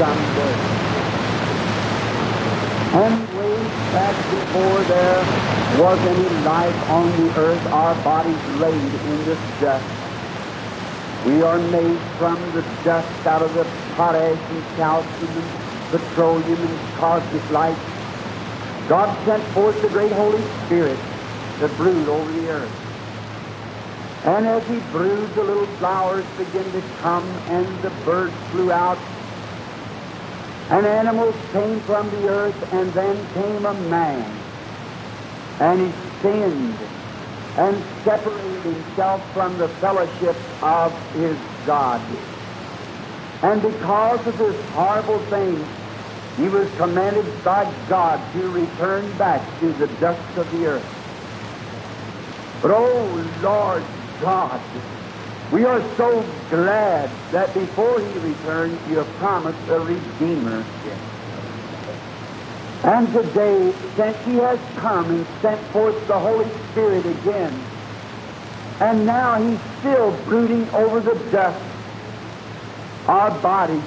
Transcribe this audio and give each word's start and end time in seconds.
And 0.00 0.14
way 3.36 3.58
back 3.90 4.14
before 4.30 4.84
there 4.84 5.18
was 5.80 5.98
any 6.06 6.28
life 6.44 6.90
on 6.90 7.10
the 7.10 7.34
earth, 7.36 7.66
our 7.72 7.96
bodies 8.04 8.46
laid 8.60 8.74
in 8.74 9.24
this 9.24 9.40
dust. 9.60 9.84
We 11.26 11.42
are 11.42 11.58
made 11.58 11.98
from 12.16 12.40
the 12.52 12.62
dust 12.84 13.26
out 13.26 13.42
of 13.42 13.52
the 13.54 13.66
potash 13.96 14.38
and 14.38 14.64
calcium 14.76 15.36
and 15.36 15.90
petroleum 15.90 16.60
and 16.62 16.78
cosmic 16.94 17.50
light. 17.50 17.76
God 18.86 19.12
sent 19.24 19.42
forth 19.52 19.82
the 19.82 19.88
great 19.88 20.12
Holy 20.12 20.44
Spirit 20.66 20.98
to 21.58 21.66
brood 21.70 22.08
over 22.08 22.32
the 22.40 22.48
earth. 22.48 22.70
And 24.24 24.46
as 24.46 24.64
he 24.68 24.78
brewed, 24.92 25.34
the 25.34 25.42
little 25.42 25.66
flowers 25.78 26.24
began 26.36 26.70
to 26.70 26.82
come, 27.00 27.28
and 27.48 27.66
the 27.82 27.90
birds 28.04 28.34
flew 28.52 28.70
out, 28.70 28.98
and 30.70 30.86
animals 30.86 31.36
came 31.52 31.82
from 31.86 32.10
the 32.10 32.28
earth, 32.28 32.62
and 32.72 32.94
then 32.94 33.28
came 33.34 33.64
a 33.66 33.74
man. 33.74 34.44
And 35.60 35.80
he 35.80 35.92
sinned 36.22 36.80
and 37.56 37.84
separated 38.04 38.64
himself 38.64 39.22
from 39.34 39.58
the 39.58 39.76
fellowship 39.80 40.36
of 40.62 40.92
his 41.14 41.38
God. 41.66 42.10
And 43.42 43.62
because 43.62 44.20
of 44.26 44.38
this 44.38 44.66
horrible 44.72 45.26
thing, 45.30 45.74
he 46.36 46.48
was 46.48 46.70
commanded 46.78 47.42
by 47.44 47.64
God 47.88 48.32
to 48.32 48.40
return 48.48 49.16
back 49.16 49.58
to 49.60 49.74
the 49.78 49.88
dust 50.00 50.36
of 50.36 50.50
the 50.50 50.64
earth. 50.66 50.92
But 52.62 52.72
oh 52.72 53.18
Lord 53.40 53.84
God, 54.20 54.60
we 55.50 55.64
are 55.64 55.80
so 55.96 56.22
glad 56.50 57.10
that 57.32 57.54
before 57.54 58.00
he 58.00 58.18
returns, 58.18 58.78
you 58.90 58.98
have 58.98 59.08
promised 59.16 59.68
a 59.68 59.80
Redeemer. 59.80 60.64
And 62.84 63.12
today, 63.12 63.72
since 63.96 64.16
he 64.24 64.34
has 64.34 64.58
come 64.76 65.10
and 65.10 65.26
sent 65.40 65.60
forth 65.72 66.06
the 66.06 66.18
Holy 66.18 66.48
Spirit 66.70 67.06
again, 67.06 67.64
and 68.80 69.06
now 69.06 69.42
he's 69.42 69.58
still 69.80 70.12
brooding 70.24 70.68
over 70.70 71.00
the 71.00 71.14
dust, 71.30 71.64
our 73.06 73.30
bodies. 73.40 73.82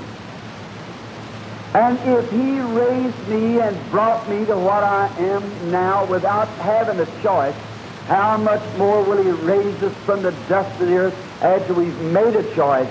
And 1.73 1.97
if 1.99 2.29
he 2.31 2.59
raised 2.59 3.27
me 3.29 3.61
and 3.61 3.91
brought 3.91 4.27
me 4.29 4.45
to 4.45 4.57
what 4.57 4.83
I 4.83 5.07
am 5.19 5.71
now 5.71 6.05
without 6.05 6.49
having 6.57 6.99
a 6.99 7.05
choice, 7.21 7.55
how 8.07 8.37
much 8.37 8.63
more 8.77 9.03
will 9.03 9.23
he 9.23 9.29
raise 9.29 9.81
us 9.83 9.93
from 10.05 10.23
the 10.23 10.31
dust 10.31 10.81
of 10.81 10.87
the 10.87 10.95
earth 10.95 11.13
after 11.41 11.73
we've 11.73 11.99
made 12.11 12.35
a 12.35 12.55
choice? 12.55 12.89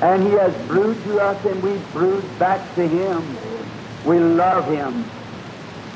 And 0.00 0.26
he 0.26 0.32
has 0.32 0.52
brewed 0.68 1.02
to 1.04 1.20
us 1.20 1.44
and 1.44 1.62
we 1.62 1.78
brood 1.92 2.38
back 2.38 2.74
to 2.76 2.82
him. 2.82 3.36
We 4.04 4.18
love 4.20 4.70
him. 4.70 5.10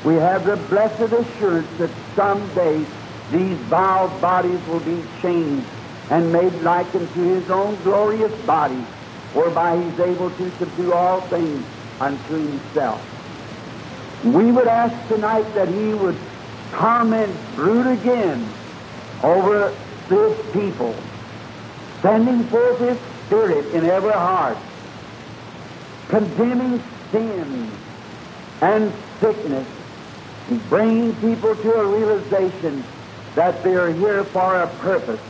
We 0.03 0.15
have 0.15 0.45
the 0.45 0.55
blessed 0.55 1.13
assurance 1.13 1.69
that 1.79 1.91
someday 2.15 2.85
these 3.31 3.57
vile 3.69 4.19
bodies 4.19 4.59
will 4.67 4.79
be 4.79 5.03
changed 5.21 5.67
and 6.09 6.31
made 6.31 6.53
like 6.63 6.87
unto 6.95 7.21
his 7.21 7.49
own 7.51 7.75
glorious 7.83 8.33
body, 8.45 8.81
whereby 9.33 9.77
he's 9.77 9.99
able 9.99 10.31
to 10.31 10.51
subdue 10.57 10.91
all 10.93 11.21
things 11.29 11.63
unto 11.99 12.33
himself. 12.33 13.01
We 14.23 14.51
would 14.51 14.67
ask 14.67 15.07
tonight 15.07 15.53
that 15.55 15.67
he 15.69 15.93
would 15.93 16.28
come 16.71 17.13
and 17.13 17.55
brood 17.55 17.87
again 17.87 18.51
over 19.23 19.77
this 20.07 20.53
people, 20.53 20.95
sending 22.01 22.43
forth 22.45 22.79
his 22.79 22.97
spirit 23.25 23.73
in 23.73 23.85
every 23.85 24.11
heart, 24.11 24.57
condemning 26.07 26.81
sin 27.11 27.71
and 28.61 28.93
sickness, 29.19 29.67
and 30.49 30.69
bringing 30.69 31.13
people 31.15 31.55
to 31.55 31.71
a 31.73 31.85
realization 31.85 32.83
that 33.35 33.63
they 33.63 33.73
are 33.73 33.93
here 33.93 34.23
for 34.25 34.61
a 34.61 34.67
purpose. 34.79 35.21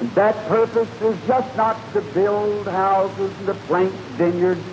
And 0.00 0.14
that 0.14 0.46
purpose 0.48 0.88
is 1.00 1.28
just 1.28 1.56
not 1.56 1.92
to 1.94 2.00
build 2.00 2.66
houses 2.66 3.30
and 3.38 3.46
to 3.46 3.54
plant 3.54 3.92
vineyards, 4.18 4.64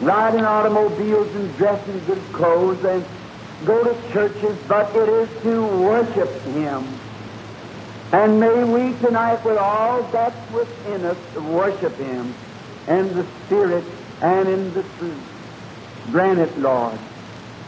ride 0.00 0.34
in 0.34 0.44
automobiles 0.44 1.34
and 1.34 1.56
dress 1.56 1.86
in 1.88 1.98
good 2.00 2.32
clothes 2.32 2.84
and 2.84 3.04
go 3.64 3.84
to 3.84 4.12
churches, 4.12 4.56
but 4.66 4.94
it 4.96 5.08
is 5.08 5.42
to 5.42 5.62
worship 5.62 6.44
Him. 6.44 7.00
And 8.12 8.40
may 8.40 8.64
we 8.64 8.98
tonight, 8.98 9.44
with 9.44 9.58
all 9.58 10.02
that's 10.10 10.50
within 10.50 11.04
us, 11.04 11.16
worship 11.36 11.96
Him 11.98 12.34
in 12.88 13.14
the 13.14 13.26
Spirit 13.46 13.84
and 14.20 14.48
in 14.48 14.74
the 14.74 14.82
truth. 14.98 15.22
Grant 16.10 16.40
it, 16.40 16.58
Lord. 16.58 16.98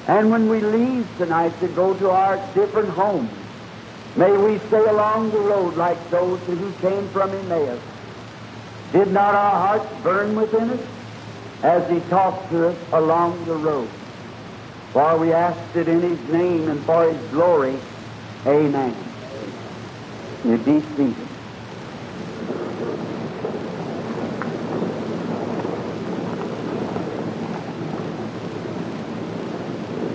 And 0.09 0.31
when 0.31 0.49
we 0.49 0.61
leave 0.61 1.07
tonight 1.19 1.59
to 1.61 1.69
go 1.69 1.95
to 1.95 2.11
our 2.11 2.37
different 2.55 2.89
homes, 2.91 3.31
may 4.17 4.33
we 4.33 4.59
stay 4.67 4.85
along 4.85 5.31
the 5.31 5.39
road 5.39 5.77
like 5.77 6.11
those 6.11 6.41
who 6.41 6.73
came 6.81 7.09
from 7.11 7.31
Emmaus. 7.31 7.81
Did 8.93 9.13
not 9.13 9.35
our 9.35 9.79
hearts 9.79 10.03
burn 10.03 10.35
within 10.35 10.71
us 10.71 10.81
as 11.63 11.89
He 11.89 12.01
talked 12.11 12.51
to 12.51 12.71
us 12.71 12.77
along 12.93 13.45
the 13.45 13.55
road? 13.55 13.89
For 14.93 15.19
we 15.19 15.33
asked 15.33 15.75
it 15.75 15.89
in 15.89 16.03
His 16.03 16.31
name 16.31 16.69
and 16.69 16.85
for 16.85 17.11
His 17.11 17.31
glory. 17.31 17.81
Amen. 18.47 19.15
You 20.45 20.59
be 20.59 20.81
seated. 20.97 21.29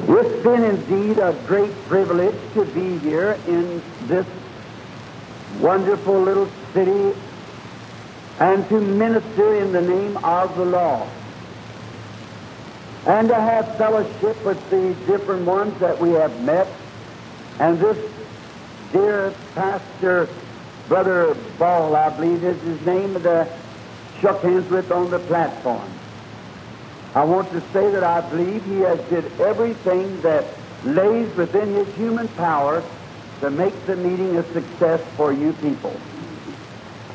It's 0.10 0.44
been 0.44 0.64
indeed 0.64 1.18
a 1.20 1.34
great 1.48 1.88
privilege 1.88 2.54
to 2.54 2.66
be 2.66 3.00
here 3.00 3.40
in 3.48 3.82
this 4.08 4.28
wonderful 5.60 6.24
little 6.24 6.52
city 6.76 7.20
and 8.40 8.70
to 8.70 8.80
minister 8.80 9.56
in 9.56 9.72
the 9.72 9.82
name 9.82 10.18
of 10.18 10.56
the 10.56 10.66
Lord 10.66 11.27
and 13.08 13.30
to 13.30 13.36
have 13.36 13.78
fellowship 13.78 14.44
with 14.46 14.58
the 14.70 14.96
different 15.08 15.46
ones 15.46 15.74
that 15.80 16.00
we 16.00 16.12
have 16.12 16.42
met 16.42 16.68
and 17.60 17.80
this 17.80 17.98
dear 18.92 19.34
pastor, 19.56 20.30
Brother 20.88 21.34
Ball, 21.58 21.96
I 21.96 22.10
believe 22.10 22.44
is 22.44 22.62
his 22.62 22.86
name, 22.86 23.14
that 23.14 23.58
shook 24.22 24.44
hands 24.44 24.70
with 24.70 24.92
on 24.92 25.10
the 25.10 25.20
platform. 25.20 25.92
I 27.16 27.24
want 27.24 27.52
to 27.52 27.62
say 27.74 27.90
that 27.90 28.04
I 28.04 28.22
believe 28.30 28.64
he 28.64 28.78
has 28.86 29.00
did 29.10 29.26
everything 29.42 30.22
that 30.22 30.46
lays 30.86 31.36
within 31.36 31.74
his 31.74 31.88
human 31.96 32.28
power 32.30 32.84
to 33.42 33.50
make 33.50 33.74
the 33.88 33.96
meeting 33.96 34.38
a 34.38 34.44
success 34.54 35.02
for 35.16 35.34
you 35.34 35.54
people. 35.54 36.00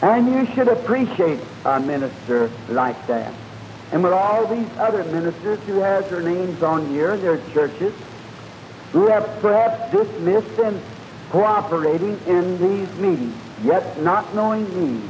And 0.03 0.27
you 0.27 0.55
should 0.55 0.69
appreciate 0.69 1.39
a 1.65 1.79
minister 1.79 2.51
like 2.69 3.07
that. 3.07 3.33
And 3.93 4.03
with 4.03 4.13
all 4.13 4.47
these 4.49 4.69
other 4.81 5.05
ministers 5.05 5.61
who 5.67 5.81
has 5.81 6.05
their 6.09 6.23
names 6.23 6.63
on 6.63 6.91
here, 6.95 7.17
their 7.19 7.39
churches, 7.53 7.93
who 8.93 9.07
have 9.09 9.41
perhaps 9.41 9.93
dismissed 9.93 10.59
and 10.65 10.83
cooperating 11.31 12.19
in 12.27 12.59
these 12.61 12.89
meetings, 12.97 13.37
yet 13.65 14.03
not 14.03 14.35
knowing 14.35 14.65
me. 14.73 15.09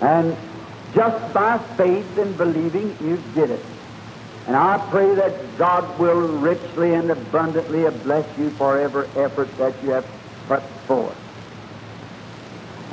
And 0.00 0.36
just 0.94 1.32
by 1.32 1.58
faith 1.76 2.18
and 2.18 2.36
believing, 2.36 2.96
you 3.00 3.16
did 3.34 3.50
it. 3.50 3.64
And 4.46 4.56
I 4.56 4.78
pray 4.90 5.14
that 5.14 5.56
God 5.58 6.00
will 6.00 6.14
richly 6.14 6.94
and 6.94 7.10
abundantly 7.10 7.88
bless 8.02 8.26
you 8.36 8.50
for 8.58 8.80
every 8.80 9.06
effort 9.22 9.56
that 9.58 9.80
you 9.82 9.90
have 9.90 10.06
put 10.48 10.62
forth. 10.88 11.16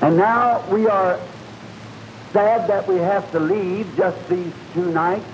And 0.02 0.18
now 0.18 0.64
we 0.70 0.86
are 0.86 1.20
sad 2.38 2.68
that 2.68 2.88
we 2.88 2.98
have 2.98 3.32
to 3.32 3.40
leave 3.40 3.92
just 3.98 4.30
these 4.30 4.54
two 4.76 4.92
nights. 4.92 5.26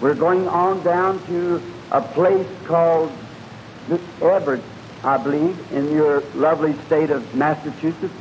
We're 0.00 0.14
going 0.14 0.46
on 0.46 0.80
down 0.84 1.26
to 1.26 1.60
a 1.90 2.00
place 2.00 2.46
called 2.66 3.10
Everett, 4.22 4.62
I 5.02 5.16
believe, 5.16 5.72
in 5.72 5.90
your 5.90 6.20
lovely 6.36 6.74
state 6.86 7.10
of 7.10 7.34
Massachusetts. 7.34 8.14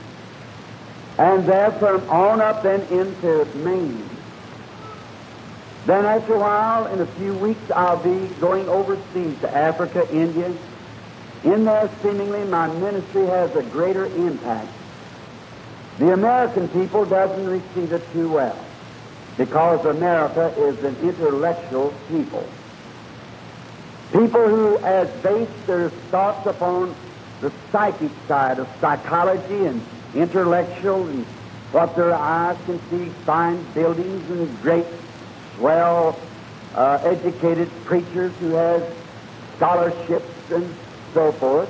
And 1.19 1.45
there 1.45 1.71
from 1.73 2.09
on 2.09 2.41
up 2.41 2.63
then 2.63 2.81
into 2.89 3.45
Maine. 3.57 4.09
Then 5.85 6.05
after 6.05 6.33
a 6.33 6.39
while, 6.39 6.88
in 6.88 7.01
a 7.01 7.05
few 7.05 7.35
weeks, 7.35 7.69
I'll 7.69 8.01
be 8.01 8.25
going 8.41 8.67
overseas 8.69 9.39
to 9.41 9.55
Africa, 9.55 10.07
India. 10.12 10.51
In 11.44 11.63
there, 11.63 11.91
seemingly, 12.01 12.44
my 12.45 12.73
ministry 12.73 13.27
has 13.27 13.55
a 13.55 13.62
greater 13.62 14.05
impact. 14.05 14.78
The 16.00 16.13
American 16.13 16.69
people 16.69 17.04
doesn't 17.04 17.46
receive 17.46 17.92
it 17.92 18.13
too 18.13 18.31
well 18.31 18.57
because 19.36 19.86
America 19.86 20.54
is 20.57 20.81
an 20.86 20.96
intellectual 21.04 21.94
people. 22.07 22.48
People 24.13 24.48
who 24.48 24.78
has 24.78 25.10
based 25.22 25.68
their 25.68 25.90
thoughts 26.10 26.48
upon 26.48 26.96
the 27.42 27.51
psychic 27.69 28.12
side 28.30 28.60
of 28.60 28.69
psychology 28.80 29.66
and 29.66 29.81
intellectual 30.16 31.06
and 31.06 31.25
what 31.74 31.98
their 31.98 32.13
eyes 32.13 32.57
can 32.66 32.80
see, 32.90 33.10
fine 33.25 33.62
buildings 33.74 34.30
and 34.30 34.62
great 34.62 34.86
swell 35.57 36.18
uh, 36.75 37.00
educated 37.04 37.69
preachers 37.84 38.31
who 38.40 38.51
have 38.51 38.88
scholarships 39.57 40.51
and 40.51 40.74
so 41.13 41.34
forth. 41.34 41.69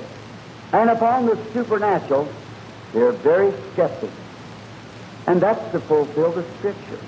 And 0.72 0.92
upon 0.92 1.26
the 1.26 1.36
supernatural, 1.52 2.32
they're 2.94 3.12
very 3.12 3.54
skeptical. 3.74 4.10
And 5.28 5.42
that's 5.42 5.72
to 5.72 5.80
fulfill 5.80 6.32
the 6.32 6.44
Scripture. 6.58 7.00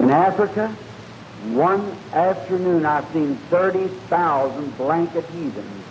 In 0.00 0.10
Africa, 0.10 0.68
one 1.52 1.96
afternoon 2.12 2.84
I've 2.84 3.10
seen 3.12 3.36
30,000 3.50 4.76
blanket 4.76 5.24
heathens 5.26 5.84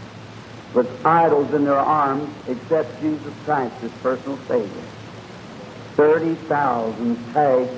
with 0.74 1.06
idols 1.06 1.54
in 1.54 1.64
their 1.64 1.80
arms 1.80 2.30
except 2.48 3.00
Jesus 3.02 3.34
Christ 3.46 3.74
as 3.84 3.92
personal 4.02 4.38
Savior. 4.48 4.84
30,000 5.96 7.34
tagged 7.34 7.70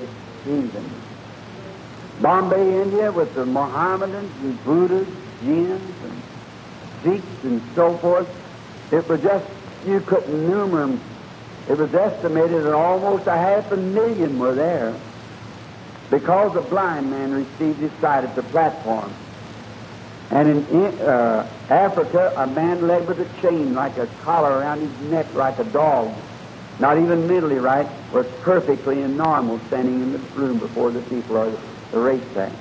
heathens. 0.44 0.92
Bombay, 2.20 2.82
India, 2.82 3.12
with 3.12 3.34
the 3.34 3.44
Mohammedans 3.44 4.32
and 4.42 4.64
Buddhas, 4.64 5.06
Jains, 5.44 5.80
and 6.02 6.22
Sikhs, 7.04 7.44
and 7.44 7.62
so 7.74 7.96
forth. 7.98 8.28
It 8.92 9.08
was 9.08 9.20
just, 9.20 9.46
you 9.86 10.00
couldn't 10.00 10.48
number 10.48 10.80
them. 10.80 11.00
It 11.68 11.76
was 11.78 11.92
estimated 11.94 12.64
that 12.64 12.74
almost 12.74 13.26
a 13.26 13.36
half 13.36 13.72
a 13.72 13.76
million 13.76 14.38
were 14.38 14.54
there 14.54 14.94
because 16.10 16.54
a 16.56 16.60
blind 16.62 17.10
man 17.10 17.32
received 17.32 17.80
his 17.80 17.90
sight 18.00 18.24
at 18.24 18.36
the 18.36 18.42
platform. 18.44 19.12
And 20.30 20.68
in 20.68 20.84
uh, 21.00 21.48
Africa, 21.68 22.32
a 22.36 22.46
man 22.46 22.86
led 22.86 23.06
with 23.08 23.20
a 23.20 23.42
chain 23.42 23.74
like 23.74 23.96
a 23.96 24.06
collar 24.22 24.58
around 24.58 24.80
his 24.80 25.10
neck 25.10 25.32
like 25.34 25.58
a 25.58 25.64
dog, 25.64 26.14
not 26.78 26.98
even 26.98 27.26
mentally 27.26 27.56
right, 27.56 27.86
was 28.12 28.26
perfectly 28.42 28.96
normal 28.96 29.60
standing 29.68 30.02
in 30.02 30.12
the 30.12 30.18
room 30.34 30.58
before 30.58 30.90
the 30.90 31.00
people 31.02 31.36
or 31.36 31.50
the 31.50 31.98
race 31.98 32.20
racetrack. 32.20 32.52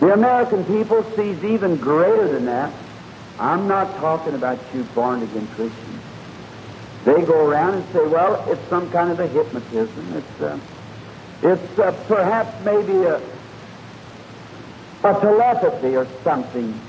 The 0.00 0.12
American 0.12 0.64
people 0.64 1.04
sees 1.16 1.42
even 1.44 1.76
greater 1.76 2.28
than 2.28 2.46
that. 2.46 2.72
I'm 3.38 3.68
not 3.68 3.96
talking 3.96 4.34
about 4.34 4.58
you 4.74 4.84
born 4.94 5.22
again 5.22 5.46
Christians. 5.48 6.02
They 7.04 7.22
go 7.22 7.34
around 7.34 7.74
and 7.74 7.84
say, 7.92 8.06
well, 8.06 8.44
it's 8.48 8.68
some 8.68 8.90
kind 8.90 9.10
of 9.10 9.20
a 9.20 9.28
hypnotism. 9.28 10.16
It's, 10.16 10.40
uh, 10.40 10.58
it's 11.42 11.78
uh, 11.78 11.92
perhaps 12.08 12.64
maybe 12.64 12.94
a, 13.04 13.16
a 15.04 15.20
telepathy 15.20 15.96
or 15.96 16.06
something. 16.24 16.80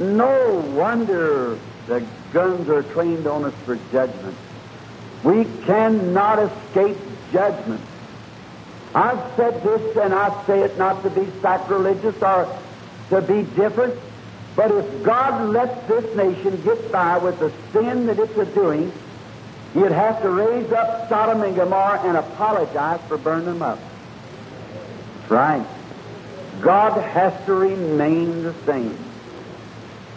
No 0.00 0.54
wonder 0.74 1.58
the 1.86 2.04
guns 2.32 2.68
are 2.68 2.82
trained 2.82 3.26
on 3.26 3.44
us 3.44 3.54
for 3.64 3.78
judgment. 3.92 4.36
We 5.22 5.44
cannot 5.64 6.38
escape 6.38 6.96
judgment. 7.32 7.80
I've 8.94 9.36
said 9.36 9.62
this, 9.62 9.96
and 9.96 10.12
I 10.12 10.44
say 10.46 10.60
it 10.60 10.76
not 10.76 11.02
to 11.04 11.10
be 11.10 11.30
sacrilegious 11.40 12.20
or 12.20 12.58
to 13.10 13.22
be 13.22 13.42
different, 13.42 13.98
but 14.56 14.70
if 14.70 15.02
God 15.02 15.50
lets 15.50 15.88
this 15.88 16.16
nation 16.16 16.62
get 16.62 16.92
by 16.92 17.18
with 17.18 17.38
the 17.38 17.52
sin 17.72 18.06
that 18.06 18.18
it's 18.18 18.36
a 18.36 18.44
doing, 18.44 18.92
He'd 19.74 19.90
have 19.90 20.20
to 20.22 20.28
raise 20.28 20.70
up 20.72 21.08
Sodom 21.08 21.42
and 21.42 21.56
Gomorrah 21.56 22.02
and 22.04 22.16
apologize 22.16 23.00
for 23.08 23.16
burning 23.16 23.46
them 23.46 23.62
up. 23.62 23.78
That's 25.20 25.30
right. 25.30 25.66
God 26.60 27.00
has 27.00 27.32
to 27.46 27.54
remain 27.54 28.42
the 28.42 28.54
same. 28.66 28.98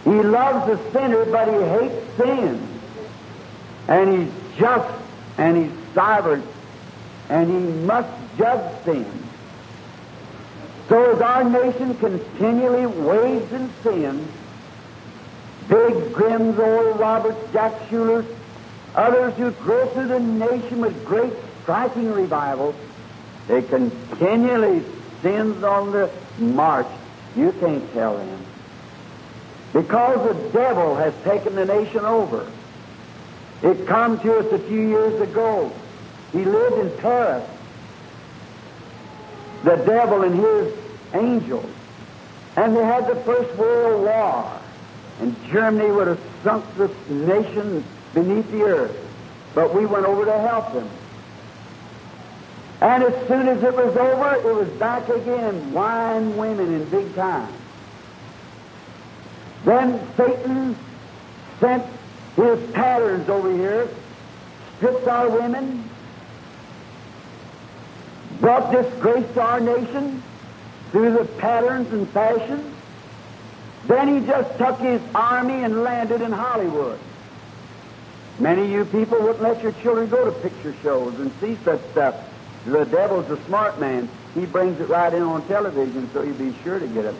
He 0.04 0.10
loves 0.10 0.66
the 0.66 0.92
sinner, 0.92 1.24
but 1.24 1.48
he 1.48 1.54
hates 1.54 2.16
sin. 2.18 2.68
And 3.88 4.12
he's 4.12 4.58
just 4.58 4.94
and 5.38 5.56
he's 5.56 5.94
sovereign 5.94 6.42
and 7.28 7.50
he 7.50 7.58
must 7.86 8.08
judge 8.38 8.84
sin. 8.84 9.25
So 10.88 11.12
as 11.12 11.20
our 11.20 11.44
nation 11.44 11.96
continually 11.96 12.86
wades 12.86 13.52
in 13.52 13.70
sin, 13.82 14.28
Billy 15.68 16.12
Grahams, 16.12 16.58
Oral 16.58 16.94
Roberts, 16.94 17.52
Jack 17.52 17.72
Shulers, 17.88 18.26
others 18.94 19.34
who 19.34 19.50
grow 19.50 19.86
through 19.88 20.08
the 20.08 20.20
nation 20.20 20.80
with 20.80 21.04
great 21.04 21.32
striking 21.62 22.12
revivals, 22.12 22.76
they 23.48 23.62
continually 23.62 24.84
sins 25.22 25.62
on 25.64 25.90
the 25.90 26.10
march. 26.38 26.86
You 27.34 27.52
can't 27.58 27.92
tell 27.92 28.16
them. 28.16 28.44
Because 29.72 30.34
the 30.36 30.50
devil 30.50 30.94
has 30.94 31.12
taken 31.24 31.56
the 31.56 31.64
nation 31.64 32.04
over. 32.04 32.50
It 33.62 33.86
come 33.86 34.20
to 34.20 34.38
us 34.38 34.52
a 34.52 34.58
few 34.58 34.80
years 34.80 35.20
ago. 35.20 35.72
He 36.32 36.44
lived 36.44 36.78
in 36.78 36.96
Paris. 36.98 37.44
The 39.64 39.76
devil 39.76 40.22
and 40.22 40.34
his 40.34 40.74
angels. 41.14 41.70
And 42.56 42.76
they 42.76 42.84
had 42.84 43.06
the 43.06 43.16
First 43.16 43.54
World 43.56 44.04
War. 44.04 44.60
And 45.20 45.34
Germany 45.50 45.90
would 45.90 46.08
have 46.08 46.20
sunk 46.42 46.64
this 46.76 46.90
nation 47.08 47.84
beneath 48.14 48.50
the 48.50 48.62
earth. 48.62 48.96
But 49.54 49.74
we 49.74 49.86
went 49.86 50.06
over 50.06 50.24
to 50.24 50.38
help 50.38 50.72
them. 50.72 50.88
And 52.80 53.02
as 53.02 53.28
soon 53.28 53.48
as 53.48 53.62
it 53.62 53.74
was 53.74 53.96
over, 53.96 54.34
it 54.34 54.54
was 54.54 54.68
back 54.78 55.08
again, 55.08 55.72
wine, 55.72 56.36
women 56.36 56.74
in 56.74 56.84
big 56.90 57.14
time. 57.14 57.52
Then 59.64 60.00
Satan 60.16 60.76
sent 61.58 61.84
his 62.36 62.70
patterns 62.72 63.28
over 63.30 63.50
here, 63.50 63.88
stripped 64.76 65.08
our 65.08 65.30
women, 65.30 65.85
brought 68.40 68.72
disgrace 68.72 69.26
to 69.34 69.40
our 69.40 69.60
nation 69.60 70.22
through 70.92 71.12
the 71.12 71.24
patterns 71.24 71.92
and 71.92 72.08
fashions. 72.10 72.74
Then 73.86 74.20
he 74.20 74.26
just 74.26 74.58
took 74.58 74.78
his 74.78 75.00
army 75.14 75.62
and 75.62 75.82
landed 75.82 76.20
in 76.20 76.32
Hollywood. 76.32 76.98
Many 78.38 78.62
of 78.62 78.70
you 78.70 78.84
people 78.84 79.18
wouldn't 79.20 79.42
let 79.42 79.62
your 79.62 79.72
children 79.72 80.08
go 80.08 80.24
to 80.24 80.32
picture 80.40 80.74
shows 80.82 81.18
and 81.18 81.32
see 81.40 81.56
such 81.64 81.80
stuff. 81.92 82.14
The 82.66 82.84
devil's 82.84 83.30
a 83.30 83.42
smart 83.44 83.78
man. 83.78 84.08
He 84.34 84.44
brings 84.44 84.80
it 84.80 84.88
right 84.88 85.12
in 85.12 85.22
on 85.22 85.46
television 85.46 86.10
so 86.12 86.22
you'll 86.22 86.34
be 86.34 86.54
sure 86.62 86.78
to 86.78 86.86
get 86.88 87.06
it. 87.06 87.14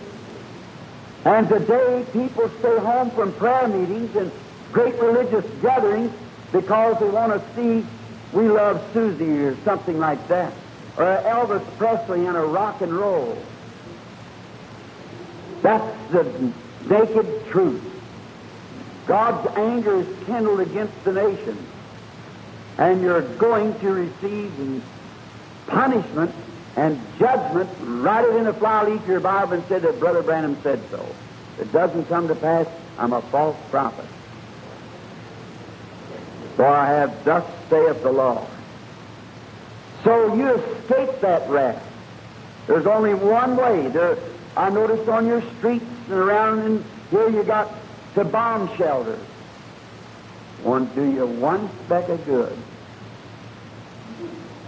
And 1.25 1.49
today, 1.49 2.05
people 2.13 2.51
stay 2.61 2.79
home 2.79 3.11
from 3.11 3.33
prayer 3.33 3.67
meetings 3.67 4.15
and 4.15 4.31
great 4.73 4.95
religious 5.01 5.45
gatherings 5.63 6.13
because 6.53 7.01
they 7.01 7.09
want 7.09 7.33
to 7.33 7.55
see 7.57 7.87
We 8.33 8.49
Love 8.49 8.85
Susie 8.93 9.39
or 9.41 9.57
something 9.65 9.99
like 9.99 10.29
that, 10.29 10.53
or 10.97 11.05
Elvis 11.05 11.65
Presley 11.77 12.27
and 12.27 12.37
a 12.37 12.41
rock 12.41 12.81
and 12.81 12.93
roll. 12.93 13.37
That's 15.63 16.13
the 16.13 16.53
naked 16.89 17.47
truth. 17.51 17.83
God's 19.07 19.57
anger 19.57 20.01
is 20.01 20.27
kindled 20.27 20.61
against 20.61 21.05
the 21.05 21.13
nation, 21.13 21.57
and 22.79 23.03
you're 23.03 23.23
going 23.37 23.79
to 23.81 23.93
receive 23.93 24.83
punishment 25.67 26.35
and 26.77 27.01
judgment, 27.19 27.71
write 27.81 28.25
it 28.25 28.37
in 28.37 28.47
a 28.47 28.53
flyleaf 28.53 29.07
your 29.07 29.21
Bible 29.21 29.55
and 29.55 29.69
say 29.69 29.79
that 29.79 29.99
Brother 29.99 30.23
Branham 30.23 30.57
said 30.63 30.81
so. 30.91 31.05
If 31.55 31.63
it 31.63 31.73
doesn't 31.73 32.05
come 32.07 32.29
to 32.29 32.35
pass, 32.35 32.67
I'm 32.99 33.13
a 33.13 33.23
false 33.23 33.57
prophet. 33.71 34.05
For 36.57 36.67
I 36.67 37.01
have 37.01 37.25
thus 37.25 37.45
saith 37.71 38.03
the 38.03 38.13
Lord. 38.13 38.47
So 40.07 40.37
you 40.37 40.55
escape 40.55 41.21
that 41.23 41.51
wrath. 41.51 41.85
There's 42.69 42.87
only 42.87 43.13
one 43.13 43.57
way. 43.57 43.89
There, 43.89 44.17
I 44.57 44.71
noticed 44.71 45.09
on 45.09 45.27
your 45.27 45.43
streets 45.59 45.85
and 46.09 46.15
around 46.15 46.61
and 46.61 46.85
here 47.11 47.29
you 47.29 47.43
got 47.43 47.75
the 48.15 48.25
bomb 48.25 48.75
shelters. 48.77 49.19
Won't 50.63 50.95
do 50.95 51.11
you 51.11 51.27
one 51.27 51.69
speck 51.85 52.09
of 52.09 52.25
good. 52.25 52.57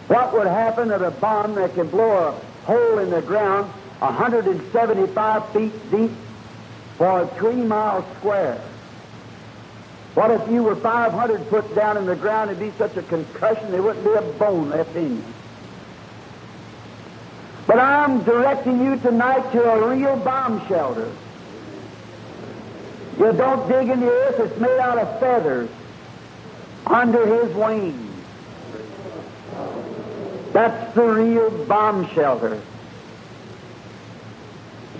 What 0.08 0.32
would 0.32 0.48
happen 0.48 0.90
at 0.90 1.02
a 1.02 1.12
bomb 1.12 1.54
that 1.54 1.72
can 1.74 1.86
blow 1.86 2.30
a 2.30 2.66
hole 2.66 2.98
in 2.98 3.10
the 3.10 3.22
ground 3.22 3.70
175 4.00 5.48
feet 5.50 5.90
deep 5.92 6.10
for 6.96 7.28
three 7.38 7.62
miles 7.62 8.04
square? 8.16 8.60
What 10.18 10.32
if 10.32 10.50
you 10.50 10.64
were 10.64 10.74
500 10.74 11.46
foot 11.46 11.76
down 11.76 11.96
in 11.96 12.04
the 12.04 12.16
ground? 12.16 12.50
It'd 12.50 12.58
be 12.58 12.76
such 12.76 12.96
a 12.96 13.02
concussion 13.02 13.70
there 13.70 13.80
wouldn't 13.80 14.04
be 14.04 14.10
a 14.14 14.22
bone 14.32 14.68
left 14.68 14.96
in 14.96 15.18
you. 15.18 15.24
But 17.68 17.78
I'm 17.78 18.24
directing 18.24 18.84
you 18.84 18.96
tonight 18.96 19.52
to 19.52 19.62
a 19.62 19.94
real 19.94 20.16
bomb 20.16 20.66
shelter. 20.66 21.08
You 23.16 23.32
don't 23.32 23.68
dig 23.68 23.90
in 23.90 24.00
the 24.00 24.10
earth, 24.10 24.40
it's 24.40 24.60
made 24.60 24.80
out 24.80 24.98
of 24.98 25.20
feathers 25.20 25.70
under 26.84 27.24
his 27.24 27.54
wings. 27.54 28.10
That's 30.52 30.94
the 30.96 31.04
real 31.04 31.64
bomb 31.66 32.12
shelter. 32.12 32.60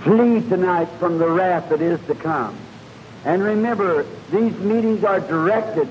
Flee 0.03 0.49
tonight 0.49 0.89
from 1.01 1.19
the 1.19 1.29
wrath 1.29 1.71
that 1.71 1.83
is 1.83 1.99
to 2.07 2.15
come. 2.15 2.57
And 3.25 3.43
remember, 3.43 4.07
these 4.31 4.57
meetings 4.59 5.05
are 5.05 5.21
directed 5.21 5.89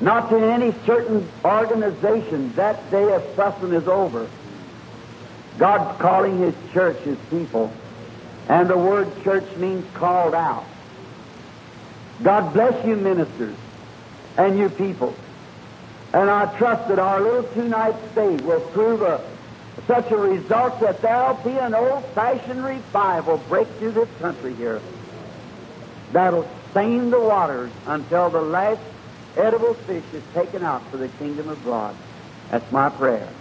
not 0.00 0.28
to 0.30 0.38
any 0.38 0.72
certain 0.86 1.28
organization. 1.44 2.52
That 2.54 2.90
day 2.90 3.12
of 3.12 3.24
suffering 3.36 3.72
is 3.72 3.86
over. 3.86 4.28
God's 5.58 6.00
calling 6.00 6.38
His 6.38 6.54
church, 6.72 6.98
His 7.00 7.18
people. 7.30 7.72
And 8.48 8.68
the 8.68 8.76
word 8.76 9.08
church 9.22 9.44
means 9.56 9.86
called 9.94 10.34
out. 10.34 10.64
God 12.22 12.52
bless 12.52 12.84
you, 12.86 12.96
ministers, 12.96 13.56
and 14.36 14.58
you 14.58 14.68
people. 14.68 15.14
And 16.12 16.30
I 16.30 16.46
trust 16.58 16.88
that 16.88 16.98
our 16.98 17.20
little 17.20 17.42
two 17.54 17.68
night 17.68 17.96
stay 18.12 18.36
will 18.36 18.60
prove 18.60 19.02
a, 19.02 19.20
such 19.86 20.10
a 20.10 20.16
result 20.16 20.80
that 20.80 21.02
there'll 21.02 21.34
be 21.34 21.58
an 21.58 21.74
old 21.74 22.04
fashioned 22.14 22.64
revival 22.64 23.38
break 23.48 23.66
through 23.78 23.92
this 23.92 24.08
country 24.20 24.54
here 24.54 24.80
that'll 26.12 26.48
stain 26.74 27.10
the 27.10 27.20
waters 27.20 27.70
until 27.86 28.30
the 28.30 28.42
last 28.42 28.82
edible 29.38 29.74
fish 29.86 30.04
is 30.12 30.22
taken 30.34 30.62
out 30.62 30.90
for 30.90 30.98
the 30.98 31.08
kingdom 31.22 31.48
of 31.48 31.62
God. 31.64 31.96
That's 32.50 32.70
my 32.72 32.90
prayer. 32.90 33.32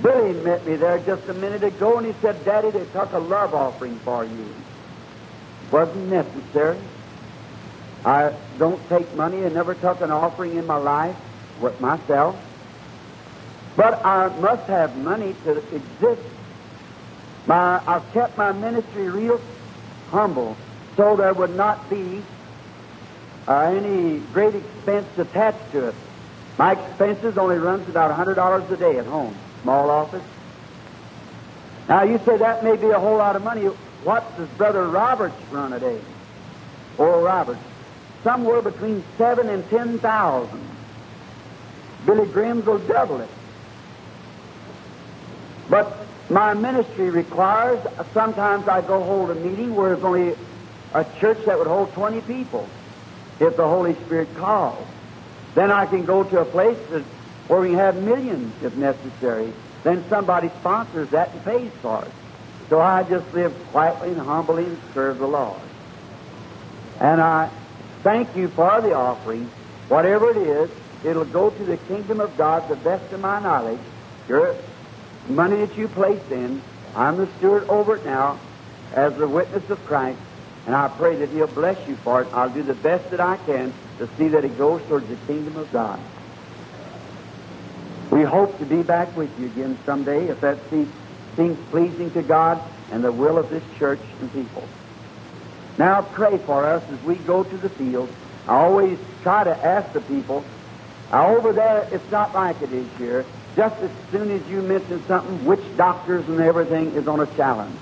Billy 0.00 0.32
met 0.42 0.66
me 0.66 0.76
there 0.76 0.98
just 0.98 1.28
a 1.28 1.34
minute 1.34 1.64
ago 1.64 1.98
and 1.98 2.06
he 2.06 2.12
said, 2.22 2.44
Daddy, 2.44 2.70
they 2.70 2.86
took 2.94 3.12
a 3.12 3.18
love 3.18 3.54
offering 3.54 4.00
for 4.04 4.24
you. 4.24 4.54
Wasn't 5.70 6.06
necessary. 6.06 6.78
I 8.04 8.30
don't 8.58 8.88
take 8.88 9.14
money 9.16 9.42
and 9.42 9.54
never 9.54 9.74
took 9.74 10.00
an 10.00 10.10
offering 10.10 10.56
in 10.56 10.66
my 10.66 10.78
life 10.78 11.16
with 11.58 11.80
myself. 11.80 12.36
But 13.76 14.04
I 14.04 14.28
must 14.38 14.68
have 14.68 14.96
money 14.96 15.34
to 15.44 15.56
exist. 15.74 16.22
My, 17.46 17.80
I've 17.86 18.12
kept 18.12 18.38
my 18.38 18.52
ministry 18.52 19.08
real 19.08 19.40
humble 20.10 20.56
so 20.96 21.16
there 21.16 21.34
would 21.34 21.56
not 21.56 21.88
be 21.90 22.22
uh, 23.46 23.60
any 23.60 24.18
great 24.32 24.54
expense 24.54 25.06
attached 25.18 25.72
to 25.72 25.88
it. 25.88 25.94
My 26.58 26.72
expenses 26.72 27.36
only 27.36 27.58
runs 27.58 27.88
about 27.88 28.16
$100 28.16 28.70
a 28.70 28.76
day 28.76 28.98
at 28.98 29.06
home, 29.06 29.34
small 29.62 29.90
office. 29.90 30.22
Now 31.88 32.04
you 32.04 32.18
say 32.24 32.38
that 32.38 32.64
may 32.64 32.76
be 32.76 32.90
a 32.90 32.98
whole 32.98 33.18
lot 33.18 33.36
of 33.36 33.42
money. 33.42 33.64
What 34.04 34.36
does 34.36 34.48
Brother 34.50 34.86
Roberts 34.86 35.36
run 35.50 35.72
a 35.72 35.80
day? 35.80 36.00
Oral 36.96 37.22
Roberts. 37.22 37.60
Somewhere 38.22 38.62
between 38.62 39.02
seven 39.18 39.48
and 39.48 39.68
ten 39.68 39.98
thousand. 39.98 40.60
Billy 42.06 42.26
Graham's 42.26 42.66
will 42.66 42.78
double 42.78 43.20
it. 43.20 43.28
But 45.68 46.06
my 46.30 46.54
ministry 46.54 47.10
requires, 47.10 47.80
sometimes 48.12 48.68
I 48.68 48.80
go 48.80 49.02
hold 49.02 49.30
a 49.30 49.34
meeting 49.34 49.74
where 49.74 49.90
there's 49.90 50.04
only 50.04 50.36
a 50.94 51.04
church 51.20 51.38
that 51.46 51.58
would 51.58 51.66
hold 51.66 51.92
20 51.92 52.20
people 52.22 52.68
if 53.40 53.56
the 53.56 53.66
Holy 53.66 53.94
Spirit 54.06 54.36
calls. 54.36 54.86
Then 55.54 55.70
I 55.70 55.86
can 55.86 56.04
go 56.04 56.22
to 56.22 56.38
a 56.38 56.44
place 56.44 56.78
that, 56.90 57.04
where 57.48 57.60
we 57.60 57.74
have 57.74 57.96
millions 57.96 58.54
if 58.62 58.74
necessary. 58.74 59.52
Then 59.82 60.04
somebody 60.08 60.48
sponsors 60.60 61.10
that 61.10 61.34
and 61.34 61.44
pays 61.44 61.70
for 61.82 62.04
it. 62.04 62.12
So 62.70 62.80
I 62.80 63.02
just 63.02 63.26
live 63.34 63.52
quietly 63.70 64.10
and 64.10 64.20
humbly 64.20 64.64
and 64.64 64.78
serve 64.94 65.18
the 65.18 65.26
Lord. 65.26 65.68
And 67.00 67.20
I 67.20 67.50
thank 68.02 68.34
you 68.36 68.48
for 68.54 68.80
the 68.80 68.94
offering. 68.94 69.50
Whatever 69.88 70.30
it 70.30 70.40
is, 70.64 70.70
it'll 71.04 71.26
go 71.26 71.50
to 71.50 71.64
the 71.64 71.76
kingdom 71.88 72.20
of 72.20 72.38
God 72.38 72.68
to 72.68 72.76
the 72.76 72.80
best 72.80 73.12
of 73.12 73.20
my 73.20 73.40
knowledge. 73.40 73.80
Your 74.28 74.56
money 75.28 75.66
that 75.66 75.76
you 75.76 75.88
placed 75.88 76.30
in, 76.30 76.62
I'm 76.94 77.16
the 77.18 77.28
steward 77.38 77.68
over 77.68 77.96
it 77.96 78.06
now 78.06 78.40
as 78.96 79.12
the 79.18 79.28
witness 79.28 79.64
of 79.68 79.84
Christ. 79.84 80.20
And 80.66 80.74
I 80.74 80.88
pray 80.88 81.16
that 81.16 81.30
He'll 81.30 81.46
bless 81.46 81.76
you 81.88 81.96
for 81.96 82.22
it. 82.22 82.28
I'll 82.32 82.50
do 82.50 82.62
the 82.62 82.74
best 82.74 83.10
that 83.10 83.20
I 83.20 83.36
can 83.36 83.72
to 83.98 84.08
see 84.16 84.28
that 84.28 84.44
it 84.44 84.56
goes 84.56 84.82
towards 84.88 85.08
the 85.08 85.16
kingdom 85.26 85.56
of 85.56 85.70
God. 85.72 86.00
We 88.10 88.22
hope 88.22 88.58
to 88.60 88.64
be 88.64 88.82
back 88.82 89.16
with 89.16 89.30
you 89.38 89.46
again 89.46 89.78
someday 89.84 90.28
if 90.28 90.40
that 90.40 90.58
seems 90.70 91.58
pleasing 91.70 92.10
to 92.12 92.22
God 92.22 92.62
and 92.92 93.02
the 93.02 93.12
will 93.12 93.38
of 93.38 93.50
this 93.50 93.64
church 93.78 94.00
and 94.20 94.32
people. 94.32 94.68
Now 95.78 96.02
pray 96.02 96.38
for 96.38 96.64
us 96.64 96.82
as 96.90 97.02
we 97.02 97.16
go 97.16 97.42
to 97.42 97.56
the 97.56 97.68
field. 97.70 98.14
I 98.46 98.56
always 98.56 98.98
try 99.22 99.42
to 99.44 99.50
ask 99.50 99.92
the 99.92 100.00
people, 100.00 100.44
now, 101.14 101.36
over 101.36 101.52
there, 101.52 101.86
it's 101.92 102.10
not 102.10 102.34
like 102.34 102.60
it 102.60 102.72
is 102.72 102.88
here. 102.98 103.24
Just 103.54 103.76
as 103.82 103.90
soon 104.10 104.32
as 104.32 104.44
you 104.48 104.60
mention 104.62 105.00
something, 105.06 105.44
witch 105.44 105.64
doctors 105.76 106.26
and 106.28 106.40
everything 106.40 106.92
is 106.96 107.06
on 107.06 107.20
a 107.20 107.36
challenge. 107.36 107.78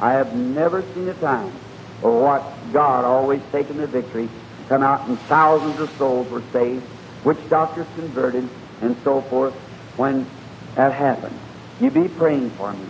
I 0.00 0.14
have 0.14 0.34
never 0.34 0.82
seen 0.92 1.08
a 1.08 1.14
time 1.14 1.52
or 2.04 2.20
what 2.20 2.72
God 2.72 3.04
always 3.04 3.40
taken 3.50 3.78
the 3.78 3.86
victory, 3.88 4.28
come 4.68 4.82
out 4.84 5.08
and 5.08 5.18
thousands 5.26 5.80
of 5.80 5.88
souls 5.96 6.28
were 6.30 6.44
saved, 6.52 6.84
witch 7.24 7.40
doctors 7.48 7.86
converted, 7.96 8.44
and 8.82 8.94
so 9.02 9.24
forth 9.30 9.54
when 9.96 10.28
that 10.76 10.92
happened. 10.92 11.40
You 11.80 11.90
be 11.90 12.08
praying 12.08 12.50
for 12.56 12.72
me. 12.74 12.86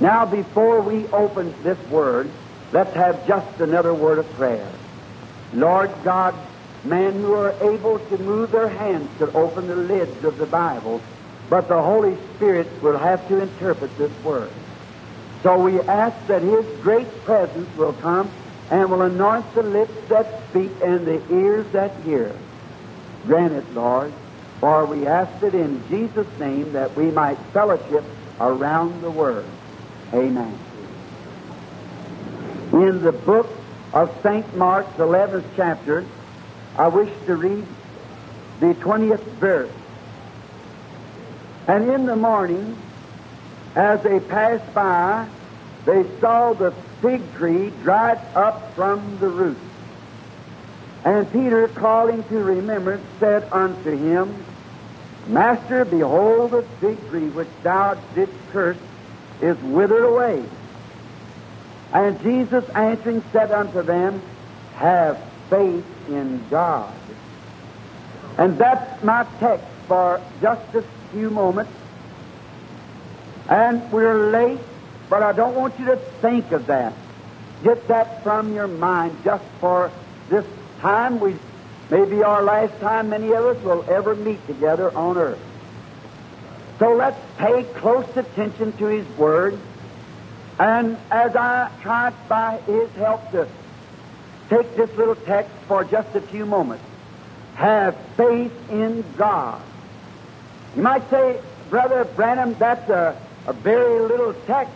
Now, 0.00 0.24
before 0.24 0.80
we 0.82 1.04
open 1.08 1.52
this 1.62 1.78
word, 1.90 2.30
let's 2.72 2.94
have 2.94 3.26
just 3.26 3.60
another 3.60 3.92
word 3.92 4.20
of 4.20 4.32
prayer. 4.34 4.72
Lord 5.52 5.90
God, 6.04 6.34
men 6.84 7.12
who 7.20 7.32
are 7.32 7.52
able 7.74 7.98
to 7.98 8.16
move 8.16 8.50
their 8.52 8.70
hands 8.70 9.10
to 9.18 9.26
open 9.36 9.66
the 9.66 9.76
lids 9.76 10.24
of 10.24 10.38
the 10.38 10.46
Bible, 10.46 11.02
but 11.50 11.68
the 11.68 11.82
Holy 11.82 12.16
Spirit 12.36 12.82
will 12.82 12.98
have 12.98 13.28
to 13.28 13.42
interpret 13.42 13.98
this 13.98 14.12
word. 14.22 14.54
So 15.42 15.58
we 15.58 15.80
ask 15.80 16.26
that 16.26 16.42
His 16.42 16.66
great 16.82 17.24
presence 17.24 17.74
will 17.76 17.94
come 17.94 18.30
and 18.70 18.90
will 18.90 19.02
anoint 19.02 19.52
the 19.54 19.62
lips 19.62 20.08
that 20.08 20.48
speak 20.50 20.70
and 20.82 21.06
the 21.06 21.34
ears 21.34 21.66
that 21.72 21.96
hear. 22.02 22.36
Grant 23.26 23.54
it, 23.54 23.74
Lord, 23.74 24.12
for 24.60 24.86
we 24.86 25.06
ask 25.06 25.42
it 25.42 25.54
in 25.54 25.82
Jesus' 25.88 26.38
name 26.38 26.72
that 26.72 26.96
we 26.96 27.10
might 27.10 27.38
fellowship 27.52 28.04
around 28.38 29.02
the 29.02 29.10
Word. 29.10 29.46
Amen. 30.12 30.58
In 32.72 33.02
the 33.02 33.12
book 33.12 33.50
of 33.92 34.16
St. 34.22 34.56
Mark's 34.56 34.96
11th 34.96 35.44
chapter, 35.56 36.06
I 36.76 36.88
wish 36.88 37.10
to 37.26 37.34
read 37.34 37.66
the 38.60 38.74
20th 38.74 39.24
verse. 39.40 39.72
And 41.66 41.90
in 41.90 42.06
the 42.06 42.16
morning, 42.16 42.76
as 43.74 44.02
they 44.02 44.20
passed 44.20 44.74
by, 44.74 45.28
they 45.84 46.04
saw 46.20 46.52
the 46.52 46.72
fig 47.00 47.22
tree 47.34 47.72
dried 47.82 48.20
up 48.34 48.74
from 48.74 49.18
the 49.18 49.28
root. 49.28 49.58
And 51.04 51.30
Peter, 51.32 51.68
calling 51.68 52.22
to 52.24 52.38
remembrance, 52.42 53.04
said 53.18 53.48
unto 53.52 53.96
him, 53.96 54.44
Master, 55.28 55.84
behold, 55.84 56.50
the 56.50 56.62
fig 56.80 56.98
tree 57.08 57.28
which 57.28 57.48
thou 57.62 57.94
didst 58.14 58.34
curse 58.50 58.76
is 59.40 59.56
withered 59.58 60.04
away. 60.04 60.44
And 61.92 62.20
Jesus 62.22 62.68
answering 62.70 63.22
said 63.32 63.50
unto 63.50 63.82
them, 63.82 64.22
Have 64.76 65.18
faith 65.48 65.84
in 66.08 66.42
God. 66.50 66.92
And 68.38 68.58
that's 68.58 69.02
my 69.02 69.26
text 69.38 69.66
for 69.86 70.20
just 70.40 70.74
a 70.74 70.84
few 71.12 71.30
moments. 71.30 71.72
And 73.50 73.90
we're 73.90 74.30
late, 74.30 74.60
but 75.08 75.24
I 75.24 75.32
don't 75.32 75.56
want 75.56 75.78
you 75.78 75.86
to 75.86 75.96
think 75.96 76.52
of 76.52 76.66
that. 76.66 76.94
Get 77.64 77.88
that 77.88 78.22
from 78.22 78.54
your 78.54 78.68
mind 78.68 79.18
just 79.24 79.44
for 79.60 79.90
this 80.28 80.46
time. 80.78 81.18
We 81.18 81.34
may 81.90 82.04
be 82.04 82.22
our 82.22 82.44
last 82.44 82.78
time 82.80 83.10
many 83.10 83.32
of 83.32 83.44
us 83.44 83.62
will 83.64 83.84
ever 83.90 84.14
meet 84.14 84.46
together 84.46 84.96
on 84.96 85.18
earth. 85.18 85.40
So 86.78 86.92
let's 86.94 87.20
pay 87.36 87.64
close 87.64 88.06
attention 88.16 88.72
to 88.78 88.86
His 88.86 89.06
Word. 89.18 89.58
And 90.58 90.96
as 91.10 91.34
I 91.34 91.70
try 91.82 92.12
by 92.28 92.58
His 92.66 92.88
help 92.92 93.32
to 93.32 93.48
take 94.48 94.76
this 94.76 94.90
little 94.96 95.16
text 95.16 95.52
for 95.66 95.84
just 95.84 96.14
a 96.14 96.20
few 96.20 96.46
moments, 96.46 96.84
have 97.56 97.96
faith 98.16 98.52
in 98.70 99.04
God. 99.18 99.60
You 100.76 100.82
might 100.82 101.10
say, 101.10 101.40
Brother 101.68 102.04
Branham, 102.04 102.54
that's 102.54 102.88
a, 102.88 103.20
a 103.46 103.52
very 103.52 104.00
little 104.00 104.34
text, 104.46 104.72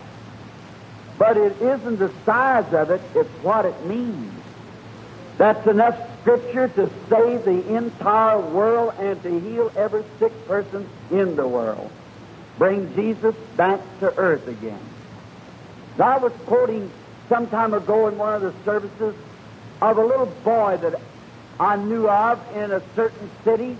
but 1.18 1.37
it 1.37 1.61
isn't 1.61 1.99
the 1.99 2.11
size 2.25 2.73
of 2.73 2.90
it, 2.90 3.00
it's 3.14 3.28
what 3.42 3.64
it 3.64 3.87
means. 3.87 4.33
That's 5.38 5.66
enough 5.66 5.99
scripture 6.21 6.68
to 6.68 6.90
save 7.11 7.44
the 7.44 7.76
entire 7.76 8.38
world 8.38 8.94
and 8.99 9.23
to 9.23 9.40
heal 9.40 9.73
every 9.76 10.04
sick 10.18 10.33
person 10.47 10.88
in 11.11 11.37
the 11.37 11.47
world. 11.47 11.90
Bring 12.59 12.94
Jesus 12.94 13.35
back 13.56 13.80
to 14.00 14.16
earth 14.16 14.47
again. 14.47 14.80
I 15.99 16.18
was 16.18 16.33
quoting 16.47 16.90
some 17.28 17.49
time 17.49 17.75
ago 17.75 18.09
in 18.09 18.16
one 18.16 18.35
of 18.35 18.42
the 18.42 18.54
services 18.64 19.14
of 19.80 19.99
a 19.99 20.04
little 20.04 20.26
boy 20.44 20.78
that 20.78 21.00
I 21.59 21.76
knew 21.76 22.09
of 22.09 22.40
in 22.56 22.73
a 22.73 22.83
certain 22.94 23.30
city 23.44 23.76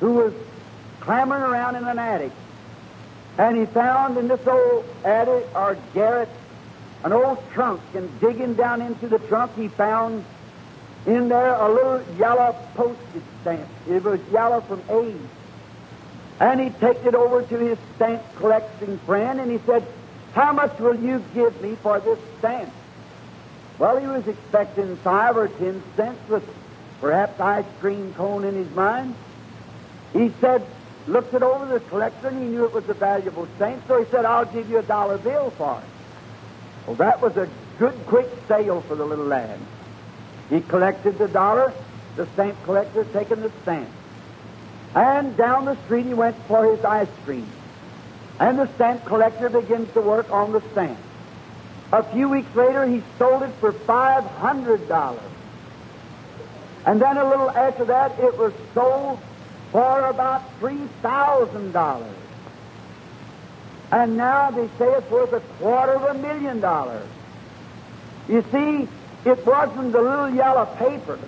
who 0.00 0.12
was 0.12 0.32
clambering 1.00 1.42
around 1.42 1.76
in 1.76 1.84
an 1.84 1.98
attic. 1.98 2.32
And 3.40 3.56
he 3.56 3.64
found 3.64 4.18
in 4.18 4.28
this 4.28 4.46
old 4.46 4.84
attic 5.02 5.48
or 5.56 5.74
garret 5.94 6.28
an 7.04 7.14
old 7.14 7.38
trunk, 7.52 7.80
and 7.94 8.20
digging 8.20 8.52
down 8.52 8.82
into 8.82 9.08
the 9.08 9.18
trunk, 9.18 9.56
he 9.56 9.68
found 9.68 10.26
in 11.06 11.30
there 11.30 11.54
a 11.54 11.72
little 11.72 12.02
yellow 12.18 12.54
postage 12.74 13.22
stamp. 13.40 13.66
It 13.88 14.04
was 14.04 14.20
yellow 14.30 14.60
from 14.60 14.82
age. 14.90 15.16
And 16.38 16.60
he 16.60 16.68
took 16.68 17.02
it 17.06 17.14
over 17.14 17.40
to 17.40 17.56
his 17.56 17.78
stamp 17.96 18.22
collecting 18.36 18.98
friend 18.98 19.40
and 19.40 19.50
he 19.50 19.58
said, 19.64 19.86
How 20.34 20.52
much 20.52 20.78
will 20.78 20.96
you 20.96 21.24
give 21.32 21.62
me 21.62 21.76
for 21.76 21.98
this 21.98 22.18
stamp? 22.40 22.70
Well, 23.78 23.96
he 23.96 24.06
was 24.06 24.28
expecting 24.28 24.96
five 24.96 25.38
or 25.38 25.48
ten 25.48 25.82
cents 25.96 26.28
with 26.28 26.44
perhaps 27.00 27.40
ice 27.40 27.64
cream 27.80 28.12
cone 28.12 28.44
in 28.44 28.54
his 28.54 28.70
mind. 28.74 29.14
He 30.12 30.30
said, 30.42 30.62
looked 31.06 31.34
it 31.34 31.42
over 31.42 31.66
the 31.66 31.80
collector 31.80 32.28
and 32.28 32.42
he 32.42 32.48
knew 32.48 32.64
it 32.64 32.72
was 32.72 32.88
a 32.88 32.94
valuable 32.94 33.48
stamp, 33.56 33.82
so 33.88 34.02
he 34.02 34.10
said, 34.10 34.24
I'll 34.24 34.44
give 34.44 34.70
you 34.70 34.78
a 34.78 34.82
dollar 34.82 35.18
bill 35.18 35.50
for 35.50 35.78
it. 35.78 36.86
Well, 36.86 36.96
that 36.96 37.20
was 37.20 37.36
a 37.36 37.48
good, 37.78 37.94
quick 38.06 38.28
sale 38.48 38.80
for 38.82 38.94
the 38.94 39.04
little 39.04 39.26
lad. 39.26 39.58
He 40.48 40.60
collected 40.60 41.18
the 41.18 41.28
dollar, 41.28 41.72
the 42.16 42.26
stamp 42.34 42.62
collector 42.64 43.04
taking 43.04 43.40
the 43.40 43.52
stamp. 43.62 43.88
And 44.94 45.36
down 45.36 45.66
the 45.66 45.76
street 45.84 46.06
he 46.06 46.14
went 46.14 46.36
for 46.48 46.74
his 46.74 46.84
ice 46.84 47.08
cream. 47.24 47.46
And 48.40 48.58
the 48.58 48.72
stamp 48.74 49.04
collector 49.04 49.48
begins 49.48 49.92
to 49.92 50.00
work 50.00 50.30
on 50.30 50.52
the 50.52 50.62
stamp. 50.72 50.98
A 51.92 52.02
few 52.02 52.28
weeks 52.28 52.54
later, 52.54 52.86
he 52.86 53.02
sold 53.18 53.42
it 53.42 53.52
for 53.60 53.72
$500. 53.72 55.18
And 56.86 57.02
then 57.02 57.16
a 57.16 57.28
little 57.28 57.50
after 57.50 57.84
that, 57.86 58.18
it 58.18 58.38
was 58.38 58.52
sold 58.74 59.20
for 59.72 60.06
about 60.06 60.42
$3,000. 60.60 62.06
And 63.92 64.16
now 64.16 64.50
they 64.50 64.68
say 64.78 64.92
it's 64.92 65.10
worth 65.10 65.32
a 65.32 65.40
quarter 65.58 65.92
of 65.92 66.16
a 66.16 66.18
million 66.18 66.60
dollars. 66.60 67.06
You 68.28 68.44
see, 68.52 68.88
it 69.24 69.44
wasn't 69.46 69.92
the 69.92 70.00
little 70.00 70.30
yellow 70.30 70.66
paper 70.76 71.18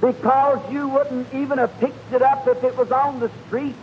because 0.00 0.72
you 0.72 0.88
wouldn't 0.88 1.32
even 1.34 1.58
have 1.58 1.78
picked 1.78 2.12
it 2.12 2.22
up 2.22 2.46
if 2.46 2.62
it 2.64 2.76
was 2.76 2.90
on 2.92 3.20
the 3.20 3.30
street. 3.46 3.74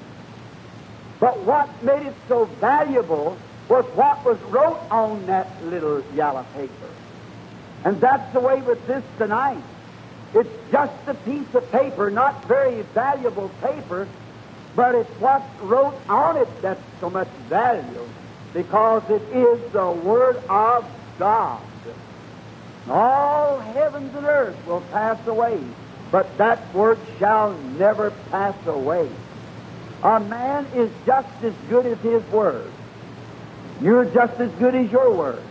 But 1.20 1.40
what 1.42 1.70
made 1.84 2.08
it 2.08 2.16
so 2.28 2.46
valuable 2.46 3.38
was 3.70 3.86
what 3.96 4.26
was 4.26 4.40
wrote 4.44 4.80
on 4.92 5.26
that 5.28 5.48
little 5.66 6.04
yellow 6.16 6.46
paper. 6.56 6.90
And 7.86 8.00
that's 8.00 8.34
the 8.34 8.40
way 8.40 8.62
with 8.62 8.86
this 8.88 9.04
tonight. 9.18 9.64
It's 10.34 10.72
just 10.72 11.08
a 11.08 11.14
piece 11.14 11.54
of 11.54 11.72
paper, 11.72 12.10
not 12.10 12.48
very 12.48 12.82
valuable 12.82 13.50
paper, 13.62 14.08
but 14.76 14.96
it's 14.96 15.10
what's 15.20 15.62
wrote 15.62 16.00
on 16.10 16.38
it 16.38 16.62
that's 16.62 16.82
so 17.00 17.10
much 17.10 17.28
value 17.50 18.08
because 18.54 19.04
it 19.10 19.22
is 19.36 19.72
the 19.72 19.92
Word 19.92 20.38
of 20.50 20.90
God. 21.20 21.62
All 22.90 23.60
heavens 23.60 24.14
and 24.16 24.26
earth 24.26 24.58
will 24.66 24.82
pass 24.92 25.26
away, 25.28 25.60
but 26.12 26.38
that 26.38 26.74
Word 26.74 27.00
shall 27.20 27.54
never 27.78 28.12
pass 28.32 28.56
away. 28.66 29.08
A 30.04 30.20
man 30.20 30.66
is 30.76 30.92
just 31.06 31.44
as 31.44 31.54
good 31.70 31.86
as 31.86 32.00
his 32.00 32.24
Word. 32.32 32.72
You're 33.82 34.06
just 34.06 34.40
as 34.40 34.52
good 34.54 34.76
as 34.76 34.92
your 34.92 35.14
Word. 35.14 35.44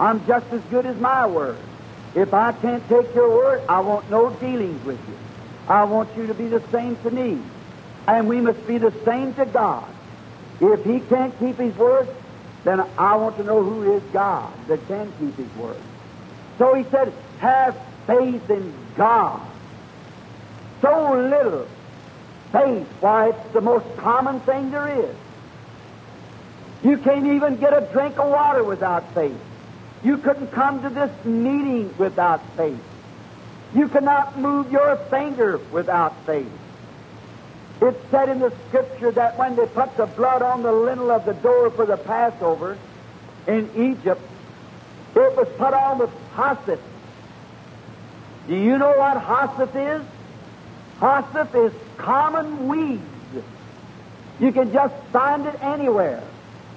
I'm 0.00 0.26
just 0.26 0.46
as 0.52 0.62
good 0.70 0.86
as 0.86 0.96
my 0.96 1.26
Word. 1.26 1.58
If 2.14 2.34
I 2.34 2.52
can't 2.52 2.82
take 2.88 3.14
your 3.14 3.30
Word, 3.30 3.64
I 3.68 3.80
want 3.80 4.10
no 4.10 4.30
dealings 4.38 4.84
with 4.84 4.98
you. 5.08 5.18
I 5.68 5.84
want 5.84 6.14
you 6.16 6.26
to 6.26 6.34
be 6.34 6.48
the 6.48 6.62
same 6.72 6.96
to 6.96 7.10
me. 7.10 7.42
And 8.06 8.28
we 8.28 8.40
must 8.40 8.66
be 8.66 8.78
the 8.78 8.92
same 9.06 9.32
to 9.34 9.46
God. 9.46 9.88
If 10.60 10.84
He 10.84 11.00
can't 11.08 11.38
keep 11.38 11.58
His 11.58 11.74
Word, 11.76 12.08
then 12.64 12.80
I 12.98 13.16
want 13.16 13.36
to 13.38 13.44
know 13.44 13.62
who 13.62 13.96
is 13.96 14.02
God 14.12 14.52
that 14.68 14.86
can 14.86 15.12
keep 15.18 15.36
His 15.36 15.56
Word. 15.56 15.80
So 16.58 16.74
He 16.74 16.84
said, 16.90 17.14
have 17.38 17.76
faith 18.06 18.50
in 18.50 18.74
God. 18.96 19.48
So 20.82 20.88
little 20.90 21.68
faith, 22.52 22.86
why, 23.00 23.30
it's 23.30 23.54
the 23.54 23.60
most 23.60 23.86
common 23.98 24.40
thing 24.40 24.70
there 24.70 25.10
is. 25.10 25.16
You 26.82 26.98
can't 26.98 27.26
even 27.26 27.56
get 27.60 27.72
a 27.72 27.88
drink 27.92 28.18
of 28.18 28.28
water 28.28 28.64
without 28.64 29.14
faith. 29.14 29.38
You 30.04 30.18
couldn't 30.18 30.50
come 30.52 30.82
to 30.82 30.90
this 30.90 31.10
meeting 31.24 31.94
without 31.96 32.40
faith. 32.56 32.82
You 33.74 33.88
cannot 33.88 34.38
move 34.38 34.70
your 34.70 34.96
finger 34.96 35.58
without 35.70 36.14
faith. 36.26 36.50
It's 37.80 38.10
said 38.10 38.28
in 38.28 38.38
the 38.38 38.52
scripture 38.68 39.10
that 39.12 39.38
when 39.38 39.56
they 39.56 39.66
put 39.66 39.96
the 39.96 40.06
blood 40.06 40.42
on 40.42 40.62
the 40.62 40.72
lintel 40.72 41.10
of 41.10 41.24
the 41.24 41.34
door 41.34 41.70
for 41.70 41.86
the 41.86 41.96
Passover 41.96 42.78
in 43.46 43.70
Egypt, 43.76 44.20
it 45.14 45.36
was 45.36 45.48
put 45.56 45.74
on 45.74 45.98
with 45.98 46.10
hyssop. 46.36 46.80
Do 48.48 48.56
you 48.56 48.78
know 48.78 48.92
what 48.92 49.20
hyssop 49.20 49.74
is? 49.74 50.02
Hyssop 51.00 51.54
is 51.54 51.72
common 51.96 52.68
weed. 52.68 53.00
You 54.40 54.52
can 54.52 54.72
just 54.72 54.94
find 55.12 55.46
it 55.46 55.60
anywhere. 55.62 56.22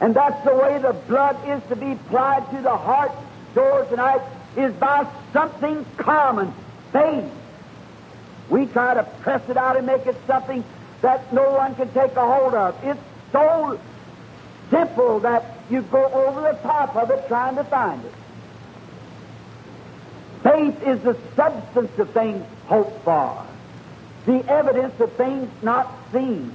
And 0.01 0.13
that's 0.13 0.43
the 0.43 0.53
way 0.53 0.77
the 0.79 0.93
blood 0.93 1.38
is 1.47 1.62
to 1.69 1.75
be 1.75 1.93
applied 1.93 2.49
to 2.51 2.62
the 2.62 2.75
heart 2.75 3.12
door 3.53 3.86
tonight, 3.86 4.21
is 4.58 4.73
by 4.73 5.08
something 5.31 5.86
common, 5.97 6.53
faith. 6.91 7.31
We 8.49 8.65
try 8.67 8.93
to 8.93 9.03
press 9.21 9.41
it 9.49 9.58
out 9.58 9.77
and 9.77 9.88
make 9.88 10.05
it 10.05 10.15
something 10.27 10.63
that 11.01 11.34
no 11.34 11.51
one 11.51 11.75
can 11.75 11.91
take 11.93 12.15
a 12.15 12.25
hold 12.25 12.53
of. 12.53 12.77
It's 12.84 12.99
so 13.31 13.79
simple 14.69 15.19
that 15.21 15.58
you 15.69 15.81
go 15.84 16.05
over 16.05 16.41
the 16.41 16.58
top 16.62 16.95
of 16.95 17.10
it 17.12 17.27
trying 17.27 17.55
to 17.55 17.63
find 17.63 18.03
it. 18.03 18.13
Faith 20.43 20.84
is 20.84 21.01
the 21.01 21.17
substance 21.36 21.97
of 21.97 22.10
things 22.12 22.45
hoped 22.67 23.03
for, 23.03 23.43
the 24.25 24.45
evidence 24.47 24.99
of 24.99 25.12
things 25.13 25.49
not 25.63 25.91
seen 26.12 26.53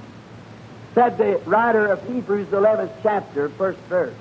said 0.93 1.17
the 1.17 1.37
writer 1.45 1.87
of 1.87 2.05
Hebrews 2.07 2.47
11th 2.47 2.91
chapter, 3.03 3.49
first 3.49 3.79
verse. 3.81 4.13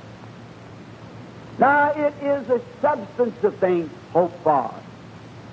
Now, 1.59 1.90
it 1.92 2.14
is 2.22 2.48
a 2.48 2.61
substance 2.80 3.42
of 3.44 3.56
things 3.56 3.90
hoped 4.12 4.42
for. 4.42 4.72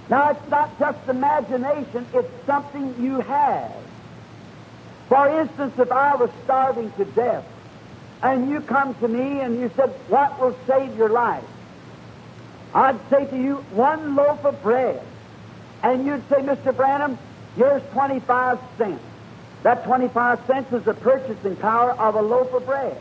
Now, 0.09 0.29
it's 0.29 0.49
not 0.49 0.79
just 0.79 1.09
imagination, 1.09 2.05
it's 2.13 2.45
something 2.45 2.95
you 2.99 3.19
have. 3.19 3.75
For 5.09 5.41
instance, 5.41 5.73
if 5.77 5.91
I 5.91 6.15
was 6.15 6.29
starving 6.43 6.91
to 6.93 7.05
death, 7.05 7.45
and 8.21 8.49
you 8.49 8.61
come 8.61 8.95
to 8.95 9.07
me 9.07 9.41
and 9.41 9.59
you 9.59 9.69
said, 9.75 9.89
What 10.07 10.39
will 10.39 10.55
save 10.65 10.97
your 10.97 11.09
life? 11.09 11.43
I'd 12.73 12.99
say 13.09 13.25
to 13.25 13.37
you, 13.37 13.55
One 13.71 14.15
loaf 14.15 14.43
of 14.45 14.61
bread. 14.63 15.01
And 15.83 16.05
you'd 16.05 16.27
say, 16.29 16.37
Mr. 16.37 16.75
Branham, 16.75 17.17
here's 17.55 17.83
25 17.91 18.59
cents. 18.77 19.01
That 19.63 19.83
25 19.83 20.45
cents 20.45 20.73
is 20.73 20.83
the 20.83 20.93
purchasing 20.93 21.55
power 21.55 21.91
of 21.91 22.15
a 22.15 22.21
loaf 22.21 22.53
of 22.53 22.65
bread. 22.65 22.97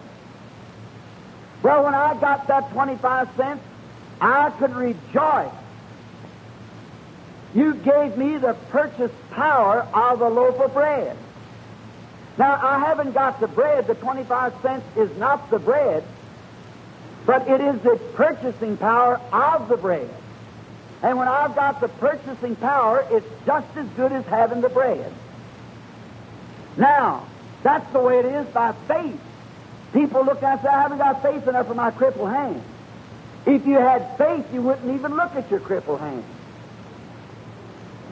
Well, 1.63 1.85
when 1.85 1.95
I 1.95 2.19
got 2.21 2.47
that 2.49 2.71
25 2.71 3.29
cents, 3.37 3.63
I 4.21 4.51
could 4.51 4.75
rejoice. 4.75 5.53
You 7.55 7.75
gave 7.75 8.17
me 8.17 8.37
the 8.37 8.55
purchase 8.71 9.13
power 9.31 9.87
of 9.95 10.21
a 10.21 10.29
loaf 10.29 10.61
of 10.61 10.75
bread. 10.75 11.17
Now, 12.39 12.61
I 12.63 12.79
haven't 12.81 13.13
got 13.13 13.41
the 13.41 13.49
bread. 13.49 13.87
The 13.87 13.95
25 13.95 14.53
cents 14.61 14.85
is 14.97 15.17
not 15.17 15.51
the 15.51 15.59
bread, 15.59 16.05
but 17.25 17.49
it 17.49 17.61
is 17.61 17.81
the 17.81 17.97
purchasing 18.15 18.77
power 18.77 19.21
of 19.33 19.69
the 19.69 19.77
bread. 19.77 20.09
And 21.03 21.17
when 21.19 21.29
I've 21.29 21.55
got 21.55 21.81
the 21.81 21.89
purchasing 21.89 22.57
power, 22.57 23.07
it's 23.11 23.27
just 23.47 23.77
as 23.77 23.87
good 23.97 24.13
as 24.13 24.25
having 24.27 24.61
the 24.61 24.69
bread. 24.69 25.13
Now, 26.77 27.27
that's 27.63 27.91
the 27.93 28.01
way 28.01 28.19
it 28.19 28.27
is 28.27 28.47
by 28.49 28.73
faith. 28.87 29.21
People 29.93 30.25
look 30.25 30.43
and 30.43 30.61
say, 30.61 30.69
I 30.69 30.83
haven't 30.83 30.99
got 30.99 31.23
faith 31.23 31.47
enough 31.49 31.69
for 31.69 31.75
my 31.75 31.91
crippled 31.91 32.31
hand. 32.31 32.63
If 33.47 33.67
you 33.67 33.77
had 33.77 34.19
faith, 34.19 34.45
you 34.53 34.63
wouldn't 34.63 34.95
even 34.95 35.17
look 35.17 35.35
at 35.37 35.51
your 35.51 35.61
crippled 35.61 36.01
hand. 36.01 36.25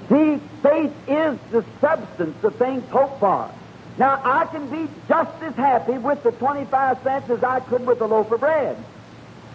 See, 0.09 0.41
faith 0.63 0.93
is 1.09 1.39
the 1.51 1.65
substance 1.81 2.43
of 2.45 2.57
things 2.57 2.89
hoped 2.91 3.21
for. 3.21 3.51
Now, 3.99 4.21
I 4.25 4.47
can 4.47 4.69
be 4.69 4.91
just 5.09 5.43
as 5.43 5.55
happy 5.55 5.99
with 5.99 6.23
the 6.23 6.33
25 6.33 7.03
cents 7.03 7.31
as 7.31 7.45
I 7.45 7.61
could 7.61 7.87
with 7.87 8.01
a 8.01 8.07
loaf 8.07 8.31
of 8.31 8.41
bread 8.41 8.77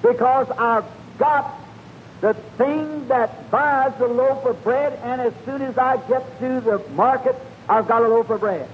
because 0.02 0.50
I've 0.58 0.86
got 1.18 1.60
the 2.22 2.34
thing 2.58 3.08
that 3.08 3.50
buys 3.52 3.94
the 3.98 4.08
loaf 4.08 4.46
of 4.46 4.62
bread, 4.64 5.00
and 5.04 5.22
as 5.22 5.34
soon 5.46 5.62
as 5.62 5.78
I 5.78 5.98
get 6.08 6.40
to 6.40 6.62
the 6.62 6.82
market, 6.94 7.36
I've 7.68 7.88
got 7.88 8.04
a 8.04 8.08
loaf 8.08 8.30
of 8.30 8.42
bread. 8.42 8.70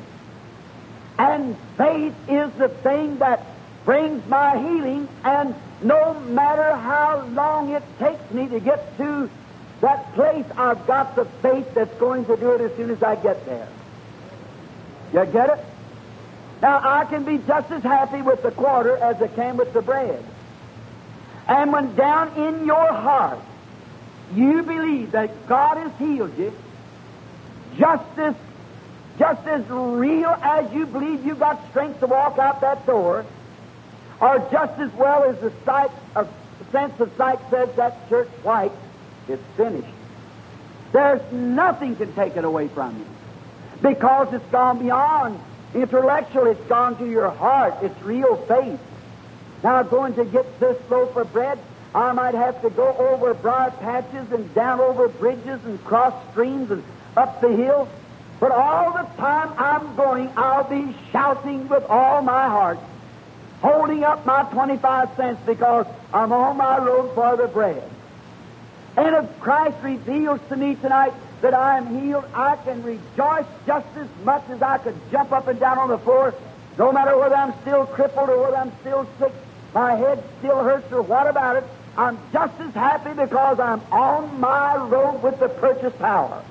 And 1.18 1.56
faith 1.78 2.14
is 2.30 2.52
the 2.54 2.70
thing 2.70 3.20
that 3.20 3.46
brings 3.86 4.28
my 4.28 4.58
healing, 4.58 5.08
and 5.24 5.56
no 5.82 6.20
matter 6.22 6.76
how 6.76 7.26
long 7.28 7.70
it 7.70 7.84
takes 8.00 8.32
me 8.32 8.48
to 8.48 8.60
get 8.60 8.98
to 8.98 9.30
that 9.82 10.14
place, 10.14 10.46
I've 10.58 10.86
got 10.88 11.16
the 11.16 11.26
faith 11.26 11.74
that's 11.74 11.94
going 12.00 12.26
to 12.26 12.36
do 12.36 12.54
it 12.54 12.62
as 12.62 12.76
soon 12.76 12.90
as 12.90 13.04
I 13.04 13.16
get 13.16 13.46
there. 13.46 13.68
You 15.14 15.26
get 15.26 15.50
it? 15.52 15.66
Now, 16.62 16.82
I 16.84 17.06
can 17.06 17.24
be 17.24 17.38
just 17.38 17.72
as 17.72 17.84
happy 17.84 18.22
with 18.22 18.42
the 18.42 18.52
quarter 18.52 18.98
as 18.98 19.22
I 19.22 19.28
can 19.28 19.58
with 19.58 19.74
the 19.74 19.82
bread. 19.82 20.24
And 21.48 21.72
when 21.72 21.96
down 21.96 22.36
in 22.38 22.66
your 22.66 22.92
heart 22.92 23.40
you 24.34 24.64
believe 24.64 25.12
that 25.12 25.48
God 25.48 25.78
has 25.78 25.92
healed 26.00 26.38
you, 26.38 26.52
just 27.78 28.18
as 28.18 28.34
just 29.18 29.48
as 29.48 29.66
real 29.70 30.36
as 30.42 30.72
you 30.74 30.86
believe 30.86 31.26
you've 31.26 31.40
got 31.40 31.70
strength 31.70 32.00
to 32.02 32.08
walk 32.08 32.38
out 32.38 32.62
that 32.62 32.86
door, 32.86 33.26
or 34.20 34.40
just 34.52 34.80
as 34.80 34.92
well 34.94 35.24
as 35.24 35.40
the 35.40 35.52
sight 35.66 35.92
of 36.16 36.30
sense 36.72 37.00
of 37.00 37.10
sight 37.16 37.40
says 37.50 37.70
that 37.78 38.10
church 38.10 38.28
white, 38.44 38.72
it's 39.30 39.44
finished. 39.56 39.88
There's 40.92 41.22
nothing 41.32 41.96
can 41.96 42.14
take 42.14 42.36
it 42.36 42.44
away 42.44 42.68
from 42.68 42.98
you. 42.98 43.06
Because 43.82 44.34
it's 44.34 44.52
gone 44.52 44.80
beyond 44.80 45.40
intellectual, 45.74 46.48
it's 46.48 46.68
gone 46.68 46.98
to 46.98 47.10
your 47.10 47.30
heart. 47.30 47.76
It's 47.82 48.02
real 48.02 48.36
faith. 48.48 48.80
Now 49.64 49.84
going 49.84 50.16
to 50.16 50.26
get 50.26 50.60
this 50.60 50.78
loaf 50.90 51.16
of 51.16 51.32
bread, 51.32 51.60
I 51.94 52.12
might 52.12 52.34
have 52.34 52.62
to 52.62 52.70
go 52.70 52.96
over 52.98 53.34
broad 53.34 53.80
patches 53.80 54.32
and 54.32 54.54
down 54.54 54.82
over 54.82 55.08
bridges 55.08 55.64
and 55.66 55.84
cross 55.86 56.14
streams 56.32 56.72
and 56.72 56.84
up 57.16 57.40
the 57.42 57.50
hills. 57.50 57.88
But 58.40 58.52
all 58.52 58.94
the 58.94 59.08
time 59.18 59.54
I'm 59.58 59.96
going, 59.96 60.32
I'll 60.36 60.70
be 60.70 60.96
shouting 61.12 61.68
with 61.70 61.84
all 61.90 62.22
my 62.22 62.48
heart, 62.48 62.80
holding 63.62 64.04
up 64.04 64.26
my 64.26 64.44
25 64.44 65.16
cents 65.16 65.42
because 65.46 65.86
I'm 66.14 66.32
on 66.32 66.58
my 66.58 66.78
road 66.78 67.16
for 67.16 67.38
the 67.38 67.48
bread. 67.48 67.84
And 68.98 69.16
if 69.16 69.40
Christ 69.40 69.76
reveals 69.84 70.40
to 70.50 70.56
me 70.56 70.76
tonight 70.76 71.14
that 71.42 71.54
I 71.54 71.78
am 71.78 72.00
healed, 72.02 72.26
I 72.34 72.56
can 72.58 72.84
rejoice 72.84 73.46
just 73.66 73.88
as 73.98 74.08
much 74.24 74.44
as 74.50 74.62
I 74.62 74.78
could 74.80 74.96
jump 75.12 75.32
up 75.32 75.48
and 75.48 75.60
down 75.60 75.78
on 75.80 75.90
the 75.90 75.98
floor, 75.98 76.34
no 76.78 76.92
matter 76.92 77.18
whether 77.18 77.36
I'm 77.36 77.54
still 77.62 77.86
crippled 77.86 78.30
or 78.30 78.42
whether 78.44 78.58
I'm 78.58 78.72
still 78.82 79.08
sick, 79.20 79.34
my 79.74 79.96
head 79.96 80.24
still 80.40 80.60
hurts 80.64 80.92
or 80.92 81.02
what 81.02 81.30
about 81.30 81.58
it. 81.58 81.64
I'm 81.98 82.18
just 82.32 82.60
as 82.60 82.74
happy 82.74 83.14
because 83.14 83.60
I'm 83.60 83.82
on 83.92 84.40
my 84.40 84.76
road 84.76 85.24
with 85.24 85.40
the 85.40 85.48
purchase 85.48 85.94
power. 86.00 86.44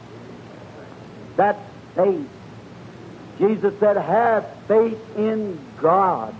That's 1.36 1.73
faith. 1.94 2.28
Jesus 3.38 3.74
said, 3.80 3.96
have 3.96 4.46
faith 4.68 4.98
in 5.16 5.58
God. 5.80 6.34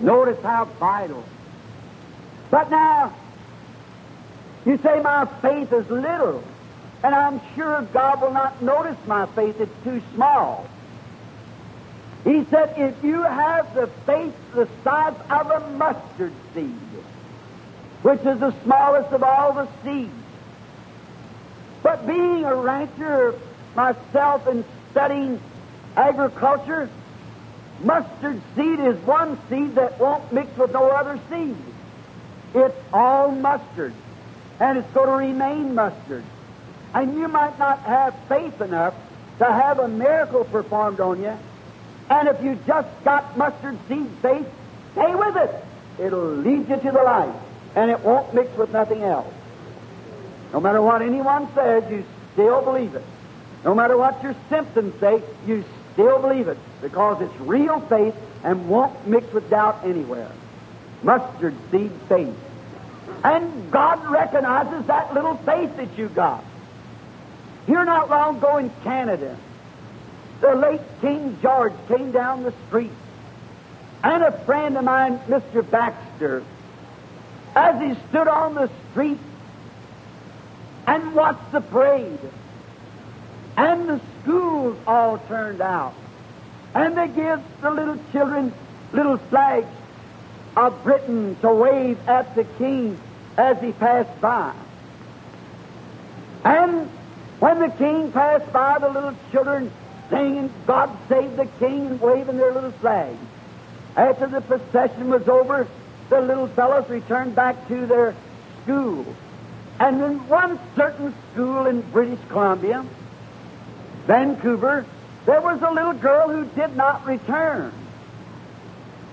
Notice 0.00 0.42
how 0.42 0.66
vital. 0.78 1.24
But 2.50 2.70
now, 2.70 3.14
you 4.64 4.78
say 4.78 5.00
my 5.00 5.26
faith 5.42 5.72
is 5.72 5.88
little, 5.90 6.44
and 7.02 7.14
I'm 7.14 7.40
sure 7.54 7.82
God 7.92 8.20
will 8.20 8.32
not 8.32 8.62
notice 8.62 8.96
my 9.06 9.26
faith. 9.34 9.56
It's 9.60 9.84
too 9.84 10.00
small. 10.14 10.68
He 12.24 12.44
said, 12.50 12.74
if 12.76 13.04
you 13.04 13.22
have 13.22 13.74
the 13.74 13.88
faith 14.04 14.34
the 14.54 14.68
size 14.82 15.14
of 15.30 15.50
a 15.50 15.70
mustard 15.76 16.32
seed, 16.54 16.80
which 18.02 18.20
is 18.20 18.40
the 18.40 18.54
smallest 18.64 19.12
of 19.12 19.22
all 19.22 19.52
the 19.52 19.68
seeds, 19.84 20.25
but 21.86 22.04
being 22.04 22.44
a 22.44 22.52
rancher 22.52 23.32
myself 23.76 24.48
and 24.48 24.64
studying 24.90 25.40
agriculture, 25.96 26.90
mustard 27.80 28.42
seed 28.56 28.80
is 28.80 28.96
one 29.06 29.38
seed 29.48 29.76
that 29.76 30.00
won't 30.00 30.32
mix 30.32 30.56
with 30.56 30.72
no 30.72 30.88
other 30.88 31.20
seed. 31.30 31.54
It's 32.56 32.74
all 32.92 33.30
mustard, 33.30 33.94
and 34.58 34.78
it's 34.78 34.90
going 34.90 35.06
to 35.06 35.14
remain 35.14 35.76
mustard. 35.76 36.24
And 36.92 37.16
you 37.16 37.28
might 37.28 37.56
not 37.56 37.78
have 37.82 38.16
faith 38.28 38.60
enough 38.60 38.94
to 39.38 39.44
have 39.44 39.78
a 39.78 39.86
miracle 39.86 40.42
performed 40.42 40.98
on 40.98 41.22
you 41.22 41.38
and 42.10 42.26
if 42.26 42.42
you 42.42 42.58
just 42.66 42.88
got 43.04 43.36
mustard 43.38 43.78
seed 43.86 44.08
faith, 44.22 44.48
stay 44.92 45.14
with 45.14 45.36
it. 45.36 45.64
It'll 46.00 46.34
lead 46.34 46.68
you 46.68 46.76
to 46.78 46.90
the 46.90 47.02
light, 47.02 47.34
and 47.76 47.92
it 47.92 48.00
won't 48.00 48.34
mix 48.34 48.56
with 48.56 48.72
nothing 48.72 49.04
else. 49.04 49.32
No 50.56 50.62
matter 50.62 50.80
what 50.80 51.02
anyone 51.02 51.52
says, 51.54 51.84
you 51.90 52.02
still 52.32 52.62
believe 52.62 52.94
it. 52.94 53.04
No 53.62 53.74
matter 53.74 53.94
what 53.94 54.22
your 54.22 54.34
symptoms 54.48 54.98
say, 54.98 55.22
you 55.46 55.62
still 55.92 56.18
believe 56.18 56.48
it 56.48 56.56
because 56.80 57.20
it's 57.20 57.40
real 57.40 57.78
faith 57.80 58.14
and 58.42 58.66
won't 58.66 59.06
mix 59.06 59.30
with 59.34 59.50
doubt 59.50 59.84
anywhere. 59.84 60.32
Mustard 61.02 61.54
seed 61.70 61.92
faith. 62.08 62.34
And 63.22 63.70
God 63.70 64.02
recognizes 64.08 64.86
that 64.86 65.12
little 65.12 65.36
faith 65.36 65.76
that 65.76 65.98
you 65.98 66.08
got. 66.08 66.42
Here 67.66 67.84
not 67.84 68.08
long 68.08 68.38
ago 68.38 68.56
in 68.56 68.70
Canada, 68.82 69.36
the 70.40 70.54
late 70.54 70.80
King 71.02 71.36
George 71.42 71.74
came 71.86 72.12
down 72.12 72.44
the 72.44 72.54
street, 72.68 72.92
and 74.02 74.22
a 74.22 74.32
friend 74.46 74.78
of 74.78 74.84
mine, 74.84 75.18
Mr. 75.28 75.70
Baxter, 75.70 76.42
as 77.54 77.78
he 77.78 78.08
stood 78.08 78.26
on 78.26 78.54
the 78.54 78.70
street 78.90 79.18
and 80.86 81.14
watched 81.14 81.52
the 81.52 81.60
parade, 81.60 82.18
and 83.56 83.88
the 83.88 84.00
schools 84.22 84.76
all 84.86 85.18
turned 85.28 85.60
out, 85.60 85.94
and 86.74 86.96
they 86.96 87.08
give 87.08 87.40
the 87.60 87.70
little 87.70 87.98
children 88.12 88.52
little 88.92 89.16
flags 89.16 89.66
of 90.56 90.82
Britain 90.84 91.36
to 91.42 91.52
wave 91.52 91.98
at 92.08 92.34
the 92.34 92.44
king 92.44 92.98
as 93.36 93.60
he 93.60 93.72
passed 93.72 94.20
by. 94.20 94.54
And 96.44 96.88
when 97.40 97.58
the 97.58 97.68
king 97.68 98.12
passed 98.12 98.50
by, 98.52 98.78
the 98.78 98.88
little 98.88 99.14
children 99.30 99.70
singing 100.08 100.50
God 100.66 100.96
Save 101.08 101.36
the 101.36 101.46
King 101.58 101.86
and 101.86 102.00
waving 102.00 102.36
their 102.36 102.52
little 102.52 102.70
flags. 102.72 103.18
After 103.96 104.26
the 104.26 104.40
procession 104.40 105.10
was 105.10 105.28
over, 105.28 105.66
the 106.08 106.20
little 106.20 106.46
fellows 106.48 106.88
returned 106.88 107.34
back 107.34 107.68
to 107.68 107.86
their 107.86 108.14
school. 108.62 109.04
And 109.78 110.00
in 110.02 110.28
one 110.28 110.58
certain 110.74 111.14
school 111.32 111.66
in 111.66 111.82
British 111.82 112.18
Columbia, 112.28 112.84
Vancouver, 114.06 114.86
there 115.26 115.40
was 115.40 115.60
a 115.60 115.70
little 115.70 115.92
girl 115.92 116.28
who 116.28 116.44
did 116.44 116.76
not 116.76 117.04
return. 117.04 117.72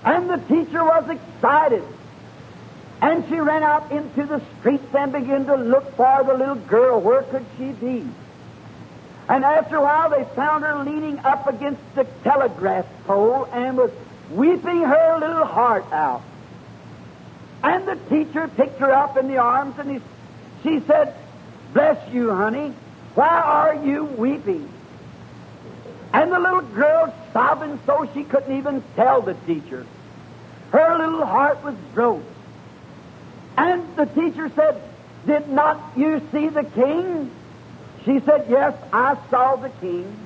And 0.03 0.29
the 0.29 0.37
teacher 0.37 0.83
was 0.83 1.09
excited. 1.09 1.83
And 3.01 3.27
she 3.27 3.35
ran 3.35 3.63
out 3.63 3.91
into 3.91 4.25
the 4.25 4.41
streets 4.59 4.85
and 4.95 5.11
began 5.11 5.45
to 5.47 5.55
look 5.55 5.95
for 5.95 6.23
the 6.23 6.33
little 6.33 6.55
girl. 6.55 7.01
Where 7.01 7.23
could 7.23 7.45
she 7.57 7.71
be? 7.71 8.07
And 9.27 9.43
after 9.43 9.77
a 9.77 9.81
while, 9.81 10.09
they 10.09 10.23
found 10.35 10.63
her 10.63 10.83
leaning 10.83 11.19
up 11.19 11.47
against 11.47 11.81
the 11.95 12.05
telegraph 12.23 12.85
pole 13.05 13.47
and 13.51 13.77
was 13.77 13.91
weeping 14.31 14.81
her 14.81 15.17
little 15.19 15.45
heart 15.45 15.85
out. 15.91 16.21
And 17.63 17.87
the 17.87 17.95
teacher 18.09 18.49
picked 18.49 18.79
her 18.79 18.91
up 18.91 19.17
in 19.17 19.27
the 19.27 19.37
arms 19.37 19.79
and 19.79 19.91
he, 19.91 20.01
she 20.63 20.79
said, 20.81 21.13
Bless 21.73 22.11
you, 22.13 22.33
honey. 22.33 22.73
Why 23.15 23.27
are 23.27 23.75
you 23.75 24.05
weeping? 24.05 24.69
And 26.13 26.31
the 26.31 26.39
little 26.39 26.61
girl 26.61 27.13
sobbing 27.31 27.79
so 27.85 28.07
she 28.13 28.23
couldn't 28.23 28.57
even 28.57 28.83
tell 28.95 29.21
the 29.21 29.33
teacher. 29.33 29.85
Her 30.71 30.97
little 30.97 31.25
heart 31.25 31.63
was 31.63 31.75
broke. 31.93 32.23
And 33.57 33.95
the 33.95 34.05
teacher 34.05 34.51
said, 34.55 34.81
Did 35.25 35.49
not 35.49 35.79
you 35.95 36.21
see 36.31 36.49
the 36.49 36.63
king? 36.63 37.31
She 38.05 38.19
said, 38.21 38.45
Yes, 38.49 38.75
I 38.91 39.17
saw 39.29 39.55
the 39.55 39.69
king. 39.69 40.17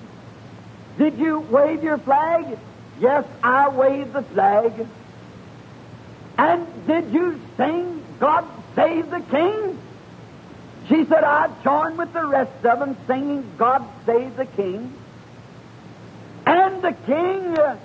Did 0.97 1.17
you 1.17 1.39
wave 1.39 1.84
your 1.84 1.97
flag? 1.97 2.58
Yes, 3.00 3.26
I 3.43 3.69
waved 3.69 4.13
the 4.13 4.23
flag. 4.23 4.88
And 6.38 6.67
did 6.88 7.12
you 7.12 7.39
sing 7.58 8.04
God 8.19 8.45
Save 8.78 9.10
the 9.10 9.21
King? 9.21 9.80
She 10.89 11.04
said, 11.06 11.23
I 11.23 11.50
joined 11.63 11.97
with 11.97 12.13
the 12.13 12.26
rest 12.26 12.65
of 12.65 12.80
them 12.80 12.95
singing 13.08 13.52
God 13.58 13.86
Save 14.06 14.38
the 14.38 14.45
King. 14.45 14.93
And 16.45 16.82
the 16.82 16.93
king 16.93 17.60
uh, 17.60 17.78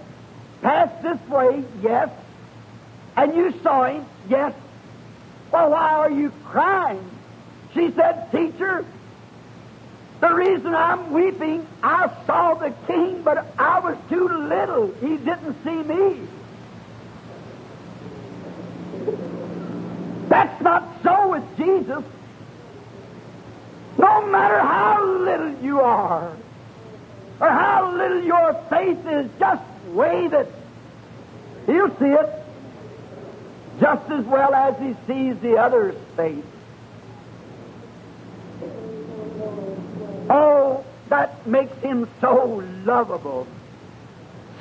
passed 0.60 1.02
this 1.02 1.18
way, 1.28 1.64
yes. 1.82 2.10
And 3.16 3.34
you 3.34 3.52
saw 3.62 3.84
him, 3.86 4.06
yes. 4.28 4.54
Well, 5.50 5.70
why 5.70 5.90
are 5.90 6.10
you 6.10 6.32
crying? 6.44 7.10
She 7.74 7.90
said, 7.90 8.30
Teacher, 8.30 8.84
the 10.20 10.32
reason 10.32 10.72
I'm 10.72 11.12
weeping, 11.12 11.66
I 11.82 12.08
saw 12.24 12.54
the 12.54 12.72
king, 12.86 13.22
but 13.22 13.52
I 13.58 13.80
was 13.80 13.96
too 14.08 14.28
little. 14.28 14.94
He 15.00 15.16
didn't 15.16 15.56
see 15.64 15.82
me. 15.82 16.20
That's 20.28 20.62
not 20.62 20.84
so 21.02 21.30
with 21.30 21.56
Jesus. 21.56 22.04
No 23.98 24.26
matter 24.26 24.58
how 24.58 25.04
little 25.04 25.54
you 25.62 25.80
are, 25.80 26.32
or 27.40 27.48
how 27.48 27.92
little 27.92 28.22
your 28.22 28.54
faith 28.70 29.06
is, 29.06 29.30
just 29.38 29.62
wave 29.88 30.32
it. 30.32 30.52
He'll 31.66 31.96
see 31.98 32.06
it 32.06 32.42
just 33.80 34.10
as 34.10 34.24
well 34.24 34.54
as 34.54 34.78
he 34.78 34.94
sees 35.06 35.38
the 35.40 35.56
other's 35.58 35.96
faith. 36.16 36.44
Oh, 40.30 40.84
that 41.08 41.46
makes 41.46 41.76
him 41.78 42.08
so 42.20 42.62
lovable, 42.84 43.46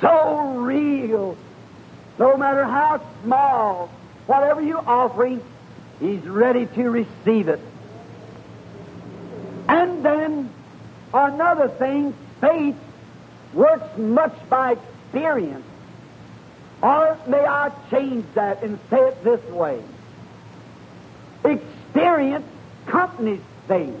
so 0.00 0.54
real. 0.56 1.36
No 2.18 2.36
matter 2.36 2.64
how 2.64 3.00
small, 3.22 3.88
whatever 4.26 4.60
you 4.60 4.78
offer 4.78 5.26
him, 5.26 5.42
he's 5.98 6.26
ready 6.26 6.66
to 6.66 6.90
receive 6.90 7.48
it. 7.48 7.60
And 9.68 10.04
then 10.04 10.50
another 11.12 11.68
thing, 11.68 12.14
faith 12.40 12.76
works 13.52 13.96
much 13.96 14.36
by 14.48 14.72
experience. 14.72 15.64
Or 16.82 17.18
may 17.26 17.44
I 17.44 17.70
change 17.90 18.24
that 18.34 18.62
and 18.62 18.78
say 18.90 18.98
it 18.98 19.22
this 19.22 19.42
way? 19.50 19.82
Experience 21.44 22.46
accompanies 22.86 23.40
faith. 23.68 23.94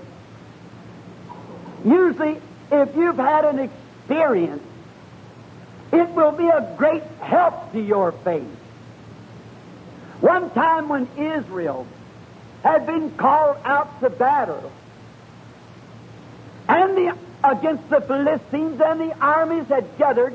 Usually, 1.84 2.40
if 2.70 2.96
you've 2.96 3.16
had 3.16 3.44
an 3.44 3.58
experience, 3.58 4.62
it 5.92 6.08
will 6.10 6.32
be 6.32 6.48
a 6.48 6.74
great 6.76 7.02
help 7.20 7.72
to 7.72 7.80
your 7.80 8.12
faith. 8.12 8.56
One 10.20 10.50
time 10.50 10.88
when 10.88 11.08
Israel 11.16 11.86
had 12.62 12.86
been 12.86 13.10
called 13.16 13.58
out 13.64 14.00
to 14.00 14.10
battle, 14.10 14.72
and 16.72 16.96
the, 16.96 17.16
against 17.44 17.88
the 17.90 18.00
Philistines, 18.00 18.80
and 18.80 19.00
the 19.00 19.14
armies 19.20 19.66
had 19.66 19.98
gathered 19.98 20.34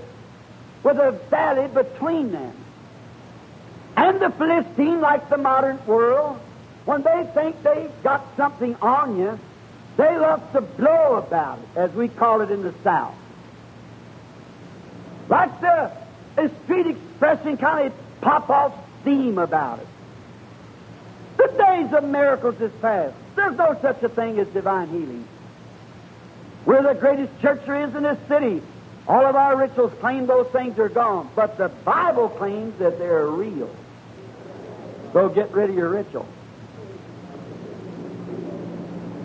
with 0.84 0.98
a 0.98 1.12
valley 1.30 1.68
between 1.68 2.32
them. 2.32 2.54
And 3.96 4.22
the 4.22 4.30
Philistine, 4.30 5.02
like 5.02 5.30
the 5.30 5.38
modern 5.38 5.84
world, 5.88 6.40
when 6.86 7.02
they 7.02 7.30
think 7.34 7.64
they 7.64 7.90
got 8.04 8.24
something 8.38 8.76
on 8.82 9.18
you, 9.18 9.40
they 9.98 10.16
love 10.16 10.52
to 10.54 10.62
blow 10.62 11.16
about 11.16 11.58
it, 11.58 11.78
as 11.78 11.92
we 11.94 12.08
call 12.08 12.42
it 12.42 12.52
in 12.52 12.62
the 12.62 12.74
South. 12.84 13.16
Like 15.28 15.60
the, 15.60 15.92
street 16.64 16.86
expression 16.86 17.58
kind 17.58 17.88
of 17.88 17.94
pop 18.22 18.48
off 18.52 18.74
steam 19.02 19.40
about 19.40 19.80
it. 19.80 19.88
The 21.38 21.48
days 21.58 21.94
of 21.94 22.04
miracles 22.04 22.62
is 22.62 22.72
past. 22.80 23.16
There's 23.36 23.58
no 23.58 23.76
such 23.82 24.04
a 24.04 24.10
thing 24.10 24.38
as 24.38 24.48
divine 24.50 24.90
healing. 24.90 25.28
We're 26.68 26.84
the 26.84 27.00
greatest 27.00 27.32
church 27.42 27.62
there 27.66 27.88
is 27.88 27.96
in 27.96 28.04
this 28.04 28.18
city. 28.28 28.62
All 29.08 29.26
of 29.26 29.38
our 29.38 29.56
rituals 29.56 29.94
claim 30.02 30.28
those 30.28 30.48
things 30.48 30.78
are 30.80 30.90
gone, 30.90 31.30
but 31.34 31.58
the 31.58 31.70
Bible 31.70 32.28
claims 32.28 32.78
that 32.80 33.00
they're 33.00 33.26
real. 33.26 33.74
So 35.14 35.30
get 35.30 35.54
rid 35.54 35.70
of 35.70 35.78
your 35.78 35.88
ritual. 35.88 36.28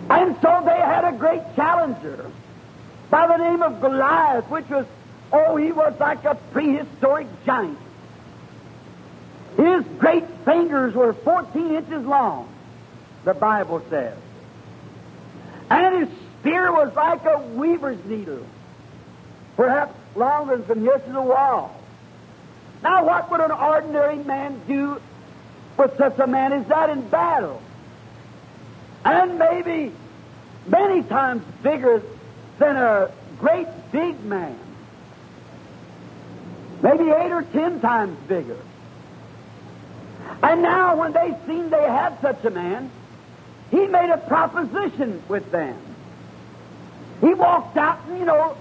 And 0.09 0.37
so 0.41 0.61
they 0.63 0.77
had 0.77 1.03
a 1.03 1.17
great 1.17 1.41
challenger 1.57 2.31
by 3.09 3.27
the 3.27 3.35
name 3.35 3.61
of 3.61 3.81
Goliath, 3.81 4.49
which 4.49 4.69
was, 4.69 4.85
oh, 5.33 5.57
he 5.57 5.73
was 5.73 5.93
like 5.99 6.23
a 6.23 6.35
prehistoric 6.53 7.27
giant. 7.45 7.77
His 9.57 9.83
great 9.99 10.29
fingers 10.45 10.93
were 10.93 11.11
14 11.11 11.75
inches 11.75 12.05
long, 12.05 12.47
the 13.25 13.33
Bible 13.33 13.83
says. 13.89 14.17
And 15.69 16.07
his 16.07 16.22
spear 16.43 16.73
was 16.73 16.93
like 16.93 17.23
a 17.23 17.39
weaver's 17.55 18.03
needle, 18.03 18.45
perhaps 19.55 19.95
longer 20.13 20.57
than 20.57 20.65
from 20.65 20.81
here 20.81 20.99
to 20.99 21.11
the 21.13 21.21
wall. 21.21 21.73
Now, 22.83 23.05
what 23.05 23.31
would 23.31 23.39
an 23.39 23.51
ordinary 23.51 24.17
man 24.17 24.59
do 24.67 25.01
with 25.77 25.97
such 25.97 26.19
a 26.19 26.27
man 26.27 26.51
as 26.51 26.67
that 26.67 26.89
in 26.89 27.07
battle? 27.07 27.61
And 29.05 29.39
maybe 29.39 29.93
many 30.67 31.03
times 31.03 31.43
bigger 31.63 32.03
than 32.59 32.75
a 32.75 33.09
great 33.39 33.67
big 33.93 34.21
man. 34.25 34.59
Maybe 36.81 37.05
eight 37.05 37.31
or 37.31 37.43
ten 37.43 37.79
times 37.79 38.17
bigger. 38.27 38.59
And 40.41 40.61
now, 40.61 40.97
when 40.97 41.13
they 41.13 41.33
seen 41.47 41.69
they 41.69 41.83
had 41.83 42.19
such 42.21 42.43
a 42.43 42.49
man, 42.49 42.91
he 43.71 43.87
made 43.87 44.09
a 44.09 44.17
proposition 44.17 45.23
with 45.29 45.49
them. 45.51 45.77
He 47.23 47.33
walked 47.33 47.77
out, 47.77 47.99
and 48.09 48.19
you 48.19 48.25
know, 48.25 48.57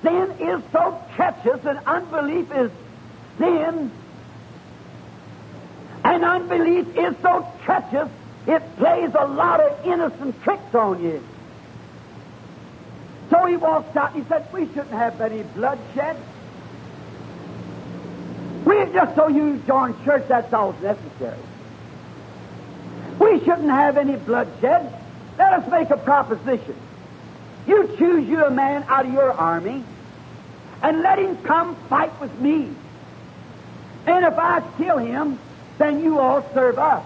sin 0.00 0.30
is 0.40 0.62
so 0.72 0.98
treacherous, 1.14 1.62
and 1.66 1.78
unbelief 1.84 2.50
is 2.52 2.70
sin. 3.36 3.90
And 6.04 6.24
unbelief 6.24 6.96
is 6.96 7.14
so 7.20 7.46
treacherous, 7.64 8.08
it 8.46 8.62
plays 8.78 9.10
a 9.14 9.26
lot 9.26 9.60
of 9.60 9.84
innocent 9.84 10.42
tricks 10.42 10.74
on 10.74 11.02
you. 11.02 11.22
So 13.28 13.44
he 13.44 13.58
walked 13.58 13.94
out 13.94 14.14
and 14.14 14.22
he 14.22 14.28
said, 14.30 14.50
We 14.54 14.64
shouldn't 14.68 14.90
have 14.90 15.20
any 15.20 15.42
bloodshed. 15.42 16.16
We 18.64 18.86
just 18.90 19.16
so 19.16 19.28
you 19.28 19.58
join 19.66 20.02
church, 20.06 20.24
that's 20.28 20.50
all 20.54 20.72
necessary. 20.80 21.36
We 23.20 23.40
shouldn't 23.40 23.68
have 23.68 23.98
any 23.98 24.16
bloodshed. 24.16 24.94
Let 25.36 25.52
us 25.52 25.70
make 25.70 25.90
a 25.90 25.98
proposition. 25.98 26.87
You 27.68 27.94
choose 27.98 28.26
you 28.26 28.44
a 28.44 28.50
man 28.50 28.84
out 28.88 29.04
of 29.04 29.12
your 29.12 29.30
army 29.30 29.84
and 30.82 31.02
let 31.02 31.18
him 31.18 31.36
come 31.42 31.76
fight 31.88 32.18
with 32.18 32.34
me. 32.40 32.70
And 34.06 34.24
if 34.24 34.38
I 34.38 34.62
kill 34.78 34.96
him, 34.96 35.38
then 35.76 36.02
you 36.02 36.18
all 36.18 36.42
serve 36.54 36.78
us. 36.78 37.04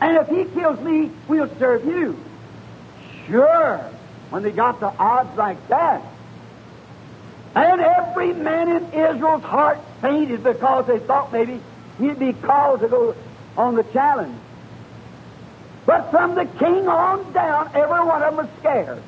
And 0.00 0.16
if 0.16 0.28
he 0.28 0.44
kills 0.58 0.80
me, 0.80 1.10
we'll 1.28 1.54
serve 1.58 1.84
you. 1.84 2.18
Sure, 3.26 3.78
when 4.30 4.42
they 4.42 4.52
got 4.52 4.80
the 4.80 4.88
odds 4.88 5.36
like 5.36 5.68
that. 5.68 6.02
And 7.54 7.80
every 7.80 8.32
man 8.32 8.68
in 8.68 8.84
Israel's 8.86 9.42
heart 9.42 9.80
fainted 10.00 10.42
because 10.42 10.86
they 10.86 10.98
thought 10.98 11.30
maybe 11.30 11.60
he'd 11.98 12.18
be 12.18 12.32
called 12.32 12.80
to 12.80 12.88
go 12.88 13.14
on 13.58 13.74
the 13.74 13.82
challenge. 13.82 14.38
But 15.84 16.10
from 16.10 16.36
the 16.36 16.46
king 16.46 16.88
on 16.88 17.32
down, 17.32 17.70
every 17.74 18.00
one 18.00 18.22
of 18.22 18.36
them 18.36 18.36
was 18.36 18.48
scared. 18.60 19.02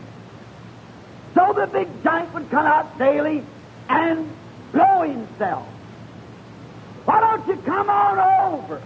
So 1.34 1.52
the 1.54 1.66
big 1.66 1.88
giant 2.02 2.32
would 2.34 2.50
come 2.50 2.66
out 2.66 2.98
daily 2.98 3.42
and 3.88 4.30
blow 4.72 5.02
himself. 5.02 5.66
Why 7.04 7.20
don't 7.20 7.46
you 7.46 7.56
come 7.62 7.90
on 7.90 8.54
over? 8.54 8.82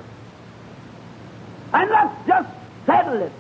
And 1.73 1.91
let's 1.91 2.27
just 2.27 2.49
settle 2.87 3.23
it. 3.23 3.33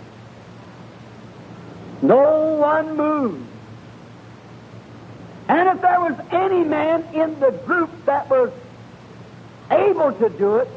No 2.02 2.54
one 2.54 2.96
moved. 2.96 3.46
And 5.48 5.68
if 5.68 5.80
there 5.80 6.00
was 6.00 6.14
any 6.30 6.64
man 6.64 7.04
in 7.14 7.38
the 7.40 7.52
group 7.52 7.90
that 8.04 8.28
was 8.28 8.50
able 9.70 10.12
to 10.12 10.28
do 10.30 10.56
it, 10.56 10.68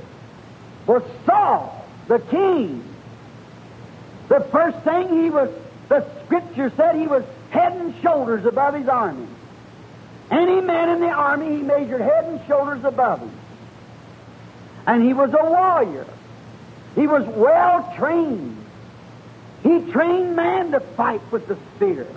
was 0.86 1.04
Saul, 1.26 1.86
the 2.08 2.20
king. 2.20 2.84
The 4.28 4.42
first 4.52 4.78
thing 4.80 5.24
he 5.24 5.30
was, 5.30 5.50
the 5.90 6.06
scripture 6.26 6.72
said 6.78 6.96
he 6.96 7.08
was 7.08 7.24
head 7.50 7.74
and 7.74 7.94
shoulders 8.02 8.46
above 8.46 8.74
his 8.74 8.88
army. 8.88 9.28
Any 10.32 10.62
man 10.62 10.90
in 10.90 11.02
the 11.02 11.10
army, 11.10 11.58
he 11.58 11.62
measured 11.64 12.02
head 12.02 12.26
and 12.26 12.46
shoulders 12.48 12.84
above 12.84 13.20
him. 13.20 13.32
And 14.86 15.04
he 15.04 15.14
was 15.14 15.34
a 15.34 15.44
warrior. 15.44 16.06
He 16.96 17.08
was 17.08 17.26
well 17.26 17.94
trained. 17.98 18.58
He 19.64 19.92
trained 19.92 20.36
man 20.36 20.72
to 20.72 20.80
fight 20.80 21.22
with 21.32 21.48
the 21.48 21.58
spear. 21.76 22.08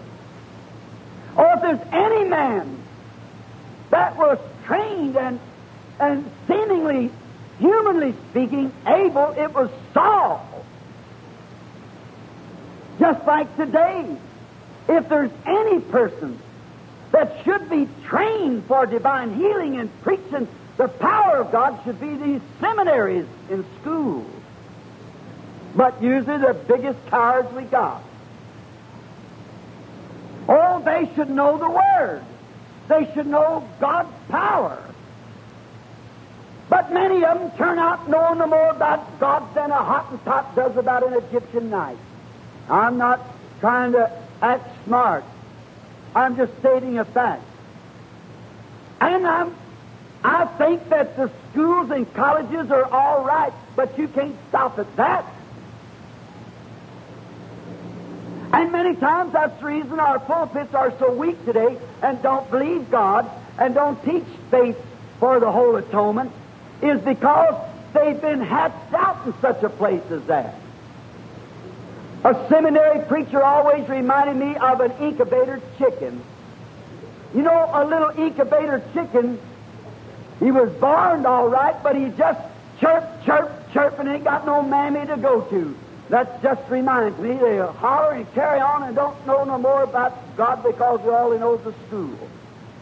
Or 1.36 1.52
if 1.54 1.62
there's 1.62 1.92
any 1.92 2.28
man 2.28 2.78
that 3.90 4.16
was 4.16 4.38
trained 4.64 5.16
and, 5.16 5.40
and 5.98 6.30
seemingly, 6.46 7.10
humanly 7.58 8.14
speaking, 8.30 8.72
able, 8.86 9.34
it 9.36 9.52
was 9.52 9.70
Saul. 9.94 10.64
Just 12.98 13.26
like 13.26 13.54
today, 13.56 14.16
if 14.88 15.08
there's 15.08 15.30
any 15.46 15.80
person 15.80 16.38
that 17.12 17.44
should 17.44 17.68
be 17.68 17.88
trained 18.04 18.64
for 18.66 18.86
divine 18.86 19.34
healing 19.34 19.78
and 19.78 19.90
preaching 20.02 20.48
the 20.76 20.88
power 20.88 21.36
of 21.36 21.52
God 21.52 21.78
should 21.84 22.00
be 22.00 22.16
these 22.16 22.40
seminaries 22.60 23.26
in 23.50 23.64
schools. 23.80 24.26
But 25.76 26.02
usually 26.02 26.38
the 26.38 26.54
biggest 26.54 26.98
cowards 27.06 27.52
we 27.54 27.62
got. 27.64 28.02
Oh, 30.48 30.82
they 30.84 31.10
should 31.14 31.30
know 31.30 31.58
the 31.58 31.70
Word. 31.70 32.22
They 32.88 33.10
should 33.14 33.26
know 33.26 33.68
God's 33.80 34.12
power. 34.28 34.82
But 36.68 36.92
many 36.92 37.24
of 37.24 37.38
them 37.38 37.50
turn 37.52 37.78
out 37.78 38.08
knowing 38.08 38.38
no 38.38 38.46
more 38.46 38.70
about 38.70 39.20
God 39.20 39.54
than 39.54 39.70
a 39.70 39.74
Hottentot 39.74 40.54
does 40.56 40.76
about 40.76 41.06
an 41.06 41.14
Egyptian 41.14 41.70
knife. 41.70 41.98
I'm 42.68 42.96
not 42.96 43.20
trying 43.60 43.92
to 43.92 44.10
act 44.42 44.68
smart. 44.84 45.24
I'm 46.14 46.36
just 46.36 46.52
stating 46.58 46.98
a 46.98 47.04
fact. 47.04 47.44
And 49.00 49.26
I'm, 49.26 49.54
I 50.22 50.44
think 50.44 50.88
that 50.90 51.16
the 51.16 51.30
schools 51.50 51.90
and 51.90 52.12
colleges 52.14 52.70
are 52.70 52.84
all 52.84 53.24
right, 53.24 53.52
but 53.74 53.98
you 53.98 54.08
can't 54.08 54.36
stop 54.48 54.78
at 54.78 54.96
that. 54.96 55.24
And 58.52 58.70
many 58.70 58.94
times 58.96 59.32
that's 59.32 59.58
the 59.60 59.66
reason 59.66 59.98
our 59.98 60.18
pulpits 60.18 60.74
are 60.74 60.96
so 60.98 61.10
weak 61.12 61.42
today 61.46 61.78
and 62.02 62.22
don't 62.22 62.50
believe 62.50 62.90
God 62.90 63.30
and 63.58 63.74
don't 63.74 64.02
teach 64.04 64.26
faith 64.50 64.76
for 65.18 65.40
the 65.40 65.50
whole 65.50 65.76
atonement 65.76 66.30
is 66.82 67.00
because 67.00 67.54
they've 67.94 68.20
been 68.20 68.40
hatched 68.40 68.92
out 68.92 69.24
in 69.26 69.32
such 69.40 69.62
a 69.62 69.70
place 69.70 70.02
as 70.10 70.22
that. 70.24 70.54
A 72.24 72.48
seminary 72.48 73.04
preacher 73.06 73.42
always 73.42 73.88
reminded 73.88 74.36
me 74.36 74.56
of 74.56 74.80
an 74.80 74.92
incubator 75.00 75.60
chicken. 75.78 76.22
You 77.34 77.42
know, 77.42 77.70
a 77.72 77.84
little 77.84 78.10
incubator 78.10 78.82
chicken, 78.94 79.40
he 80.38 80.50
was 80.52 80.70
born 80.74 81.26
all 81.26 81.48
right, 81.48 81.82
but 81.82 81.96
he 81.96 82.10
just 82.10 82.40
chirp, 82.78 83.24
chirp, 83.24 83.72
chirp, 83.72 83.98
and 83.98 84.08
ain't 84.08 84.24
got 84.24 84.46
no 84.46 84.62
mammy 84.62 85.04
to 85.06 85.16
go 85.16 85.40
to. 85.40 85.76
That 86.10 86.42
just 86.42 86.68
reminds 86.70 87.18
me, 87.18 87.32
they 87.34 87.58
holler 87.58 88.12
and 88.12 88.34
carry 88.34 88.60
on 88.60 88.84
and 88.84 88.94
don't 88.94 89.26
know 89.26 89.44
no 89.44 89.58
more 89.58 89.82
about 89.82 90.36
God 90.36 90.62
because 90.62 91.00
all 91.00 91.32
he 91.32 91.38
knows 91.38 91.66
is 91.66 91.74
school. 91.88 92.16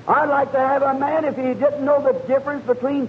I'd 0.09 0.29
like 0.29 0.53
to 0.53 0.59
have 0.59 0.83
a 0.83 0.99
man 0.99 1.25
if 1.25 1.37
he 1.37 1.55
didn't 1.55 1.85
know 1.85 2.03
the 2.03 2.19
difference 2.27 2.67
between 2.67 3.09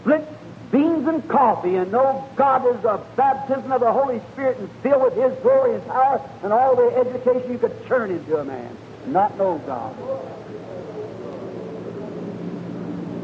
split 0.00 0.26
beans 0.72 1.06
and 1.06 1.28
coffee 1.28 1.76
and 1.76 1.92
know 1.92 2.28
God 2.34 2.66
is 2.66 2.84
a 2.84 2.98
baptism 3.14 3.70
of 3.70 3.80
the 3.80 3.92
Holy 3.92 4.20
Spirit 4.32 4.58
and 4.58 4.68
filled 4.82 5.02
with 5.02 5.14
His 5.14 5.38
glory 5.42 5.76
and 5.76 5.86
power 5.86 6.28
and 6.42 6.52
all 6.52 6.74
the 6.74 6.96
education 6.96 7.52
you 7.52 7.58
could 7.58 7.86
turn 7.86 8.10
into 8.10 8.38
a 8.38 8.44
man 8.44 8.76
not 9.06 9.36
know 9.36 9.58
God. 9.66 9.94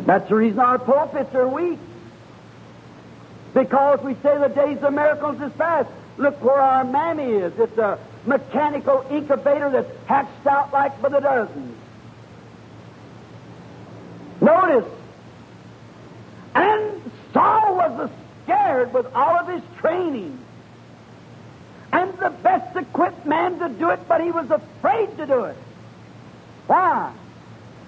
That's 0.07 0.29
the 0.29 0.35
reason 0.35 0.59
our 0.59 0.79
pulpits 0.79 1.35
are 1.35 1.49
weak. 1.49 1.79
Because 3.55 4.01
we 4.03 4.15
say 4.15 4.39
the 4.39 4.49
days 4.49 4.79
of 4.83 4.93
miracles 4.93 5.41
is 5.41 5.53
past. 5.53 5.89
Look 6.17 6.43
where 6.43 6.61
our 6.61 6.85
mammy 6.85 7.25
is. 7.25 7.53
It's 7.59 7.79
a 7.79 7.99
mechanical 8.27 9.05
incubator 9.11 9.71
that's 9.71 10.07
hatched 10.07 10.47
out 10.47 10.73
like 10.73 11.01
by 11.01 11.09
the 11.09 11.21
dozens. 11.21 11.77
Notice. 14.41 14.91
And 16.55 17.03
Saul 17.33 17.77
was 17.77 18.11
scared 18.45 18.93
with 18.93 19.07
all 19.15 19.39
of 19.39 19.49
his 19.49 19.63
training. 19.79 20.39
And 21.93 22.13
the 22.19 22.31
best 22.31 22.77
equipped 22.77 23.25
man 23.27 23.59
to 23.61 23.69
do 23.69 23.91
it, 23.91 24.01
but 24.09 24.21
he 24.21 24.31
was 24.31 24.51
afraid 24.51 25.17
to 25.17 25.27
do 25.27 25.45
it. 25.45 25.57
Why? 26.67 27.13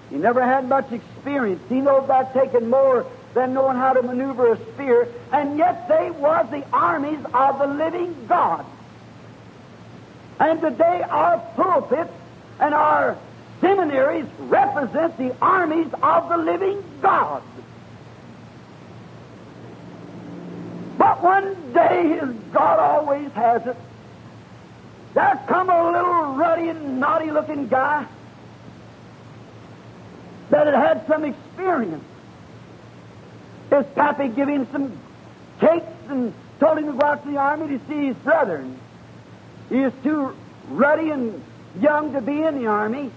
He 0.09 0.17
never 0.17 0.43
had 0.43 0.67
much 0.67 0.91
experience. 0.91 1.61
He 1.69 1.81
knows 1.81 2.03
about 2.03 2.33
taking 2.33 2.69
more 2.69 3.05
than 3.33 3.53
knowing 3.53 3.77
how 3.77 3.93
to 3.93 4.01
maneuver 4.01 4.53
a 4.53 4.57
spear, 4.73 5.07
and 5.31 5.57
yet 5.57 5.87
they 5.87 6.11
was 6.11 6.47
the 6.51 6.65
armies 6.73 7.23
of 7.33 7.59
the 7.59 7.67
living 7.67 8.15
God. 8.27 8.65
And 10.39 10.59
today 10.59 11.03
our 11.07 11.37
pulpits 11.55 12.11
and 12.59 12.73
our 12.73 13.17
seminaries 13.61 14.25
represent 14.39 15.17
the 15.17 15.35
armies 15.41 15.87
of 16.01 16.29
the 16.29 16.37
living 16.37 16.83
God. 17.01 17.43
But 21.01 21.23
one 21.23 21.73
day, 21.73 22.19
as 22.19 22.29
God 22.53 22.77
always 22.77 23.31
has 23.31 23.65
it, 23.65 23.75
there 25.15 25.41
come 25.47 25.67
a 25.67 25.91
little 25.91 26.35
ruddy 26.35 26.69
and 26.69 26.99
naughty 26.99 27.31
looking 27.31 27.67
guy 27.67 28.05
that 30.51 30.67
had 30.67 30.75
had 30.75 31.07
some 31.07 31.25
experience. 31.25 32.03
His 33.71 33.87
pappy 33.95 34.27
gave 34.27 34.47
him 34.47 34.67
some 34.71 34.95
cakes 35.59 35.87
and 36.07 36.35
told 36.59 36.77
him 36.77 36.85
to 36.85 36.93
go 36.93 37.03
out 37.03 37.23
to 37.23 37.31
the 37.31 37.37
army 37.37 37.79
to 37.79 37.83
see 37.87 38.05
his 38.05 38.15
brethren. 38.17 38.77
He 39.69 39.77
was 39.77 39.93
too 40.03 40.35
ruddy 40.69 41.09
and 41.09 41.43
young 41.79 42.13
to 42.13 42.21
be 42.21 42.43
in 42.43 42.59
the 42.59 42.67
army. 42.67 43.09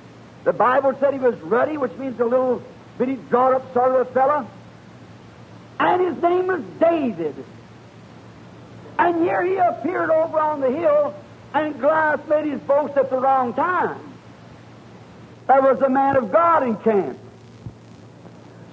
The 0.44 0.55
Bible 0.55 0.97
said 1.01 1.12
he 1.12 1.20
was 1.20 1.38
ruddy, 1.42 1.77
which 1.77 1.92
means 1.99 2.18
a 2.18 2.25
little 2.25 2.62
bitty, 2.97 3.16
drawn 3.29 3.53
up 3.53 3.75
sort 3.75 3.94
of 3.94 4.09
a 4.09 4.11
fella. 4.11 4.47
And 5.79 6.01
his 6.01 6.23
name 6.23 6.47
was 6.47 6.62
David. 6.81 7.44
And 8.98 9.22
here 9.22 9.42
he 9.42 9.57
appeared 9.57 10.11
over 10.11 10.38
on 10.38 10.61
the 10.61 10.70
hill, 10.70 11.14
and 11.52 11.78
Goliath 11.80 12.28
made 12.28 12.46
his 12.46 12.61
boast 12.61 12.96
at 12.96 13.11
the 13.11 13.16
wrong 13.16 13.54
time. 13.54 13.98
There 15.46 15.61
was 15.61 15.80
a 15.83 15.88
man 15.88 16.16
of 16.16 16.33
God 16.33 16.62
in 16.62 16.76
camp. 16.76 17.18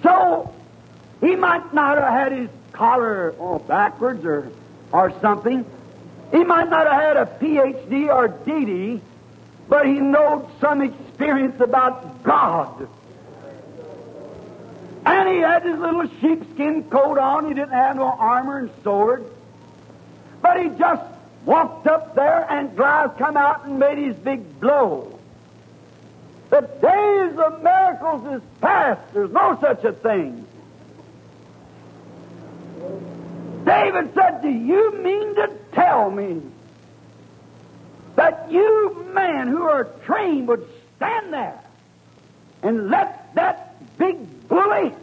So 0.03 0.53
he 1.19 1.35
might 1.35 1.73
not 1.73 1.97
have 1.97 2.07
had 2.07 2.31
his 2.31 2.49
collar 2.71 3.35
oh, 3.39 3.59
backwards 3.59 4.25
or, 4.25 4.51
or 4.91 5.13
something. 5.21 5.65
He 6.31 6.43
might 6.43 6.69
not 6.69 6.87
have 6.87 7.01
had 7.01 7.17
a 7.17 7.25
PhD 7.25 8.07
or 8.07 8.29
DD, 8.29 9.01
but 9.67 9.85
he 9.85 9.99
knowed 9.99 10.47
some 10.59 10.81
experience 10.81 11.59
about 11.59 12.23
God. 12.23 12.87
And 15.05 15.29
he 15.29 15.39
had 15.39 15.63
his 15.63 15.77
little 15.77 16.07
sheepskin 16.19 16.83
coat 16.83 17.17
on. 17.17 17.47
He 17.47 17.53
didn't 17.53 17.71
have 17.71 17.95
no 17.95 18.03
armor 18.05 18.59
and 18.59 18.71
sword. 18.83 19.25
But 20.41 20.61
he 20.61 20.69
just 20.69 21.03
walked 21.45 21.87
up 21.87 22.15
there 22.15 22.45
and 22.49 22.75
Goliath 22.75 23.17
come 23.17 23.37
out 23.37 23.65
and 23.65 23.79
made 23.79 23.97
his 23.97 24.15
big 24.15 24.59
blow. 24.59 25.19
The 26.49 26.61
days 26.61 27.39
of 27.39 27.63
miracles 27.63 28.41
is 28.41 28.41
past. 28.59 29.01
There's 29.13 29.31
no 29.31 29.57
such 29.61 29.83
a 29.83 29.93
thing. 29.93 30.45
David 33.65 34.13
said, 34.13 34.41
Do 34.41 34.49
you 34.49 34.97
mean 35.01 35.35
to 35.35 35.51
tell 35.71 36.09
me 36.09 36.41
that 38.15 38.51
you 38.51 39.05
men 39.13 39.47
who 39.47 39.63
are 39.63 39.85
trained 40.05 40.47
would 40.47 40.67
stand 40.97 41.33
there 41.33 41.59
and 42.63 42.89
let 42.89 43.33
that 43.35 43.97
big 43.97 44.47
bully, 44.47 44.93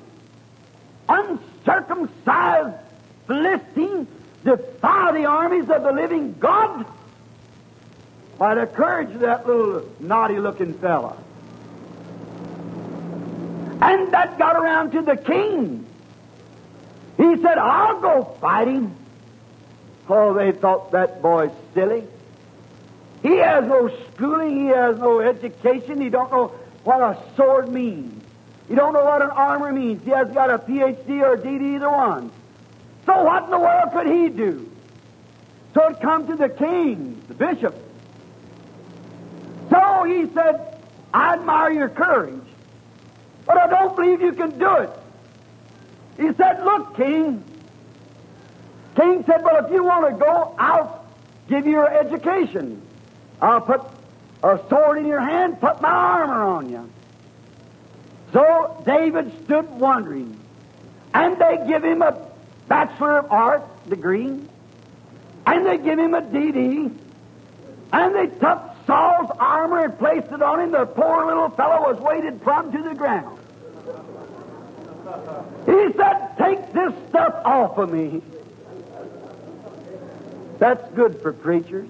uncircumcised 1.09 2.77
Philistine 3.27 4.07
defy 4.57 5.13
the 5.13 5.27
armies 5.27 5.69
of 5.69 5.83
the 5.83 5.93
living 5.93 6.35
God? 6.39 6.87
By 8.39 8.55
the 8.55 8.67
courage 8.67 9.11
of 9.15 9.21
that 9.21 9.47
little 9.47 9.89
naughty 10.01 10.39
looking 10.39 10.75
fella. 10.75 11.17
And 13.81 14.13
that 14.13 14.39
got 14.39 14.57
around 14.57 14.93
to 14.93 15.03
the 15.03 15.17
king. 15.17 15.87
He 17.17 17.37
said, 17.43 17.59
I'll 17.59 18.01
go 18.01 18.37
fight 18.41 18.69
him. 18.69 18.95
Oh, 20.09 20.35
they 20.35 20.53
thought 20.53 20.93
that 20.93 21.21
boy 21.21 21.51
silly. 21.75 22.05
He 23.23 23.37
has 23.39 23.65
no 23.65 23.91
schooling, 24.15 24.67
he 24.67 24.67
has 24.67 24.99
no 24.99 25.21
education, 25.21 26.01
he 26.01 26.09
don't 26.09 26.31
know 26.31 26.53
what 26.85 27.01
a 27.01 27.19
sword 27.37 27.69
means. 27.69 28.23
He 28.69 28.75
don't 28.75 28.93
know 28.93 29.05
what 29.05 29.23
an 29.23 29.31
armor 29.31 29.73
means. 29.73 30.05
He 30.05 30.11
hasn't 30.11 30.35
got 30.35 30.51
a 30.51 30.59
PhD 30.59 31.23
or 31.23 31.35
a 31.35 31.39
DD 31.39 31.77
either 31.77 31.91
one. 31.91 32.31
So 33.09 33.25
what 33.25 33.45
in 33.45 33.51
the 33.51 33.59
world 33.59 33.89
could 33.95 34.07
he 34.07 34.29
do? 34.29 34.71
So 35.73 35.89
it 35.89 36.01
come 36.03 36.27
to 36.27 36.37
the 36.37 36.51
king, 36.51 37.25
the 37.29 37.35
bishop. 37.35 37.75
So 39.71 40.05
he 40.05 40.27
said, 40.35 40.75
I 41.15 41.33
admire 41.35 41.71
your 41.73 41.89
courage, 41.89 42.45
but 43.47 43.57
I 43.57 43.67
don't 43.67 43.97
believe 43.97 44.21
you 44.21 44.33
can 44.33 44.59
do 44.59 44.75
it. 44.77 44.91
He 46.19 46.35
said, 46.37 46.63
Look, 46.63 46.97
King. 46.97 47.43
King 48.95 49.25
said, 49.27 49.43
Well, 49.43 49.65
if 49.65 49.73
you 49.73 49.85
want 49.85 50.13
to 50.13 50.23
go, 50.23 50.55
I'll 50.59 51.07
give 51.49 51.65
you 51.65 51.73
your 51.73 51.91
education. 51.91 52.83
I'll 53.41 53.63
put 53.63 53.81
a 54.43 54.61
sword 54.69 54.99
in 54.99 55.07
your 55.07 55.21
hand, 55.21 55.63
put 55.63 55.81
my 55.81 55.89
armor 55.89 56.43
on 56.43 56.71
you. 56.71 56.93
So 58.35 58.83
David 58.85 59.33
stood 59.47 59.71
wondering. 59.71 60.39
And 61.15 61.41
they 61.41 61.65
give 61.67 61.83
him 61.83 62.03
a 62.03 62.28
Bachelor 62.69 63.19
of 63.19 63.33
Art 63.33 63.89
degree. 63.89 64.41
And 65.47 65.67
they 65.67 65.79
give 65.79 65.99
him 65.99 66.15
a 66.15 66.21
DD. 66.21 66.95
And 67.93 68.15
they 68.15 68.27
took 68.27 68.61
Saul's 68.87 69.31
armor 69.39 69.85
and 69.85 69.99
placed 69.99 70.31
it 70.31 70.43
on 70.43 70.61
him. 70.61 70.73
The 70.73 70.87
poor 70.87 71.27
little 71.27 71.49
fellow 71.51 71.93
was 71.93 71.99
weighted 72.01 72.43
plumb 72.43 72.71
to 72.73 72.83
the 72.83 72.95
ground. 72.95 73.39
He 75.65 75.93
said, 75.97 76.37
Take 76.39 76.73
this 76.73 76.93
stuff 77.09 77.35
off 77.45 77.79
of 77.79 77.91
me. 77.93 78.23
That's 80.59 80.93
good 80.95 81.21
for 81.23 81.33
preachers. 81.33 81.89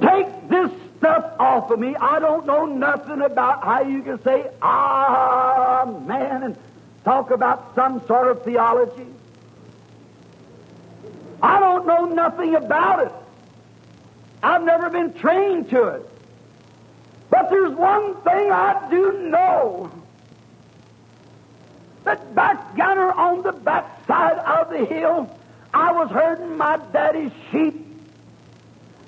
Take 0.00 0.48
this 0.48 0.70
stuff 0.98 1.32
off 1.40 1.70
of 1.70 1.78
me. 1.78 1.96
I 1.96 2.18
don't 2.20 2.46
know 2.46 2.66
nothing 2.66 3.22
about 3.22 3.64
how 3.64 3.82
you 3.82 4.02
can 4.02 4.22
say, 4.22 4.50
man, 4.62 6.42
and 6.42 6.56
talk 7.04 7.30
about 7.30 7.74
some 7.74 8.04
sort 8.06 8.30
of 8.30 8.42
theology. 8.44 9.06
I 11.42 11.60
don't 11.60 11.86
know 11.86 12.06
nothing 12.06 12.54
about 12.54 13.06
it. 13.06 13.12
I've 14.42 14.62
never 14.62 14.90
been 14.90 15.12
trained 15.14 15.70
to 15.70 15.88
it. 15.88 16.08
But 17.30 17.50
there's 17.50 17.74
one 17.74 18.14
thing 18.22 18.50
I 18.50 18.88
do 18.90 19.12
know 19.30 19.90
that 22.04 22.34
back 22.34 22.76
yonder 22.76 23.12
on 23.12 23.42
the 23.42 23.52
backside 23.52 24.38
of 24.38 24.70
the 24.70 24.84
hill, 24.84 25.34
I 25.72 25.92
was 25.92 26.10
herding 26.10 26.56
my 26.56 26.78
daddy's 26.92 27.32
sheep, 27.50 27.74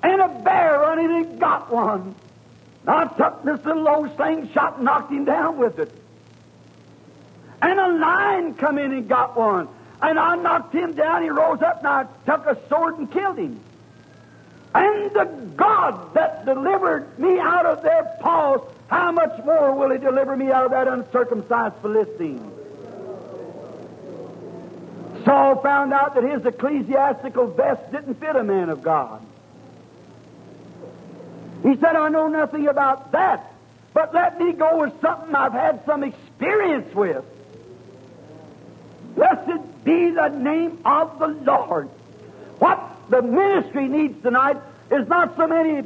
and 0.03 0.21
a 0.21 0.29
bear 0.29 0.81
running 0.81 1.11
and 1.11 1.41
got 1.41 1.71
one. 1.71 2.15
And 2.83 2.91
I 2.91 3.05
took 3.07 3.45
this 3.45 3.65
little 3.65 3.89
old 3.89 4.17
slingshot 4.17 4.77
and 4.77 4.85
knocked 4.85 5.13
him 5.13 5.25
down 5.25 5.59
with 5.59 5.79
it. 5.79 5.93
And 7.67 7.81
a 7.81 7.89
lion 7.99 8.55
come 8.55 8.79
in 8.79 8.93
and 8.93 9.09
got 9.09 9.37
one. 9.37 9.67
And 10.01 10.21
I 10.21 10.37
knocked 10.37 10.73
him 10.73 10.93
down. 10.93 11.25
He 11.25 11.31
rose 11.31 11.61
up 11.63 11.79
and 11.79 11.89
I 11.89 12.07
took 12.25 12.47
a 12.47 12.57
sword 12.69 12.99
and 12.99 13.11
killed 13.11 13.39
him. 13.39 13.59
And 14.73 15.11
the 15.11 15.25
God 15.57 16.15
that 16.15 16.45
delivered 16.45 17.19
me 17.19 17.41
out 17.41 17.67
of 17.67 17.83
their 17.83 18.05
paws, 18.21 18.61
how 18.87 19.11
much 19.11 19.45
more 19.45 19.75
will 19.75 19.91
He 19.91 19.99
deliver 19.99 20.37
me 20.37 20.53
out 20.53 20.67
of 20.67 20.71
that 20.71 20.87
uncircumcised 20.87 21.75
Philistine? 21.83 22.53
Saul 25.25 25.61
found 25.61 25.93
out 25.93 26.15
that 26.15 26.23
his 26.23 26.47
ecclesiastical 26.47 27.49
vest 27.49 27.91
didn't 27.91 28.21
fit 28.21 28.37
a 28.37 28.45
man 28.45 28.69
of 28.69 28.83
God. 28.83 29.27
He 31.65 31.75
said, 31.77 31.97
I 31.97 32.11
know 32.11 32.29
nothing 32.29 32.69
about 32.69 33.11
that, 33.11 33.53
but 33.93 34.15
let 34.15 34.39
me 34.39 34.53
go 34.53 34.83
with 34.83 35.01
something 35.01 35.35
I've 35.35 35.53
had 35.53 35.85
some 35.85 36.05
experience 36.05 36.95
with. 36.95 37.25
Blessed 39.17 39.85
be 39.85 40.11
the 40.11 40.29
name 40.29 40.79
of 40.85 41.19
the 41.19 41.29
Lord. 41.29 41.89
What 42.59 42.81
the 43.09 43.23
ministry 43.23 43.89
needs 43.89 44.23
tonight 44.23 44.59
is 44.91 45.09
not 45.09 45.37
so 45.37 45.47
many 45.47 45.83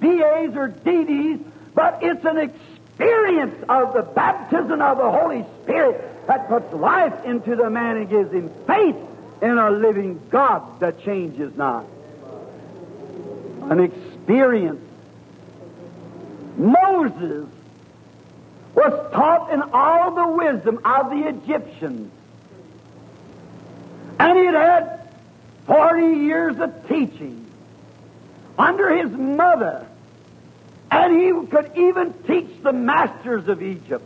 BAs 0.00 0.54
or 0.54 0.68
DDs, 0.68 1.42
but 1.74 1.98
it's 2.02 2.24
an 2.24 2.38
experience 2.38 3.64
of 3.68 3.94
the 3.94 4.02
baptism 4.02 4.82
of 4.82 4.98
the 4.98 5.10
Holy 5.10 5.44
Spirit 5.62 6.26
that 6.26 6.48
puts 6.48 6.72
life 6.74 7.24
into 7.24 7.56
the 7.56 7.70
man 7.70 7.96
and 7.96 8.10
gives 8.10 8.32
him 8.32 8.50
faith 8.66 8.96
in 9.40 9.56
a 9.56 9.70
living 9.70 10.20
God 10.30 10.80
that 10.80 11.02
changes 11.02 11.56
not. 11.56 11.86
An 13.62 13.80
experience. 13.80 14.84
Moses 16.58 17.48
was 18.74 19.12
taught 19.12 19.52
in 19.52 19.62
all 19.72 20.10
the 20.10 20.28
wisdom 20.28 20.80
of 20.84 21.10
the 21.10 21.28
Egyptians. 21.28 22.12
And 24.18 24.38
he 24.38 24.46
had 24.46 24.54
had 24.54 25.08
40 25.66 26.18
years 26.18 26.58
of 26.58 26.88
teaching 26.88 27.46
under 28.58 28.96
his 28.96 29.10
mother. 29.10 29.86
And 30.90 31.20
he 31.20 31.46
could 31.48 31.72
even 31.76 32.14
teach 32.26 32.62
the 32.62 32.72
masters 32.72 33.46
of 33.48 33.62
Egypt. 33.62 34.04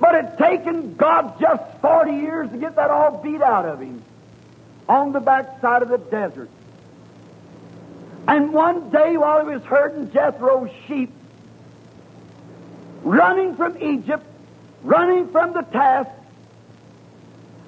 But 0.00 0.14
it 0.16 0.38
taken 0.38 0.94
God 0.94 1.38
just 1.40 1.62
40 1.80 2.12
years 2.12 2.50
to 2.50 2.56
get 2.56 2.76
that 2.76 2.90
all 2.90 3.18
beat 3.22 3.42
out 3.42 3.66
of 3.66 3.80
him 3.80 4.02
on 4.88 5.12
the 5.12 5.20
backside 5.20 5.82
of 5.82 5.88
the 5.88 5.98
desert. 5.98 6.50
And 8.26 8.52
one 8.52 8.90
day 8.90 9.16
while 9.16 9.40
he 9.46 9.54
was 9.54 9.62
herding 9.62 10.10
Jethro's 10.10 10.70
sheep, 10.88 11.12
running 13.02 13.54
from 13.56 13.76
Egypt, 13.82 14.24
running 14.82 15.28
from 15.28 15.52
the 15.52 15.62
task, 15.62 16.10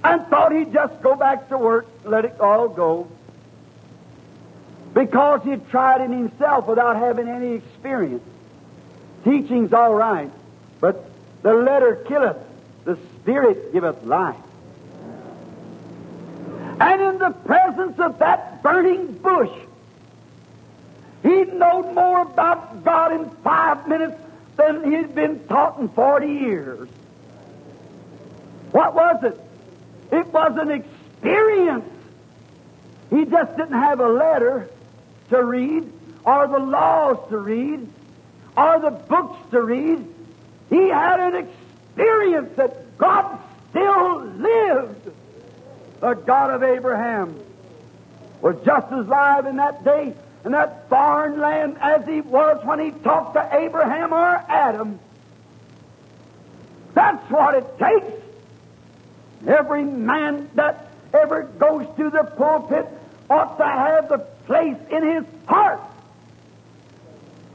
and 0.07 0.27
thought 0.29 0.53
he'd 0.53 0.73
just 0.73 1.03
go 1.03 1.17
back 1.17 1.49
to 1.49 1.59
work, 1.59 1.87
let 2.05 2.25
it 2.25 2.41
all 2.41 2.69
go. 2.69 3.09
Because 4.95 5.43
he'd 5.43 5.69
tried 5.69 6.01
it 6.01 6.11
himself 6.11 6.67
without 6.67 6.97
having 6.97 7.29
any 7.29 7.55
experience. 7.55 8.23
Teaching's 9.25 9.73
all 9.73 9.95
right, 9.95 10.31
but 10.81 11.11
the 11.43 11.53
letter 11.53 11.97
killeth, 12.07 12.37
the 12.85 12.97
spirit 13.21 13.73
giveth 13.73 14.03
life. 14.05 14.37
And 16.79 17.03
in 17.03 17.19
the 17.19 17.31
presence 17.31 17.99
of 17.99 18.21
that 18.21 18.63
burning 18.63 19.13
bush, 19.19 19.51
he 21.23 21.45
knowed 21.45 21.95
more 21.95 22.21
about 22.23 22.85
God 22.85 23.13
in 23.13 23.29
five 23.43 23.89
minutes 23.89 24.21
than 24.57 24.91
he'd 24.91 25.15
been 25.15 25.47
taught 25.49 25.79
in 25.81 25.89
40 25.89 26.27
years. 26.29 26.89
What 28.71 28.95
was 28.95 29.25
it? 29.25 29.46
It 30.17 30.27
was 30.29 30.57
an 30.57 30.71
experience. 30.71 31.85
He 33.11 33.25
just 33.27 33.57
didn't 33.57 33.79
have 33.79 34.01
a 34.01 34.09
letter 34.09 34.69
to 35.31 35.45
read, 35.45 35.93
or 36.25 36.47
the 36.49 36.59
laws 36.59 37.19
to 37.29 37.39
read, 37.39 37.87
or 38.57 38.79
the 38.81 38.91
books 38.91 39.39
to 39.51 39.61
read. 39.61 40.07
He 40.71 40.89
had 40.89 41.21
an 41.21 41.47
experience 41.47 42.57
that 42.57 42.99
God 42.99 43.39
still 43.71 44.25
lived. 44.25 45.11
The 46.01 46.15
God 46.15 46.51
of 46.51 46.63
Abraham 46.63 47.39
was 48.41 48.57
just 48.65 48.93
as 48.93 49.07
live 49.07 49.47
in 49.47 49.57
that 49.57 49.85
day 49.85 50.15
in 50.47 50.53
that 50.53 50.89
foreign 50.89 51.41
land 51.41 51.77
as 51.81 52.07
he 52.07 52.21
was 52.21 52.65
when 52.65 52.79
he 52.79 52.93
talked 53.03 53.35
to 53.35 53.49
Abraham 53.53 54.13
or 54.13 54.45
Adam. 54.49 55.01
That's 56.95 57.31
what 57.31 57.57
it 57.57 57.79
takes. 57.79 58.26
Every 59.47 59.85
man 59.85 60.49
that 60.55 60.89
ever 61.13 61.45
goes 61.45 61.87
to 61.97 62.11
the 62.11 62.25
pulpit 62.25 62.87
ought 63.29 63.59
to 63.59 63.65
have 63.65 64.09
the 64.09 64.19
place 64.19 64.77
in 64.91 65.03
his 65.03 65.25
heart, 65.47 65.81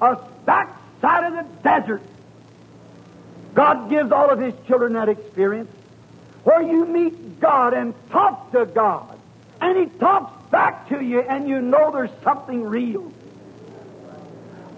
a 0.01 0.17
backside 0.45 1.33
of 1.33 1.33
the 1.33 1.63
desert. 1.63 2.01
God 3.53 3.89
gives 3.89 4.11
all 4.11 4.29
of 4.29 4.39
his 4.39 4.53
children 4.67 4.93
that 4.93 5.09
experience 5.09 5.69
where 6.43 6.61
you 6.61 6.85
meet 6.85 7.39
God 7.39 7.73
and 7.73 7.93
talk 8.09 8.51
to 8.51 8.65
God, 8.65 9.17
and 9.59 9.77
he 9.77 9.85
talks 9.99 10.49
back 10.49 10.89
to 10.89 11.01
you, 11.01 11.21
and 11.21 11.47
you 11.47 11.61
know 11.61 11.91
there's 11.91 12.09
something 12.23 12.63
real. 12.63 13.11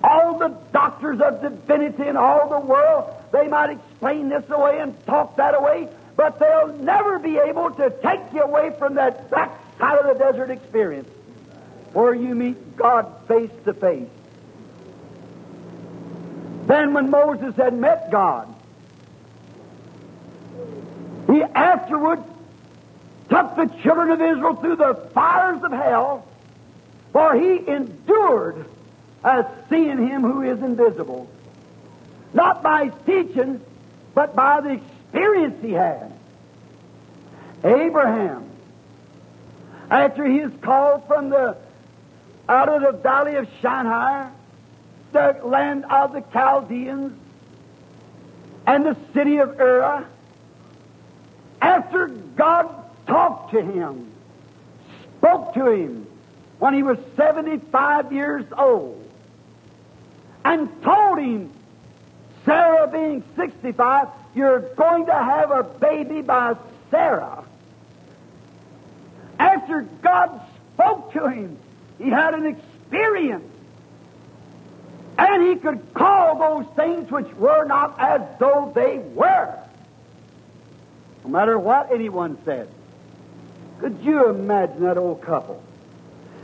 All 0.03 0.37
the 0.37 0.49
doctors 0.73 1.21
of 1.21 1.41
divinity 1.41 2.07
in 2.07 2.17
all 2.17 2.49
the 2.49 2.59
world, 2.59 3.13
they 3.31 3.47
might 3.47 3.69
explain 3.69 4.29
this 4.29 4.43
away 4.49 4.79
and 4.79 5.05
talk 5.05 5.37
that 5.37 5.55
away, 5.55 5.87
but 6.15 6.39
they'll 6.39 6.75
never 6.77 7.19
be 7.19 7.37
able 7.37 7.71
to 7.71 7.89
take 8.01 8.33
you 8.33 8.41
away 8.41 8.71
from 8.77 8.95
that 8.95 9.29
backside 9.29 9.97
of 9.99 10.17
the 10.17 10.23
desert 10.23 10.49
experience 10.49 11.09
where 11.93 12.13
you 12.13 12.35
meet 12.35 12.75
God 12.75 13.11
face 13.27 13.51
to 13.65 13.73
face. 13.73 14.09
Then, 16.65 16.93
when 16.93 17.09
Moses 17.09 17.55
had 17.55 17.73
met 17.73 18.09
God, 18.09 18.53
he 21.27 21.41
afterward 21.41 22.23
took 23.29 23.55
the 23.55 23.65
children 23.81 24.11
of 24.11 24.21
Israel 24.21 24.55
through 24.55 24.77
the 24.77 24.95
fires 25.13 25.61
of 25.63 25.71
hell, 25.71 26.25
for 27.11 27.35
he 27.35 27.67
endured 27.67 28.65
as 29.23 29.45
seeing 29.69 30.07
him 30.07 30.21
who 30.21 30.41
is 30.41 30.61
invisible. 30.61 31.29
Not 32.33 32.63
by 32.63 32.89
teaching, 33.05 33.61
but 34.13 34.35
by 34.35 34.61
the 34.61 34.79
experience 35.13 35.61
he 35.61 35.71
had. 35.71 36.11
Abraham, 37.63 38.49
after 39.89 40.25
he 40.25 40.39
is 40.39 40.51
called 40.61 41.07
from 41.07 41.29
the 41.29 41.55
out 42.49 42.67
of 42.67 42.81
the 42.81 42.97
valley 42.99 43.35
of 43.35 43.47
Shinar, 43.61 44.31
the 45.11 45.39
land 45.43 45.85
of 45.85 46.13
the 46.13 46.21
Chaldeans, 46.33 47.17
and 48.65 48.85
the 48.85 48.97
city 49.13 49.37
of 49.37 49.59
Ur, 49.59 50.05
after 51.61 52.07
God 52.07 52.73
talked 53.07 53.51
to 53.51 53.61
him, 53.61 54.11
spoke 55.17 55.53
to 55.53 55.69
him 55.69 56.07
when 56.59 56.73
he 56.73 56.83
was 56.83 56.97
75 57.15 58.11
years 58.11 58.45
old, 58.57 59.09
and 60.43 60.69
told 60.81 61.19
him, 61.19 61.51
Sarah 62.45 62.87
being 62.87 63.23
65, 63.37 64.07
you're 64.35 64.61
going 64.75 65.05
to 65.05 65.13
have 65.13 65.51
a 65.51 65.63
baby 65.63 66.21
by 66.21 66.55
Sarah. 66.89 67.43
After 69.39 69.81
God 70.01 70.41
spoke 70.73 71.13
to 71.13 71.27
him, 71.27 71.57
he 71.97 72.09
had 72.09 72.33
an 72.33 72.45
experience. 72.45 73.49
And 75.17 75.43
he 75.43 75.55
could 75.55 75.93
call 75.93 76.39
those 76.39 76.75
things 76.75 77.11
which 77.11 77.31
were 77.35 77.65
not 77.65 77.99
as 77.99 78.21
though 78.39 78.71
they 78.73 78.97
were. 78.97 79.59
No 81.23 81.29
matter 81.29 81.57
what 81.57 81.91
anyone 81.91 82.37
said. 82.45 82.67
Could 83.79 83.99
you 84.01 84.29
imagine 84.29 84.81
that 84.83 84.97
old 84.97 85.21
couple? 85.21 85.61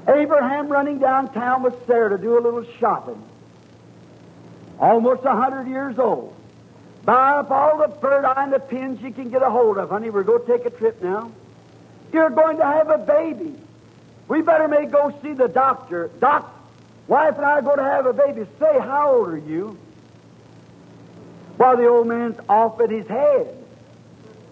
Abraham 0.07 0.69
running 0.69 0.99
downtown 0.99 1.63
with 1.63 1.73
Sarah 1.87 2.09
to 2.09 2.17
do 2.17 2.37
a 2.37 2.41
little 2.41 2.65
shopping. 2.79 3.21
Almost 4.79 5.23
a 5.25 5.35
hundred 5.35 5.67
years 5.67 5.97
old. 5.99 6.35
Buy 7.05 7.31
up 7.31 7.51
all 7.51 7.77
the 7.77 7.87
bird 7.87 8.25
eye 8.25 8.43
and 8.43 8.53
the 8.53 8.59
pins 8.59 9.01
you 9.01 9.11
can 9.11 9.29
get 9.29 9.41
a 9.41 9.49
hold 9.49 9.77
of, 9.77 9.89
honey. 9.89 10.09
We're 10.09 10.23
going 10.23 10.45
to 10.45 10.57
take 10.57 10.65
a 10.65 10.69
trip 10.69 11.01
now. 11.01 11.31
You're 12.11 12.29
going 12.29 12.57
to 12.57 12.65
have 12.65 12.89
a 12.89 12.97
baby. 12.97 13.55
We 14.27 14.41
better 14.41 14.67
may 14.67 14.85
go 14.85 15.13
see 15.21 15.33
the 15.33 15.47
doctor. 15.47 16.09
Doc, 16.19 16.53
wife 17.07 17.35
and 17.37 17.45
I 17.45 17.53
are 17.53 17.61
going 17.61 17.77
to 17.77 17.83
have 17.83 18.05
a 18.05 18.13
baby. 18.13 18.45
Say, 18.59 18.79
how 18.79 19.15
old 19.15 19.29
are 19.29 19.37
you? 19.37 19.77
While 21.57 21.77
the 21.77 21.87
old 21.87 22.07
man's 22.07 22.37
off 22.47 22.79
at 22.79 22.89
his 22.89 23.07
head. 23.07 23.55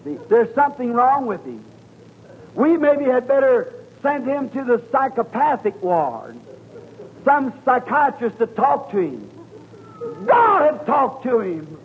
There's 0.04 0.54
something 0.54 0.92
wrong 0.92 1.26
with 1.26 1.44
him. 1.44 1.64
We 2.54 2.76
maybe 2.76 3.04
had 3.04 3.28
better 3.28 3.74
send 4.02 4.26
him 4.26 4.50
to 4.50 4.64
the 4.64 4.82
psychopathic 4.90 5.82
ward. 5.82 6.36
Some 7.24 7.52
psychiatrist 7.64 8.38
to 8.38 8.46
talk 8.46 8.90
to 8.92 8.98
him. 8.98 9.30
God 10.26 10.72
had 10.72 10.86
talked 10.86 11.24
to 11.24 11.40
him. 11.40 11.77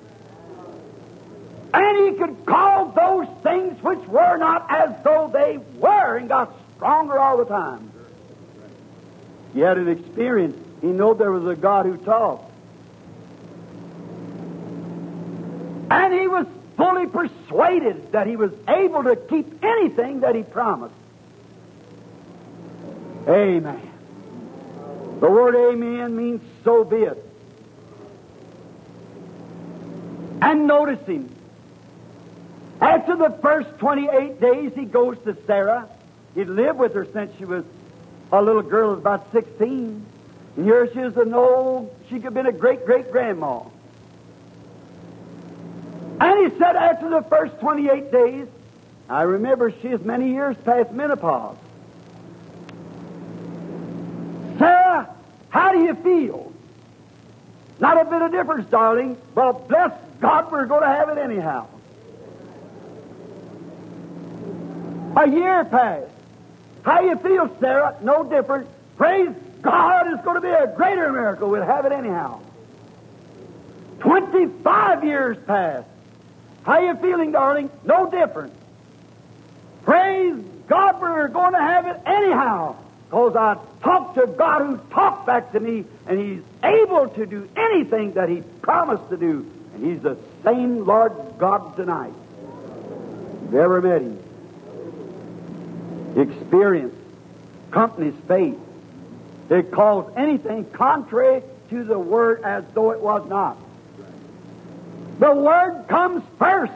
And 1.73 2.07
he 2.07 2.19
could 2.19 2.45
call 2.45 2.89
those 2.89 3.27
things 3.41 3.81
which 3.81 4.07
were 4.07 4.37
not 4.37 4.67
as 4.69 4.91
though 5.03 5.29
they 5.33 5.57
were 5.79 6.17
and 6.17 6.29
got 6.29 6.55
stronger 6.75 7.17
all 7.17 7.37
the 7.37 7.45
time. 7.45 7.91
He 9.53 9.59
had 9.59 9.77
an 9.77 9.87
experience. 9.87 10.55
He 10.81 10.87
knew 10.87 11.15
there 11.15 11.31
was 11.31 11.47
a 11.47 11.59
God 11.59 11.85
who 11.85 11.97
talked. 11.97 12.51
And 15.89 16.13
he 16.13 16.27
was 16.27 16.45
fully 16.77 17.07
persuaded 17.07 18.11
that 18.11 18.27
he 18.27 18.35
was 18.35 18.51
able 18.67 19.03
to 19.03 19.15
keep 19.15 19.63
anything 19.63 20.21
that 20.21 20.35
he 20.35 20.43
promised. 20.43 20.95
Amen. 23.27 23.89
The 25.21 25.29
word 25.29 25.55
amen 25.55 26.15
means 26.15 26.41
so 26.63 26.83
be 26.83 26.97
it. 26.97 27.23
And 30.41 30.67
notice 30.67 31.05
him. 31.07 31.29
After 32.83 33.15
the 33.15 33.29
first 33.41 33.69
28 33.79 34.41
days, 34.41 34.73
he 34.75 34.83
goes 34.83 35.17
to 35.23 35.37
Sarah. 35.47 35.87
He'd 36.35 36.49
lived 36.49 36.79
with 36.79 36.93
her 36.95 37.07
since 37.13 37.31
she 37.37 37.45
was 37.45 37.63
a 38.29 38.41
little 38.41 38.61
girl, 38.61 38.91
about 38.91 39.31
16. 39.31 40.05
And 40.57 40.65
here 40.65 40.91
she 40.91 40.99
is 40.99 41.15
an 41.15 41.33
old, 41.33 41.95
she 42.09 42.15
could 42.15 42.25
have 42.25 42.33
been 42.33 42.45
a 42.45 42.51
great 42.51 42.85
great 42.85 43.09
grandma. 43.09 43.61
And 46.19 46.51
he 46.51 46.57
said, 46.59 46.75
after 46.75 47.09
the 47.09 47.21
first 47.21 47.57
28 47.61 48.11
days, 48.11 48.47
I 49.09 49.21
remember 49.21 49.71
she 49.81 49.87
is 49.87 50.01
many 50.01 50.33
years 50.33 50.57
past 50.65 50.91
menopause. 50.91 51.55
Sarah, 54.59 55.09
how 55.47 55.71
do 55.71 55.79
you 55.79 55.95
feel? 55.95 56.51
Not 57.79 58.01
a 58.01 58.09
bit 58.09 58.21
of 58.21 58.31
difference, 58.31 58.69
darling. 58.69 59.17
Well, 59.35 59.53
bless 59.53 59.91
God, 60.19 60.51
we're 60.51 60.65
going 60.65 60.81
to 60.81 60.87
have 60.87 61.07
it 61.07 61.17
anyhow. 61.17 61.67
A 65.15 65.29
year 65.29 65.63
passed. 65.65 66.09
How 66.83 67.01
you 67.01 67.15
feel, 67.17 67.55
Sarah? 67.59 67.97
No 68.01 68.23
different. 68.23 68.67
Praise 68.97 69.29
God, 69.61 70.11
it's 70.11 70.23
going 70.23 70.35
to 70.35 70.41
be 70.41 70.49
a 70.49 70.67
greater 70.75 71.11
miracle. 71.11 71.49
We'll 71.49 71.63
have 71.63 71.85
it 71.85 71.91
anyhow. 71.91 72.41
25 73.99 75.03
years 75.03 75.37
passed. 75.45 75.87
How 76.63 76.79
you 76.79 76.95
feeling, 76.95 77.31
darling? 77.31 77.69
No 77.83 78.09
different. 78.09 78.53
Praise 79.83 80.43
God, 80.67 81.01
we're 81.01 81.27
going 81.27 81.53
to 81.53 81.59
have 81.59 81.87
it 81.87 82.01
anyhow. 82.05 82.75
Because 83.05 83.35
I 83.35 83.57
talked 83.83 84.15
to 84.15 84.27
God 84.27 84.61
who 84.65 84.77
talked 84.93 85.27
back 85.27 85.51
to 85.51 85.59
me, 85.59 85.85
and 86.07 86.19
He's 86.19 86.41
able 86.63 87.09
to 87.09 87.25
do 87.25 87.47
anything 87.55 88.13
that 88.13 88.29
He 88.29 88.41
promised 88.61 89.09
to 89.09 89.17
do. 89.17 89.49
And 89.75 89.85
He's 89.85 90.01
the 90.01 90.17
same 90.43 90.85
Lord 90.85 91.13
God 91.37 91.75
tonight. 91.75 92.13
You've 93.51 93.83
met 93.83 94.01
Him? 94.01 94.22
Experience, 96.15 96.95
company's 97.71 98.15
faith. 98.27 98.59
It 99.49 99.71
calls 99.71 100.11
anything 100.15 100.65
contrary 100.71 101.43
to 101.69 101.83
the 101.83 101.97
Word 101.97 102.43
as 102.43 102.63
though 102.73 102.91
it 102.91 103.01
was 103.01 103.27
not. 103.27 103.57
The 105.19 105.33
Word 105.33 105.85
comes 105.87 106.23
first. 106.37 106.73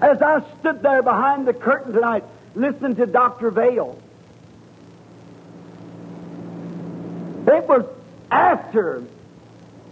As 0.00 0.22
I 0.22 0.42
stood 0.60 0.82
there 0.82 1.02
behind 1.02 1.46
the 1.46 1.54
curtain 1.54 1.92
tonight, 1.92 2.24
listening 2.54 2.96
to 2.96 3.06
Dr. 3.06 3.50
Vayle, 3.50 4.00
it 7.46 7.68
was 7.68 7.84
after 8.30 9.02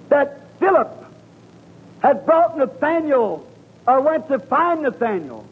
that 0.09 0.59
Philip 0.59 1.05
had 2.01 2.25
brought 2.27 2.57
Nathaniel 2.57 3.47
or 3.87 4.01
went 4.01 4.29
to 4.29 4.39
find 4.39 4.83
Nathaniel. 4.83 5.47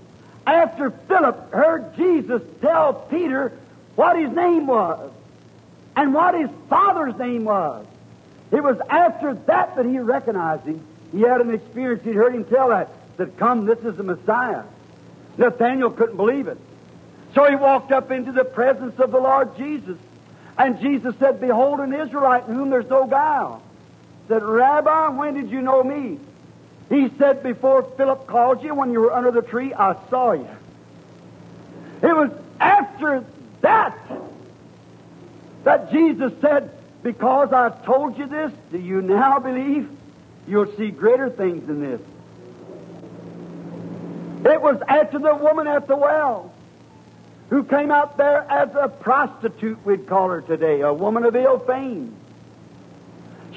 After 0.46 0.90
Philip 0.90 1.52
heard 1.52 1.96
Jesus 1.96 2.42
tell 2.60 2.94
Peter 2.94 3.52
what 3.94 4.18
his 4.18 4.30
name 4.30 4.66
was 4.66 5.10
and 5.96 6.12
what 6.12 6.34
his 6.34 6.50
father's 6.68 7.16
name 7.18 7.44
was. 7.44 7.86
It 8.50 8.62
was 8.62 8.78
after 8.90 9.34
that 9.34 9.76
that 9.76 9.86
he 9.86 9.98
recognized 9.98 10.64
him. 10.64 10.84
He 11.12 11.20
had 11.20 11.40
an 11.40 11.52
experience. 11.54 12.04
He'd 12.04 12.14
heard 12.14 12.34
him 12.34 12.44
tell 12.44 12.68
that, 12.68 12.90
that 13.16 13.36
come, 13.36 13.66
this 13.66 13.78
is 13.80 13.96
the 13.96 14.02
Messiah. 14.02 14.64
Nathaniel 15.38 15.90
couldn't 15.90 16.16
believe 16.16 16.48
it. 16.48 16.58
So 17.34 17.48
he 17.48 17.56
walked 17.56 17.90
up 17.90 18.10
into 18.10 18.32
the 18.32 18.44
presence 18.44 18.98
of 19.00 19.10
the 19.10 19.18
Lord 19.18 19.56
Jesus. 19.56 19.98
And 20.56 20.80
Jesus 20.80 21.14
said, 21.18 21.40
Behold 21.40 21.80
an 21.80 21.92
Israelite 21.92 22.46
in 22.46 22.54
whom 22.54 22.70
there's 22.70 22.88
no 22.88 23.06
guile. 23.06 23.62
Said, 24.28 24.42
Rabbi, 24.42 25.08
when 25.08 25.34
did 25.34 25.50
you 25.50 25.62
know 25.62 25.82
me? 25.82 26.18
He 26.88 27.10
said, 27.18 27.42
Before 27.42 27.82
Philip 27.82 28.26
called 28.26 28.62
you, 28.62 28.74
when 28.74 28.92
you 28.92 29.00
were 29.00 29.12
under 29.12 29.30
the 29.30 29.42
tree, 29.42 29.72
I 29.72 29.96
saw 30.10 30.32
you. 30.32 30.48
It 32.02 32.14
was 32.14 32.30
after 32.60 33.24
that 33.62 33.98
that 35.64 35.90
Jesus 35.90 36.32
said, 36.40 36.70
Because 37.02 37.52
I 37.52 37.70
told 37.84 38.18
you 38.18 38.26
this, 38.26 38.52
do 38.70 38.78
you 38.78 39.02
now 39.02 39.38
believe? 39.38 39.88
You'll 40.46 40.74
see 40.76 40.90
greater 40.90 41.30
things 41.30 41.66
than 41.66 41.80
this. 41.80 42.00
It 44.44 44.60
was 44.60 44.80
after 44.86 45.18
the 45.18 45.34
woman 45.34 45.66
at 45.66 45.88
the 45.88 45.96
well 45.96 46.52
who 47.48 47.64
came 47.64 47.90
out 47.90 48.16
there 48.16 48.42
as 48.50 48.68
a 48.74 48.88
prostitute, 48.88 49.84
we'd 49.86 50.06
call 50.06 50.28
her 50.28 50.42
today, 50.42 50.80
a 50.80 50.92
woman 50.92 51.24
of 51.24 51.34
ill 51.36 51.58
fame. 51.58 52.14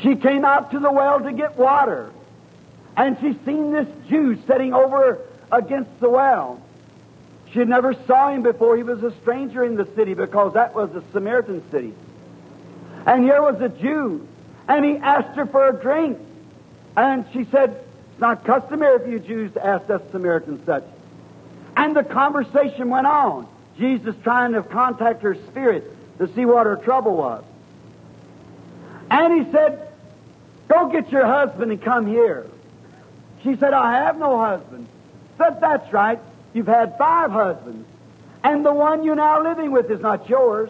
She 0.02 0.16
came 0.16 0.46
out 0.46 0.72
to 0.72 0.80
the 0.80 0.92
well 0.92 1.20
to 1.20 1.34
get 1.34 1.58
water, 1.58 2.12
and 2.98 3.16
she 3.22 3.38
seen 3.46 3.72
this 3.72 3.88
Jew 4.10 4.42
sitting 4.48 4.74
over 4.74 5.20
against 5.52 6.00
the 6.00 6.10
well. 6.10 6.60
She 7.54 7.64
never 7.64 7.94
saw 7.94 8.30
him 8.30 8.42
before. 8.42 8.76
He 8.76 8.84
was 8.84 9.02
a 9.04 9.12
stranger 9.22 9.64
in 9.64 9.76
the 9.76 9.88
city 9.96 10.16
because 10.16 10.54
that 10.56 10.74
was 10.74 10.94
a 10.96 11.04
Samaritan 11.14 11.64
city. 11.72 11.94
And 13.06 13.24
here 13.24 13.42
was 13.42 13.62
a 13.62 13.70
Jew, 13.70 14.28
and 14.68 14.84
he 14.84 14.98
asked 14.98 15.38
her 15.38 15.46
for 15.46 15.70
a 15.70 15.74
drink. 15.74 16.18
And 16.98 17.26
she 17.32 17.46
said, 17.46 17.70
It's 18.12 18.20
not 18.20 18.44
customary 18.44 19.00
for 19.00 19.08
you 19.08 19.20
Jews 19.20 19.54
to 19.54 19.66
ask 19.66 19.90
us 19.90 20.02
Samaritans 20.12 20.66
such. 20.66 20.84
And 21.78 21.96
the 21.96 22.04
conversation 22.04 22.90
went 22.90 23.06
on. 23.06 23.48
Jesus 23.78 24.16
trying 24.24 24.54
to 24.54 24.64
contact 24.64 25.22
her 25.22 25.36
spirit 25.36 26.18
to 26.18 26.28
see 26.34 26.46
what 26.46 26.66
her 26.66 26.78
trouble 26.78 27.16
was. 27.16 27.44
And 29.12 29.46
he 29.46 29.52
said, 29.52 29.88
Go 30.68 30.90
get 30.90 31.12
your 31.12 31.26
husband 31.26 31.72
and 31.72 31.82
come 31.82 32.08
here. 32.08 32.48
She 33.44 33.56
said, 33.58 33.74
I 33.74 34.04
have 34.04 34.18
no 34.18 34.40
husband. 34.40 34.88
Said, 35.38 35.62
That's 35.62 35.92
right. 35.94 36.20
You've 36.54 36.68
had 36.68 36.98
five 36.98 37.32
husbands. 37.32 37.88
And 38.44 38.66
the 38.66 38.74
one 38.74 39.04
you're 39.04 39.16
now 39.16 39.44
living 39.44 39.72
with 39.72 39.90
is 39.92 40.00
not 40.00 40.30
yours. 40.30 40.70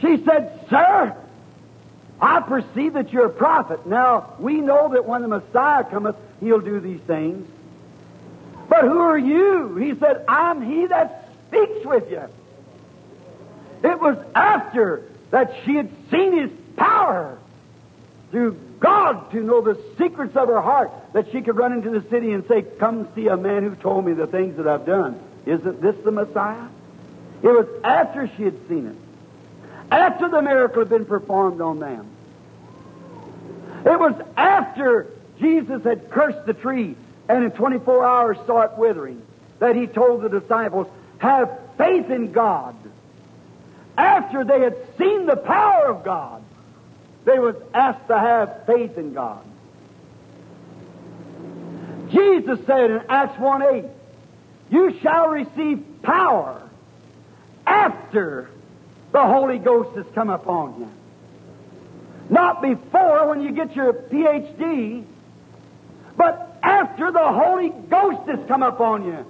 She 0.00 0.22
said, 0.24 0.66
Sir, 0.68 1.16
I 2.20 2.40
perceive 2.40 2.94
that 2.94 3.12
you're 3.12 3.26
a 3.26 3.30
prophet. 3.30 3.86
Now, 3.86 4.34
we 4.38 4.60
know 4.60 4.90
that 4.92 5.06
when 5.06 5.22
the 5.22 5.28
Messiah 5.28 5.84
cometh, 5.84 6.16
he'll 6.40 6.60
do 6.60 6.80
these 6.80 7.00
things. 7.00 7.48
But 8.68 8.82
who 8.82 8.98
are 8.98 9.18
you? 9.18 9.76
He 9.76 9.94
said, 9.98 10.24
I'm 10.28 10.62
he 10.62 10.86
that 10.86 11.30
speaks 11.48 11.84
with 11.84 12.10
you. 12.10 12.22
It 13.84 14.00
was 14.00 14.16
after 14.34 15.04
that 15.30 15.54
she 15.64 15.76
had 15.76 15.90
seen 16.10 16.38
his 16.38 16.50
power 16.76 17.38
through 18.30 18.58
God 18.80 19.30
to 19.32 19.40
know 19.40 19.60
the 19.60 19.80
secrets 19.96 20.36
of 20.36 20.48
her 20.48 20.60
heart 20.60 20.90
that 21.12 21.30
she 21.32 21.40
could 21.40 21.56
run 21.56 21.72
into 21.72 21.90
the 21.90 22.06
city 22.08 22.32
and 22.32 22.46
say, 22.46 22.62
Come 22.62 23.08
see 23.14 23.28
a 23.28 23.36
man 23.36 23.62
who 23.62 23.74
told 23.74 24.04
me 24.04 24.12
the 24.12 24.26
things 24.26 24.56
that 24.56 24.66
I've 24.66 24.86
done. 24.86 25.20
Isn't 25.46 25.80
this 25.80 25.96
the 26.04 26.10
Messiah? 26.10 26.68
It 27.42 27.48
was 27.48 27.66
after 27.84 28.30
she 28.36 28.44
had 28.44 28.68
seen 28.68 28.86
it 28.86 28.96
after 29.90 30.28
the 30.28 30.42
miracle 30.42 30.80
had 30.80 30.88
been 30.88 31.04
performed 31.04 31.60
on 31.60 31.78
them. 31.78 32.06
It 33.84 33.98
was 33.98 34.14
after 34.36 35.06
Jesus 35.38 35.84
had 35.84 36.10
cursed 36.10 36.44
the 36.46 36.54
tree 36.54 36.96
and 37.28 37.44
in 37.44 37.50
24 37.52 38.04
hours 38.04 38.36
saw 38.46 38.62
it 38.62 38.72
withering 38.76 39.22
that 39.58 39.76
he 39.76 39.86
told 39.86 40.22
the 40.22 40.28
disciples, 40.28 40.88
Have 41.18 41.50
faith 41.78 42.10
in 42.10 42.32
God. 42.32 42.76
After 43.96 44.44
they 44.44 44.60
had 44.60 44.76
seen 44.98 45.26
the 45.26 45.36
power 45.36 45.86
of 45.86 46.04
God, 46.04 46.42
they 47.26 47.38
was 47.40 47.56
asked 47.74 48.06
to 48.06 48.18
have 48.18 48.64
faith 48.66 48.96
in 48.96 49.12
God. 49.12 49.44
Jesus 52.10 52.64
said 52.66 52.90
in 52.90 53.02
Acts 53.08 53.38
1 53.38 53.62
8, 53.62 53.84
You 54.70 54.98
shall 55.02 55.28
receive 55.28 55.84
power 56.02 56.62
after 57.66 58.48
the 59.10 59.22
Holy 59.22 59.58
Ghost 59.58 59.96
has 59.96 60.06
come 60.14 60.30
upon 60.30 60.80
you. 60.80 60.90
Not 62.30 62.62
before 62.62 63.28
when 63.28 63.40
you 63.40 63.50
get 63.50 63.74
your 63.74 63.92
PhD, 63.92 65.04
but 66.16 66.58
after 66.62 67.10
the 67.10 67.18
Holy 67.18 67.70
Ghost 67.70 68.28
has 68.28 68.38
come 68.46 68.62
upon 68.62 69.04
you. 69.04 69.26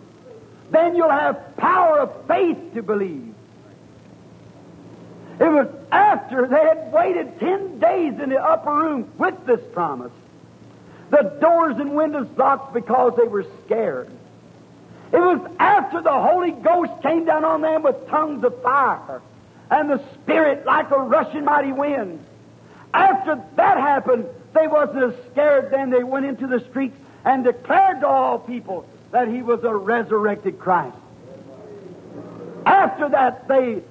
Then 0.70 0.96
you'll 0.96 1.08
have 1.08 1.56
power 1.56 2.00
of 2.00 2.26
faith 2.26 2.74
to 2.74 2.82
believe. 2.82 3.35
It 5.38 5.48
was 5.48 5.68
after 5.92 6.46
they 6.46 6.62
had 6.62 6.92
waited 6.92 7.38
ten 7.38 7.78
days 7.78 8.18
in 8.18 8.30
the 8.30 8.42
upper 8.42 8.72
room 8.72 9.10
with 9.18 9.34
this 9.46 9.60
promise. 9.72 10.12
The 11.10 11.36
doors 11.40 11.76
and 11.76 11.94
windows 11.94 12.28
locked 12.36 12.74
because 12.74 13.14
they 13.16 13.28
were 13.28 13.46
scared. 13.64 14.08
It 15.12 15.20
was 15.20 15.40
after 15.58 16.00
the 16.00 16.12
Holy 16.12 16.50
Ghost 16.50 17.02
came 17.02 17.24
down 17.24 17.44
on 17.44 17.60
them 17.60 17.82
with 17.82 18.08
tongues 18.08 18.42
of 18.44 18.60
fire 18.62 19.20
and 19.70 19.90
the 19.90 20.02
Spirit 20.14 20.64
like 20.64 20.90
a 20.90 20.98
rushing 20.98 21.44
mighty 21.44 21.72
wind. 21.72 22.24
After 22.92 23.40
that 23.56 23.78
happened, 23.78 24.26
they 24.54 24.66
wasn't 24.66 25.04
as 25.04 25.14
scared 25.32 25.70
then. 25.70 25.90
They 25.90 26.02
went 26.02 26.26
into 26.26 26.46
the 26.46 26.60
streets 26.70 26.96
and 27.24 27.44
declared 27.44 28.00
to 28.00 28.06
all 28.06 28.38
people 28.38 28.88
that 29.10 29.28
he 29.28 29.42
was 29.42 29.62
a 29.64 29.74
resurrected 29.74 30.58
Christ. 30.58 30.96
After 32.64 33.08
that, 33.10 33.46
they, 33.48 33.82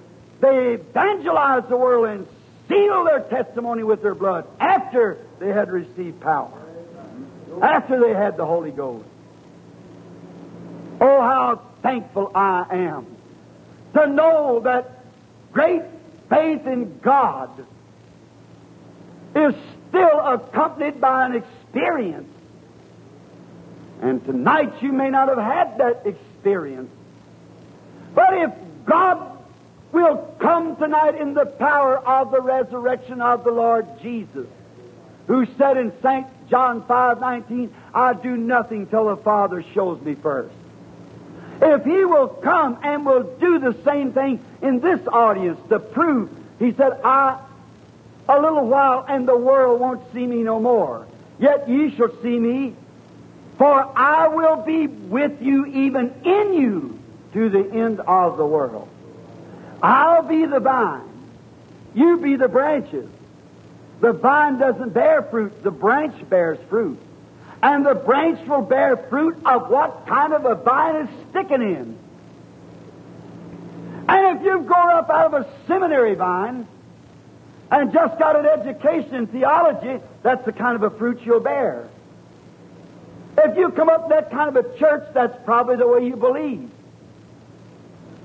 they 0.46 0.74
evangelized 0.74 1.70
the 1.70 1.78
world 1.78 2.08
and 2.08 2.28
sealed 2.68 3.08
their 3.08 3.22
testimony 3.22 3.84
with 3.84 4.02
their 4.02 4.16
blood 4.16 4.48
after 4.60 5.18
they 5.40 5.50
had 5.50 5.72
received 5.72 6.20
power, 6.22 6.52
after 7.62 8.00
they 8.00 8.14
had 8.14 8.38
the 8.38 8.46
Holy 8.46 8.72
Ghost. 8.72 9.06
Oh, 11.02 11.22
how 11.22 11.62
thankful 11.82 12.32
I 12.34 12.66
am 12.72 13.06
to 13.94 14.08
know 14.08 14.62
that 14.62 15.06
great 15.52 15.84
faith 16.30 16.66
in 16.66 17.00
God 17.00 17.50
is 19.36 19.54
still 19.90 20.20
accompanied 20.20 21.00
by 21.00 21.26
an 21.26 21.36
experience. 21.36 22.30
And 24.02 24.24
tonight 24.26 24.82
you 24.82 24.92
may 24.92 25.10
not 25.10 25.30
have 25.30 25.38
had 25.38 25.78
that 25.78 26.06
experience. 26.06 26.90
But 28.14 28.34
if 28.34 28.52
God 28.86 29.35
will 29.96 30.36
come 30.40 30.76
tonight 30.76 31.16
in 31.16 31.34
the 31.34 31.46
power 31.46 31.98
of 31.98 32.30
the 32.30 32.42
resurrection 32.42 33.22
of 33.22 33.46
the 33.46 33.52
Lord 33.52 33.88
Jesus, 34.02 34.46
who 35.28 35.48
said 35.58 35.78
in 35.78 35.94
St. 36.04 36.28
John 36.50 36.86
5 36.86 37.22
19, 37.22 37.74
I 37.94 38.14
do 38.14 38.36
nothing 38.36 38.88
till 38.88 39.06
the 39.06 39.16
Father 39.16 39.64
shows 39.74 40.02
me 40.02 40.16
first. 40.16 40.54
If 41.62 41.86
He 41.86 42.04
will 42.04 42.28
come 42.28 42.78
and 42.84 43.06
will 43.06 43.24
do 43.40 43.60
the 43.60 43.76
same 43.86 44.12
thing 44.12 44.44
in 44.62 44.82
this 44.82 45.00
audience 45.08 45.60
to 45.70 45.80
prove, 45.80 46.30
He 46.60 46.74
said, 46.74 47.00
I, 47.04 47.40
a 48.28 48.40
little 48.42 48.68
while 48.68 49.06
and 49.08 49.26
the 49.26 49.38
world 49.38 49.80
won't 49.80 50.02
see 50.14 50.28
me 50.28 50.44
no 50.44 50.60
more. 50.60 51.08
Yet 51.40 51.70
ye 51.70 51.96
shall 51.96 52.12
see 52.22 52.38
me, 52.38 52.76
for 53.58 53.98
I 53.98 54.28
will 54.28 54.58
be 54.58 54.88
with 54.88 55.42
you, 55.42 55.66
even 55.68 56.14
in 56.26 56.54
you, 56.54 57.00
to 57.34 57.50
the 57.50 57.72
end 57.72 58.02
of 58.02 58.36
the 58.36 58.46
world. 58.46 58.90
I'll 59.82 60.24
be 60.24 60.46
the 60.46 60.60
vine. 60.60 61.10
You 61.94 62.18
be 62.18 62.36
the 62.36 62.48
branches. 62.48 63.10
The 64.02 64.14
vine 64.14 64.60
doesn't 64.60 64.94
bear 64.94 65.24
fruit, 65.24 65.64
the 65.64 65.72
branch 65.72 66.30
bears 66.30 66.60
fruit. 66.70 67.00
And 67.64 67.86
the 67.86 67.96
branch 67.96 68.48
will 68.48 68.62
bear 68.62 68.98
fruit 69.10 69.38
of 69.46 69.70
what 69.70 70.06
kind 70.08 70.34
of 70.34 70.46
a 70.46 70.56
vine 70.56 71.08
is 71.08 71.10
sticking 71.30 71.62
in. 71.62 71.98
And 74.08 74.38
if 74.38 74.46
you've 74.46 74.68
grown 74.68 74.90
up 74.90 75.10
out 75.10 75.34
of 75.34 75.46
a 75.46 75.50
seminary 75.66 76.16
vine 76.16 76.68
and 77.72 77.92
just 77.92 78.20
got 78.20 78.36
an 78.38 78.46
education 78.46 79.16
in 79.16 79.28
theology, 79.28 80.04
that's 80.22 80.46
the 80.46 80.52
kind 80.52 80.76
of 80.76 80.84
a 80.84 80.96
fruit 80.96 81.22
you'll 81.24 81.40
bear. 81.40 81.88
If 83.38 83.58
you 83.58 83.70
come 83.72 83.90
up 83.90 84.04
in 84.04 84.10
that 84.10 84.32
kind 84.32 84.56
of 84.56 84.64
a 84.64 84.78
church, 84.78 85.06
that's 85.14 85.36
probably 85.46 85.78
the 85.78 85.88
way 85.88 86.06
you 86.06 86.16
believe. 86.16 86.70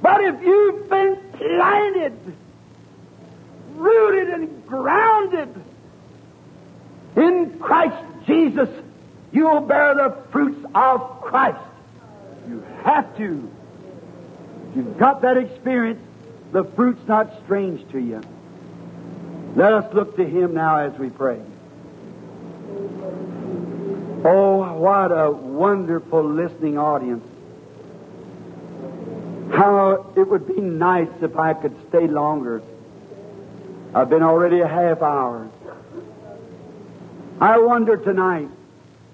But 0.02 0.24
if 0.24 0.42
you've 0.42 0.88
been 0.88 1.16
planted, 1.32 2.18
rooted 3.74 4.28
and 4.28 4.66
grounded 4.66 5.48
in 7.16 7.58
Christ 7.58 8.02
Jesus, 8.26 8.68
you'll 9.32 9.60
bear 9.60 9.94
the 9.94 10.16
fruits 10.30 10.64
of 10.74 11.20
Christ. 11.22 11.60
You 12.48 12.64
have 12.84 13.16
to. 13.18 13.50
You've 14.74 14.98
got 14.98 15.22
that 15.22 15.36
experience, 15.36 16.00
the 16.52 16.64
fruit's 16.64 17.06
not 17.06 17.32
strange 17.44 17.90
to 17.92 17.98
you. 17.98 18.20
Let 19.56 19.72
us 19.72 19.92
look 19.92 20.16
to 20.16 20.24
Him 20.24 20.54
now 20.54 20.78
as 20.78 20.96
we 20.98 21.10
pray. 21.10 21.40
Oh, 24.22 24.74
what 24.74 25.10
a 25.10 25.30
wonderful 25.30 26.22
listening 26.22 26.78
audience. 26.78 27.24
How 29.50 30.12
it 30.16 30.28
would 30.28 30.46
be 30.46 30.60
nice 30.60 31.08
if 31.20 31.36
I 31.36 31.54
could 31.54 31.76
stay 31.88 32.06
longer. 32.06 32.62
I've 33.94 34.08
been 34.08 34.22
already 34.22 34.60
a 34.60 34.68
half 34.68 35.02
hour. 35.02 35.48
I 37.40 37.58
wonder 37.58 37.96
tonight 37.96 38.48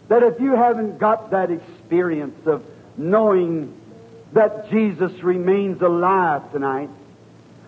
that 0.08 0.22
if 0.22 0.40
you 0.40 0.54
haven't 0.54 0.98
got 0.98 1.30
that 1.30 1.50
experience 1.50 2.46
of 2.46 2.64
knowing 2.96 3.72
that 4.32 4.70
Jesus 4.70 5.12
remains 5.22 5.80
alive 5.80 6.50
tonight, 6.52 6.90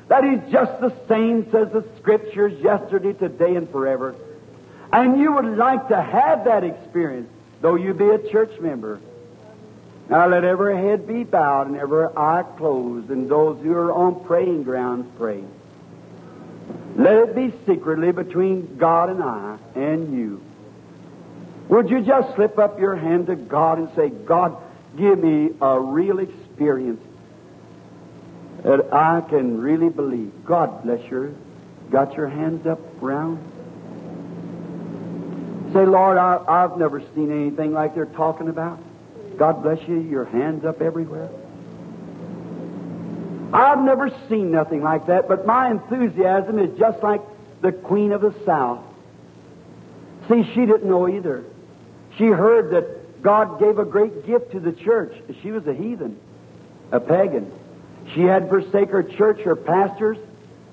that 0.08 0.24
He's 0.24 0.52
just 0.52 0.80
the 0.80 0.92
same, 1.08 1.50
says 1.50 1.68
the 1.72 1.84
Scriptures, 1.98 2.60
yesterday, 2.60 3.12
today, 3.12 3.56
and 3.56 3.70
forever, 3.70 4.14
and 4.92 5.20
you 5.20 5.32
would 5.32 5.56
like 5.56 5.88
to 5.88 6.00
have 6.00 6.44
that 6.44 6.64
experience, 6.64 7.30
though 7.60 7.76
you 7.76 7.94
be 7.94 8.08
a 8.08 8.18
church 8.30 8.58
member, 8.60 9.00
now 10.08 10.26
let 10.26 10.44
every 10.44 10.76
head 10.76 11.06
be 11.06 11.24
bowed 11.24 11.66
and 11.68 11.76
every 11.76 12.06
eye 12.16 12.44
closed, 12.56 13.10
and 13.10 13.28
those 13.28 13.60
who 13.62 13.72
are 13.72 13.92
on 13.92 14.24
praying 14.24 14.62
grounds 14.62 15.06
pray. 15.18 15.44
Let 16.96 17.16
it 17.16 17.34
be 17.34 17.52
secretly 17.66 18.12
between 18.12 18.76
God 18.76 19.10
and 19.10 19.22
I 19.22 19.58
and 19.74 20.18
you. 20.18 20.42
Would 21.68 21.90
you 21.90 22.00
just 22.00 22.34
slip 22.34 22.58
up 22.58 22.80
your 22.80 22.96
hand 22.96 23.26
to 23.26 23.36
God 23.36 23.78
and 23.78 23.88
say, 23.94 24.08
God, 24.08 24.56
give 24.96 25.18
me 25.18 25.50
a 25.60 25.78
real 25.78 26.18
experience 26.18 27.02
that 28.64 28.92
I 28.92 29.20
can 29.20 29.60
really 29.60 29.90
believe. 29.90 30.32
God 30.44 30.82
bless 30.82 31.00
you. 31.10 31.36
Got 31.90 32.14
your 32.14 32.28
hands 32.28 32.66
up 32.66 32.80
round? 33.00 33.38
Say, 35.72 35.84
Lord, 35.84 36.16
I, 36.16 36.42
I've 36.48 36.78
never 36.78 37.00
seen 37.14 37.30
anything 37.30 37.72
like 37.72 37.94
they're 37.94 38.06
talking 38.06 38.48
about. 38.48 38.80
God 39.38 39.62
bless 39.62 39.78
you, 39.88 40.00
your 40.00 40.24
hands 40.24 40.64
up 40.64 40.82
everywhere. 40.82 41.30
I've 43.52 43.78
never 43.78 44.10
seen 44.28 44.50
nothing 44.50 44.82
like 44.82 45.06
that, 45.06 45.28
but 45.28 45.46
my 45.46 45.70
enthusiasm 45.70 46.58
is 46.58 46.76
just 46.78 47.02
like 47.02 47.22
the 47.62 47.72
Queen 47.72 48.12
of 48.12 48.20
the 48.20 48.34
South. 48.44 48.84
See, 50.28 50.42
she 50.54 50.66
didn't 50.66 50.84
know 50.84 51.08
either. 51.08 51.44
She 52.18 52.26
heard 52.26 52.72
that 52.72 53.22
God 53.22 53.58
gave 53.58 53.78
a 53.78 53.84
great 53.84 54.26
gift 54.26 54.52
to 54.52 54.60
the 54.60 54.72
church. 54.72 55.14
She 55.42 55.50
was 55.50 55.66
a 55.66 55.72
heathen, 55.72 56.18
a 56.92 57.00
pagan. 57.00 57.50
She 58.14 58.22
had 58.22 58.44
to 58.44 58.48
forsake 58.48 58.90
her 58.90 59.02
church, 59.02 59.40
her 59.42 59.56
pastors, 59.56 60.18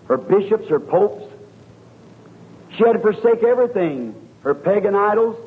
her 0.07 0.17
bishops, 0.17 0.67
her 0.69 0.79
popes. 0.79 1.23
She 2.77 2.83
had 2.83 2.93
to 2.93 2.99
forsake 2.99 3.43
everything, 3.43 4.15
her 4.41 4.53
pagan 4.53 4.95
idols, 4.95 5.37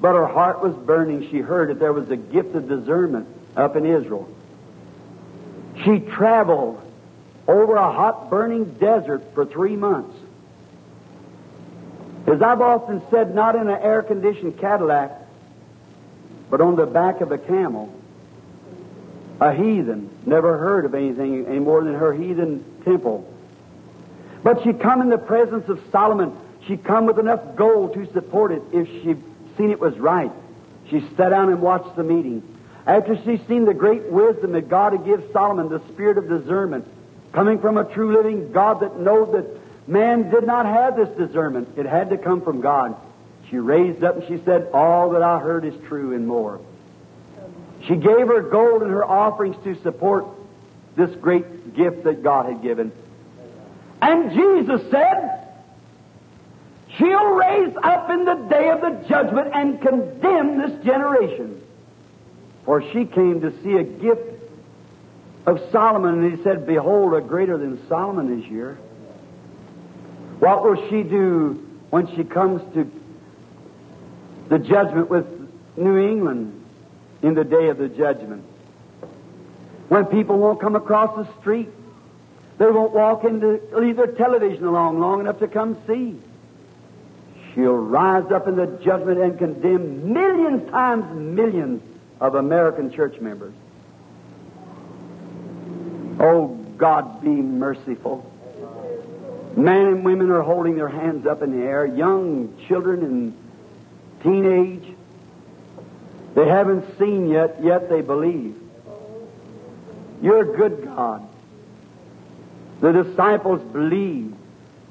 but 0.00 0.14
her 0.14 0.26
heart 0.26 0.62
was 0.62 0.74
burning. 0.74 1.30
She 1.30 1.38
heard 1.38 1.68
that 1.68 1.78
there 1.78 1.92
was 1.92 2.10
a 2.10 2.16
gift 2.16 2.54
of 2.54 2.68
discernment 2.68 3.28
up 3.56 3.76
in 3.76 3.84
Israel. 3.84 4.28
She 5.84 6.00
traveled 6.00 6.80
over 7.46 7.76
a 7.76 7.92
hot, 7.92 8.30
burning 8.30 8.64
desert 8.74 9.34
for 9.34 9.44
three 9.44 9.76
months. 9.76 10.16
As 12.26 12.40
I've 12.42 12.60
often 12.60 13.02
said, 13.10 13.34
not 13.34 13.56
in 13.56 13.62
an 13.62 13.80
air 13.82 14.02
conditioned 14.02 14.58
Cadillac, 14.58 15.10
but 16.48 16.60
on 16.60 16.76
the 16.76 16.86
back 16.86 17.20
of 17.20 17.32
a 17.32 17.38
camel. 17.38 17.92
A 19.40 19.52
heathen, 19.54 20.10
never 20.26 20.58
heard 20.58 20.84
of 20.84 20.94
anything 20.94 21.46
any 21.46 21.58
more 21.58 21.82
than 21.82 21.94
her 21.94 22.12
heathen 22.12 22.64
temple. 22.84 23.26
But 24.42 24.62
she 24.62 24.72
come 24.72 25.00
in 25.00 25.08
the 25.08 25.18
presence 25.18 25.68
of 25.68 25.80
Solomon. 25.90 26.36
She 26.66 26.76
come 26.76 27.06
with 27.06 27.18
enough 27.18 27.56
gold 27.56 27.94
to 27.94 28.10
support 28.12 28.52
it 28.52 28.62
if 28.72 28.86
she 28.86 29.16
seen 29.56 29.70
it 29.70 29.80
was 29.80 29.96
right. 29.98 30.32
She 30.88 31.00
sat 31.16 31.30
down 31.30 31.50
and 31.50 31.60
watched 31.60 31.96
the 31.96 32.02
meeting. 32.02 32.42
After 32.86 33.16
she 33.24 33.40
seen 33.46 33.64
the 33.64 33.74
great 33.74 34.06
wisdom 34.06 34.52
that 34.52 34.68
God 34.68 34.92
had 34.92 35.04
given 35.04 35.30
Solomon, 35.32 35.68
the 35.68 35.82
spirit 35.92 36.18
of 36.18 36.28
discernment, 36.28 36.86
coming 37.32 37.60
from 37.60 37.76
a 37.76 37.84
true 37.84 38.16
living 38.16 38.52
God 38.52 38.80
that 38.80 38.98
knowed 38.98 39.32
that 39.34 39.88
man 39.88 40.30
did 40.30 40.46
not 40.46 40.66
have 40.66 40.96
this 40.96 41.08
discernment. 41.16 41.68
It 41.76 41.86
had 41.86 42.10
to 42.10 42.18
come 42.18 42.42
from 42.42 42.60
God. 42.60 42.96
She 43.50 43.58
raised 43.58 44.02
up 44.02 44.16
and 44.16 44.28
she 44.28 44.44
said, 44.44 44.70
All 44.72 45.10
that 45.10 45.22
I 45.22 45.38
heard 45.38 45.64
is 45.64 45.74
true 45.86 46.14
and 46.14 46.26
more. 46.26 46.60
She 47.86 47.96
gave 47.96 48.26
her 48.26 48.42
gold 48.42 48.82
and 48.82 48.90
her 48.90 49.04
offerings 49.04 49.56
to 49.64 49.80
support 49.82 50.26
this 50.96 51.14
great 51.16 51.74
gift 51.74 52.04
that 52.04 52.22
God 52.22 52.46
had 52.46 52.62
given. 52.62 52.92
And 54.02 54.32
Jesus 54.32 54.90
said, 54.90 55.48
She'll 56.96 57.30
raise 57.34 57.74
up 57.82 58.10
in 58.10 58.24
the 58.24 58.34
day 58.48 58.70
of 58.70 58.80
the 58.80 59.08
judgment 59.08 59.50
and 59.54 59.80
condemn 59.80 60.58
this 60.58 60.84
generation. 60.84 61.62
For 62.64 62.82
she 62.92 63.04
came 63.04 63.40
to 63.40 63.52
see 63.62 63.76
a 63.76 63.84
gift 63.84 64.22
of 65.46 65.60
Solomon, 65.72 66.22
and 66.22 66.36
he 66.36 66.42
said, 66.42 66.66
Behold, 66.66 67.14
a 67.14 67.20
greater 67.20 67.56
than 67.56 67.86
Solomon 67.88 68.40
is 68.40 68.44
here. 68.46 68.74
What 70.40 70.64
will 70.64 70.88
she 70.88 71.02
do 71.02 71.66
when 71.90 72.14
she 72.16 72.24
comes 72.24 72.60
to 72.74 72.90
the 74.48 74.58
judgment 74.58 75.08
with 75.10 75.26
New 75.76 75.96
England 75.96 76.64
in 77.22 77.34
the 77.34 77.44
day 77.44 77.68
of 77.68 77.78
the 77.78 77.88
judgment? 77.88 78.44
When 79.88 80.06
people 80.06 80.38
won't 80.38 80.60
come 80.60 80.76
across 80.76 81.16
the 81.16 81.40
street, 81.40 81.68
They 82.60 82.66
won't 82.66 82.92
walk 82.92 83.24
into 83.24 83.58
leave 83.72 83.96
their 83.96 84.12
television 84.12 84.66
along 84.66 85.00
long 85.00 85.20
enough 85.20 85.38
to 85.38 85.48
come 85.48 85.78
see. 85.86 86.20
She'll 87.54 87.72
rise 87.72 88.30
up 88.30 88.46
in 88.46 88.56
the 88.56 88.66
judgment 88.82 89.20
and 89.20 89.38
condemn 89.38 90.12
millions 90.12 90.70
times 90.70 91.04
millions 91.16 91.82
of 92.20 92.34
American 92.34 92.92
church 92.92 93.18
members. 93.20 93.54
Oh, 96.20 96.48
God, 96.76 97.22
be 97.22 97.30
merciful. 97.30 98.30
Men 99.56 99.86
and 99.86 100.04
women 100.04 100.30
are 100.30 100.42
holding 100.42 100.76
their 100.76 100.88
hands 100.88 101.26
up 101.26 101.42
in 101.42 101.58
the 101.58 101.66
air, 101.66 101.86
young 101.86 102.56
children 102.68 103.02
and 103.02 103.36
teenage. 104.22 104.94
They 106.34 106.46
haven't 106.46 106.98
seen 106.98 107.28
yet, 107.28 107.62
yet 107.62 107.88
they 107.88 108.02
believe. 108.02 108.54
You're 110.22 110.52
a 110.52 110.56
good 110.56 110.84
God. 110.84 111.26
The 112.80 112.92
disciples 112.92 113.60
believed. 113.72 114.36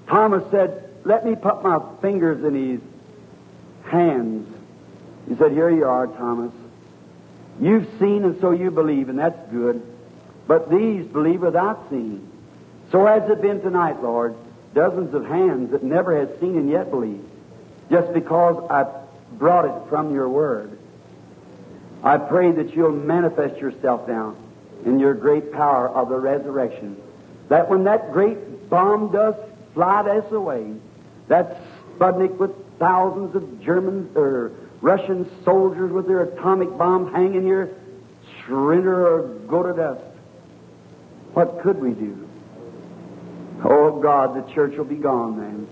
Thomas 0.07 0.43
said, 0.51 0.89
Let 1.10 1.26
me 1.26 1.36
put 1.36 1.64
my 1.64 1.80
fingers 2.03 2.43
in 2.43 2.53
his 2.53 2.82
hands. 3.91 4.47
He 5.28 5.36
said, 5.38 5.53
Here 5.53 5.72
you 5.72 5.86
are, 5.86 6.05
Thomas. 6.05 6.53
You've 7.60 7.88
seen 7.99 8.26
and 8.26 8.39
so 8.39 8.51
you 8.51 8.70
believe, 8.70 9.10
and 9.10 9.18
that's 9.18 9.49
good. 9.49 9.82
But 10.45 10.70
these 10.70 11.07
believe 11.07 11.41
without 11.41 11.89
seeing. 11.89 12.32
So 12.91 13.07
has 13.07 13.28
it 13.28 13.41
been 13.41 13.60
tonight, 13.60 14.03
Lord. 14.03 14.36
Dozens 14.76 15.16
of 15.16 15.26
hands 15.26 15.72
that 15.72 15.82
never 15.82 16.16
had 16.16 16.39
seen 16.39 16.55
and 16.55 16.70
yet 16.70 16.91
believe. 16.91 17.28
Just 17.89 18.14
because 18.14 18.64
I 18.70 18.86
brought 19.36 19.66
it 19.66 19.89
from 19.89 20.14
your 20.14 20.30
word. 20.30 20.78
I 22.03 22.20
pray 22.20 22.51
that 22.51 22.76
you'll 22.76 22.91
manifest 22.91 23.60
yourself 23.60 24.07
now 24.07 24.36
in 24.86 24.99
your 24.99 25.16
great 25.16 25.53
power 25.53 25.89
of 25.89 26.10
the 26.10 26.20
resurrection. 26.20 27.01
That 27.47 27.68
when 27.68 27.86
that 27.86 28.14
great 28.14 28.70
bomb 28.70 29.12
does 29.12 29.34
fly 29.74 30.01
us 30.01 30.32
away, 30.32 30.76
that 31.30 31.62
Sputnik 31.98 32.38
with 32.38 32.52
thousands 32.78 33.36
of 33.36 33.62
German 33.62 34.12
or 34.16 34.52
Russian 34.82 35.30
soldiers 35.44 35.92
with 35.92 36.08
their 36.08 36.24
atomic 36.24 36.78
bomb 36.78 37.14
hanging 37.14 37.44
here, 37.44 37.76
surrender 38.46 39.08
or 39.08 39.28
go 39.48 39.64
to 39.64 39.74
dust. 39.74 40.04
What 41.34 41.62
could 41.62 41.80
we 41.80 41.92
do? 41.92 42.28
Oh 43.64 44.00
God, 44.02 44.36
the 44.36 44.54
church 44.54 44.78
will 44.78 44.86
be 44.86 44.96
gone 44.96 45.38
then. 45.38 45.68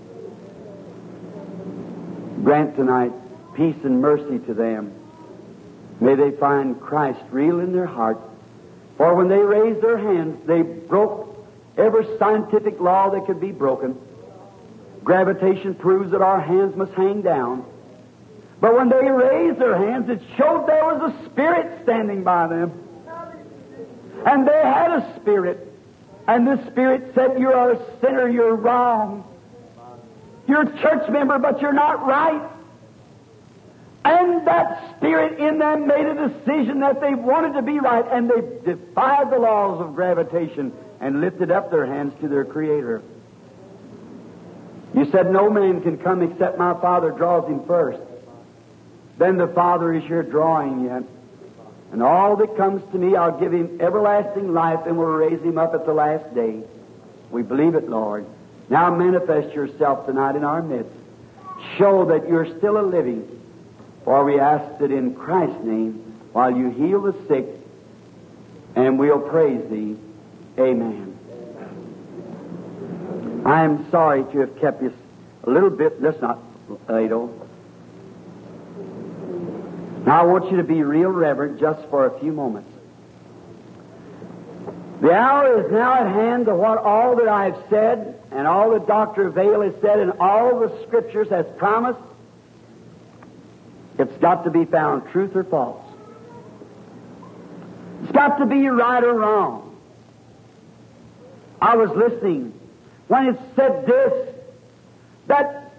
Grant 2.44 2.76
tonight 2.76 3.12
peace 3.54 3.76
and 3.82 4.00
mercy 4.00 4.38
to 4.46 4.54
them. 4.54 4.94
May 6.00 6.14
they 6.14 6.30
find 6.30 6.80
Christ 6.80 7.20
real 7.30 7.58
in 7.58 7.72
their 7.72 7.86
heart. 7.86 8.20
For 8.96 9.14
when 9.16 9.28
they 9.28 9.38
raised 9.38 9.82
their 9.82 9.98
hands, 9.98 10.46
they 10.46 10.62
broke 10.62 11.44
every 11.76 12.06
scientific 12.18 12.78
law 12.78 13.10
that 13.10 13.26
could 13.26 13.40
be 13.40 13.50
broken. 13.50 13.98
Gravitation 15.08 15.74
proves 15.74 16.10
that 16.10 16.20
our 16.20 16.38
hands 16.38 16.76
must 16.76 16.92
hang 16.92 17.22
down. 17.22 17.64
But 18.60 18.76
when 18.76 18.90
they 18.90 19.08
raised 19.08 19.58
their 19.58 19.74
hands, 19.74 20.10
it 20.10 20.20
showed 20.36 20.66
there 20.66 20.84
was 20.84 21.14
a 21.14 21.30
spirit 21.30 21.82
standing 21.84 22.24
by 22.24 22.46
them. 22.46 22.72
And 24.26 24.46
they 24.46 24.60
had 24.62 24.90
a 24.92 25.18
spirit. 25.18 25.66
And 26.26 26.46
the 26.46 26.62
spirit 26.70 27.12
said, 27.14 27.40
You 27.40 27.50
are 27.50 27.72
a 27.72 28.00
sinner, 28.02 28.28
you're 28.28 28.54
wrong. 28.54 29.24
You're 30.46 30.68
a 30.68 30.78
church 30.82 31.08
member, 31.08 31.38
but 31.38 31.62
you're 31.62 31.72
not 31.72 32.06
right. 32.06 32.46
And 34.04 34.46
that 34.46 34.94
spirit 34.98 35.40
in 35.40 35.58
them 35.58 35.86
made 35.86 36.04
a 36.04 36.28
decision 36.28 36.80
that 36.80 37.00
they 37.00 37.14
wanted 37.14 37.54
to 37.54 37.62
be 37.62 37.78
right, 37.78 38.04
and 38.12 38.28
they 38.28 38.42
defied 38.74 39.30
the 39.30 39.38
laws 39.38 39.80
of 39.80 39.94
gravitation 39.94 40.70
and 41.00 41.22
lifted 41.22 41.50
up 41.50 41.70
their 41.70 41.86
hands 41.86 42.12
to 42.20 42.28
their 42.28 42.44
Creator. 42.44 43.00
You 44.98 45.08
said, 45.12 45.30
No 45.30 45.48
man 45.48 45.80
can 45.80 45.96
come 45.98 46.22
except 46.22 46.58
my 46.58 46.74
Father 46.80 47.12
draws 47.12 47.48
him 47.48 47.64
first. 47.66 48.00
Then 49.16 49.36
the 49.36 49.46
Father 49.46 49.94
is 49.94 50.02
here 50.02 50.24
drawing 50.24 50.86
yet. 50.86 51.04
And 51.92 52.02
all 52.02 52.34
that 52.36 52.56
comes 52.56 52.82
to 52.90 52.98
me, 52.98 53.14
I'll 53.14 53.38
give 53.38 53.52
him 53.52 53.78
everlasting 53.80 54.52
life 54.52 54.80
and 54.86 54.98
will 54.98 55.06
raise 55.06 55.40
him 55.40 55.56
up 55.56 55.72
at 55.72 55.86
the 55.86 55.92
last 55.92 56.34
day. 56.34 56.62
We 57.30 57.42
believe 57.42 57.76
it, 57.76 57.88
Lord. 57.88 58.26
Now 58.68 58.92
manifest 58.92 59.54
yourself 59.54 60.04
tonight 60.06 60.34
in 60.34 60.42
our 60.42 60.62
midst. 60.62 60.90
Show 61.76 62.06
that 62.06 62.28
you're 62.28 62.58
still 62.58 62.80
a 62.80 62.82
living. 62.82 63.40
For 64.04 64.24
we 64.24 64.40
ask 64.40 64.80
it 64.82 64.90
in 64.90 65.14
Christ's 65.14 65.62
name 65.62 66.18
while 66.32 66.54
you 66.54 66.70
heal 66.70 67.02
the 67.02 67.14
sick, 67.28 67.46
and 68.74 68.98
we'll 68.98 69.20
praise 69.20 69.62
thee. 69.70 69.96
Amen. 70.58 71.17
I 73.44 73.64
am 73.64 73.90
sorry 73.90 74.24
to 74.32 74.38
have 74.40 74.58
kept 74.60 74.82
you 74.82 74.92
a 75.44 75.50
little 75.50 75.70
bit. 75.70 76.00
That's 76.00 76.20
not 76.20 76.38
idle. 76.88 77.46
Now 80.04 80.22
I 80.22 80.24
want 80.24 80.50
you 80.50 80.56
to 80.58 80.64
be 80.64 80.82
real 80.82 81.10
reverent 81.10 81.60
just 81.60 81.88
for 81.88 82.06
a 82.06 82.18
few 82.20 82.32
moments. 82.32 82.70
The 85.00 85.12
hour 85.12 85.64
is 85.64 85.70
now 85.70 85.94
at 85.94 86.06
hand 86.12 86.46
to 86.46 86.54
what 86.54 86.78
all 86.78 87.16
that 87.16 87.28
I 87.28 87.44
have 87.50 87.64
said 87.70 88.20
and 88.32 88.46
all 88.46 88.70
that 88.72 88.86
Dr. 88.86 89.30
Vayle 89.30 89.62
has 89.62 89.74
said 89.80 90.00
and 90.00 90.12
all 90.18 90.58
the 90.60 90.86
scriptures 90.86 91.28
has 91.28 91.46
promised. 91.56 92.00
It's 93.98 94.16
got 94.18 94.44
to 94.44 94.50
be 94.50 94.64
found 94.64 95.08
truth 95.10 95.36
or 95.36 95.44
false. 95.44 95.84
It's 98.02 98.12
got 98.12 98.38
to 98.38 98.46
be 98.46 98.68
right 98.68 99.02
or 99.02 99.14
wrong. 99.14 99.76
I 101.60 101.76
was 101.76 101.90
listening 101.90 102.57
when 103.08 103.26
it 103.26 103.40
said 103.56 103.86
this, 103.86 104.34
that 105.26 105.72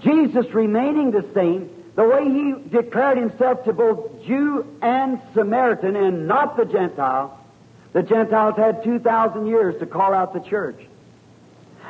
Jesus 0.00 0.46
remaining 0.52 1.10
the 1.10 1.24
same, 1.34 1.70
the 1.94 2.04
way 2.04 2.24
he 2.24 2.54
declared 2.70 3.18
himself 3.18 3.64
to 3.64 3.72
both 3.72 4.24
Jew 4.24 4.66
and 4.80 5.20
Samaritan 5.34 5.96
and 5.96 6.26
not 6.26 6.56
the 6.56 6.64
Gentile, 6.64 7.38
the 7.92 8.02
Gentiles 8.02 8.56
had 8.56 8.82
2,000 8.84 9.46
years 9.46 9.78
to 9.80 9.86
call 9.86 10.14
out 10.14 10.32
the 10.32 10.40
church. 10.40 10.80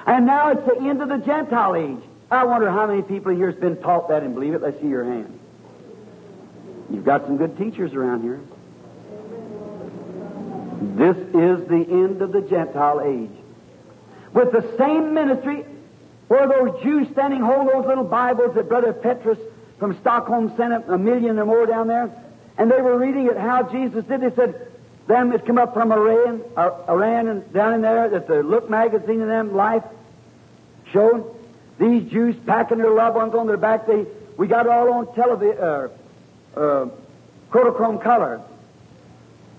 And 0.06 0.26
now 0.26 0.50
it's 0.50 0.64
the 0.66 0.76
end 0.80 1.02
of 1.02 1.08
the 1.08 1.18
Gentile 1.18 1.76
age. 1.76 2.02
I 2.30 2.44
wonder 2.44 2.70
how 2.70 2.86
many 2.86 3.02
people 3.02 3.34
here 3.34 3.50
has 3.50 3.60
been 3.60 3.76
taught 3.76 4.08
that 4.08 4.22
and 4.22 4.34
believe 4.34 4.54
it. 4.54 4.62
Let's 4.62 4.80
see 4.80 4.88
your 4.88 5.04
hand. 5.04 5.38
You've 6.90 7.04
got 7.04 7.26
some 7.26 7.36
good 7.36 7.56
teachers 7.58 7.92
around 7.92 8.22
here. 8.22 8.40
This 10.96 11.16
is 11.16 11.68
the 11.68 11.86
end 11.88 12.22
of 12.22 12.32
the 12.32 12.40
Gentile 12.40 13.00
age. 13.04 13.39
With 14.32 14.52
the 14.52 14.76
same 14.78 15.14
ministry 15.14 15.64
where 16.28 16.46
those 16.46 16.82
Jews 16.82 17.08
standing 17.12 17.40
hold 17.40 17.68
those 17.68 17.86
little 17.86 18.04
Bibles 18.04 18.54
that 18.54 18.68
Brother 18.68 18.92
Pethrus 18.92 19.38
from 19.78 19.98
Stockholm 20.00 20.52
sent 20.56 20.72
up 20.72 20.88
a 20.88 20.98
million 20.98 21.38
or 21.38 21.46
more 21.46 21.66
down 21.66 21.88
there, 21.88 22.10
and 22.56 22.70
they 22.70 22.80
were 22.80 22.98
reading 22.98 23.26
it 23.26 23.36
how 23.36 23.62
Jesus 23.64 24.04
did. 24.04 24.20
They 24.20 24.34
said, 24.34 24.70
them 25.10 25.30
that 25.30 25.44
come 25.44 25.58
up 25.58 25.74
from 25.74 25.90
Iran, 25.92 26.42
Iran 26.56 27.28
and 27.28 27.52
down 27.52 27.74
in 27.74 27.82
there, 27.82 28.08
that 28.08 28.28
the 28.28 28.42
Look 28.42 28.70
magazine 28.70 29.20
and 29.20 29.30
them 29.30 29.54
life 29.54 29.82
showed. 30.92 31.36
These 31.78 32.10
Jews 32.10 32.36
packing 32.46 32.78
their 32.78 32.92
loved 32.92 33.16
ones 33.16 33.34
on 33.34 33.46
their 33.46 33.56
back. 33.56 33.86
They 33.86 34.06
we 34.36 34.46
got 34.46 34.66
it 34.66 34.72
all 34.72 34.92
on 34.92 35.14
television, 35.14 35.58
uh, 35.58 35.88
uh, 36.56 36.88
Kodachrome 37.50 38.02
color. 38.02 38.40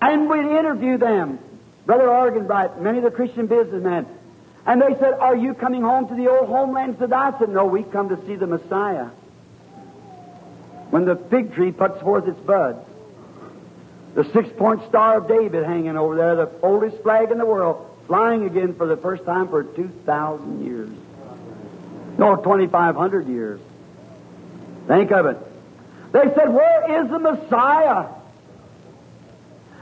And 0.00 0.28
we'd 0.28 0.46
interview 0.46 0.98
them. 0.98 1.38
Brother 1.86 2.08
Arganbright, 2.08 2.80
many 2.80 2.98
of 2.98 3.04
the 3.04 3.10
Christian 3.10 3.46
businessmen. 3.46 4.06
And 4.66 4.80
they 4.80 4.94
said, 5.00 5.14
Are 5.14 5.36
you 5.36 5.54
coming 5.54 5.82
home 5.82 6.08
to 6.08 6.14
the 6.14 6.28
old 6.28 6.48
homeland? 6.48 6.96
Said 6.98 7.12
I 7.12 7.36
said, 7.38 7.48
No, 7.48 7.66
we 7.66 7.82
come 7.82 8.08
to 8.10 8.26
see 8.26 8.36
the 8.36 8.46
Messiah. 8.46 9.06
When 10.90 11.04
the 11.04 11.16
fig 11.16 11.54
tree 11.54 11.72
puts 11.72 12.00
forth 12.02 12.28
its 12.28 12.38
buds, 12.40 12.78
the 14.14 14.24
six 14.32 14.48
point 14.56 14.86
star 14.88 15.18
of 15.18 15.28
David 15.28 15.64
hanging 15.64 15.96
over 15.96 16.16
there, 16.16 16.36
the 16.36 16.50
oldest 16.62 17.02
flag 17.02 17.30
in 17.30 17.38
the 17.38 17.46
world, 17.46 17.88
flying 18.06 18.44
again 18.44 18.74
for 18.74 18.86
the 18.86 18.96
first 18.96 19.24
time 19.24 19.48
for 19.48 19.64
2,000 19.64 20.64
years. 20.64 20.90
No, 22.18 22.36
2,500 22.36 23.26
years. 23.26 23.60
Think 24.86 25.10
of 25.12 25.26
it. 25.26 25.38
They 26.12 26.24
said, 26.36 26.52
Where 26.52 27.02
is 27.02 27.10
the 27.10 27.18
Messiah? 27.18 28.08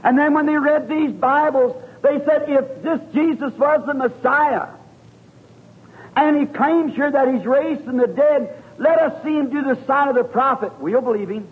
And 0.03 0.17
then 0.17 0.33
when 0.33 0.45
they 0.45 0.55
read 0.55 0.87
these 0.87 1.11
Bibles, 1.11 1.75
they 2.01 2.19
said, 2.25 2.45
If 2.47 2.83
this 2.83 2.99
Jesus 3.13 3.53
was 3.57 3.85
the 3.85 3.93
Messiah, 3.93 4.67
and 6.15 6.37
he 6.37 6.45
claims 6.45 6.95
here 6.95 7.11
that 7.11 7.33
he's 7.33 7.45
raised 7.45 7.85
from 7.85 7.97
the 7.97 8.07
dead, 8.07 8.63
let 8.77 8.99
us 8.99 9.23
see 9.23 9.37
him 9.37 9.49
do 9.49 9.61
the 9.61 9.77
sign 9.85 10.09
of 10.09 10.15
the 10.15 10.23
prophet. 10.23 10.73
We'll 10.79 11.01
believe 11.01 11.29
him. 11.29 11.47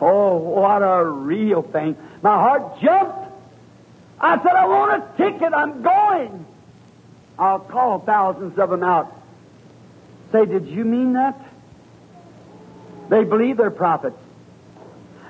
Oh, 0.00 0.36
what 0.36 0.78
a 0.78 1.04
real 1.04 1.62
thing. 1.62 1.96
My 2.22 2.34
heart 2.34 2.80
jumped. 2.80 3.18
I 4.18 4.36
said, 4.42 4.52
I 4.52 4.66
want 4.66 5.02
a 5.02 5.16
ticket. 5.16 5.52
I'm 5.52 5.82
going. 5.82 6.46
I'll 7.38 7.60
call 7.60 8.00
thousands 8.00 8.58
of 8.58 8.70
them 8.70 8.82
out. 8.82 9.14
Say, 10.32 10.46
did 10.46 10.66
you 10.66 10.84
mean 10.84 11.14
that? 11.14 11.38
They 13.08 13.24
believe 13.24 13.56
they're 13.56 13.70
prophets. 13.70 14.16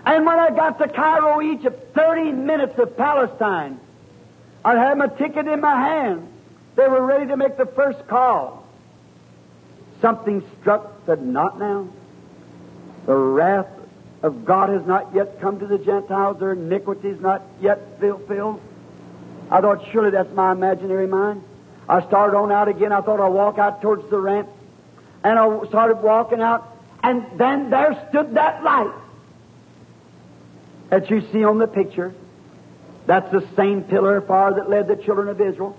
And 0.04 0.24
when 0.24 0.38
I 0.38 0.50
got 0.50 0.78
to 0.78 0.88
Cairo, 0.88 1.42
Egypt, 1.42 1.94
30 1.94 2.32
minutes 2.32 2.78
of 2.78 2.96
Palestine, 2.96 3.78
I 4.64 4.74
had 4.74 4.96
my 4.96 5.08
ticket 5.08 5.46
in 5.46 5.60
my 5.60 5.74
hand. 5.74 6.28
They 6.76 6.88
were 6.88 7.04
ready 7.04 7.26
to 7.26 7.36
make 7.36 7.56
the 7.56 7.66
first 7.66 8.06
call. 8.08 8.66
Something 10.00 10.42
struck, 10.60 11.04
said, 11.06 11.22
Not 11.22 11.58
now. 11.58 11.88
The 13.06 13.14
wrath 13.14 13.68
of 14.22 14.44
God 14.44 14.70
has 14.70 14.86
not 14.86 15.14
yet 15.14 15.40
come 15.40 15.58
to 15.60 15.66
the 15.66 15.78
Gentiles, 15.78 16.38
their 16.38 16.52
iniquity 16.52 17.08
is 17.08 17.20
not 17.20 17.42
yet 17.60 18.00
fulfilled. 18.00 18.60
I 19.50 19.60
thought, 19.60 19.84
surely 19.90 20.10
that's 20.10 20.32
my 20.32 20.52
imaginary 20.52 21.06
mind. 21.06 21.42
I 21.88 22.06
started 22.06 22.36
on 22.36 22.52
out 22.52 22.68
again. 22.68 22.92
I 22.92 23.00
thought 23.00 23.20
I'd 23.20 23.28
walk 23.28 23.58
out 23.58 23.82
towards 23.82 24.08
the 24.10 24.18
ramp. 24.18 24.48
And 25.24 25.38
I 25.38 25.66
started 25.68 25.96
walking 25.96 26.40
out, 26.40 26.66
and 27.02 27.26
then 27.36 27.68
there 27.68 28.06
stood 28.08 28.34
that 28.34 28.62
light 28.62 28.92
that 30.90 31.10
you 31.10 31.22
see 31.32 31.44
on 31.44 31.58
the 31.58 31.66
picture. 31.66 32.14
That's 33.06 33.30
the 33.32 33.46
same 33.56 33.84
pillar 33.84 34.18
of 34.18 34.26
fire 34.26 34.54
that 34.54 34.68
led 34.68 34.88
the 34.88 34.96
children 34.96 35.28
of 35.28 35.40
Israel. 35.40 35.76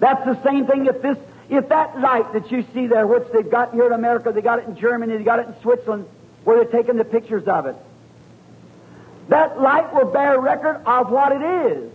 That's 0.00 0.24
the 0.24 0.42
same 0.42 0.66
thing 0.66 0.86
if 0.86 1.00
this 1.00 1.16
if 1.48 1.68
that 1.68 2.00
light 2.00 2.32
that 2.32 2.50
you 2.50 2.64
see 2.74 2.88
there, 2.88 3.06
which 3.06 3.22
they've 3.32 3.48
got 3.48 3.72
here 3.72 3.86
in 3.86 3.92
America, 3.92 4.32
they 4.32 4.42
got 4.42 4.58
it 4.58 4.66
in 4.66 4.76
Germany, 4.76 5.16
they 5.16 5.22
got 5.22 5.38
it 5.38 5.46
in 5.46 5.54
Switzerland, 5.62 6.06
where 6.42 6.56
they're 6.56 6.82
taking 6.82 6.96
the 6.96 7.04
pictures 7.04 7.46
of 7.46 7.66
it. 7.66 7.76
That 9.28 9.60
light 9.60 9.94
will 9.94 10.10
bear 10.10 10.40
record 10.40 10.82
of 10.86 11.10
what 11.10 11.32
it 11.32 11.42
is. 11.72 11.92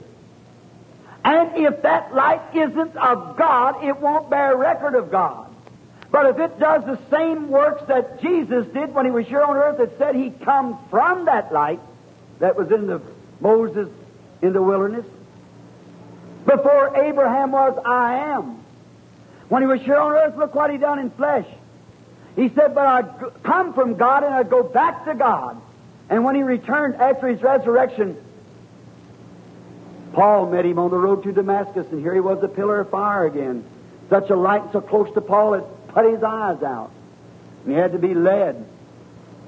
And 1.24 1.52
if 1.56 1.82
that 1.84 2.16
light 2.16 2.42
isn't 2.56 2.96
of 2.96 3.38
God, 3.38 3.84
it 3.84 4.00
won't 4.00 4.30
bear 4.30 4.56
record 4.56 4.96
of 4.96 5.12
God. 5.12 5.54
But 6.12 6.28
if 6.28 6.40
it 6.40 6.60
does 6.60 6.84
the 6.86 7.00
same 7.10 7.50
works 7.50 7.84
that 7.88 8.22
Jesus 8.22 8.66
did 8.68 8.94
when 8.94 9.06
he 9.06 9.12
was 9.12 9.28
here 9.28 9.42
on 9.42 9.56
earth, 9.56 9.78
that 9.78 9.98
said 9.98 10.16
he 10.16 10.30
come 10.30 10.80
from 10.90 11.26
that 11.26 11.54
light 11.54 11.80
that 12.42 12.58
was 12.58 12.72
in 12.72 12.88
the 12.88 13.02
Moses 13.40 13.88
in 14.42 14.54
the 14.54 14.62
wilderness. 14.62 15.06
Before 16.46 16.96
Abraham 16.98 17.52
was, 17.52 17.80
I 17.86 18.16
am. 18.34 18.64
When 19.48 19.62
he 19.62 19.68
was 19.68 19.82
here 19.82 19.98
on 19.98 20.12
earth, 20.12 20.36
look 20.38 20.56
what 20.56 20.72
he 20.72 20.78
done 20.78 21.00
in 21.00 21.12
flesh. 21.12 21.46
He 22.36 22.50
said, 22.50 22.74
But 22.74 22.88
I 22.88 23.04
come 23.44 23.74
from 23.74 23.96
God 23.96 24.24
and 24.24 24.34
I 24.34 24.44
go 24.44 24.64
back 24.64 25.06
to 25.06 25.14
God. 25.14 25.62
And 26.10 26.26
when 26.26 26.36
he 26.36 26.44
returned 26.44 26.96
after 26.96 27.28
his 27.28 27.42
resurrection, 27.42 28.18
Paul 30.14 30.48
met 30.48 30.66
him 30.66 30.80
on 30.80 30.90
the 30.90 30.98
road 30.98 31.24
to 31.24 31.32
Damascus, 31.32 31.88
and 31.92 32.02
here 32.02 32.14
he 32.14 32.20
was, 32.20 32.44
a 32.44 32.48
pillar 32.48 32.82
of 32.82 32.90
fire 32.90 33.26
again. 33.26 33.64
Such 34.10 34.30
a 34.30 34.36
light 34.36 34.64
so 34.74 34.82
close 34.82 35.14
to 35.14 35.22
Paul 35.22 35.54
it 35.54 35.64
put 35.90 36.12
his 36.12 36.24
eyes 36.24 36.64
out. 36.64 36.92
And 37.64 37.74
he 37.74 37.80
had 37.80 37.92
to 37.92 38.00
be 38.00 38.14
led. 38.14 38.66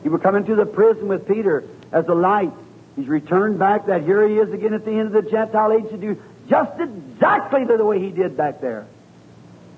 He 0.04 0.10
would 0.10 0.22
come 0.22 0.36
into 0.36 0.56
the 0.56 0.66
prison 0.66 1.08
with 1.08 1.28
Peter 1.28 1.64
as 1.92 2.08
a 2.08 2.14
light. 2.14 2.52
He's 2.96 3.08
returned 3.08 3.58
back 3.58 3.88
that 3.88 4.04
here 4.04 4.28
he 4.28 4.36
is 4.36 4.52
again 4.54 4.74
at 4.74 4.86
the 4.86 4.92
end 4.92 5.16
of 5.16 5.24
the 5.24 5.30
Gentile 5.30 5.72
age 5.72 5.90
to 5.90 5.98
do 5.98 6.22
just 6.50 6.80
exactly 6.80 7.66
the 7.66 7.84
way 7.84 8.00
he 8.00 8.12
did 8.12 8.38
back 8.38 8.62
there. 8.62 8.86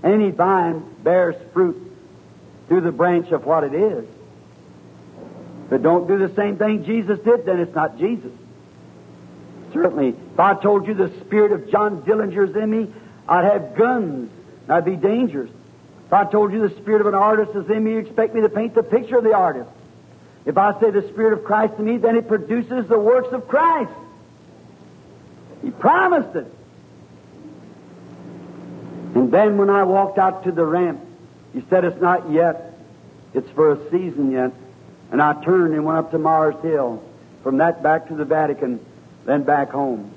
And 0.03 0.13
Any 0.13 0.31
vine 0.31 0.83
bears 1.03 1.35
fruit 1.53 1.91
through 2.67 2.81
the 2.81 2.91
branch 2.91 3.31
of 3.31 3.45
what 3.45 3.63
it 3.63 3.73
is. 3.73 4.05
But 5.69 5.81
don't 5.81 6.07
do 6.07 6.17
the 6.17 6.33
same 6.35 6.57
thing 6.57 6.83
Jesus 6.83 7.19
did, 7.19 7.45
then 7.45 7.59
it's 7.59 7.73
not 7.73 7.97
Jesus. 7.97 8.31
Certainly, 9.73 10.09
if 10.09 10.39
I 10.39 10.53
told 10.53 10.87
you 10.87 10.93
the 10.93 11.11
spirit 11.21 11.51
of 11.51 11.69
John 11.69 12.01
Dillinger's 12.03 12.55
in 12.55 12.69
me, 12.69 12.93
I'd 13.27 13.45
have 13.45 13.75
guns. 13.75 14.31
And 14.63 14.71
I'd 14.71 14.85
be 14.85 14.95
dangerous. 14.95 15.51
If 16.07 16.13
I 16.13 16.25
told 16.25 16.53
you 16.53 16.67
the 16.67 16.75
spirit 16.81 17.01
of 17.01 17.07
an 17.07 17.15
artist 17.15 17.55
is 17.55 17.69
in 17.69 17.83
me, 17.83 17.93
you 17.93 17.99
expect 17.99 18.35
me 18.35 18.41
to 18.41 18.49
paint 18.49 18.75
the 18.75 18.83
picture 18.83 19.17
of 19.17 19.23
the 19.23 19.33
artist. 19.33 19.69
If 20.45 20.57
I 20.57 20.79
say 20.79 20.91
the 20.91 21.07
Spirit 21.09 21.33
of 21.33 21.43
Christ 21.43 21.73
in 21.79 21.85
me, 21.85 21.97
then 21.97 22.15
it 22.15 22.27
produces 22.27 22.87
the 22.87 22.99
works 22.99 23.33
of 23.33 23.47
Christ. 23.47 23.91
He 25.63 25.71
promised 25.71 26.35
it. 26.35 26.45
And 29.15 29.31
then 29.31 29.57
when 29.57 29.69
I 29.69 29.83
walked 29.83 30.19
out 30.19 30.43
to 30.43 30.51
the 30.51 30.65
ramp, 30.65 31.01
he 31.53 31.63
said, 31.69 31.83
It's 31.85 31.99
not 31.99 32.29
yet. 32.29 32.77
It's 33.33 33.49
for 33.51 33.71
a 33.71 33.89
season 33.89 34.31
yet. 34.31 34.51
And 35.11 35.21
I 35.21 35.41
turned 35.43 35.73
and 35.73 35.85
went 35.85 35.97
up 35.97 36.11
to 36.11 36.19
Mars 36.19 36.55
Hill. 36.61 37.01
From 37.41 37.57
that 37.57 37.81
back 37.81 38.07
to 38.09 38.15
the 38.15 38.25
Vatican, 38.25 38.83
then 39.25 39.43
back 39.43 39.69
home. 39.69 40.11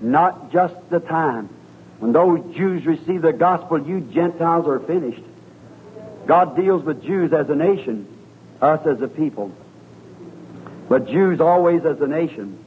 Not 0.00 0.52
just 0.52 0.74
the 0.88 1.00
time. 1.00 1.48
When 1.98 2.12
those 2.12 2.40
Jews 2.54 2.86
receive 2.86 3.22
the 3.22 3.32
gospel, 3.32 3.86
you 3.86 4.00
Gentiles 4.00 4.66
are 4.66 4.80
finished. 4.80 5.22
God 6.26 6.56
deals 6.56 6.82
with 6.82 7.02
Jews 7.02 7.32
as 7.32 7.50
a 7.50 7.54
nation, 7.54 8.06
us 8.62 8.86
as 8.86 9.02
a 9.02 9.08
people. 9.08 9.52
But 10.90 11.06
Jews 11.06 11.40
always 11.40 11.84
as 11.84 12.00
a 12.00 12.08
nation, 12.08 12.58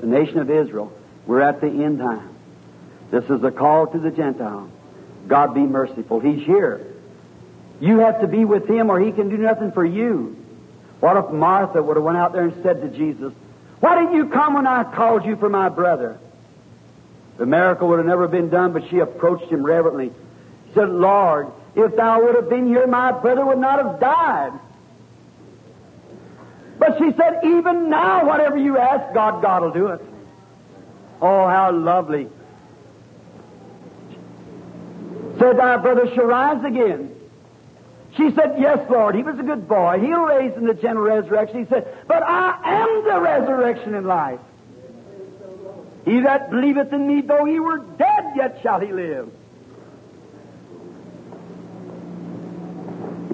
the 0.00 0.08
nation 0.08 0.38
of 0.38 0.50
Israel, 0.50 0.92
we're 1.24 1.40
at 1.40 1.60
the 1.60 1.68
end 1.68 2.00
time. 2.00 2.34
This 3.12 3.22
is 3.30 3.44
a 3.44 3.52
call 3.52 3.86
to 3.86 3.98
the 4.00 4.10
Gentile. 4.10 4.68
God 5.28 5.54
be 5.54 5.60
merciful. 5.60 6.18
He's 6.18 6.44
here. 6.44 6.84
You 7.80 8.00
have 8.00 8.22
to 8.22 8.26
be 8.26 8.44
with 8.44 8.68
Him 8.68 8.90
or 8.90 8.98
He 8.98 9.12
can 9.12 9.28
do 9.28 9.36
nothing 9.36 9.70
for 9.70 9.84
you. 9.84 10.36
What 10.98 11.16
if 11.16 11.30
Martha 11.30 11.80
would 11.80 11.96
have 11.96 12.02
went 12.04 12.18
out 12.18 12.32
there 12.32 12.42
and 12.42 12.60
said 12.64 12.80
to 12.80 12.88
Jesus, 12.88 13.32
Why 13.78 14.00
didn't 14.00 14.16
you 14.16 14.30
come 14.30 14.54
when 14.54 14.66
I 14.66 14.82
called 14.82 15.24
you 15.24 15.36
for 15.36 15.48
my 15.48 15.68
brother? 15.68 16.18
The 17.36 17.46
miracle 17.46 17.86
would 17.86 18.00
have 18.00 18.06
never 18.06 18.26
been 18.26 18.48
done, 18.48 18.72
but 18.72 18.90
she 18.90 18.98
approached 18.98 19.48
him 19.52 19.64
reverently. 19.64 20.10
She 20.66 20.74
said, 20.74 20.88
Lord, 20.88 21.52
if 21.76 21.94
thou 21.94 22.20
would 22.20 22.34
have 22.34 22.50
been 22.50 22.66
here, 22.66 22.88
my 22.88 23.12
brother 23.12 23.46
would 23.46 23.58
not 23.58 23.78
have 23.78 24.00
died. 24.00 24.58
But 26.78 26.98
she 26.98 27.12
said, 27.16 27.40
even 27.44 27.88
now, 27.88 28.26
whatever 28.26 28.56
you 28.56 28.78
ask 28.78 29.14
God, 29.14 29.42
God 29.42 29.62
will 29.62 29.72
do 29.72 29.86
it. 29.88 30.00
Oh, 31.20 31.46
how 31.48 31.72
lovely. 31.72 32.28
Said, 35.38 35.58
our 35.58 35.78
brother 35.78 36.12
shall 36.14 36.26
rise 36.26 36.64
again. 36.64 37.14
She 38.16 38.30
said, 38.30 38.56
Yes, 38.58 38.78
Lord. 38.88 39.14
He 39.14 39.22
was 39.22 39.38
a 39.38 39.42
good 39.42 39.66
boy. 39.66 39.98
He'll 40.00 40.20
raise 40.20 40.56
in 40.56 40.66
the 40.66 40.74
general 40.74 41.04
resurrection. 41.04 41.64
He 41.64 41.68
said, 41.68 41.86
But 42.06 42.22
I 42.22 42.58
am 42.62 43.04
the 43.04 43.20
resurrection 43.20 43.94
and 43.94 44.06
life. 44.06 44.38
He 46.04 46.20
that 46.20 46.50
believeth 46.50 46.92
in 46.92 47.06
me, 47.06 47.22
though 47.22 47.44
he 47.44 47.58
were 47.58 47.78
dead, 47.78 48.32
yet 48.36 48.60
shall 48.62 48.78
he 48.78 48.92
live. 48.92 49.32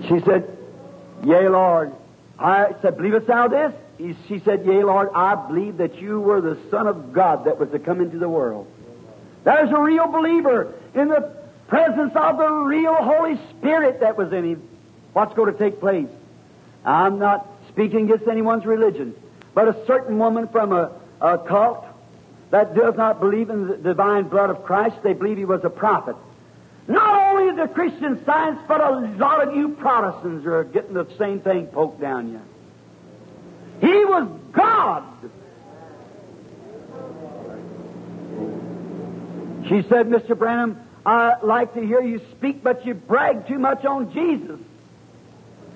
She 0.09 0.20
said, 0.20 0.57
Yea, 1.24 1.49
Lord. 1.49 1.93
I 2.41 2.74
said, 2.80 2.97
Believest 2.97 3.26
thou 3.26 3.49
this? 3.49 3.72
He, 3.99 4.16
she 4.26 4.41
said, 4.41 4.64
Yea, 4.64 4.82
Lord, 4.82 5.11
I 5.14 5.34
believe 5.34 5.76
that 5.76 6.01
you 6.01 6.20
were 6.20 6.41
the 6.41 6.59
Son 6.70 6.86
of 6.86 7.12
God 7.12 7.45
that 7.45 7.59
was 7.59 7.70
to 7.70 7.78
come 7.78 8.01
into 8.01 8.18
the 8.18 8.28
world. 8.28 8.66
There's 9.45 9.70
a 9.70 9.78
real 9.78 10.07
believer 10.07 10.72
in 10.95 11.09
the 11.09 11.34
presence 11.68 12.12
of 12.16 12.38
the 12.38 12.49
real 12.49 12.95
Holy 12.95 13.38
Spirit 13.51 14.01
that 14.01 14.16
was 14.16 14.32
in 14.32 14.45
him. 14.45 14.68
What's 15.12 15.34
going 15.34 15.53
to 15.53 15.59
take 15.59 15.80
place? 15.80 16.09
I'm 16.84 17.18
not 17.18 17.47
speaking 17.68 18.11
against 18.11 18.26
anyone's 18.26 18.64
religion, 18.64 19.14
but 19.55 19.68
a 19.68 19.86
certain 19.86 20.18
woman 20.18 20.49
from 20.49 20.72
a, 20.72 20.93
a 21.20 21.38
cult 21.38 21.84
that 22.51 22.74
does 22.74 22.97
not 22.97 23.20
believe 23.20 23.51
in 23.51 23.68
the 23.68 23.76
divine 23.76 24.28
blood 24.28 24.51
of 24.51 24.64
Christ, 24.64 24.97
they 25.03 25.12
believe 25.12 25.36
he 25.36 25.45
was 25.45 25.62
a 25.64 25.70
prophet. 25.70 26.16
Not 26.89 27.33
only 27.33 27.55
the 27.55 27.68
Christian 27.68 28.24
science, 28.24 28.61
but 28.66 28.81
a 28.81 28.91
lot 29.16 29.47
of 29.47 29.55
you 29.55 29.70
Protestants 29.70 30.47
are 30.47 30.64
getting 30.64 30.95
the 30.95 31.07
same 31.18 31.41
thing 31.41 31.66
poked 31.66 32.01
down 32.01 32.33
you. 32.33 32.41
He 33.81 34.05
was 34.05 34.28
God. 34.53 35.05
She 39.68 39.83
said, 39.89 40.09
Mr. 40.09 40.37
Branham, 40.37 40.81
I 41.07 41.37
like 41.43 41.74
to 41.74 41.81
hear 41.81 42.01
you 42.03 42.20
speak, 42.33 42.62
but 42.62 42.85
you 42.85 42.95
brag 42.95 43.47
too 43.47 43.59
much 43.59 43.85
on 43.85 44.12
Jesus. 44.12 44.59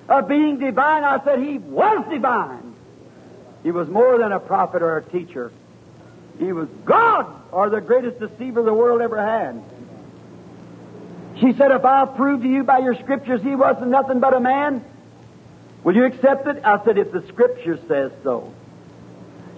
Of 0.07 0.27
being 0.27 0.59
divine, 0.59 1.03
I 1.03 1.23
said 1.23 1.39
he 1.39 1.57
was 1.57 2.05
divine. 2.09 2.75
He 3.63 3.71
was 3.71 3.87
more 3.87 4.17
than 4.19 4.31
a 4.31 4.39
prophet 4.39 4.83
or 4.83 4.97
a 4.97 5.03
teacher. 5.03 5.51
He 6.37 6.51
was 6.51 6.67
God, 6.83 7.25
or 7.51 7.69
the 7.69 7.81
greatest 7.81 8.19
deceiver 8.19 8.61
the 8.61 8.73
world 8.73 9.01
ever 9.01 9.19
had. 9.19 9.63
She 11.39 11.53
said, 11.53 11.71
If 11.71 11.83
I'll 11.83 12.07
prove 12.07 12.41
to 12.41 12.47
you 12.47 12.63
by 12.63 12.79
your 12.79 12.95
scriptures 12.95 13.41
he 13.41 13.55
wasn't 13.55 13.89
nothing 13.89 14.19
but 14.19 14.33
a 14.33 14.39
man, 14.39 14.83
will 15.83 15.95
you 15.95 16.05
accept 16.05 16.47
it? 16.47 16.63
I 16.63 16.83
said, 16.85 16.97
If 16.97 17.11
the 17.11 17.25
scripture 17.27 17.79
says 17.87 18.11
so. 18.23 18.53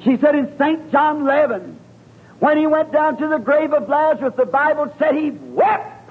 She 0.04 0.18
said, 0.18 0.36
In 0.36 0.58
St. 0.58 0.92
John 0.92 1.22
11, 1.22 1.80
when 2.40 2.58
he 2.58 2.68
went 2.68 2.92
down 2.92 3.18
to 3.18 3.28
the 3.28 3.38
grave 3.38 3.74
of 3.74 3.90
Lazarus, 3.90 4.34
the 4.38 4.46
Bible 4.46 4.94
said 5.00 5.16
he 5.16 5.32
wept. 5.32 6.10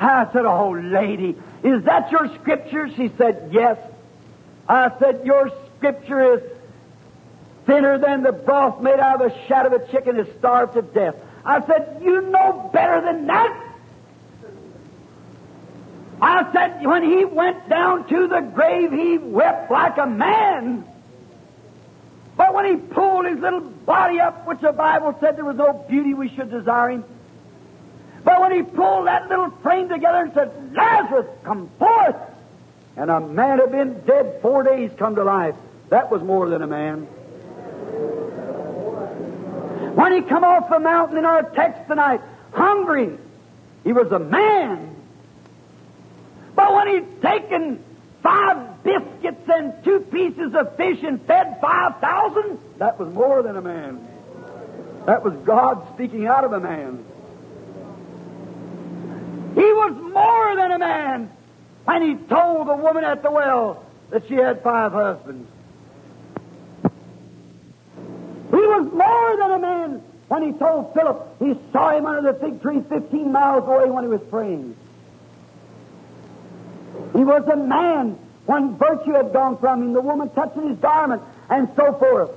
I 0.00 0.26
said, 0.32 0.44
Oh, 0.44 0.70
lady, 0.72 1.36
is 1.62 1.84
that 1.84 2.10
your 2.10 2.28
scripture? 2.40 2.88
She 2.96 3.10
said, 3.16 3.50
Yes. 3.52 3.78
I 4.68 4.90
said, 4.98 5.22
Your 5.24 5.50
scripture 5.76 6.34
is 6.34 6.42
thinner 7.66 7.98
than 7.98 8.22
the 8.22 8.32
broth 8.32 8.80
made 8.82 8.98
out 8.98 9.22
of 9.22 9.30
the 9.30 9.46
shat 9.46 9.66
of 9.66 9.72
a 9.72 9.86
chicken 9.90 10.18
is 10.18 10.26
starved 10.38 10.74
to 10.74 10.82
death. 10.82 11.14
I 11.44 11.66
said, 11.66 12.00
You 12.02 12.20
know 12.22 12.70
better 12.72 13.00
than 13.00 13.26
that. 13.26 13.72
I 16.22 16.52
said, 16.52 16.86
when 16.86 17.02
he 17.02 17.24
went 17.24 17.68
down 17.68 18.06
to 18.08 18.28
the 18.28 18.40
grave, 18.40 18.92
he 18.92 19.18
wept 19.18 19.72
like 19.72 19.98
a 19.98 20.06
man. 20.06 20.84
But 22.36 22.54
when 22.54 22.64
he 22.64 22.76
pulled 22.76 23.26
his 23.26 23.40
little 23.40 23.60
body 23.60 24.20
up, 24.20 24.46
which 24.46 24.60
the 24.60 24.70
Bible 24.70 25.16
said 25.18 25.36
there 25.36 25.44
was 25.44 25.56
no 25.56 25.72
beauty 25.88 26.14
we 26.14 26.28
should 26.28 26.48
desire 26.48 26.90
him, 26.90 27.04
but 28.22 28.40
when 28.40 28.52
he 28.52 28.62
pulled 28.62 29.08
that 29.08 29.28
little 29.28 29.50
frame 29.62 29.88
together 29.88 30.18
and 30.18 30.32
said, 30.32 30.72
Lazarus, 30.72 31.26
come 31.42 31.68
forth! 31.80 32.16
And 32.96 33.10
a 33.10 33.18
man 33.18 33.58
had 33.58 33.72
been 33.72 34.00
dead 34.02 34.38
four 34.42 34.62
days 34.62 34.92
come 34.96 35.16
to 35.16 35.24
life. 35.24 35.56
That 35.88 36.10
was 36.10 36.22
more 36.22 36.48
than 36.48 36.62
a 36.62 36.68
man. 36.68 37.08
When 39.94 40.12
he 40.12 40.22
come 40.22 40.44
off 40.44 40.70
the 40.70 40.80
mountain 40.80 41.18
in 41.18 41.24
our 41.24 41.42
text 41.50 41.86
tonight, 41.88 42.20
hungry, 42.52 43.18
he 43.84 43.92
was 43.92 44.10
a 44.10 44.18
man. 44.18 44.96
But 46.54 46.74
when 46.74 46.88
he'd 46.88 47.22
taken 47.22 47.82
five 48.22 48.82
biscuits 48.84 49.48
and 49.48 49.84
two 49.84 50.00
pieces 50.00 50.54
of 50.54 50.76
fish 50.76 51.02
and 51.02 51.20
fed 51.22 51.58
5,000, 51.60 52.58
that 52.78 52.98
was 52.98 53.12
more 53.12 53.42
than 53.42 53.56
a 53.56 53.62
man. 53.62 54.06
That 55.06 55.24
was 55.24 55.34
God 55.44 55.86
speaking 55.94 56.26
out 56.26 56.44
of 56.44 56.52
a 56.52 56.60
man. 56.60 57.04
He 59.54 59.60
was 59.60 60.12
more 60.12 60.56
than 60.56 60.72
a 60.72 60.78
man 60.78 61.30
when 61.84 62.02
he 62.02 62.14
told 62.26 62.68
the 62.68 62.76
woman 62.76 63.04
at 63.04 63.22
the 63.22 63.30
well 63.30 63.84
that 64.10 64.26
she 64.28 64.34
had 64.34 64.62
five 64.62 64.92
husbands. 64.92 65.50
He 68.52 68.58
was 68.58 68.92
more 68.92 69.36
than 69.38 69.50
a 69.50 69.58
man 69.58 70.02
when 70.28 70.42
he 70.42 70.52
told 70.58 70.92
Philip 70.92 71.36
he 71.38 71.58
saw 71.72 71.96
him 71.96 72.04
under 72.04 72.32
the 72.32 72.38
fig 72.38 72.60
tree 72.60 72.82
15 72.86 73.32
miles 73.32 73.66
away 73.66 73.90
when 73.90 74.04
he 74.04 74.10
was 74.10 74.20
praying. 74.28 74.76
He 77.14 77.24
was 77.24 77.48
a 77.48 77.56
man 77.56 78.18
when 78.44 78.76
virtue 78.76 79.14
had 79.14 79.32
gone 79.32 79.56
from 79.56 79.82
him, 79.82 79.92
the 79.94 80.02
woman 80.02 80.28
touching 80.30 80.68
his 80.68 80.78
garment, 80.78 81.22
and 81.48 81.68
so 81.76 81.94
forth. 81.94 82.30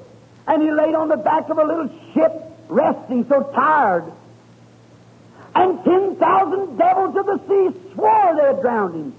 And 0.47 0.61
he 0.61 0.71
laid 0.71 0.95
on 0.95 1.09
the 1.09 1.17
back 1.17 1.49
of 1.49 1.57
a 1.57 1.63
little 1.63 1.89
ship, 2.13 2.31
resting, 2.69 3.27
so 3.27 3.43
tired. 3.53 4.09
And 5.53 5.83
10,000 5.83 6.77
devils 6.77 7.15
of 7.17 7.25
the 7.25 7.39
sea 7.47 7.93
swore 7.93 8.35
they 8.35 8.47
had 8.47 8.61
drowned 8.61 8.95
him. 8.95 9.15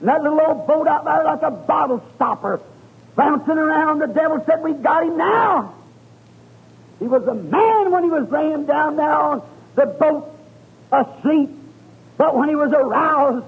And 0.00 0.08
that 0.08 0.22
little 0.22 0.40
old 0.40 0.66
boat 0.66 0.86
out 0.86 1.04
there 1.04 1.24
like 1.24 1.42
a 1.42 1.50
bottle 1.50 2.04
stopper, 2.16 2.60
bouncing 3.14 3.56
around, 3.56 4.00
the 4.00 4.08
devil 4.08 4.42
said, 4.44 4.62
We've 4.62 4.82
got 4.82 5.04
him 5.04 5.16
now. 5.16 5.75
He 6.98 7.06
was 7.06 7.26
a 7.26 7.34
man 7.34 7.90
when 7.90 8.04
he 8.04 8.10
was 8.10 8.30
laying 8.30 8.66
down 8.66 8.96
there 8.96 9.12
on 9.12 9.42
the 9.74 9.86
boat 9.86 10.32
asleep. 10.92 11.50
But 12.16 12.36
when 12.36 12.48
he 12.48 12.56
was 12.56 12.72
aroused, 12.72 13.44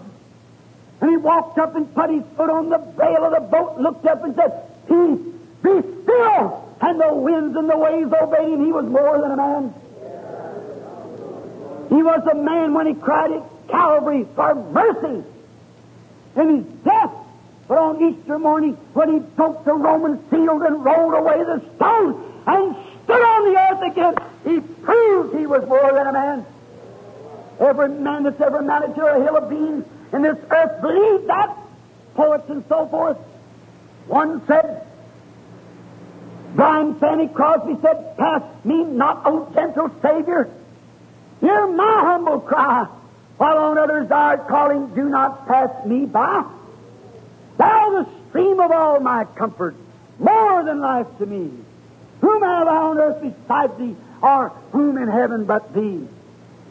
and 1.01 1.11
he 1.11 1.17
walked 1.17 1.59
up 1.59 1.75
and 1.77 1.93
put 1.95 2.11
his 2.11 2.23
foot 2.37 2.51
on 2.51 2.69
the 2.69 2.79
rail 2.79 3.25
of 3.25 3.33
the 3.33 3.41
boat, 3.41 3.79
looked 3.79 4.05
up 4.07 4.25
and 4.25 4.35
said, 4.35 4.53
Peace, 4.87 5.35
be 5.63 6.03
still! 6.03 6.77
And 6.81 7.01
the 7.01 7.15
winds 7.15 7.57
and 7.57 7.69
the 7.69 7.77
waves 7.77 8.13
obeyed 8.21 8.53
him. 8.53 8.65
He 8.65 8.73
was 8.73 8.85
more 8.85 9.21
than 9.21 9.33
a 9.33 9.37
man. 9.37 9.75
He 11.89 12.03
was 12.03 12.21
a 12.31 12.35
man 12.35 12.75
when 12.75 12.87
he 12.87 12.95
cried 12.95 13.33
at 13.33 13.43
Calvary 13.69 14.27
for 14.35 14.55
mercy 14.55 15.25
in 16.37 16.57
his 16.57 16.65
death. 16.85 17.13
But 17.67 17.79
on 17.79 18.03
Easter 18.03 18.39
morning, 18.39 18.75
when 18.95 19.13
he 19.13 19.19
broke 19.19 19.65
the 19.65 19.75
Roman 19.75 20.19
seals 20.31 20.63
and 20.63 20.85
rolled 20.85 21.15
away 21.15 21.39
the 21.45 21.63
stone 21.77 22.43
and 22.47 22.77
stood 23.09 23.23
on 23.23 23.53
the 23.53 23.59
earth 23.59 23.93
again, 23.93 24.15
he 24.45 24.61
proved 24.61 25.39
he 25.39 25.47
was 25.47 25.67
more 25.67 25.93
than 25.95 26.07
a 26.07 26.13
man. 26.13 26.47
Every 27.59 27.89
man 27.89 28.25
that's 28.25 28.39
ever 28.39 28.63
mounted 28.63 28.95
to 28.97 29.07
a 29.07 29.25
hill 29.25 29.35
of 29.35 29.49
beans 29.49 29.87
in 30.13 30.23
this 30.23 30.37
earth 30.51 30.83
believed 30.83 31.27
that. 31.29 31.57
Poets 32.15 32.51
and 32.51 32.65
so 32.69 32.87
forth. 32.89 33.17
One 34.09 34.47
said, 34.47 34.87
Blind 36.55 37.01
Fanny 37.01 37.29
Crosby 37.29 37.79
said, 37.81 38.17
Pass 38.19 38.43
me 38.65 38.85
not, 38.85 39.23
O 39.25 39.51
gentle 39.55 39.91
Savior. 40.03 40.51
Hear 41.41 41.67
my 41.67 42.01
humble 42.05 42.41
cry, 42.41 42.85
while 43.39 43.59
on 43.59 43.79
others 43.79 44.11
art 44.11 44.49
calling, 44.49 44.95
Do 44.95 45.09
not 45.09 45.49
pass 45.49 45.71
me 45.87 46.05
by. 46.05 46.45
Thou 47.57 47.91
the 47.91 48.29
stream 48.29 48.61
of 48.61 48.71
all 48.71 49.01
my 49.01 49.25
comfort, 49.25 49.77
more 50.19 50.63
than 50.63 50.81
life 50.81 51.07
to 51.19 51.27
me. 51.27 51.51
Whom 52.21 52.43
have 52.43 52.69
I 52.69 52.77
on 52.77 52.99
earth 52.99 53.21
beside 53.23 53.79
thee, 53.79 53.97
or 54.23 54.53
whom 54.73 54.99
in 54.99 55.09
heaven 55.09 55.45
but 55.45 55.73
thee? 55.75 56.07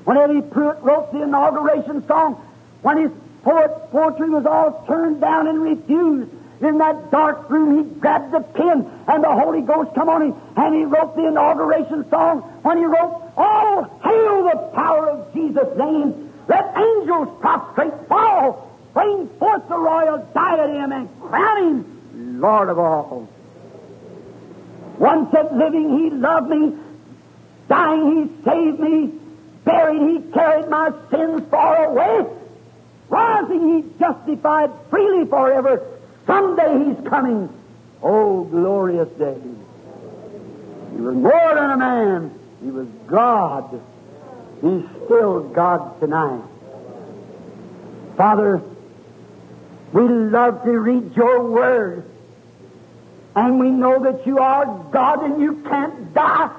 When 0.04 0.18
Eddie 0.18 0.42
Perronet 0.42 0.84
wrote 0.84 1.12
the 1.12 1.24
inauguration 1.24 2.06
song, 2.08 2.36
when 2.82 2.98
his 2.98 3.12
poet, 3.44 3.72
poetry 3.92 4.30
was 4.30 4.46
all 4.46 4.84
turned 4.88 5.22
down 5.22 5.48
and 5.48 5.62
refused, 5.62 6.32
in 6.60 6.80
that 6.80 7.12
dark 7.12 7.50
room, 7.50 7.78
he 7.78 8.00
grabbed 8.00 8.32
the 8.32 8.40
pen, 8.40 8.90
and 9.08 9.24
the 9.24 9.30
Holy 9.30 9.62
Ghost 9.62 9.94
come 9.94 10.10
on 10.10 10.24
him, 10.24 10.36
and 10.56 10.74
he 10.74 10.86
wrote 10.86 11.16
the 11.16 11.28
inauguration 11.28 12.10
song. 12.10 12.42
When 12.64 12.78
he 12.78 12.86
wrote, 12.86 13.22
"All 13.38 13.84
hail 14.04 14.44
the 14.44 14.58
power 14.74 15.08
of 15.10 15.34
Jesus' 15.34 15.78
name! 15.78 16.32
Let 16.48 16.76
angels 16.76 17.30
prostrate 17.42 17.94
fall, 18.08 18.72
bring 18.94 19.28
forth 19.38 19.68
the 19.68 19.78
royal 19.78 20.26
diadem, 20.34 20.92
and 20.94 21.22
crown 21.22 21.58
him 21.64 22.40
Lord 22.42 22.70
of 22.70 22.80
all." 22.80 23.28
One 24.98 25.30
said, 25.32 25.56
"Living, 25.56 25.98
he 25.98 26.10
loved 26.10 26.50
me; 26.50 26.74
dying, 27.68 28.16
he 28.16 28.44
saved 28.44 28.80
me; 28.80 29.14
buried, 29.64 30.02
he 30.02 30.32
carried 30.32 30.70
my 30.70 30.92
sins 31.12 31.42
far 31.50 31.86
away; 31.86 32.26
rising, 33.10 33.84
he 33.84 34.00
justified 34.00 34.72
freely 34.90 35.26
forever." 35.26 35.82
Someday 36.28 36.84
He's 36.84 37.08
coming. 37.08 37.50
Oh, 38.04 38.44
glorious 38.44 39.08
day. 39.18 39.38
He 40.94 41.02
was 41.02 41.16
more 41.16 41.56
than 41.56 41.72
a 41.72 41.78
man. 41.78 42.40
He 42.64 42.70
was 42.70 42.88
God. 43.08 43.82
He's 44.62 44.84
still 45.06 45.44
God 45.44 46.00
tonight. 46.00 46.44
Father, 48.18 48.62
we 49.94 50.02
love 50.02 50.64
to 50.64 50.72
read 50.72 51.16
your 51.16 51.44
word. 51.50 52.06
And 53.38 53.60
we 53.60 53.70
know 53.70 54.02
that 54.04 54.26
you 54.26 54.40
are 54.40 54.66
God 54.92 55.24
and 55.24 55.40
you 55.40 55.62
can't 55.62 56.12
die. 56.12 56.50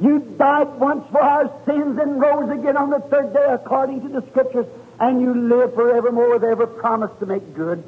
You 0.00 0.18
died 0.36 0.80
once 0.80 1.08
for 1.12 1.22
our 1.22 1.48
sins 1.64 1.96
and 1.96 2.20
rose 2.20 2.50
again 2.50 2.76
on 2.76 2.90
the 2.90 2.98
third 2.98 3.32
day 3.32 3.46
according 3.50 4.00
to 4.02 4.08
the 4.08 4.26
Scriptures 4.30 4.66
and 4.98 5.20
you 5.20 5.32
live 5.32 5.74
forevermore 5.74 6.32
with 6.32 6.42
every 6.42 6.66
promise 6.66 7.12
to 7.20 7.26
make 7.26 7.54
good. 7.54 7.84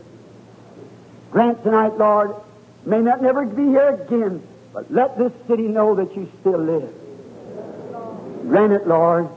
Grant 1.32 1.60
tonight, 1.64 1.98
Lord, 1.98 2.36
may 2.84 3.00
not 3.00 3.20
never 3.20 3.44
be 3.44 3.64
here 3.64 3.88
again, 3.88 4.46
but 4.72 4.88
let 4.92 5.18
this 5.18 5.32
city 5.48 5.66
know 5.66 5.96
that 5.96 6.14
you 6.14 6.30
still 6.40 6.60
live. 6.60 6.94
Grant 8.42 8.72
it, 8.72 8.86
Lord. 8.86 9.28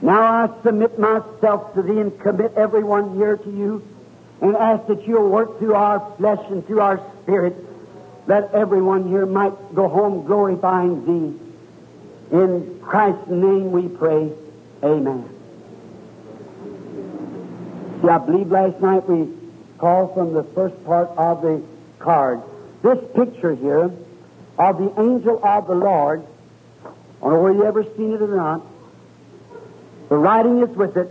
Now 0.00 0.22
I 0.22 0.62
submit 0.62 0.98
myself 0.98 1.74
to 1.74 1.82
Thee 1.82 2.00
and 2.00 2.18
commit 2.18 2.54
everyone 2.54 3.14
here 3.14 3.36
to 3.36 3.50
You 3.50 3.86
and 4.42 4.56
ask 4.56 4.86
that 4.88 5.06
You'll 5.06 5.28
work 5.30 5.58
through 5.58 5.74
our 5.74 6.14
flesh 6.18 6.44
and 6.50 6.66
through 6.66 6.80
our 6.80 7.00
spirit 7.22 7.56
that 8.26 8.52
everyone 8.52 9.08
here 9.08 9.24
might 9.24 9.74
go 9.74 9.88
home 9.88 10.26
glorifying 10.26 11.06
Thee. 11.06 12.36
In 12.36 12.80
Christ's 12.82 13.28
name 13.28 13.72
we 13.72 13.88
pray. 13.88 14.32
Amen. 14.82 15.28
See, 18.02 18.08
I 18.08 18.18
believe 18.18 18.50
last 18.50 18.80
night 18.80 19.08
we 19.08 19.32
called 19.78 20.14
from 20.14 20.34
the 20.34 20.42
first 20.42 20.84
part 20.84 21.08
of 21.16 21.42
the 21.42 21.62
card. 21.98 22.42
This 22.82 22.98
picture 23.14 23.54
here 23.54 23.90
of 24.58 24.78
the 24.78 24.92
angel 25.00 25.40
of 25.44 25.66
the 25.66 25.74
Lord, 25.74 26.24
I 26.84 26.88
don't 27.20 27.32
know 27.32 27.40
whether 27.42 27.58
you 27.58 27.64
ever 27.64 27.84
seen 27.96 28.12
it 28.12 28.22
or 28.22 28.36
not. 28.36 28.62
The 30.08 30.16
writing 30.16 30.60
is 30.62 30.76
with 30.76 30.96
it 30.96 31.08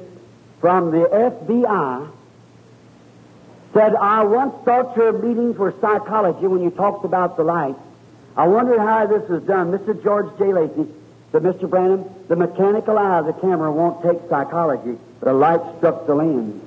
from 0.59 0.91
the 0.91 1.07
FBI. 1.07 2.11
Said, 3.73 3.95
I 3.95 4.23
once 4.23 4.53
thought 4.65 4.97
your 4.97 5.13
meetings 5.13 5.57
were 5.57 5.73
psychology 5.79 6.47
when 6.47 6.61
you 6.61 6.71
talked 6.71 7.05
about 7.05 7.37
the 7.37 7.43
light. 7.43 7.75
I 8.35 8.47
wondered 8.47 8.79
how 8.79 9.07
this 9.07 9.27
was 9.29 9.43
done. 9.43 9.71
Mr. 9.71 10.01
George 10.03 10.37
J. 10.37 10.53
Lacey 10.53 10.87
said, 11.31 11.43
Mr. 11.43 11.69
Branham, 11.69 12.05
the 12.27 12.35
mechanical 12.35 12.97
eye 12.97 13.19
of 13.19 13.25
the 13.25 13.33
camera 13.33 13.71
won't 13.71 14.03
take 14.03 14.17
psychology. 14.29 14.97
The 15.21 15.31
light 15.31 15.61
struck 15.77 16.05
the 16.05 16.15
lens. 16.15 16.61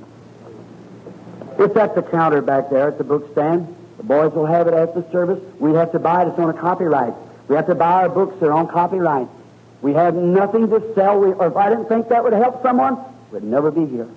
It's 1.58 1.76
at 1.76 1.94
the 1.94 2.02
counter 2.02 2.40
back 2.40 2.70
there 2.70 2.88
at 2.88 2.98
the 2.98 3.04
book 3.04 3.30
stand. 3.32 3.74
The 3.98 4.02
boys 4.02 4.32
will 4.32 4.46
have 4.46 4.66
it 4.66 4.74
after 4.74 5.04
service. 5.12 5.42
We 5.58 5.74
have 5.74 5.92
to 5.92 5.98
buy 5.98 6.22
it. 6.22 6.28
It's 6.28 6.38
on 6.38 6.50
a 6.50 6.54
copyright. 6.54 7.14
We 7.48 7.56
have 7.56 7.66
to 7.66 7.74
buy 7.74 8.02
our 8.02 8.08
books. 8.08 8.36
They're 8.40 8.52
on 8.52 8.68
copyright. 8.68 9.28
We 9.82 9.92
have 9.92 10.14
nothing 10.14 10.70
to 10.70 10.94
sell. 10.94 11.20
We, 11.20 11.32
or 11.32 11.48
if 11.48 11.56
I 11.56 11.68
didn't 11.68 11.88
think 11.88 12.08
that 12.08 12.24
would 12.24 12.32
help 12.32 12.62
someone, 12.62 12.98
we'd 13.30 13.44
never 13.44 13.70
be 13.70 13.86
here. 13.86 14.08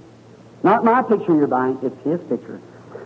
Not 0.64 0.84
my 0.84 1.02
picture 1.02 1.36
you're 1.36 1.48
buying. 1.48 1.78
It's 1.84 2.04
his 2.04 2.22
picture. 2.30 2.60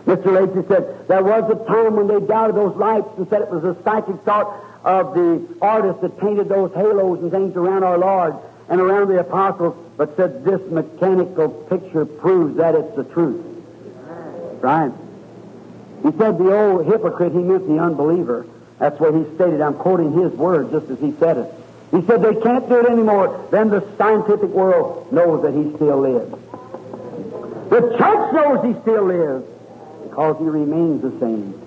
Mr. 0.06 0.32
Lacey 0.32 0.66
said 0.66 1.06
there 1.06 1.22
was 1.22 1.50
a 1.50 1.64
time 1.66 1.94
when 1.96 2.08
they 2.08 2.18
doubted 2.26 2.56
those 2.56 2.76
lights 2.76 3.08
and 3.16 3.28
said 3.28 3.42
it 3.42 3.50
was 3.50 3.64
a 3.64 3.80
psychic 3.84 4.16
thought 4.22 4.52
of 4.84 5.14
the 5.14 5.56
artist 5.62 6.00
that 6.00 6.18
painted 6.18 6.48
those 6.48 6.72
halos 6.74 7.20
and 7.22 7.30
things 7.30 7.54
around 7.56 7.84
our 7.84 7.98
Lord 7.98 8.34
and 8.68 8.80
around 8.80 9.08
the 9.08 9.20
apostles, 9.20 9.76
but 9.96 10.16
said 10.16 10.44
this 10.44 10.60
mechanical 10.70 11.48
picture 11.48 12.04
proves 12.04 12.56
that 12.56 12.74
it's 12.74 12.96
the 12.96 13.04
truth. 13.04 13.44
Right. 14.60 14.92
He 16.02 16.10
said 16.18 16.38
the 16.38 16.52
old 16.52 16.86
hypocrite, 16.86 17.32
he 17.32 17.38
meant 17.38 17.68
the 17.68 17.78
unbeliever. 17.78 18.46
That's 18.78 18.98
what 18.98 19.14
he 19.14 19.24
stated. 19.36 19.60
I'm 19.60 19.74
quoting 19.74 20.12
his 20.12 20.32
words 20.32 20.72
just 20.72 20.90
as 20.90 20.98
he 20.98 21.14
said 21.20 21.38
it. 21.38 21.54
He 21.92 22.04
said 22.06 22.22
they 22.22 22.34
can't 22.40 22.68
do 22.68 22.80
it 22.80 22.86
anymore. 22.86 23.46
Then 23.52 23.68
the 23.68 23.86
scientific 23.96 24.50
world 24.50 25.12
knows 25.12 25.42
that 25.42 25.52
he 25.52 25.76
still 25.76 26.00
lives. 26.00 26.30
The 27.70 27.96
church 27.96 28.32
knows 28.32 28.64
he 28.64 28.80
still 28.82 29.04
lives 29.04 29.51
because 30.12 30.36
he 30.40 30.44
remains 30.44 31.00
the 31.00 31.10
same. 31.20 31.58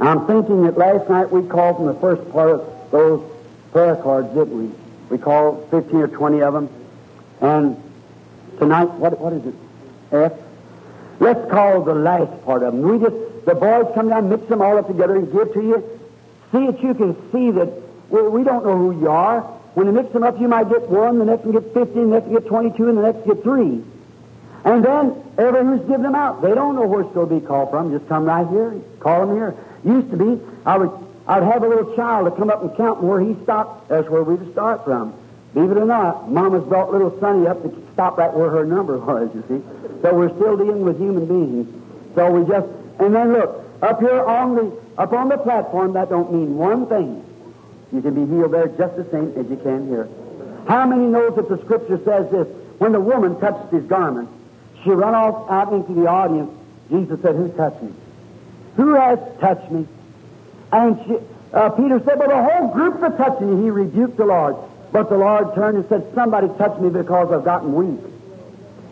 I'm 0.00 0.28
thinking 0.28 0.62
that 0.62 0.78
last 0.78 1.10
night 1.10 1.28
we 1.32 1.42
called 1.48 1.78
from 1.78 1.86
the 1.86 1.94
first 1.94 2.30
part 2.30 2.50
of 2.50 2.90
those 2.92 3.20
prayer 3.72 3.96
cards, 3.96 4.28
didn't 4.28 4.56
we? 4.56 4.70
We 5.10 5.18
called 5.18 5.68
15 5.72 5.96
or 5.96 6.06
20 6.06 6.40
of 6.40 6.54
them. 6.54 6.68
And 7.40 7.82
tonight, 8.60 8.90
what, 8.92 9.18
what 9.18 9.32
is 9.32 9.44
it? 9.44 9.54
F? 10.12 10.32
Let's 11.18 11.50
call 11.50 11.82
the 11.82 11.96
last 11.96 12.44
part 12.44 12.62
of 12.62 12.74
them. 12.74 12.82
We 12.82 13.00
just, 13.00 13.44
the 13.44 13.56
boys 13.56 13.92
come 13.92 14.08
down, 14.08 14.28
mix 14.28 14.46
them 14.48 14.62
all 14.62 14.78
up 14.78 14.86
together 14.86 15.16
and 15.16 15.32
give 15.32 15.52
to 15.54 15.60
you. 15.60 16.00
See 16.52 16.64
that 16.64 16.80
you 16.80 16.94
can 16.94 17.16
see 17.32 17.50
that 17.50 17.66
we, 18.08 18.22
we 18.22 18.44
don't 18.44 18.64
know 18.64 18.78
who 18.78 19.00
you 19.00 19.10
are. 19.10 19.40
When 19.74 19.88
you 19.88 19.92
mix 19.92 20.12
them 20.12 20.22
up, 20.22 20.40
you 20.40 20.46
might 20.46 20.70
get 20.70 20.88
one, 20.88 21.18
the 21.18 21.24
next 21.24 21.44
one 21.44 21.60
get 21.60 21.74
15, 21.74 22.10
the 22.10 22.20
next 22.20 22.26
one 22.26 22.34
get 22.40 22.46
22, 22.46 22.88
and 22.88 22.98
the 22.98 23.02
next 23.02 23.26
get 23.26 23.42
three. 23.42 23.82
And 24.68 24.84
then 24.84 25.16
everyone 25.38 25.78
who's 25.78 25.88
giving 25.88 26.02
them 26.02 26.14
out, 26.14 26.42
they 26.42 26.54
don't 26.54 26.76
know 26.76 26.86
where 26.86 27.00
it's 27.00 27.14
going 27.14 27.30
to 27.30 27.40
be 27.40 27.46
called 27.46 27.70
from. 27.70 27.90
Just 27.90 28.06
come 28.06 28.26
right 28.26 28.46
here, 28.48 28.78
call 29.00 29.26
them 29.26 29.34
here. 29.34 29.56
Used 29.82 30.10
to 30.10 30.16
be, 30.18 30.38
I 30.66 30.76
would, 30.76 30.90
I'd 31.26 31.42
have 31.42 31.62
a 31.62 31.68
little 31.68 31.96
child 31.96 32.30
to 32.30 32.38
come 32.38 32.50
up 32.50 32.60
and 32.60 32.76
count 32.76 33.02
where 33.02 33.18
he 33.18 33.34
stopped. 33.44 33.88
That's 33.88 34.06
where 34.10 34.22
we'd 34.22 34.52
start 34.52 34.84
from. 34.84 35.14
Believe 35.54 35.70
it 35.70 35.78
or 35.78 35.86
not, 35.86 36.30
Mama's 36.30 36.68
brought 36.68 36.92
little 36.92 37.18
Sonny 37.18 37.46
up 37.46 37.62
to 37.62 37.88
stop 37.94 38.18
right 38.18 38.30
where 38.30 38.50
her 38.50 38.66
number 38.66 38.98
was, 38.98 39.34
you 39.34 39.40
see. 39.48 39.64
So 40.02 40.12
we're 40.12 40.36
still 40.36 40.58
dealing 40.58 40.82
with 40.82 40.98
human 40.98 41.24
beings. 41.24 41.66
So 42.14 42.30
we 42.30 42.46
just, 42.46 42.68
and 42.98 43.14
then 43.14 43.32
look, 43.32 43.64
up 43.80 44.00
here 44.00 44.22
on 44.22 44.54
the, 44.54 44.78
up 44.98 45.14
on 45.14 45.30
the 45.30 45.38
platform, 45.38 45.94
that 45.94 46.10
don't 46.10 46.30
mean 46.30 46.58
one 46.58 46.86
thing. 46.88 47.24
You 47.90 48.02
can 48.02 48.12
be 48.12 48.30
healed 48.30 48.52
there 48.52 48.68
just 48.68 48.96
the 48.96 49.08
same 49.10 49.32
as 49.34 49.48
you 49.48 49.56
can 49.56 49.88
here. 49.88 50.10
How 50.68 50.86
many 50.86 51.06
knows 51.06 51.36
that 51.36 51.48
the 51.48 51.56
scripture 51.64 51.98
says 52.04 52.30
this? 52.30 52.46
When 52.76 52.92
the 52.92 53.00
woman 53.00 53.40
touched 53.40 53.72
his 53.72 53.84
garment, 53.84 54.28
she 54.84 54.90
run 54.90 55.14
off 55.14 55.50
out 55.50 55.72
into 55.72 55.92
the 55.92 56.06
audience. 56.06 56.50
Jesus 56.90 57.20
said, 57.20 57.34
Who 57.34 57.48
touched 57.52 57.82
me? 57.82 57.92
Who 58.76 58.94
has 58.94 59.18
touched 59.40 59.70
me? 59.70 59.86
And 60.72 60.98
she, 61.06 61.16
uh, 61.52 61.70
Peter 61.70 62.00
said, 62.04 62.18
Well, 62.18 62.28
the 62.28 62.42
whole 62.42 62.68
group's 62.68 63.02
are 63.02 63.16
touching 63.16 63.48
you. 63.48 63.64
He 63.64 63.70
rebuked 63.70 64.16
the 64.16 64.26
Lord. 64.26 64.56
But 64.92 65.10
the 65.10 65.18
Lord 65.18 65.54
turned 65.54 65.76
and 65.76 65.88
said, 65.88 66.10
Somebody 66.14 66.48
touched 66.56 66.80
me 66.80 66.90
because 66.90 67.32
I've 67.32 67.44
gotten 67.44 67.74
weak. 67.74 68.00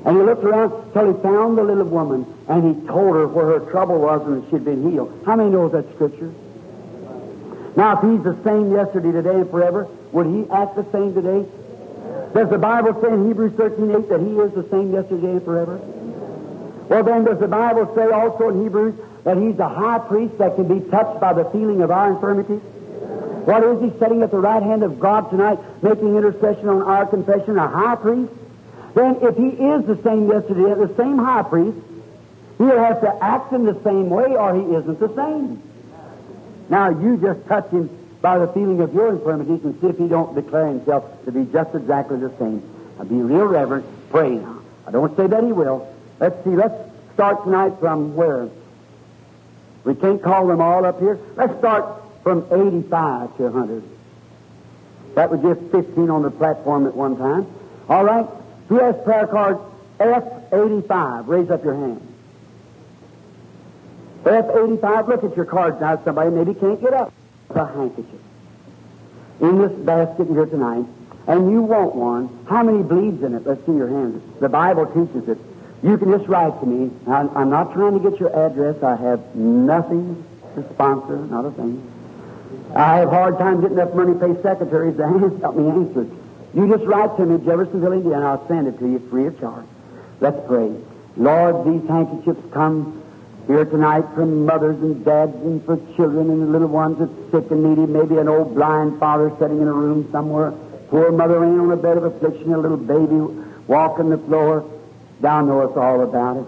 And 0.04 0.16
he 0.16 0.22
looked 0.22 0.44
around 0.44 0.92
till 0.92 1.12
he 1.12 1.20
found 1.20 1.58
the 1.58 1.64
little 1.64 1.84
woman, 1.84 2.32
and 2.48 2.62
he 2.62 2.86
told 2.86 3.16
her 3.16 3.26
where 3.26 3.58
her 3.58 3.70
trouble 3.70 3.98
was 3.98 4.24
and 4.26 4.48
she'd 4.50 4.64
been 4.64 4.88
healed. 4.88 5.22
How 5.26 5.34
many 5.34 5.50
knows 5.50 5.72
that 5.72 5.92
scripture? 5.94 6.32
Now, 7.76 7.98
if 7.98 8.08
he's 8.08 8.22
the 8.22 8.36
same 8.44 8.70
yesterday, 8.70 9.12
today, 9.12 9.34
and 9.34 9.50
forever, 9.50 9.88
would 10.12 10.26
he 10.26 10.48
act 10.50 10.76
the 10.76 10.86
same 10.92 11.12
today? 11.12 11.44
Does 12.36 12.50
the 12.50 12.58
Bible 12.58 13.00
say 13.00 13.08
in 13.14 13.28
Hebrews 13.28 13.52
13:8 13.52 14.10
that 14.10 14.20
he 14.20 14.38
is 14.38 14.52
the 14.52 14.68
same 14.70 14.92
yesterday 14.92 15.30
and 15.30 15.42
forever? 15.42 15.80
Well, 16.90 17.02
then, 17.02 17.24
does 17.24 17.38
the 17.38 17.48
Bible 17.48 17.90
say 17.94 18.10
also 18.10 18.50
in 18.50 18.62
Hebrews 18.62 18.94
that 19.24 19.38
he's 19.38 19.56
the 19.56 19.66
high 19.66 20.00
priest 20.00 20.36
that 20.36 20.54
can 20.54 20.68
be 20.68 20.80
touched 20.90 21.18
by 21.18 21.32
the 21.32 21.46
feeling 21.46 21.80
of 21.80 21.90
our 21.90 22.12
infirmities? 22.12 22.60
What 23.46 23.64
is 23.64 23.80
he 23.80 23.98
sitting 23.98 24.22
at 24.22 24.30
the 24.30 24.38
right 24.38 24.62
hand 24.62 24.82
of 24.82 25.00
God 25.00 25.30
tonight, 25.30 25.58
making 25.82 26.14
intercession 26.14 26.68
on 26.68 26.82
our 26.82 27.06
confession, 27.06 27.56
a 27.56 27.68
high 27.68 27.96
priest? 27.96 28.30
Then, 28.94 29.16
if 29.22 29.34
he 29.38 29.48
is 29.48 29.86
the 29.86 29.98
same 30.04 30.28
yesterday, 30.28 30.74
the 30.74 30.94
same 30.94 31.16
high 31.16 31.42
priest, 31.42 31.78
he'll 32.58 32.78
have 32.78 33.00
to 33.00 33.24
act 33.24 33.54
in 33.54 33.64
the 33.64 33.80
same 33.82 34.10
way 34.10 34.36
or 34.36 34.54
he 34.54 34.74
isn't 34.74 35.00
the 35.00 35.14
same. 35.16 35.62
Now, 36.68 36.90
you 36.90 37.16
just 37.16 37.46
touch 37.46 37.70
him 37.70 37.88
by 38.26 38.38
the 38.38 38.48
feeling 38.48 38.80
of 38.80 38.92
your 38.92 39.10
infirmities 39.10 39.62
and 39.62 39.80
see 39.80 39.86
if 39.86 39.96
he 39.98 40.08
don't 40.08 40.34
declare 40.34 40.66
himself 40.66 41.04
to 41.26 41.30
be 41.30 41.44
just 41.52 41.72
exactly 41.76 42.18
the 42.18 42.32
same. 42.40 42.60
Now, 42.98 43.04
be 43.04 43.14
real 43.14 43.44
reverent. 43.44 43.86
Pray 44.10 44.30
now. 44.30 44.62
I 44.84 44.90
don't 44.90 45.16
say 45.16 45.28
that 45.28 45.44
he 45.44 45.52
will. 45.52 45.94
Let's 46.18 46.42
see. 46.42 46.50
Let's 46.50 46.74
start 47.14 47.44
tonight 47.44 47.74
from 47.78 48.16
where? 48.16 48.48
We 49.84 49.94
can't 49.94 50.20
call 50.20 50.48
them 50.48 50.60
all 50.60 50.84
up 50.84 50.98
here. 50.98 51.20
Let's 51.36 51.56
start 51.60 52.02
from 52.24 52.44
85 52.50 53.36
to 53.36 53.42
100. 53.44 53.84
That 55.14 55.30
would 55.30 55.42
give 55.42 55.70
15 55.70 56.10
on 56.10 56.22
the 56.22 56.32
platform 56.32 56.88
at 56.88 56.96
one 56.96 57.16
time. 57.16 57.46
All 57.88 58.04
right? 58.04 58.26
Who 58.68 58.80
has 58.80 58.96
prayer 59.04 59.28
card 59.28 59.58
F85? 60.00 61.28
Raise 61.28 61.48
up 61.48 61.62
your 61.62 61.74
hand. 61.74 62.02
F85, 64.24 65.06
look 65.06 65.22
at 65.22 65.36
your 65.36 65.44
cards 65.44 65.80
now. 65.80 66.02
Somebody 66.04 66.30
maybe 66.30 66.54
can't 66.54 66.80
get 66.80 66.92
up. 66.92 67.12
A 67.50 67.66
handkerchief. 67.66 68.20
In 69.40 69.58
this 69.58 69.72
basket 69.72 70.28
here 70.28 70.46
tonight, 70.46 70.86
and 71.26 71.50
you 71.50 71.62
want 71.62 71.94
one. 71.94 72.46
How 72.48 72.62
many 72.62 72.82
bleeds 72.82 73.22
in 73.22 73.34
it? 73.34 73.46
Let's 73.46 73.64
see 73.66 73.72
your 73.72 73.88
hands. 73.88 74.22
The 74.40 74.48
Bible 74.48 74.86
teaches 74.86 75.28
it. 75.28 75.38
You 75.82 75.98
can 75.98 76.10
just 76.10 76.26
write 76.28 76.58
to 76.60 76.66
me. 76.66 76.90
I'm, 77.06 77.36
I'm 77.36 77.50
not 77.50 77.72
trying 77.74 78.00
to 78.00 78.10
get 78.10 78.18
your 78.18 78.34
address. 78.34 78.82
I 78.82 78.96
have 78.96 79.34
nothing 79.34 80.24
to 80.54 80.64
sponsor, 80.74 81.16
not 81.16 81.44
a 81.44 81.50
thing. 81.50 81.92
I 82.74 82.98
have 82.98 83.08
a 83.08 83.10
hard 83.10 83.38
time 83.38 83.60
getting 83.60 83.78
enough 83.78 83.94
money 83.94 84.14
to 84.14 84.18
pay 84.18 84.42
secretaries 84.42 84.96
to 84.96 85.06
help 85.40 85.56
me 85.56 85.68
answer. 85.68 86.06
You 86.54 86.68
just 86.68 86.84
write 86.84 87.16
to 87.18 87.26
me, 87.26 87.44
Jeffersonville, 87.44 87.92
Indiana. 87.92 88.26
I'll 88.26 88.48
send 88.48 88.68
it 88.68 88.78
to 88.78 88.86
you 88.86 88.98
free 89.10 89.26
of 89.26 89.38
charge. 89.38 89.66
Let's 90.20 90.38
pray. 90.46 90.72
Lord, 91.16 91.66
these 91.66 91.86
handkerchiefs 91.88 92.40
come 92.52 93.02
here 93.46 93.64
tonight 93.64 94.04
from 94.14 94.44
mothers 94.44 94.80
and 94.82 95.04
dads 95.04 95.34
and 95.36 95.64
for 95.64 95.76
children 95.94 96.30
and 96.30 96.42
the 96.42 96.46
little 96.46 96.68
ones 96.68 96.98
that's 96.98 97.12
sick 97.30 97.50
and 97.50 97.62
needy. 97.62 97.86
Maybe 97.86 98.18
an 98.18 98.28
old 98.28 98.54
blind 98.54 98.98
father 98.98 99.30
sitting 99.38 99.60
in 99.60 99.68
a 99.68 99.72
room 99.72 100.08
somewhere. 100.10 100.52
Poor 100.88 101.12
mother 101.12 101.40
laying 101.40 101.60
on 101.60 101.70
a 101.70 101.76
bed 101.76 101.96
of 101.96 102.04
affliction, 102.04 102.52
a 102.52 102.58
little 102.58 102.76
baby 102.76 103.18
walking 103.68 104.10
the 104.10 104.18
floor. 104.18 104.68
Thou 105.20 105.42
knowest 105.42 105.76
all 105.76 106.02
about 106.02 106.38
it. 106.38 106.46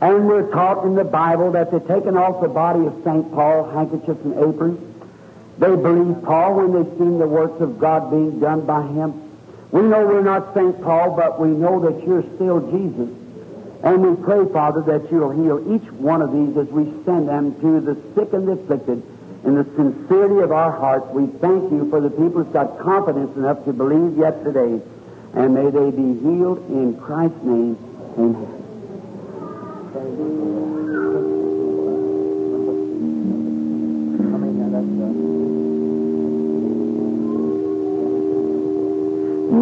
And 0.00 0.26
we're 0.28 0.50
taught 0.50 0.84
in 0.84 0.94
the 0.94 1.04
Bible 1.04 1.52
that 1.52 1.70
they're 1.70 1.80
taken 1.80 2.16
off 2.16 2.40
the 2.40 2.48
body 2.48 2.86
of 2.86 2.94
St. 3.04 3.30
Paul, 3.32 3.70
handkerchiefs 3.70 4.24
and 4.24 4.34
aprons. 4.38 4.78
They 5.58 5.76
believe 5.76 6.22
Paul 6.24 6.54
when 6.54 6.72
they've 6.72 6.98
seen 6.98 7.18
the 7.18 7.26
works 7.26 7.60
of 7.60 7.78
God 7.78 8.10
being 8.10 8.40
done 8.40 8.64
by 8.64 8.82
him. 8.82 9.12
We 9.72 9.82
know 9.82 10.06
we're 10.06 10.22
not 10.22 10.54
St. 10.54 10.80
Paul, 10.80 11.14
but 11.16 11.38
we 11.38 11.48
know 11.48 11.80
that 11.80 12.06
you're 12.06 12.24
still 12.36 12.60
Jesus. 12.70 13.19
And 13.82 14.02
we 14.02 14.14
pray, 14.22 14.44
Father, 14.52 14.82
that 14.82 15.10
you'll 15.10 15.30
heal 15.30 15.58
each 15.74 15.90
one 15.92 16.20
of 16.20 16.32
these 16.32 16.56
as 16.56 16.68
we 16.68 16.84
send 17.04 17.28
them 17.28 17.58
to 17.60 17.80
the 17.80 17.96
sick 18.14 18.32
and 18.34 18.46
the 18.46 18.52
afflicted. 18.52 19.02
In 19.42 19.54
the 19.54 19.64
sincerity 19.74 20.40
of 20.40 20.52
our 20.52 20.70
hearts, 20.70 21.06
we 21.14 21.26
thank 21.38 21.72
you 21.72 21.88
for 21.88 21.98
the 22.00 22.10
people 22.10 22.44
who've 22.44 22.52
got 22.52 22.78
confidence 22.78 23.34
enough 23.36 23.64
to 23.64 23.72
believe 23.72 24.18
yet 24.18 24.44
today. 24.44 24.82
And 25.32 25.54
may 25.54 25.70
they 25.70 25.90
be 25.90 26.20
healed 26.20 26.58
in 26.68 27.00
Christ's 27.00 27.42
name. 27.42 27.78
Amen. 28.18 28.56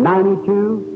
Ninety-two. 0.02 0.87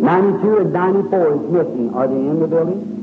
92 0.00 0.58
and 0.58 0.72
94 0.72 1.34
is 1.34 1.40
missing. 1.50 1.92
Are 1.94 2.06
they 2.06 2.14
in 2.14 2.38
the 2.38 2.46
building? 2.46 2.94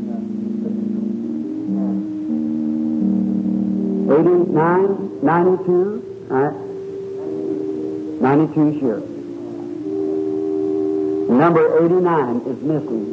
89, 4.10 5.20
92, 5.22 6.28
all 6.32 6.38
right. 6.38 6.56
92 8.22 8.68
is 8.68 8.80
here. 8.80 9.00
Number 11.36 11.86
89 11.86 12.42
is 12.48 12.62
missing. 12.64 13.06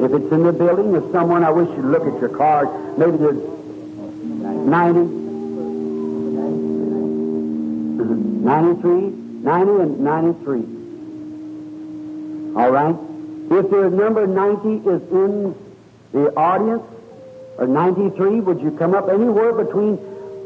If 0.00 0.12
it's 0.12 0.32
in 0.32 0.44
the 0.44 0.52
building, 0.52 0.94
if 0.94 1.10
someone, 1.10 1.42
I 1.42 1.50
wish 1.50 1.68
you'd 1.70 1.86
look 1.86 2.06
at 2.06 2.20
your 2.20 2.28
card. 2.30 2.68
Maybe 2.96 3.16
there's 3.16 3.36
90, 3.36 5.00
93, 8.44 8.92
90 9.42 9.72
and 9.82 10.00
93. 10.00 10.79
All 12.56 12.70
right? 12.70 12.96
If 13.50 13.70
the 13.70 13.90
number 13.90 14.26
90 14.26 14.88
is 14.88 15.02
in 15.10 15.54
the 16.12 16.34
audience, 16.36 16.82
or 17.58 17.66
93, 17.66 18.40
would 18.40 18.60
you 18.60 18.70
come 18.72 18.94
up 18.94 19.08
anywhere 19.08 19.52
between, 19.52 19.98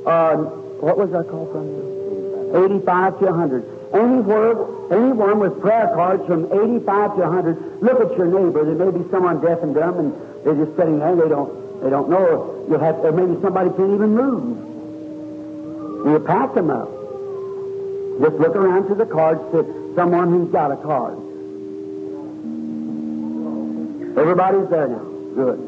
uh, 0.06 0.36
what 0.80 0.96
was 0.96 1.10
that 1.12 1.28
call 1.28 1.46
from? 1.52 1.68
you? 1.68 2.80
85 2.80 3.18
to 3.20 3.24
100. 3.26 3.64
Anywhere, 3.94 4.52
anyone 4.90 5.38
with 5.38 5.60
prayer 5.60 5.90
cards 5.94 6.24
from 6.26 6.46
85 6.46 7.16
to 7.16 7.20
100, 7.22 7.82
look 7.82 8.00
at 8.00 8.16
your 8.16 8.26
neighbor. 8.26 8.64
There 8.64 8.74
may 8.74 8.96
be 8.96 9.08
someone 9.10 9.40
deaf 9.40 9.62
and 9.62 9.74
dumb, 9.74 9.98
and 9.98 10.14
they're 10.44 10.54
just 10.64 10.76
sitting 10.76 10.98
there. 10.98 11.14
They 11.14 11.28
don't, 11.28 11.82
they 11.82 11.90
don't 11.90 12.08
know. 12.08 12.66
You'll 12.68 12.80
have, 12.80 12.96
or 13.04 13.12
maybe 13.12 13.40
somebody 13.42 13.70
can't 13.70 13.94
even 13.94 14.14
move. 14.14 14.72
You 16.06 16.18
pack 16.20 16.54
them 16.54 16.70
up. 16.70 16.88
Just 18.20 18.36
look 18.36 18.56
around 18.56 18.88
to 18.88 18.94
the 18.94 19.06
cards 19.06 19.40
to 19.52 19.92
someone 19.94 20.30
who's 20.30 20.50
got 20.52 20.70
a 20.70 20.76
card. 20.76 21.18
Everybody's 24.16 24.68
there 24.70 24.88
now. 24.88 25.04
Good. 25.34 25.58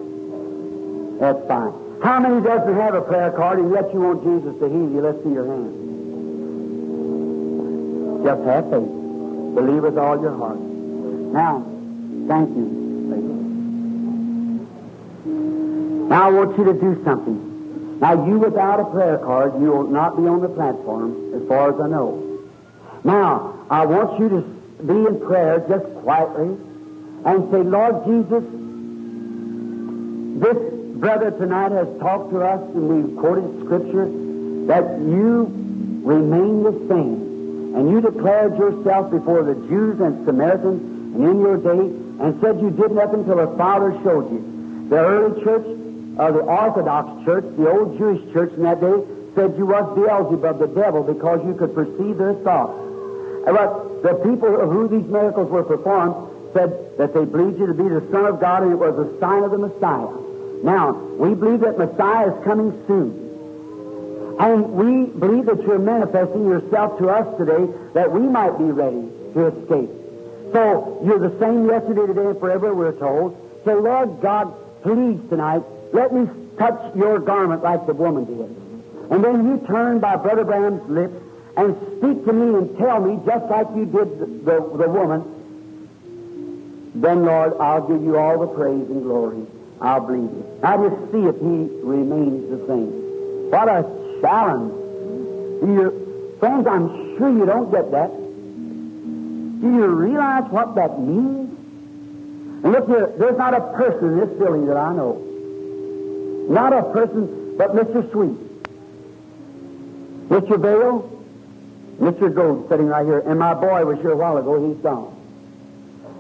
That's 1.21 1.47
fine. 1.49 1.73
How 2.03 2.21
many 2.21 2.41
doesn't 2.43 2.75
have 2.75 2.95
a 2.95 3.01
prayer 3.03 3.31
card 3.33 3.59
and 3.59 3.73
yet 3.73 3.93
you 3.93 4.01
want 4.01 4.23
Jesus 4.23 4.55
to 4.61 4.69
heal 4.69 4.89
you? 4.91 5.01
Let's 5.01 5.23
see 5.25 5.31
your 5.31 5.47
hand. 5.47 5.73
Just 8.25 8.43
have 8.43 8.71
faith. 8.71 8.93
Believe 9.55 9.83
with 9.83 9.99
all 9.99 10.21
your 10.21 10.37
heart. 10.37 10.61
Now, 10.61 11.65
thank 12.29 12.51
you. 12.51 12.85
Now 16.09 16.29
I 16.29 16.31
want 16.31 16.57
you 16.57 16.65
to 16.65 16.73
do 16.75 17.03
something. 17.05 17.99
Now 17.99 18.27
you 18.27 18.39
without 18.39 18.79
a 18.79 18.85
prayer 18.85 19.19
card, 19.19 19.55
you 19.61 19.73
will 19.73 19.89
not 19.89 20.17
be 20.17 20.23
on 20.29 20.41
the 20.41 20.49
platform, 20.49 21.35
as 21.35 21.43
far 21.49 21.71
as 21.75 21.81
I 21.81 21.89
know. 21.89 22.23
Now, 23.03 23.55
I 23.71 23.87
want 23.87 24.21
you 24.21 24.29
to 24.29 24.43
be 24.85 25.07
in 25.07 25.19
prayer 25.21 25.61
just 25.69 25.85
quietly 26.03 26.57
and 27.27 27.51
say, 27.51 27.59
Lord 27.59 28.07
Jesus, 28.07 28.45
this 30.39 30.59
brother 30.95 31.33
tonight 31.33 31.73
has 31.73 31.89
talked 31.99 32.31
to 32.31 32.41
us 32.41 32.63
and 32.75 32.87
we've 32.87 33.19
quoted 33.19 33.67
scripture 33.67 34.07
that 34.71 34.87
you 35.03 35.51
remain 36.07 36.63
the 36.63 36.73
same. 36.87 37.75
And 37.75 37.91
you 37.91 38.01
declared 38.01 38.57
yourself 38.57 39.11
before 39.11 39.43
the 39.43 39.55
Jews 39.67 40.01
and 40.01 40.25
Samaritans 40.25 40.81
and 41.17 41.25
in 41.27 41.41
your 41.41 41.57
day 41.59 41.91
and 42.23 42.41
said 42.41 42.61
you 42.61 42.71
did 42.71 42.93
nothing 42.93 43.27
until 43.27 43.43
the 43.43 43.57
Father 43.59 43.91
showed 44.05 44.31
you. 44.31 44.87
The 44.89 44.97
early 44.97 45.43
church, 45.43 45.67
uh, 46.19 46.31
the 46.31 46.47
Orthodox 46.47 47.25
church, 47.25 47.45
the 47.59 47.69
old 47.69 47.99
Jewish 47.99 48.23
church 48.33 48.53
in 48.55 48.63
that 48.63 48.81
day 48.81 49.03
said 49.35 49.59
you 49.59 49.67
was 49.67 49.85
Beelzebub, 49.99 50.61
the 50.61 50.69
devil, 50.69 51.03
because 51.03 51.45
you 51.45 51.55
could 51.55 51.75
perceive 51.75 52.19
their 52.19 52.35
thoughts. 52.47 52.79
But 53.45 54.03
the 54.03 54.15
people 54.23 54.61
of 54.61 54.71
who 54.71 54.87
these 54.89 55.11
miracles 55.11 55.51
were 55.51 55.65
performed 55.65 56.36
said 56.57 56.99
that 56.99 57.13
they 57.13 57.25
believed 57.25 57.59
you 57.59 57.67
to 57.67 57.75
be 57.75 57.89
the 57.89 58.03
Son 58.11 58.25
of 58.25 58.41
God 58.41 58.63
and 58.63 58.73
it 58.73 58.77
was 58.77 58.97
a 58.97 59.21
sign 59.21 59.43
of 59.43 59.51
the 59.51 59.59
Messiah. 59.59 60.09
Now, 60.65 60.93
we 60.93 61.35
believe 61.35 61.61
that 61.61 61.77
Messiah 61.77 62.33
is 62.33 62.45
coming 62.45 62.73
soon. 62.87 63.27
And 64.41 64.73
we 64.73 65.07
believe 65.07 65.47
that 65.47 65.63
you're 65.63 65.79
manifesting 65.79 66.45
yourself 66.49 66.99
to 66.99 67.09
us 67.09 67.27
today 67.39 67.73
that 67.95 68.11
we 68.11 68.21
might 68.21 68.57
be 68.59 68.65
ready 68.65 69.09
to 69.35 69.47
escape. 69.47 69.91
So, 70.53 71.01
you're 71.05 71.19
the 71.19 71.37
same 71.39 71.67
yesterday, 71.69 72.07
today, 72.07 72.27
and 72.27 72.41
forever, 72.41 72.75
we're 72.75 72.93
told. 72.93 73.37
So, 73.65 73.79
Lord 73.79 74.21
God, 74.21 74.55
please 74.83 75.21
tonight, 75.29 75.63
let 75.93 76.13
me 76.13 76.29
touch 76.59 76.97
your 76.97 77.19
garment 77.19 77.63
like 77.63 77.87
the 77.87 77.95
woman 77.95 78.25
did. 78.25 79.11
And 79.11 79.25
then 79.25 79.47
you 79.47 79.67
turn 79.67 80.01
by 80.01 80.17
Brother 80.17 80.45
Branham's 80.45 80.89
lips 80.89 81.17
and 81.57 81.77
speak 81.99 82.25
to 82.27 82.33
me 82.33 82.59
and 82.59 82.79
tell 82.79 83.01
me, 83.01 83.21
just 83.25 83.47
like 83.47 83.67
you 83.75 83.87
did 83.87 84.19
the, 84.19 84.27
the, 84.27 84.77
the 84.85 84.89
woman, 84.89 85.36
then, 87.03 87.25
Lord, 87.25 87.55
I'll 87.61 87.87
give 87.87 88.03
you 88.03 88.17
all 88.19 88.39
the 88.39 88.47
praise 88.47 88.89
and 88.89 89.03
glory. 89.03 89.47
I'll 89.81 90.01
believe 90.01 90.31
you. 90.31 90.59
Now 90.63 90.89
just 90.89 91.13
see 91.13 91.25
if 91.25 91.37
he 91.37 91.69
remains 91.83 92.51
the 92.51 92.67
same. 92.67 93.51
What 93.51 93.69
a 93.69 93.83
challenge. 94.23 94.73
Do 95.61 95.67
you, 95.67 96.37
friends, 96.41 96.67
I'm 96.67 97.19
sure 97.19 97.31
you 97.31 97.45
don't 97.45 97.71
get 97.71 97.91
that. 97.91 98.11
Do 98.11 99.67
you 99.75 99.87
realize 99.87 100.51
what 100.51 100.75
that 100.77 100.99
means? 100.99 101.53
And 102.65 102.73
look 102.73 102.87
here, 102.89 103.13
there's 103.19 103.37
not 103.37 103.55
a 103.55 103.61
person 103.77 104.13
in 104.13 104.21
this 104.21 104.39
building 104.39 104.67
that 104.67 104.77
I 104.77 104.95
know. 104.95 105.23
Not 106.49 106.73
a 106.73 106.83
person 106.93 107.57
but 107.57 107.75
Mr. 107.75 108.11
Sweet. 108.13 108.37
Mr. 110.29 110.59
Vayle, 110.61 111.11
Mr. 112.01 112.35
Gold 112.35 112.69
sitting 112.69 112.87
right 112.87 113.07
here, 113.07 113.21
and 113.21 113.39
my 113.39 113.55
boy 113.55 113.85
was 113.85 113.99
here 113.99 114.11
a 114.11 114.17
while 114.17 114.37
ago, 114.37 114.69
he's 114.69 114.83
gone. 114.83 115.16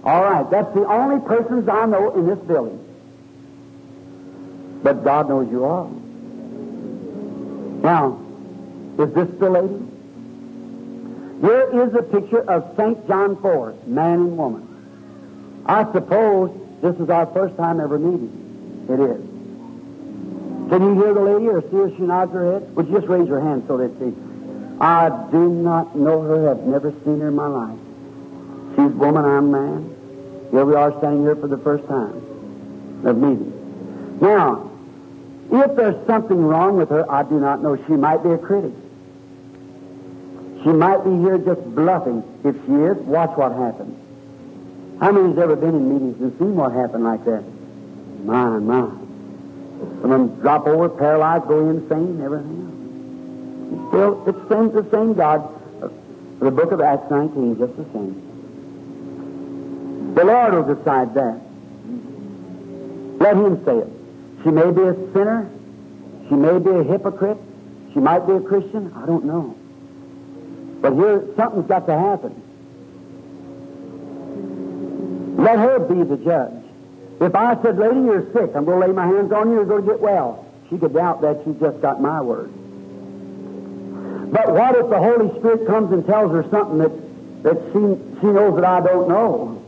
All 0.06 0.22
right, 0.22 0.48
that's 0.48 0.72
the 0.72 0.86
only 0.86 1.20
persons 1.26 1.68
I 1.68 1.84
know 1.86 2.14
in 2.14 2.28
this 2.28 2.38
building. 2.38 2.78
But 4.84 5.02
God 5.02 5.28
knows 5.28 5.50
you 5.50 5.64
all. 5.64 5.88
Now, 7.82 8.20
is 9.00 9.12
this 9.14 9.28
the 9.40 9.50
lady? 9.50 9.82
Here 11.40 11.82
is 11.82 11.94
a 11.94 12.02
picture 12.04 12.48
of 12.48 12.76
St. 12.76 13.08
John 13.08 13.42
4, 13.42 13.74
man 13.86 14.20
and 14.20 14.38
woman. 14.38 15.64
I 15.66 15.90
suppose 15.92 16.56
this 16.82 16.94
is 17.00 17.10
our 17.10 17.26
first 17.26 17.56
time 17.56 17.80
ever 17.80 17.98
meeting. 17.98 18.86
It 18.88 19.00
is. 19.00 19.20
Can 20.70 20.82
you 20.82 21.02
hear 21.02 21.14
the 21.14 21.20
lady 21.20 21.48
or 21.48 21.62
see 21.62 21.76
her? 21.78 21.90
She 21.96 22.02
nods 22.02 22.32
her 22.32 22.52
head. 22.52 22.76
Would 22.76 22.86
you 22.86 22.94
just 22.94 23.08
raise 23.08 23.26
your 23.26 23.40
hand 23.40 23.64
so 23.66 23.76
they 23.76 23.88
see? 23.98 24.14
I 24.80 25.08
do 25.32 25.48
not 25.48 25.96
know 25.96 26.22
her, 26.22 26.46
have 26.46 26.60
never 26.60 26.92
seen 27.04 27.18
her 27.18 27.28
in 27.28 27.34
my 27.34 27.48
life. 27.48 27.78
She's 28.76 28.92
woman, 28.94 29.24
I'm 29.24 29.50
man. 29.50 29.95
Here 30.50 30.64
we 30.64 30.74
are 30.74 30.96
standing 30.98 31.22
here 31.22 31.36
for 31.36 31.48
the 31.48 31.58
first 31.58 31.86
time 31.88 33.02
of 33.04 33.16
meeting. 33.16 34.18
Now, 34.20 34.70
if 35.50 35.76
there's 35.76 36.06
something 36.06 36.42
wrong 36.42 36.76
with 36.76 36.88
her, 36.90 37.10
I 37.10 37.22
do 37.22 37.38
not 37.38 37.62
know. 37.62 37.76
She 37.86 37.92
might 37.92 38.22
be 38.22 38.30
a 38.30 38.38
critic. 38.38 38.72
She 40.62 40.70
might 40.70 41.04
be 41.04 41.10
here 41.18 41.38
just 41.38 41.62
bluffing. 41.74 42.24
If 42.44 42.56
she 42.66 42.72
is, 42.72 42.96
watch 43.06 43.36
what 43.36 43.52
happens. 43.52 43.96
How 45.00 45.12
many's 45.12 45.38
ever 45.38 45.54
been 45.54 45.74
in 45.74 45.92
meetings 45.92 46.20
and 46.20 46.38
seen 46.38 46.56
what 46.56 46.72
happened 46.72 47.04
like 47.04 47.24
that? 47.24 47.44
My, 48.24 48.58
my. 48.58 48.88
Some 50.00 50.04
of 50.04 50.10
them 50.10 50.40
drop 50.40 50.66
over, 50.66 50.88
paralyzed, 50.88 51.46
go 51.46 51.68
insane, 51.68 52.20
everything 52.22 52.62
else. 52.62 53.90
Still, 53.90 54.24
the 54.24 54.32
the 54.82 54.90
same 54.90 55.14
God. 55.14 55.52
The 56.40 56.50
book 56.50 56.72
of 56.72 56.80
Acts 56.80 57.10
19, 57.10 57.58
just 57.58 57.76
the 57.76 57.84
same. 57.92 58.25
The 60.16 60.24
Lord 60.24 60.54
will 60.54 60.74
decide 60.74 61.12
that. 61.12 61.40
Let 63.20 63.36
Him 63.36 63.62
say 63.66 63.76
it. 63.76 63.88
She 64.42 64.50
may 64.50 64.70
be 64.70 64.80
a 64.80 64.94
sinner. 65.12 65.50
She 66.30 66.34
may 66.34 66.58
be 66.58 66.70
a 66.70 66.82
hypocrite. 66.84 67.36
She 67.92 67.98
might 68.00 68.26
be 68.26 68.32
a 68.32 68.40
Christian. 68.40 68.94
I 68.96 69.04
don't 69.04 69.26
know. 69.26 69.54
But 70.80 70.94
here, 70.94 71.22
something's 71.36 71.66
got 71.66 71.86
to 71.86 71.98
happen. 71.98 72.32
Let 75.36 75.58
her 75.58 75.80
be 75.80 76.02
the 76.02 76.16
judge. 76.16 76.64
If 77.20 77.34
I 77.34 77.60
said, 77.62 77.76
lady, 77.78 78.00
you're 78.00 78.32
sick, 78.32 78.56
I'm 78.56 78.64
going 78.64 78.80
to 78.80 78.86
lay 78.86 78.92
my 78.92 79.06
hands 79.06 79.32
on 79.32 79.50
you, 79.50 79.56
you're 79.56 79.66
going 79.66 79.84
to 79.84 79.92
get 79.92 80.00
well. 80.00 80.46
She 80.70 80.78
could 80.78 80.94
doubt 80.94 81.20
that 81.20 81.42
she 81.44 81.52
just 81.60 81.82
got 81.82 82.00
my 82.00 82.22
word. 82.22 82.50
But 84.32 84.50
what 84.50 84.76
if 84.76 84.88
the 84.88 84.98
Holy 84.98 85.28
Spirit 85.40 85.66
comes 85.66 85.92
and 85.92 86.06
tells 86.06 86.32
her 86.32 86.42
something 86.50 86.78
that, 86.78 87.42
that 87.42 87.56
she, 87.72 88.20
she 88.20 88.26
knows 88.28 88.54
that 88.54 88.64
I 88.64 88.80
don't 88.80 89.08
know? 89.10 89.62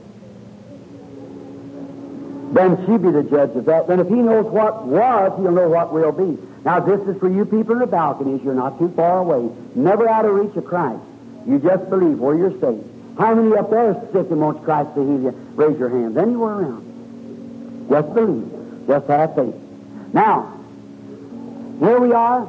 Then 2.52 2.86
she 2.86 2.96
be 2.96 3.10
the 3.10 3.22
judge 3.22 3.54
of 3.56 3.66
that. 3.66 3.88
Then 3.88 4.00
if 4.00 4.08
he 4.08 4.14
knows 4.14 4.46
what 4.46 4.86
was, 4.86 5.32
he'll 5.38 5.52
know 5.52 5.68
what 5.68 5.92
will 5.92 6.12
be. 6.12 6.38
Now 6.64 6.80
this 6.80 7.00
is 7.08 7.18
for 7.20 7.30
you 7.30 7.44
people 7.44 7.74
in 7.74 7.80
the 7.80 7.86
balconies. 7.86 8.42
You're 8.42 8.54
not 8.54 8.78
too 8.78 8.92
far 8.96 9.18
away. 9.18 9.54
Never 9.74 10.08
out 10.08 10.24
of 10.24 10.34
reach 10.34 10.56
of 10.56 10.64
Christ. 10.64 11.02
You 11.46 11.58
just 11.58 11.88
believe 11.90 12.18
where 12.18 12.36
you're 12.36 12.58
safe. 12.60 12.84
How 13.18 13.34
many 13.34 13.56
up 13.56 13.70
there 13.70 13.90
are 13.90 14.00
sick 14.12 14.30
and 14.30 14.40
wants 14.40 14.64
Christ 14.64 14.94
to 14.94 15.00
heal 15.00 15.22
you? 15.22 15.30
Raise 15.54 15.78
your 15.78 15.88
hands. 15.88 16.16
Anywhere 16.16 16.52
around. 16.52 17.88
Just 17.90 18.14
believe. 18.14 18.86
Just 18.86 19.06
have 19.08 19.34
faith. 19.34 19.54
Now, 20.12 20.54
here 21.80 22.00
we 22.00 22.12
are, 22.12 22.48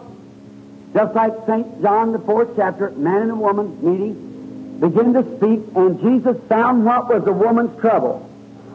just 0.93 1.15
like 1.15 1.33
St. 1.45 1.81
John, 1.81 2.13
the 2.13 2.19
fourth 2.19 2.49
chapter, 2.55 2.91
man 2.91 3.23
and 3.23 3.31
a 3.31 3.35
woman 3.35 3.77
meeting, 3.81 4.79
begin 4.79 5.13
to 5.13 5.23
speak, 5.37 5.75
and 5.75 5.99
Jesus 6.01 6.37
found 6.47 6.85
what 6.85 7.09
was 7.09 7.23
the 7.25 7.33
woman's 7.33 7.79
trouble. 7.79 8.28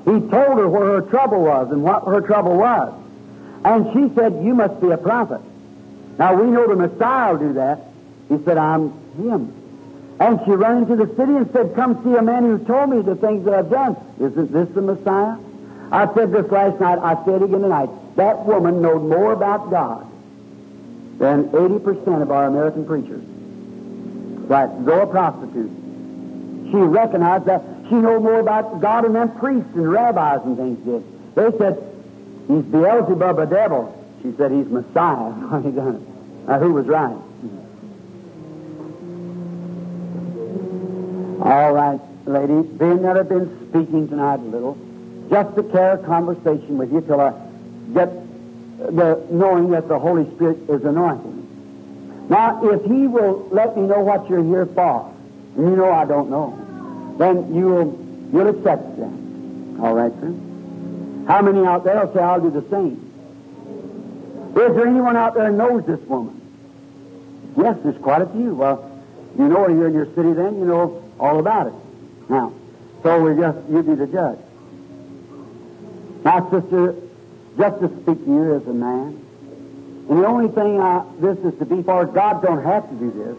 He 0.04 0.10
told 0.10 0.58
her 0.58 0.68
where 0.68 1.00
her 1.00 1.02
trouble 1.02 1.42
was 1.42 1.70
and 1.70 1.82
what 1.82 2.04
her 2.04 2.20
trouble 2.20 2.56
was. 2.56 2.92
And 3.64 3.92
she 3.92 4.14
said, 4.14 4.44
You 4.44 4.54
must 4.54 4.80
be 4.80 4.90
a 4.90 4.98
prophet. 4.98 5.40
Now, 6.18 6.34
we 6.34 6.50
know 6.50 6.68
the 6.68 6.76
Messiah 6.76 7.32
will 7.32 7.48
do 7.48 7.52
that. 7.54 7.80
He 8.28 8.38
said, 8.44 8.58
I'm 8.58 8.92
him. 9.16 9.52
And 10.20 10.40
she 10.44 10.52
ran 10.52 10.78
into 10.78 10.96
the 10.96 11.06
city 11.16 11.34
and 11.34 11.50
said, 11.52 11.74
Come 11.74 12.04
see 12.04 12.14
a 12.14 12.22
man 12.22 12.44
who 12.44 12.58
told 12.64 12.90
me 12.90 13.00
the 13.02 13.16
things 13.16 13.44
that 13.46 13.54
I've 13.54 13.70
done. 13.70 13.96
Isn't 14.20 14.52
this 14.52 14.68
the 14.74 14.82
Messiah? 14.82 15.36
I 15.90 16.12
said 16.14 16.32
this 16.32 16.50
last 16.50 16.80
night. 16.80 16.98
I 16.98 17.24
said 17.24 17.42
it 17.42 17.44
again 17.44 17.62
tonight. 17.62 17.90
That 18.16 18.44
woman 18.44 18.82
knowed 18.82 19.02
more 19.02 19.32
about 19.32 19.70
God 19.70 20.06
than 21.18 21.48
80% 21.48 22.22
of 22.22 22.30
our 22.30 22.46
American 22.46 22.84
preachers. 22.84 23.22
Right, 23.22 24.68
go 24.84 25.02
a 25.02 25.06
prostitute. 25.06 25.70
She 26.70 26.76
recognized 26.76 27.46
that 27.46 27.62
she 27.88 27.94
knew 27.96 28.20
more 28.20 28.40
about 28.40 28.80
God 28.80 29.04
than 29.04 29.12
them 29.12 29.38
priests 29.38 29.70
and 29.74 29.90
rabbis 29.90 30.40
and 30.44 30.56
things 30.56 30.78
did. 30.84 31.34
They 31.34 31.56
said, 31.58 31.82
He's 32.48 32.62
Beelzebub, 32.62 33.38
a 33.38 33.46
devil. 33.46 34.04
She 34.22 34.32
said, 34.36 34.52
He's 34.52 34.66
Messiah. 34.66 35.32
Now, 36.46 36.58
who 36.58 36.74
was 36.74 36.84
right? 36.84 37.16
All 41.40 41.72
right, 41.72 42.00
lady. 42.26 42.68
Being 42.68 43.02
that 43.02 43.16
I've 43.16 43.30
been 43.30 43.68
speaking 43.70 44.08
tonight 44.08 44.40
a 44.40 44.42
little, 44.42 44.76
just 45.30 45.56
to 45.56 45.62
carry 45.62 46.00
a 46.00 46.04
conversation 46.04 46.76
with 46.76 46.92
you 46.92 47.00
till 47.00 47.20
I 47.20 47.32
get 47.94 48.10
the 48.78 49.24
knowing 49.30 49.70
that 49.70 49.88
the 49.88 49.98
Holy 49.98 50.24
Spirit 50.34 50.58
is 50.68 50.84
anointing. 50.84 52.28
Now, 52.28 52.66
if 52.68 52.84
He 52.84 53.06
will 53.06 53.48
let 53.50 53.76
me 53.76 53.84
know 53.84 54.00
what 54.00 54.28
you're 54.28 54.44
here 54.44 54.66
for, 54.66 55.12
you 55.56 55.76
know 55.76 55.90
I 55.90 56.04
don't 56.04 56.30
know, 56.30 56.63
then 57.18 57.54
you'll 57.54 57.98
you'll 58.32 58.48
accept 58.48 58.96
that. 58.98 59.80
All 59.80 59.94
right, 59.94 60.12
sir. 60.20 60.34
How 61.26 61.40
many 61.42 61.66
out 61.66 61.84
there 61.84 62.04
will 62.04 62.12
say 62.14 62.20
I'll 62.20 62.40
do 62.40 62.50
the 62.50 62.68
same? 62.70 63.00
Is 64.50 64.54
there 64.76 64.86
anyone 64.86 65.16
out 65.16 65.34
there 65.34 65.50
knows 65.50 65.84
this 65.86 66.00
woman? 66.00 66.40
Yes, 67.56 67.76
there's 67.82 68.00
quite 68.02 68.22
a 68.22 68.26
few. 68.26 68.54
Well, 68.54 68.90
you 69.36 69.48
know 69.48 69.64
her 69.64 69.70
here 69.70 69.88
in 69.88 69.94
your 69.94 70.06
city 70.14 70.32
then, 70.32 70.58
you 70.58 70.64
know 70.64 71.02
all 71.18 71.38
about 71.38 71.68
it. 71.68 71.74
Now, 72.28 72.52
so 73.02 73.20
we 73.20 73.40
just, 73.40 73.58
you 73.68 73.82
be 73.82 73.94
the 73.94 74.06
judge. 74.06 74.38
Now, 76.24 76.48
sister, 76.50 76.94
just 77.58 77.80
to 77.80 77.88
speak 78.02 78.24
to 78.24 78.30
you 78.30 78.54
as 78.54 78.66
a 78.66 78.72
man, 78.72 79.20
and 80.08 80.22
the 80.22 80.26
only 80.26 80.48
thing 80.48 80.80
I, 80.80 81.04
this 81.18 81.38
is 81.38 81.58
to 81.58 81.64
be 81.64 81.82
for, 81.82 82.04
God 82.06 82.42
don't 82.42 82.62
have 82.64 82.88
to 82.88 82.94
do 82.94 83.10
this, 83.10 83.36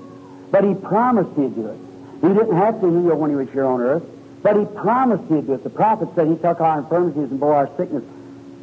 but 0.51 0.63
He 0.63 0.73
promised 0.73 1.29
He'd 1.37 1.55
do 1.55 1.67
it. 1.67 1.79
He 2.21 2.27
didn't 2.27 2.55
have 2.55 2.81
to 2.81 2.87
heal 2.87 3.15
when 3.15 3.29
He 3.29 3.35
was 3.35 3.49
here 3.49 3.65
on 3.65 3.81
earth, 3.81 4.03
but 4.41 4.57
He 4.57 4.65
promised 4.65 5.23
He'd 5.29 5.47
do 5.47 5.53
it. 5.53 5.63
The 5.63 5.69
prophet 5.69 6.09
said 6.15 6.27
He 6.27 6.35
took 6.35 6.59
our 6.61 6.79
infirmities 6.79 7.29
and 7.31 7.39
bore 7.39 7.55
our 7.55 7.69
sickness. 7.77 8.03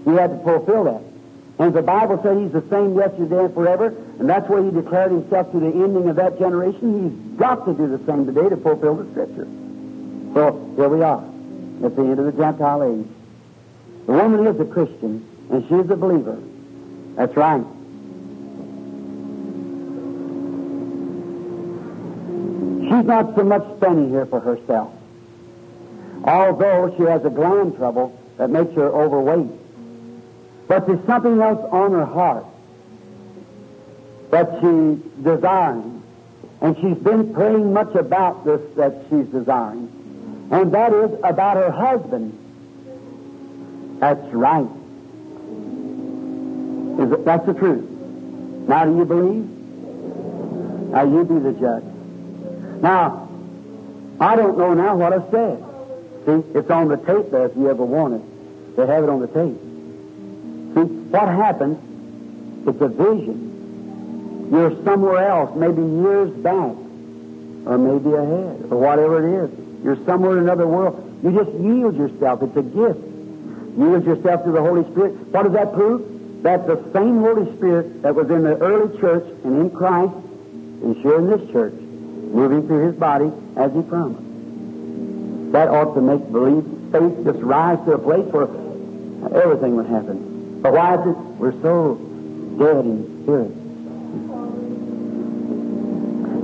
He 0.05 0.11
had 0.13 0.31
to 0.31 0.39
fulfill 0.45 0.85
that. 0.85 1.03
And 1.59 1.75
the 1.75 1.83
Bible 1.83 2.19
said 2.23 2.39
He's 2.39 2.53
the 2.53 2.65
same 2.71 2.97
yesterday 2.97 3.45
and 3.45 3.55
forever, 3.55 3.95
and 4.19 4.29
that's 4.29 4.49
where 4.49 4.63
He 4.65 4.71
declared 4.71 5.13
Himself 5.13 5.53
to 5.53 5.61
the 5.61 5.67
ending 5.67 6.09
of 6.09 6.17
that 6.17 6.39
generation. 6.39 7.11
He's 7.11 7.39
got 7.39 7.65
to 7.67 7.75
do 7.75 7.87
the 7.89 8.05
same 8.07 8.27
today 8.27 8.49
to 8.49 8.57
fulfill 8.57 8.97
the 8.97 9.11
Scripture. 9.13 9.47
So 10.35 10.73
here 10.77 10.89
we 10.89 11.03
are, 11.03 11.23
at 11.85 11.95
the 11.95 12.03
end 12.03 12.19
of 12.19 12.25
the 12.25 12.33
Gentile 12.33 12.83
age. 12.83 13.07
The 14.07 14.13
woman 14.13 14.47
is 14.47 14.59
a 14.59 14.65
Christian, 14.65 15.29
and 15.51 15.69
she 15.69 15.75
is 15.75 15.91
a 15.91 15.97
believer. 15.97 16.39
That's 17.17 17.37
right. 17.37 17.63
She's 22.93 23.07
not 23.07 23.35
so 23.35 23.43
much 23.43 23.65
standing 23.79 24.11
here 24.11 24.27
for 24.27 24.39
herself. 24.39 24.93
Although 26.25 26.95
she 26.99 27.05
has 27.05 27.25
a 27.25 27.31
gland 27.31 27.77
trouble 27.77 28.21
that 28.37 28.51
makes 28.51 28.75
her 28.75 28.87
overweight. 28.87 29.51
But 30.69 30.87
there's 30.87 31.03
something 31.07 31.41
else 31.41 31.67
on 31.73 31.93
her 31.93 32.05
heart 32.05 32.45
that 34.31 34.61
she's 34.61 35.25
desiring. 35.25 36.03
And 36.61 36.77
she's 36.77 36.99
been 36.99 37.33
praying 37.33 37.73
much 37.73 37.95
about 37.95 38.45
this 38.45 38.61
that 38.77 39.07
she's 39.09 39.25
desiring. 39.27 39.89
And 40.51 40.71
that 40.75 40.93
is 40.93 41.19
about 41.25 41.57
her 41.57 41.71
husband. 41.71 42.39
That's 44.01 44.21
right. 44.35 44.69
Is 47.01 47.11
it, 47.11 47.25
that's 47.25 47.47
the 47.47 47.55
truth. 47.55 47.89
Now, 48.69 48.85
do 48.85 48.99
you 48.99 49.05
believe? 49.07 49.49
Now, 50.91 51.05
you 51.05 51.25
be 51.25 51.39
the 51.39 51.53
judge. 51.53 51.92
Now, 52.83 53.29
I 54.21 54.37
don't 54.37 54.59
know 54.59 54.75
now 54.75 54.97
what 54.97 55.13
I 55.13 55.31
said. 55.31 55.65
See, 56.27 56.59
it's 56.59 56.71
on 56.71 56.89
the 56.89 56.97
tape 56.97 57.31
there 57.31 57.47
if 57.47 57.57
you 57.57 57.71
ever 57.71 57.85
want 57.85 58.15
it. 58.15 58.77
They 58.77 58.87
have 58.87 59.05
it 59.05 59.11
on 59.11 59.21
the 59.21 59.29
tape. 59.29 59.57
See, 60.75 60.93
what 61.11 61.29
happens, 61.29 61.79
it's 62.67 62.81
a 62.81 62.89
vision. 62.89 64.49
You're 64.51 64.85
somewhere 64.85 65.29
else, 65.29 65.57
maybe 65.57 65.81
years 65.81 66.31
back, 66.43 66.75
or 67.67 67.79
maybe 67.79 68.13
ahead, 68.15 68.67
or 68.71 68.79
whatever 68.79 69.23
it 69.23 69.45
is. 69.45 69.51
You're 69.85 70.05
somewhere 70.05 70.37
in 70.39 70.45
another 70.45 70.67
world. 70.67 71.21
You 71.23 71.33
just 71.33 71.51
yield 71.59 71.97
yourself. 71.97 72.43
It's 72.43 72.57
a 72.57 72.63
gift. 72.63 73.01
Yield 73.79 74.05
yourself 74.05 74.45
to 74.45 74.53
the 74.53 74.61
Holy 74.61 74.85
Spirit. 74.91 75.15
What 75.33 75.45
does 75.45 75.53
that 75.53 75.73
prove? 75.73 76.43
That 76.43 76.67
the 76.67 76.83
same 76.93 77.21
Holy 77.21 77.57
Spirit 77.57 78.03
that 78.03 78.15
was 78.15 78.29
in 78.31 78.43
the 78.43 78.57
early 78.59 78.99
church 78.99 79.25
and 79.45 79.61
in 79.61 79.71
Christ 79.71 80.15
is 80.85 80.97
here 81.03 81.19
in 81.19 81.31
this 81.31 81.51
church, 81.53 81.75
moving 82.33 82.67
through 82.67 82.87
His 82.87 82.97
body 82.97 83.31
as 83.57 83.73
He 83.73 83.83
promised. 83.83 85.53
That 85.53 85.69
ought 85.69 85.95
to 85.95 86.01
make 86.01 86.33
belief, 86.33 86.65
faith 86.91 87.25
just 87.25 87.39
rise 87.41 87.79
to 87.85 87.93
a 87.93 87.99
place 87.99 88.25
where 88.33 88.49
everything 89.43 89.77
would 89.77 89.87
happen. 89.87 90.61
But 90.63 90.73
why 90.73 90.95
is 90.95 91.07
it? 91.07 91.17
We're 91.39 91.61
so 91.61 91.97
dead 92.59 92.85
in 92.85 93.23
spirit. 93.23 93.57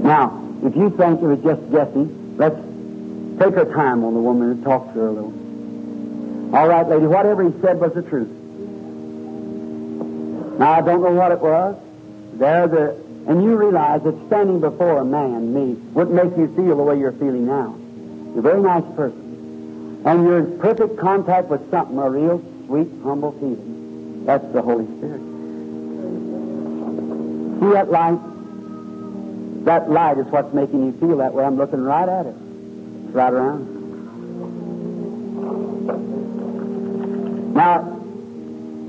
Now, 0.05 0.45
if 0.63 0.77
you 0.77 0.91
think 0.91 1.23
it 1.23 1.27
was 1.27 1.41
just 1.41 1.71
guessing, 1.71 2.37
let's 2.37 2.57
take 3.39 3.57
our 3.57 3.73
time 3.75 4.05
on 4.05 4.15
the 4.15 4.21
woman 4.21 4.51
and 4.51 4.65
talk 4.65 4.93
to 4.93 4.99
her 4.99 5.07
a 5.09 5.13
little. 5.13 6.55
All 6.55 6.69
right, 6.69 6.89
lady, 6.89 7.07
whatever 7.07 7.45
he 7.45 7.53
said 7.61 7.81
was 7.81 7.93
the 7.95 8.03
truth. 8.03 8.29
Now, 10.59 10.73
I 10.73 10.81
don't 10.81 11.03
know 11.03 11.13
what 11.13 11.33
it 11.33 11.41
was. 11.41 11.77
There, 12.35 12.67
the, 12.67 12.97
and 13.29 13.45
you 13.45 13.57
realize 13.57 14.03
that 14.05 14.15
standing 14.27 14.59
before 14.59 15.03
a 15.03 15.05
man, 15.05 15.53
me, 15.53 15.75
wouldn't 15.93 16.17
make 16.17 16.35
you 16.39 16.49
feel 16.57 16.79
the 16.79 16.83
way 16.83 16.99
you're 16.99 17.13
feeling 17.13 17.47
now. 17.47 17.77
You're 18.31 18.39
a 18.39 18.43
very 18.43 18.63
nice 18.63 18.85
person. 18.97 20.01
And 20.07 20.25
you're 20.25 20.39
in 20.39 20.59
perfect 20.59 20.97
contact 20.97 21.49
with 21.49 21.71
something, 21.71 21.99
a 21.99 22.09
real 22.09 22.43
sweet, 22.65 22.89
humble 23.03 23.33
feeling. 23.33 24.25
That's 24.25 24.51
the 24.55 24.63
Holy 24.63 24.87
Spirit. 24.97 25.21
See 27.61 27.73
that 27.75 27.91
light? 27.91 28.19
That 29.67 29.91
light 29.91 30.17
is 30.17 30.27
what's 30.29 30.55
making 30.55 30.87
you 30.87 30.93
feel 30.93 31.19
that 31.19 31.35
way. 31.35 31.45
I'm 31.45 31.59
looking 31.59 31.83
right 31.83 32.09
at 32.09 32.25
it. 32.25 32.35
It's 32.35 33.15
right 33.15 33.33
around. 33.33 33.77
Now, 37.53 38.01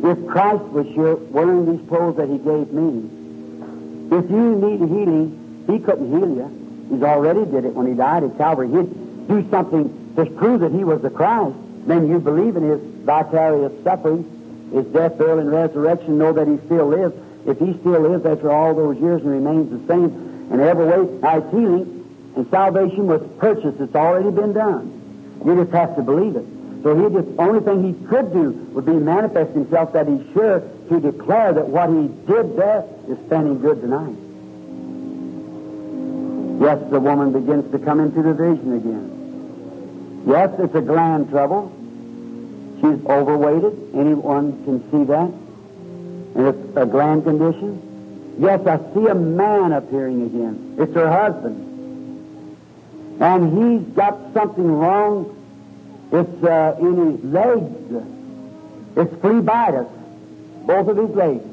if 0.01 0.27
Christ 0.27 0.63
was 0.63 0.85
here 0.87 1.15
wearing 1.15 1.75
these 1.75 1.85
clothes 1.89 2.15
that 2.15 2.29
He 2.29 2.37
gave 2.37 2.71
me, 2.71 3.18
if 4.11 4.29
you 4.29 4.55
need 4.55 4.79
healing, 4.79 5.65
He 5.67 5.79
couldn't 5.79 6.09
heal 6.11 6.29
you. 6.29 6.87
He's 6.91 7.03
already 7.03 7.45
did 7.45 7.65
it 7.65 7.73
when 7.73 7.87
He 7.87 7.93
died 7.93 8.23
at 8.23 8.37
Calvary. 8.37 8.67
He'd 8.69 9.27
do 9.27 9.47
something 9.49 10.13
to 10.15 10.25
prove 10.25 10.61
that 10.61 10.71
He 10.71 10.83
was 10.83 11.01
the 11.01 11.09
Christ. 11.09 11.55
Then 11.85 12.07
you 12.07 12.19
believe 12.19 12.55
in 12.55 12.63
His 12.63 12.81
vicarious 13.05 13.71
suffering, 13.83 14.69
His 14.73 14.85
death, 14.87 15.17
burial, 15.17 15.39
and 15.39 15.51
resurrection, 15.51 16.17
know 16.17 16.33
that 16.33 16.47
He 16.47 16.57
still 16.65 16.87
lives. 16.87 17.15
If 17.45 17.59
He 17.59 17.73
still 17.79 18.01
lives 18.01 18.25
after 18.25 18.51
all 18.51 18.73
those 18.75 18.97
years 18.97 19.21
and 19.21 19.31
remains 19.31 19.69
the 19.69 19.87
same 19.87 20.49
in 20.51 20.59
every 20.59 20.85
way, 20.85 21.05
His 21.05 21.51
healing 21.51 21.95
and 22.35 22.49
salvation 22.49 23.07
was 23.07 23.21
purchased. 23.39 23.79
It's 23.79 23.95
already 23.95 24.31
been 24.31 24.53
done. 24.53 25.41
You 25.45 25.55
just 25.55 25.71
have 25.73 25.95
to 25.95 26.01
believe 26.01 26.35
it. 26.35 26.45
So 26.83 26.95
he 26.95 27.13
just 27.13 27.27
only 27.37 27.59
thing 27.59 27.83
he 27.83 28.07
could 28.07 28.31
do 28.31 28.51
would 28.73 28.85
be 28.85 28.93
manifest 28.93 29.51
himself 29.53 29.91
that 29.93 30.07
he's 30.07 30.23
sure 30.33 30.61
to 30.89 30.99
declare 30.99 31.51
that 31.53 31.67
what 31.67 31.89
he 31.89 32.07
did 32.25 32.55
there 32.55 32.85
is 33.09 33.17
standing 33.27 33.59
good 33.59 33.81
tonight. 33.81 34.15
Yes, 36.61 36.79
the 36.89 36.99
woman 36.99 37.31
begins 37.33 37.71
to 37.71 37.79
come 37.79 37.99
into 37.99 38.21
the 38.21 38.33
vision 38.33 38.73
again. 38.73 40.23
Yes, 40.25 40.51
it's 40.59 40.75
a 40.75 40.81
gland 40.81 41.29
trouble. 41.29 41.71
She's 42.81 43.05
overweighted. 43.05 43.95
Anyone 43.95 44.63
can 44.63 44.79
see 44.91 45.03
that. 45.05 45.31
And 46.35 46.47
it's 46.47 46.77
a 46.77 46.85
gland 46.85 47.23
condition. 47.25 48.35
Yes, 48.39 48.65
I 48.65 48.77
see 48.93 49.05
a 49.07 49.15
man 49.15 49.73
appearing 49.73 50.21
again. 50.23 50.75
It's 50.79 50.93
her 50.93 51.11
husband. 51.11 51.65
And 53.21 53.51
he's 53.57 53.95
got 53.95 54.33
something 54.33 54.71
wrong 54.71 55.35
it's 56.11 56.43
uh, 56.43 56.75
in 56.79 57.11
his 57.11 57.23
legs. 57.23 58.05
It's 58.95 59.13
phlebitis, 59.15 59.89
both 60.65 60.87
of 60.87 60.97
his 60.97 61.15
legs. 61.15 61.43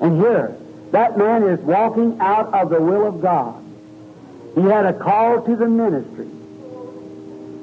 And 0.00 0.20
here, 0.20 0.56
that 0.92 1.18
man 1.18 1.42
is 1.42 1.58
walking 1.60 2.18
out 2.20 2.52
of 2.52 2.70
the 2.70 2.80
will 2.80 3.06
of 3.06 3.20
God. 3.20 3.64
He 4.54 4.62
had 4.62 4.86
a 4.86 4.92
call 4.92 5.42
to 5.42 5.56
the 5.56 5.66
ministry. 5.66 6.28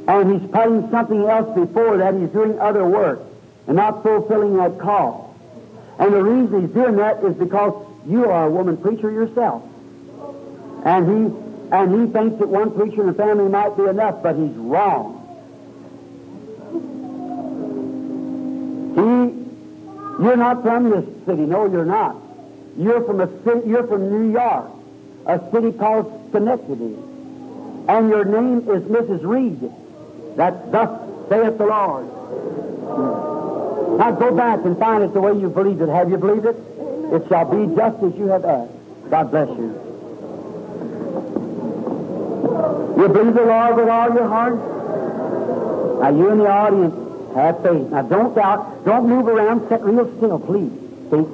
And 0.08 0.40
he's 0.40 0.52
putting 0.52 0.90
something 0.92 1.24
else 1.24 1.56
before 1.56 1.98
that. 1.98 2.14
He's 2.16 2.30
doing 2.30 2.60
other 2.60 2.86
work 2.86 3.22
and 3.68 3.76
not 3.76 4.04
fulfilling 4.04 4.58
that 4.58 4.80
call. 4.80 5.36
And 5.98 6.14
the 6.14 6.24
reason 6.24 6.62
he's 6.62 6.72
doing 6.72 6.98
that 6.98 7.24
is 7.24 7.36
because 7.36 7.88
you 8.06 8.30
are 8.30 8.48
a 8.48 8.52
woman 8.52 8.78
preacher 8.78 9.10
yourself. 9.10 9.64
And 10.84 11.08
he 11.08 11.46
and 11.72 12.00
he 12.00 12.14
thinks 12.14 12.38
that 12.40 12.48
one 12.48 12.72
preacher 12.72 13.02
in 13.02 13.08
the 13.08 13.14
family 13.14 13.50
might 13.50 13.76
be 13.76 13.84
enough, 13.84 14.22
but 14.22 14.36
he's 14.36 14.54
wrong. 14.54 15.25
You're 18.96 20.38
not 20.38 20.64
from 20.64 20.90
this 20.90 21.06
city. 21.26 21.46
No, 21.46 21.66
you're 21.66 21.86
not. 21.86 22.16
You're 22.78 23.04
from 23.04 23.22
a 23.22 23.28
city, 23.44 23.70
you're 23.70 23.88
from 23.88 24.10
New 24.10 24.32
York, 24.34 24.70
a 25.26 25.40
city 25.52 25.72
called 25.72 26.30
Schenectady. 26.30 26.96
And 27.88 28.10
your 28.10 28.26
name 28.26 28.60
is 28.70 28.84
Mrs. 28.84 29.24
Reed. 29.24 29.72
That 30.38 30.72
thus 30.72 30.90
saith 31.30 31.58
the 31.58 31.66
Lord. 31.66 32.08
Now 34.00 34.12
go 34.12 34.36
back 34.36 34.66
and 34.66 34.78
find 34.78 35.04
it 35.04 35.14
the 35.14 35.22
way 35.22 35.34
you 35.34 35.50
believed 35.50 35.82
it. 35.82 35.90
Have 35.90 36.10
you 36.10 36.18
believed 36.18 36.46
it? 36.46 36.56
It 37.14 37.28
shall 37.30 37.46
be 37.46 37.74
just 37.76 38.04
as 38.04 38.16
you 38.16 38.28
have 38.28 38.44
asked. 38.44 38.72
God 39.10 39.32
bless 39.32 39.48
you. 39.50 39.82
You 42.98 43.08
believe 43.10 43.34
the 43.36 43.46
Lord 43.46 43.76
with 43.76 43.90
all 43.90 44.14
your 44.14 44.28
heart? 44.28 44.56
Now 46.02 46.10
you 46.10 46.30
in 46.30 46.38
the 46.40 46.48
audience, 46.48 46.94
have 47.36 47.62
faith. 47.62 47.90
Now 47.90 48.02
don't 48.02 48.34
doubt. 48.34 48.86
Don't 48.86 49.08
move 49.08 49.28
around. 49.28 49.68
Sit 49.70 49.82
real 49.82 50.08
still, 50.18 50.40
please. 50.40 50.72
See? 51.12 51.26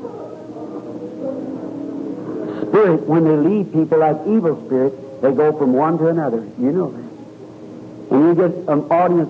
Spirit, 2.69 3.07
when 3.07 3.23
they 3.23 3.35
leave 3.35 3.71
people 3.71 3.99
like 3.99 4.17
evil 4.27 4.65
spirits, 4.65 4.95
they 5.21 5.31
go 5.31 5.55
from 5.57 5.73
one 5.73 5.97
to 5.99 6.07
another. 6.07 6.47
You 6.59 6.71
know 6.71 6.91
that. 6.91 8.15
And 8.15 8.27
you 8.27 8.35
get 8.35 8.57
an 8.67 8.79
audience 8.89 9.29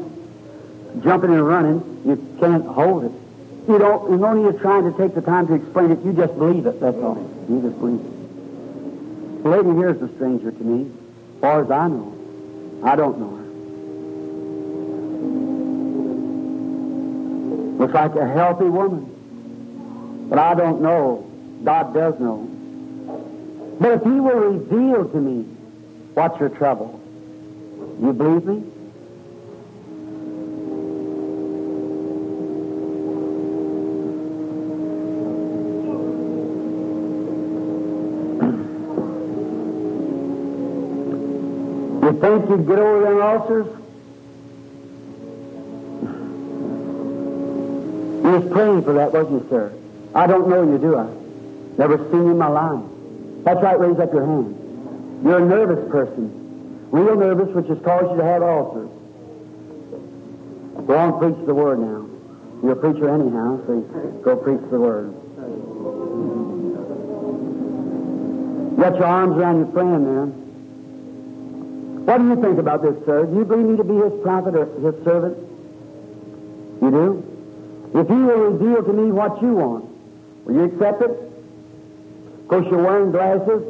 jumping 1.03 1.31
and 1.31 1.47
running, 1.47 2.01
you 2.05 2.15
can't 2.39 2.65
hold 2.65 3.05
it. 3.05 3.11
You 3.67 3.77
don't, 3.77 4.19
no 4.19 4.33
need 4.33 4.47
of 4.47 4.61
trying 4.61 4.91
to 4.91 4.97
take 4.97 5.15
the 5.15 5.21
time 5.21 5.47
to 5.47 5.53
explain 5.53 5.91
it. 5.91 6.03
You 6.03 6.13
just 6.13 6.37
believe 6.37 6.65
it, 6.65 6.79
that's 6.79 6.97
all. 6.97 7.17
You 7.49 7.61
just 7.61 7.79
believe 7.79 7.99
it. 7.99 9.43
The 9.43 9.49
lady 9.49 9.69
here 9.77 9.89
is 9.89 10.01
a 10.01 10.13
stranger 10.15 10.51
to 10.51 10.63
me, 10.63 10.91
as 11.35 11.41
far 11.41 11.63
as 11.63 11.71
I 11.71 11.87
know. 11.87 12.13
I 12.83 12.95
don't 12.95 13.19
know 13.19 13.40
Looks 17.81 17.95
like 17.95 18.13
a 18.13 18.27
healthy 18.27 18.65
woman. 18.65 20.27
But 20.29 20.37
I 20.37 20.53
don't 20.53 20.83
know. 20.83 21.27
God 21.63 21.95
does 21.95 22.19
know. 22.19 22.47
But 23.79 23.93
if 23.93 24.03
He 24.03 24.11
will 24.11 24.37
reveal 24.37 25.09
to 25.09 25.17
me 25.17 25.41
what's 26.13 26.39
your 26.39 26.49
trouble, 26.49 27.01
you 27.99 28.13
believe 28.13 28.45
me? 28.45 28.61
You 42.03 42.19
think 42.19 42.49
you'd 42.49 42.67
get 42.67 42.77
over 42.77 43.01
them 43.01 43.21
ulcers? 43.21 43.80
You 48.31 48.39
was 48.39 48.49
praying 48.53 48.83
for 48.83 48.93
that, 48.93 49.11
wasn't 49.11 49.43
you, 49.43 49.49
sir? 49.49 49.73
I 50.15 50.25
don't 50.25 50.47
know 50.47 50.63
you, 50.63 50.77
do 50.77 50.95
I? 50.95 51.05
Never 51.77 51.97
seen 52.11 52.23
you 52.23 52.31
in 52.31 52.37
my 52.37 52.47
life. 52.47 52.79
That's 53.43 53.61
right, 53.61 53.77
raise 53.77 53.99
up 53.99 54.13
your 54.13 54.25
hand. 54.25 55.19
You're 55.25 55.39
a 55.39 55.45
nervous 55.45 55.91
person. 55.91 56.87
Real 56.91 57.17
nervous, 57.17 57.53
which 57.53 57.67
has 57.67 57.77
caused 57.83 58.11
you 58.11 58.15
to 58.15 58.23
have 58.23 58.41
ulcers. 58.41 58.89
Go 60.87 60.97
on, 60.97 61.19
preach 61.19 61.45
the 61.45 61.53
word 61.53 61.79
now. 61.79 62.07
You're 62.63 62.71
a 62.71 62.75
preacher 62.77 63.09
anyhow, 63.09 63.59
so 63.67 63.81
go 64.23 64.37
preach 64.37 64.61
the 64.71 64.79
word. 64.79 65.11
Got 68.79 68.95
your 68.95 69.07
arms 69.07 69.35
around 69.35 69.57
your 69.57 69.71
friend 69.73 70.07
there. 70.07 70.25
What 72.07 72.17
do 72.17 72.27
you 72.29 72.41
think 72.41 72.59
about 72.59 72.81
this, 72.81 72.95
sir? 73.05 73.25
Do 73.25 73.39
you 73.39 73.43
believe 73.43 73.65
me 73.65 73.75
to 73.75 73.83
be 73.83 73.95
his 73.95 74.13
prophet 74.23 74.55
or 74.55 74.67
his 74.79 75.03
servant? 75.03 75.37
You 76.81 76.91
do? 76.91 77.30
If 77.93 78.07
he 78.07 78.13
will 78.13 78.51
reveal 78.51 78.83
to 78.83 78.93
me 78.93 79.11
what 79.11 79.41
you 79.41 79.53
want, 79.53 79.85
will 80.45 80.55
you 80.55 80.63
accept 80.63 81.01
it? 81.01 81.11
Of 81.11 82.47
course, 82.47 82.65
you're 82.69 82.83
wearing 82.83 83.11
glasses. 83.11 83.63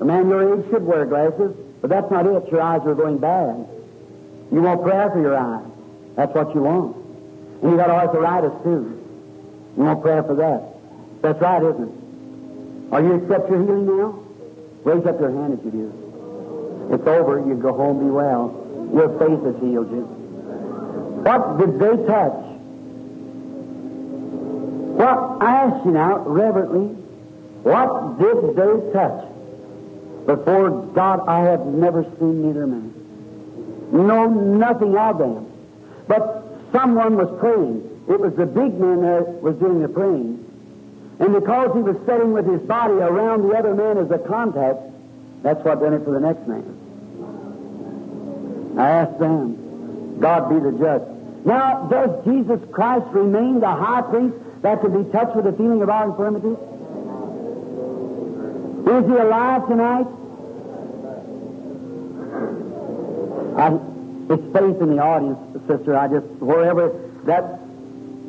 A 0.00 0.04
man 0.04 0.28
your 0.28 0.58
age 0.58 0.64
should 0.70 0.84
wear 0.84 1.06
glasses, 1.06 1.54
but 1.80 1.90
that's 1.90 2.10
not 2.10 2.26
it. 2.26 2.50
Your 2.50 2.60
eyes 2.60 2.80
are 2.84 2.94
going 2.94 3.18
bad. 3.18 3.66
You 4.50 4.62
want 4.62 4.82
prayer 4.82 5.10
for 5.10 5.20
your 5.20 5.36
eyes. 5.36 5.64
That's 6.16 6.34
what 6.34 6.54
you 6.54 6.62
want. 6.62 6.96
And 7.62 7.70
you 7.70 7.76
got 7.76 7.90
arthritis, 7.90 8.52
too. 8.64 9.00
You 9.76 9.82
want 9.84 10.02
prayer 10.02 10.22
for 10.24 10.34
that. 10.34 10.62
That's 11.22 11.40
right, 11.40 11.62
isn't 11.62 11.88
it? 11.88 12.92
Are 12.92 13.00
you 13.00 13.14
accept 13.14 13.48
your 13.48 13.62
healing 13.62 13.86
now? 13.86 14.18
Raise 14.84 15.06
up 15.06 15.20
your 15.20 15.30
hand 15.30 15.58
if 15.58 15.64
you 15.64 15.70
do. 15.70 16.88
It's 16.92 17.06
over. 17.06 17.38
You 17.38 17.54
go 17.54 17.72
home, 17.72 18.00
be 18.00 18.10
well. 18.10 18.52
Your 18.92 19.08
faith 19.18 19.42
has 19.44 19.56
healed 19.62 19.90
you. 19.90 20.02
What 21.22 21.58
did 21.58 21.78
they 21.78 22.06
touch? 22.06 22.51
Well, 24.92 25.38
I 25.40 25.50
ask 25.64 25.84
you 25.84 25.92
now, 25.92 26.18
reverently, 26.18 26.94
what 27.62 28.18
did 28.18 28.56
they 28.56 28.92
touch? 28.92 29.24
Before 30.26 30.70
God, 30.94 31.26
I 31.28 31.40
have 31.40 31.66
never 31.66 32.04
seen 32.18 32.46
neither 32.46 32.66
man. 32.66 32.92
Know 33.92 34.28
nothing 34.28 34.96
of 34.96 35.18
them. 35.18 35.46
But 36.06 36.44
someone 36.72 37.16
was 37.16 37.28
praying. 37.40 38.04
It 38.08 38.20
was 38.20 38.34
the 38.34 38.46
big 38.46 38.78
man 38.78 39.02
that 39.02 39.42
was 39.42 39.56
doing 39.56 39.80
the 39.80 39.88
praying. 39.88 40.38
And 41.20 41.32
because 41.32 41.72
he 41.74 41.82
was 41.82 41.96
sitting 42.06 42.32
with 42.32 42.46
his 42.46 42.60
body 42.62 42.94
around 42.94 43.42
the 43.48 43.54
other 43.56 43.74
man 43.74 43.98
as 43.98 44.10
a 44.10 44.18
contact, 44.18 44.78
that's 45.42 45.64
what 45.64 45.80
done 45.80 45.94
it 45.94 46.04
for 46.04 46.12
the 46.12 46.20
next 46.20 46.46
man. 46.46 46.64
I 48.78 48.88
asked 48.88 49.18
them, 49.18 50.18
God 50.20 50.48
be 50.48 50.58
the 50.58 50.72
judge. 50.78 51.02
Now, 51.44 51.86
does 51.86 52.24
Jesus 52.24 52.60
Christ 52.70 53.06
remain 53.10 53.60
the 53.60 53.70
high 53.70 54.02
priest 54.02 54.36
that 54.62 54.80
could 54.80 54.94
be 54.94 55.10
touched 55.12 55.34
with 55.36 55.44
the 55.44 55.52
feeling 55.52 55.82
of 55.82 55.90
our 55.90 56.10
infirmities? 56.10 56.56
Is 58.86 59.06
he 59.06 59.16
alive 59.16 59.66
tonight? 59.68 60.06
I, 63.56 63.78
it's 64.32 64.42
faith 64.52 64.80
in 64.80 64.96
the 64.96 65.02
audience, 65.02 65.38
sister. 65.68 65.96
I 65.96 66.08
just, 66.08 66.26
wherever 66.40 66.88
that 67.24 67.60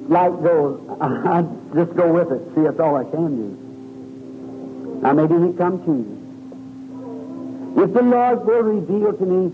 light 0.09 0.43
goes, 0.43 0.81
I, 0.99 1.05
I 1.39 1.41
just 1.75 1.95
go 1.95 2.11
with 2.11 2.31
it. 2.31 2.41
See, 2.55 2.61
that's 2.61 2.79
all 2.79 2.95
I 2.97 3.03
can 3.05 3.35
do. 3.35 3.63
Now, 5.01 5.13
maybe 5.13 5.33
he 5.33 5.53
come 5.57 5.83
to 5.85 5.91
you. 5.91 7.83
If 7.83 7.93
the 7.93 8.01
Lord 8.03 8.45
will 8.45 8.61
reveal 8.61 9.13
to 9.13 9.25
me 9.25 9.47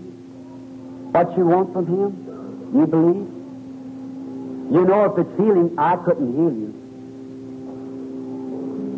what 1.12 1.36
you 1.36 1.46
want 1.46 1.72
from 1.72 1.86
him, 1.86 2.70
you 2.74 2.86
believe? 2.86 3.28
You 4.70 4.84
know, 4.86 5.04
if 5.06 5.18
it's 5.18 5.36
healing, 5.36 5.74
I 5.78 5.96
couldn't 5.96 6.32
heal 6.36 6.52
you. 6.52 6.69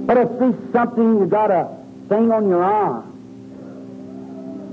But 0.06 0.16
if 0.18 0.28
there's 0.38 0.72
something 0.72 1.18
you 1.18 1.26
got 1.26 1.50
a 1.50 1.68
thing 2.08 2.32
on 2.32 2.48
your 2.48 2.62
arm, 2.62 3.08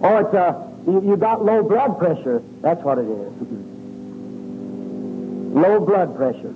or 0.01 0.21
it's 0.21 0.33
a 0.33 0.69
you, 0.87 1.01
you 1.09 1.17
got 1.17 1.43
low 1.43 1.61
blood 1.63 1.99
pressure, 1.99 2.41
that's 2.61 2.81
what 2.83 2.97
it 2.97 3.05
is. 3.05 3.33
low 5.55 5.79
blood 5.79 6.15
pressure. 6.15 6.53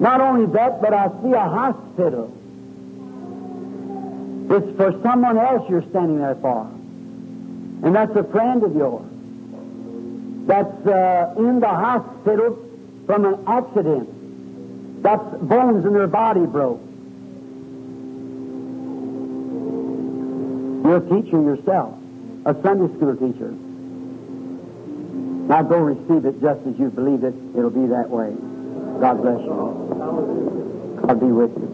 Not 0.00 0.20
only 0.20 0.46
that, 0.52 0.82
but 0.82 0.92
I 0.92 1.08
see 1.22 1.32
a 1.32 1.40
hospital. 1.40 2.32
It's 4.50 4.76
for 4.76 4.92
someone 5.02 5.38
else 5.38 5.68
you're 5.70 5.88
standing 5.90 6.18
there 6.18 6.34
for. 6.34 6.66
And 7.84 7.94
that's 7.94 8.14
a 8.16 8.24
friend 8.24 8.62
of 8.62 8.74
yours 8.74 9.06
that's 10.46 10.86
uh, 10.86 11.34
in 11.38 11.60
the 11.60 11.68
hospital 11.68 12.58
from 13.06 13.24
an 13.24 13.44
accident. 13.46 14.08
That's 15.04 15.22
bones 15.42 15.84
in 15.84 15.92
their 15.92 16.06
body 16.06 16.46
broke. 16.46 16.80
You're 20.82 20.96
a 20.96 21.00
teacher 21.22 21.42
yourself, 21.42 21.94
a 22.46 22.54
Sunday 22.62 22.88
school 22.96 23.14
teacher. 23.14 23.50
Now 25.46 25.62
go 25.62 25.76
receive 25.76 26.24
it 26.24 26.40
just 26.40 26.66
as 26.66 26.78
you 26.78 26.88
believe 26.88 27.22
it. 27.22 27.34
It'll 27.54 27.68
be 27.68 27.86
that 27.88 28.08
way. 28.08 28.32
God 28.98 29.20
bless 29.20 29.40
you. 29.40 31.02
God 31.06 31.20
be 31.20 31.26
with 31.26 31.52
you. 31.52 31.68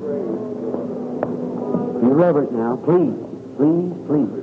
Be 2.01 2.09
reverent 2.09 2.51
now, 2.51 2.75
please, 2.83 3.15
please, 3.57 3.95
please. 4.11 4.41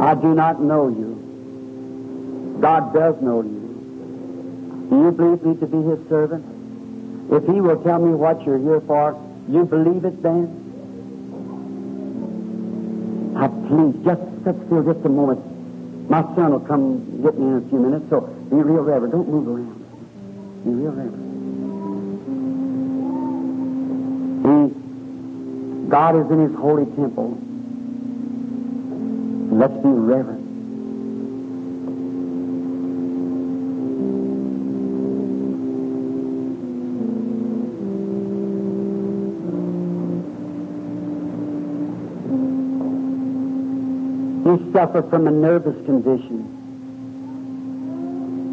I 0.00 0.14
do 0.14 0.34
not 0.34 0.62
know 0.62 0.86
you. 0.88 1.03
God 2.64 2.94
does 2.94 3.20
know 3.20 3.42
you. 3.42 3.60
Do 4.88 4.96
you 4.96 5.10
believe 5.12 5.42
me 5.44 5.54
to 5.60 5.66
be 5.66 5.82
His 5.82 6.08
servant? 6.08 6.46
If 7.30 7.44
He 7.44 7.60
will 7.60 7.76
tell 7.82 7.98
me 7.98 8.14
what 8.14 8.42
you're 8.46 8.56
here 8.56 8.80
for, 8.80 9.20
you 9.50 9.66
believe 9.66 10.06
it 10.06 10.22
then? 10.22 10.48
Now, 13.34 13.48
please, 13.68 14.02
just 14.02 14.22
sit 14.44 14.56
still 14.64 14.82
just 14.82 15.04
a 15.04 15.10
moment. 15.10 16.08
My 16.08 16.22
son 16.34 16.52
will 16.52 16.60
come 16.60 17.20
get 17.20 17.38
me 17.38 17.48
in 17.48 17.56
a 17.58 17.68
few 17.68 17.78
minutes, 17.80 18.08
so 18.08 18.22
be 18.22 18.56
real 18.56 18.80
reverent. 18.80 19.12
Don't 19.12 19.28
move 19.28 19.46
around. 19.46 19.84
Be 20.64 20.70
real 20.70 20.92
reverent. 20.92 21.20
He, 24.40 25.90
God 25.90 26.16
is 26.16 26.30
in 26.30 26.38
His 26.48 26.54
holy 26.56 26.86
temple. 26.96 27.36
Let's 29.52 29.76
be 29.82 29.90
reverent. 29.90 30.43
You 44.54 44.70
suffer 44.72 45.02
from 45.02 45.26
a 45.26 45.32
nervous 45.32 45.74
condition. 45.84 46.46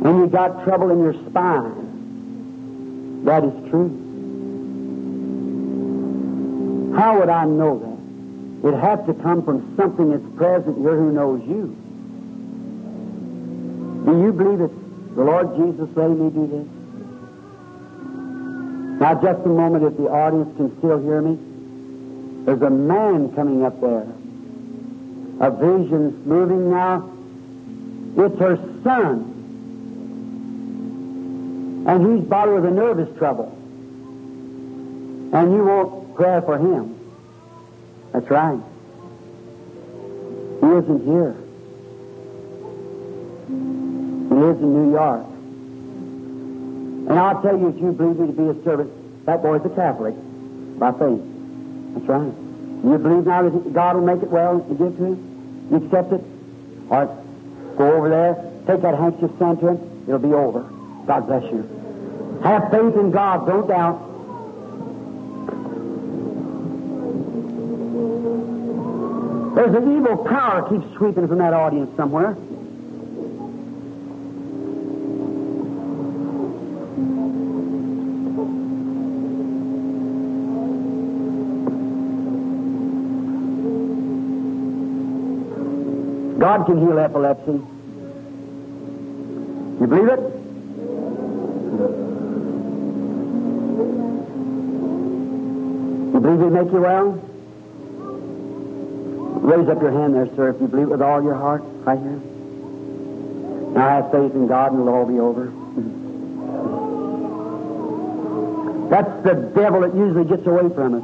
And 0.04 0.18
you 0.18 0.26
got 0.28 0.64
trouble 0.64 0.90
in 0.90 1.04
your 1.04 1.14
spine. 1.30 3.24
That 3.24 3.44
is 3.44 3.54
true. 3.70 3.92
How 6.98 7.20
would 7.20 7.30
I 7.30 7.46
know 7.46 7.78
that? 7.78 8.70
It 8.70 8.74
has 8.80 9.06
to 9.06 9.14
come 9.14 9.46
from 9.46 9.76
something 9.78 10.10
that's 10.10 10.26
present 10.38 10.80
here 10.80 10.96
who 10.96 11.12
knows 11.12 11.44
you. 11.48 11.78
Do 14.04 14.24
you 14.24 14.34
believe 14.34 14.58
that 14.58 14.72
the 15.16 15.24
Lord 15.24 15.56
Jesus 15.56 15.88
let 15.96 16.10
me 16.10 16.32
do 16.32 16.48
this? 16.48 16.68
Now, 19.00 19.14
just 19.22 19.46
a 19.46 19.50
moment, 19.50 19.84
if 19.84 19.98
the 19.98 20.10
audience 20.10 20.58
can 20.58 20.76
still 20.80 20.98
hear 20.98 21.22
me. 21.22 21.38
There's 22.46 22.64
a 22.64 22.72
man 22.72 23.36
coming 23.36 23.64
up 23.64 23.80
there. 23.82 24.08
A 25.42 25.50
vision's 25.50 26.24
moving 26.24 26.70
now. 26.70 27.10
It's 28.16 28.40
her 28.40 28.58
son. 28.84 29.28
And 31.88 32.06
he's 32.06 32.30
bothered 32.30 32.62
with 32.62 32.72
a 32.72 32.76
nervous 32.76 33.10
trouble. 33.18 33.50
And 35.34 35.52
you 35.52 35.64
won't 35.64 36.16
pray 36.16 36.42
for 36.46 36.60
him. 36.60 36.96
That's 38.14 38.30
right. 38.30 38.60
He 40.62 40.68
isn't 40.68 41.06
here. 41.06 41.36
He 43.48 44.36
lives 44.36 44.62
in 44.62 44.74
New 44.74 44.92
York. 44.92 45.26
And 47.10 47.18
I'll 47.18 47.42
tell 47.42 47.58
you, 47.58 47.70
if 47.70 47.82
you 47.82 47.92
believe 47.94 48.20
me 48.20 48.28
to 48.28 48.34
be 48.34 48.48
a 48.60 48.64
servant, 48.64 49.26
that 49.26 49.42
boy's 49.42 49.66
a 49.66 49.70
Catholic 49.70 50.14
by 50.78 50.92
faith. 50.92 51.20
That's 51.96 52.06
right. 52.06 52.32
You 52.84 52.98
believe 53.00 53.26
now 53.26 53.42
that 53.50 53.74
God 53.74 53.96
will 53.96 54.06
make 54.06 54.22
it 54.22 54.30
well 54.30 54.64
and 54.70 54.78
give 54.78 54.98
to 54.98 55.04
him? 55.04 55.31
You 55.72 55.78
accept 55.78 56.12
it? 56.12 56.22
All 56.90 57.06
right. 57.06 57.78
Go 57.78 57.94
over 57.94 58.10
there. 58.10 58.36
Take 58.68 58.82
that 58.82 58.96
handkerchief, 58.96 59.32
send 59.40 59.60
to 59.62 59.70
him. 59.70 60.04
It'll 60.08 60.20
be 60.20 60.34
over. 60.34 60.62
God 61.08 61.28
bless 61.28 61.44
you. 61.44 62.40
Have 62.44 62.70
faith 62.70 62.96
in 62.96 63.12
God. 63.12 63.48
Don't 63.48 63.68
doubt. 63.68 64.08
There's 69.56 69.76
an 69.76 69.98
evil 69.98 70.18
power 70.18 70.68
keeps 70.70 70.94
sweeping 70.98 71.28
from 71.28 71.38
that 71.38 71.54
audience 71.54 71.96
somewhere. 71.96 72.36
God 86.52 86.66
can 86.66 86.86
heal 86.86 87.00
epilepsy. 87.00 87.52
You 89.80 89.88
believe 89.88 90.10
it? 90.10 90.20
You 96.14 96.20
believe 96.20 96.40
He'll 96.40 96.50
make 96.50 96.74
you 96.74 96.82
well? 96.82 97.12
Raise 99.40 99.70
up 99.70 99.82
your 99.82 99.92
hand 99.92 100.14
there, 100.14 100.28
sir, 100.36 100.50
if 100.50 100.60
you 100.60 100.68
believe 100.68 100.90
with 100.90 101.02
all 101.02 101.24
your 101.24 101.36
heart, 101.36 101.64
right 101.86 101.98
here. 101.98 102.20
Now 103.72 103.88
I 103.88 103.96
have 103.96 104.12
faith 104.12 104.34
in 104.36 104.48
God 104.48 104.74
and 104.74 104.82
it'll 104.82 104.94
all 104.94 105.06
be 105.06 105.20
over. 105.22 105.46
That's 108.90 109.24
the 109.24 109.36
devil 109.56 109.80
that 109.88 109.96
usually 109.96 110.26
gets 110.26 110.46
away 110.46 110.68
from 110.76 110.96
us. 110.96 111.04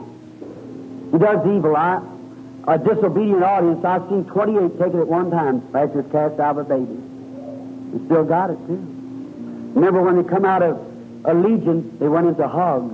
He 1.14 1.18
does 1.20 1.48
evil. 1.48 1.78
I, 1.78 2.02
a 2.68 2.78
disobedient 2.78 3.44
audience, 3.44 3.84
I've 3.86 4.08
seen 4.10 4.26
28 4.26 4.78
take 4.78 4.94
it 4.94 5.00
at 5.00 5.08
one 5.08 5.32
time 5.32 5.64
after 5.74 6.02
it's 6.02 6.12
cast 6.12 6.38
out 6.40 6.58
of 6.58 6.70
a 6.70 6.76
baby. 6.76 7.00
And 7.00 8.06
still 8.08 8.26
got 8.26 8.50
it, 8.50 8.58
too. 8.68 8.76
Remember 9.74 10.02
when 10.02 10.22
they 10.22 10.28
come 10.28 10.44
out 10.44 10.62
of 10.62 10.76
a 11.24 11.34
legion, 11.34 11.98
they 12.00 12.10
went 12.10 12.28
into 12.28 12.46
hogs. 12.46 12.94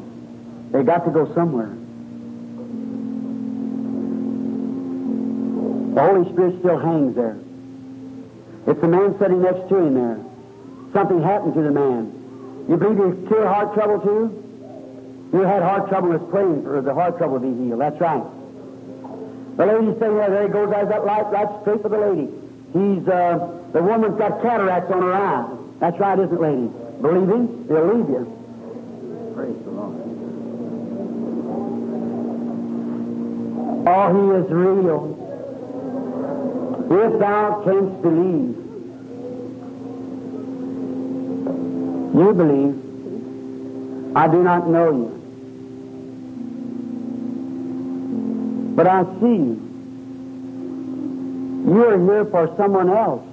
They 0.72 0.84
got 0.84 1.06
to 1.06 1.12
go 1.12 1.34
somewhere. 1.34 1.74
The 5.96 6.02
Holy 6.02 6.32
Spirit 6.34 6.60
still 6.60 6.78
hangs 6.78 7.16
there. 7.16 7.38
It's 8.68 8.80
the 8.80 8.88
man 8.88 9.18
sitting 9.20 9.42
next 9.42 9.70
to 9.70 9.78
him 9.78 9.94
there. 9.96 10.20
Something 10.94 11.22
happened 11.22 11.56
to 11.56 11.62
the 11.62 11.72
man. 11.72 12.66
You 12.70 12.78
believe 12.78 12.98
he 12.98 13.28
cured 13.28 13.48
heart 13.48 13.74
trouble 13.74 14.00
too? 14.00 14.40
You 15.34 15.42
had 15.42 15.64
heart 15.64 15.90
trouble 15.90 16.10
was 16.10 16.22
praying 16.30 16.64
for 16.64 16.80
the 16.82 16.94
heart 16.94 17.18
trouble 17.18 17.40
to 17.40 17.46
be 17.46 17.66
healed. 17.66 17.82
That's 17.82 18.00
right. 18.00 18.24
The 19.56 19.66
lady's 19.66 20.00
saying 20.00 20.16
there, 20.18 20.30
there 20.30 20.44
he 20.48 20.50
goes, 20.50 20.70
there's 20.70 20.90
that 20.90 21.06
light 21.06 21.32
right 21.32 21.48
straight 21.62 21.82
for 21.82 21.90
the 21.90 21.98
lady. 21.98 22.28
He's, 22.74 23.08
uh, 23.08 23.38
the 23.72 23.84
woman's 23.84 24.18
got 24.18 24.42
cataracts 24.42 24.92
on 24.92 25.02
her 25.04 25.14
eye. 25.14 25.46
That's 25.80 26.00
right, 26.00 26.18
isn't 26.18 26.34
it, 26.34 26.42
lady? 26.42 26.70
Believe 27.02 27.30
him, 27.30 27.68
he'll 27.68 27.88
leave 27.94 28.10
you. 28.10 28.26
Praise 29.36 29.64
the 29.64 29.72
Lord. 29.72 29.94
Oh, 33.86 34.08
he 34.16 34.22
is 34.44 34.50
real. 34.52 35.20
If 36.90 37.20
thou 37.20 37.62
canst 37.66 38.02
believe, 38.02 38.58
you 42.16 42.34
believe. 42.34 42.76
I 44.16 44.28
do 44.28 44.44
not 44.44 44.68
know 44.68 44.92
you. 44.92 45.23
But 48.76 48.88
I 48.88 49.04
see 49.20 49.28
you. 49.28 49.70
You 51.66 51.86
are 51.86 51.98
here 51.98 52.26
for 52.26 52.54
someone 52.58 52.90
else. 52.90 53.24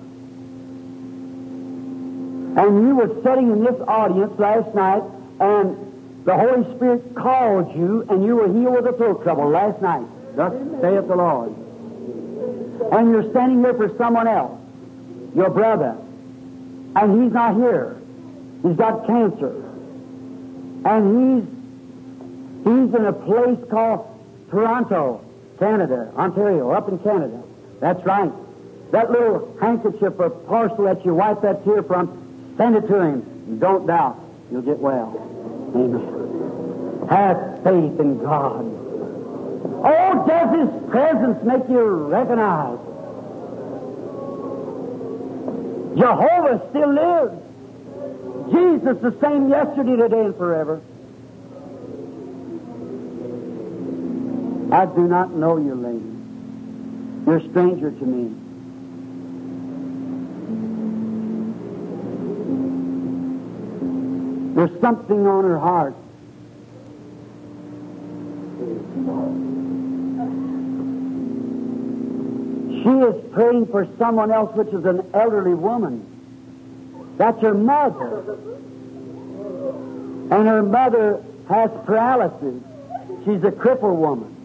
And 2.57 2.87
you 2.87 2.95
were 2.97 3.23
sitting 3.23 3.51
in 3.51 3.65
this 3.65 3.81
audience 3.89 4.39
last 4.39 4.75
night, 4.75 5.03
and 5.41 5.77
the 6.25 6.37
Holy 6.37 6.65
Spirit 6.77 7.15
called 7.15 7.75
you, 7.75 8.05
and 8.11 8.25
you 8.25 8.37
were 8.37 8.49
healed 8.53 8.75
with 8.75 8.87
a 8.87 8.97
throat 8.97 9.23
trouble 9.23 9.49
last 9.49 9.81
night. 9.81 10.07
Thus 10.37 10.53
saith 10.81 11.09
the 11.09 11.17
Lord. 11.17 11.55
And 12.93 13.11
you're 13.11 13.31
standing 13.31 13.61
here 13.61 13.75
for 13.75 13.97
someone 13.97 14.29
else, 14.29 14.59
your 15.35 15.51
brother, 15.51 15.97
and 16.97 17.23
he's 17.23 17.33
not 17.33 17.57
here. 17.57 17.97
He's 18.63 18.77
got 18.77 19.07
cancer. 19.07 19.55
And 20.85 21.03
he's 21.17 21.45
he's 22.65 22.95
in 22.95 23.07
a 23.07 23.13
place 23.13 23.59
called 23.71 24.07
Toronto. 24.51 25.25
Canada, 25.61 26.11
Ontario, 26.17 26.71
up 26.71 26.89
in 26.89 26.99
Canada. 26.99 27.43
That's 27.79 28.05
right. 28.05 28.33
That 28.91 29.13
little 29.13 29.57
handkerchief 29.61 30.15
or 30.19 30.31
parcel 30.31 30.85
that 30.85 31.05
you 31.05 31.15
wipe 31.15 31.43
that 31.43 31.65
tear 31.65 31.85
from, 31.85 32.55
send 32.57 32.75
it 32.75 32.89
to 32.89 33.01
him. 33.01 33.59
Don't 33.61 33.87
doubt. 33.87 34.19
You'll 34.51 34.63
get 34.63 34.79
well. 34.79 35.15
Amen. 35.77 37.09
Have 37.09 37.63
faith 37.63 38.01
in 38.01 38.19
God. 38.23 38.65
Oh, 39.83 40.25
does 40.27 40.51
His 40.59 40.91
presence 40.91 41.43
make 41.45 41.69
you 41.69 41.83
recognize? 41.83 42.79
Jehovah 45.97 46.67
still 46.71 46.93
lives. 46.93 48.53
Jesus 48.53 48.99
the 49.01 49.17
same 49.21 49.49
yesterday, 49.49 49.97
today, 49.97 50.25
and 50.25 50.37
forever. 50.37 50.81
I 54.73 54.87
do 54.87 55.09
not 55.09 55.33
know 55.33 55.57
you, 55.57 55.75
lady. 55.75 56.05
You're 57.27 57.39
a 57.39 57.51
stranger 57.51 57.91
to 57.91 58.05
me. 58.07 58.37
There's 64.55 64.81
something 64.81 65.27
on 65.27 65.45
her 65.45 65.59
heart. 65.59 65.95
She 72.83 72.89
is 72.89 73.33
praying 73.33 73.67
for 73.67 73.89
someone 73.99 74.31
else, 74.31 74.55
which 74.55 74.69
is 74.69 74.85
an 74.85 75.11
elderly 75.15 75.55
woman. 75.55 76.07
That's 77.17 77.41
her 77.43 77.55
mother. 77.55 78.39
And 80.31 80.47
her 80.47 80.63
mother 80.63 81.25
has 81.49 81.71
paralysis. 81.85 82.63
She's 83.25 83.43
a 83.43 83.51
crippled 83.51 83.99
woman. 83.99 84.40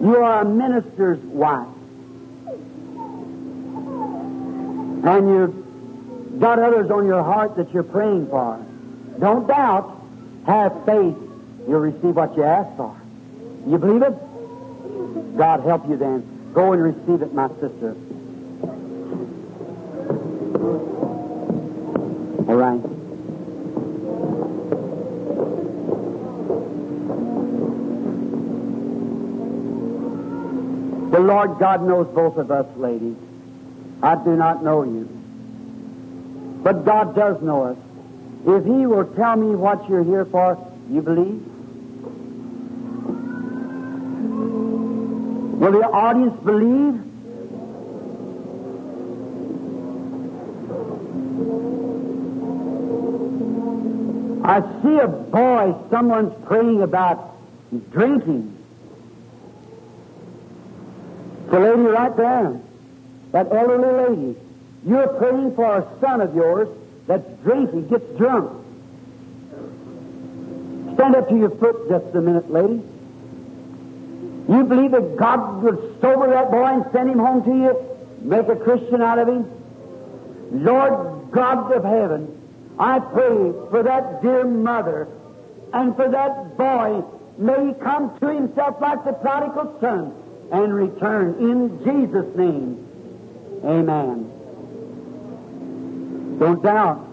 You 0.00 0.16
are 0.16 0.42
a 0.42 0.44
minister's 0.44 1.18
wife. 1.24 1.68
And 5.02 5.28
you've 5.28 6.40
got 6.40 6.58
others 6.58 6.90
on 6.90 7.06
your 7.06 7.22
heart 7.22 7.56
that 7.56 7.72
you're 7.72 7.82
praying 7.82 8.28
for. 8.28 8.64
Don't 9.18 9.46
doubt. 9.46 9.98
Have 10.46 10.72
faith. 10.86 11.16
You'll 11.68 11.80
receive 11.80 12.16
what 12.16 12.34
you 12.36 12.44
ask 12.44 12.74
for. 12.76 12.98
You 13.66 13.76
believe 13.76 14.02
it? 14.02 15.36
God 15.36 15.60
help 15.64 15.86
you 15.88 15.96
then. 15.96 16.52
Go 16.54 16.72
and 16.72 16.82
receive 16.82 17.22
it, 17.22 17.34
my 17.34 17.48
sister. 17.60 17.94
All 22.48 22.56
right. 22.56 22.99
Lord 31.20 31.58
God 31.58 31.86
knows 31.86 32.06
both 32.14 32.36
of 32.36 32.50
us, 32.50 32.66
ladies. 32.76 33.16
I 34.02 34.16
do 34.16 34.36
not 34.36 34.62
know 34.62 34.82
you. 34.82 35.08
But 36.62 36.84
God 36.84 37.14
does 37.14 37.40
know 37.42 37.64
us. 37.64 37.76
If 38.46 38.64
He 38.64 38.86
will 38.86 39.04
tell 39.14 39.36
me 39.36 39.54
what 39.54 39.88
you're 39.88 40.04
here 40.04 40.24
for, 40.24 40.56
you 40.90 41.02
believe? 41.02 41.46
Will 45.60 45.72
the 45.72 45.86
audience 45.86 46.40
believe? 46.42 47.10
I 54.42 54.60
see 54.82 54.96
a 54.96 55.06
boy, 55.06 55.74
someone's 55.90 56.32
praying 56.46 56.82
about 56.82 57.36
drinking. 57.92 58.59
The 61.50 61.58
lady 61.58 61.82
right 61.82 62.16
there, 62.16 62.60
that 63.32 63.52
elderly 63.52 64.08
lady, 64.14 64.36
You're 64.86 65.08
praying 65.08 65.54
for 65.56 65.78
a 65.78 66.00
son 66.00 66.20
of 66.20 66.34
yours 66.34 66.68
that's 67.06 67.28
drinking, 67.42 67.88
gets 67.88 68.04
drunk. 68.16 68.50
Stand 70.94 71.16
up 71.16 71.28
to 71.28 71.36
your 71.36 71.50
foot 71.50 71.88
just 71.88 72.14
a 72.14 72.20
minute, 72.20 72.50
lady. 72.50 72.82
You 74.48 74.64
believe 74.64 74.92
that 74.92 75.16
God 75.16 75.62
would 75.62 76.00
sober 76.00 76.30
that 76.30 76.50
boy 76.50 76.64
and 76.64 76.84
send 76.92 77.10
him 77.10 77.18
home 77.18 77.44
to 77.44 77.50
you, 77.50 77.76
make 78.22 78.48
a 78.48 78.56
Christian 78.56 79.02
out 79.02 79.18
of 79.18 79.28
him? 79.28 79.44
Lord 80.52 81.30
God 81.30 81.72
of 81.72 81.84
heaven, 81.84 82.40
I 82.78 83.00
pray 83.00 83.52
for 83.70 83.82
that 83.82 84.22
dear 84.22 84.44
mother 84.44 85.08
and 85.72 85.94
for 85.94 86.08
that 86.08 86.56
boy. 86.56 87.04
May 87.38 87.68
he 87.68 87.74
come 87.74 88.18
to 88.18 88.28
himself 88.28 88.80
like 88.80 89.04
the 89.04 89.12
prodigal 89.12 89.78
son 89.80 90.19
and 90.52 90.74
return 90.74 91.34
in 91.38 91.78
Jesus' 91.84 92.36
name. 92.36 92.86
Amen. 93.64 94.26
Don't 96.38 96.62
doubt. 96.62 97.06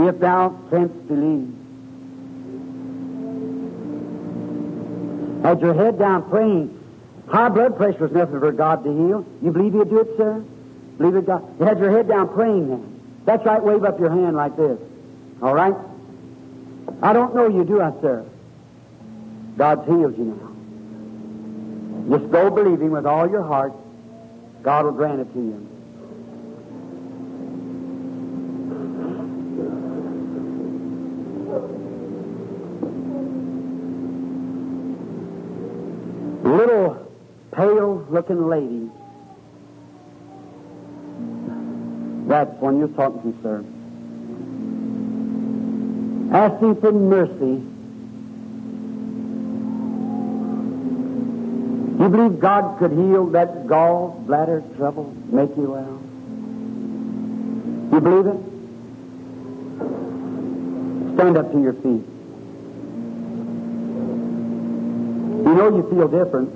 If 0.00 0.20
thou 0.20 0.58
canst 0.70 1.08
believe. 1.08 1.54
Had 5.42 5.60
your 5.60 5.74
head 5.74 5.98
down 5.98 6.28
praying. 6.30 6.74
High 7.28 7.50
blood 7.50 7.76
pressure 7.76 7.98
was 7.98 8.12
nothing 8.12 8.40
for 8.40 8.52
God 8.52 8.84
to 8.84 8.90
heal. 8.90 9.26
You 9.42 9.50
believe 9.50 9.74
He'll 9.74 9.84
do 9.84 10.00
it, 10.00 10.16
sir? 10.16 10.42
Believe 10.96 11.16
it, 11.16 11.26
God? 11.26 11.44
You 11.60 11.66
had 11.66 11.78
your 11.78 11.90
head 11.90 12.08
down 12.08 12.32
praying 12.32 12.68
then. 12.68 12.97
That's 13.28 13.44
right, 13.44 13.62
wave 13.62 13.84
up 13.84 14.00
your 14.00 14.08
hand 14.08 14.36
like 14.36 14.56
this. 14.56 14.78
All 15.42 15.54
right? 15.54 15.74
I 17.02 17.12
don't 17.12 17.34
know 17.34 17.46
you, 17.46 17.62
do 17.62 17.82
I, 17.82 17.90
sir? 18.00 18.24
God's 19.58 19.84
healed 19.84 20.16
you 20.16 20.24
now. 22.08 22.16
Just 22.16 22.32
go 22.32 22.48
believing 22.48 22.90
with 22.90 23.04
all 23.04 23.28
your 23.28 23.42
heart. 23.42 23.74
God 24.62 24.86
will 24.86 24.92
grant 24.92 25.20
it 25.20 25.30
to 25.34 25.38
you. 25.38 25.68
Little 36.50 37.12
pale 37.52 38.06
looking 38.08 38.48
lady. 38.48 38.90
That's 42.28 42.50
one 42.60 42.78
you're 42.78 42.88
talking 42.88 43.32
to, 43.32 43.42
sir. 43.42 43.64
Asking 46.36 46.76
for 46.78 46.92
mercy. 46.92 47.62
You 51.98 52.08
believe 52.10 52.38
God 52.38 52.78
could 52.78 52.92
heal 52.92 53.26
that 53.30 53.66
gall 53.66 54.22
bladder 54.26 54.62
trouble, 54.76 55.10
make 55.32 55.56
you 55.56 55.70
well? 55.70 55.98
You 57.94 58.00
believe 58.00 58.26
it? 58.26 58.36
Stand 61.14 61.38
up 61.38 61.50
to 61.50 61.60
your 61.62 61.72
feet. 61.72 62.04
You 65.48 65.54
know 65.54 65.68
you 65.74 65.82
feel 65.88 66.08
different. 66.08 66.50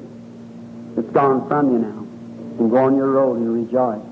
It's 0.99 1.11
gone 1.13 1.49
from 1.49 1.73
you 1.73 1.79
now. 1.79 2.07
You 2.53 2.57
can 2.59 2.69
go 2.69 2.77
on 2.77 2.95
your 2.95 3.11
road 3.11 3.39
and 3.39 3.55
rejoice. 3.55 4.12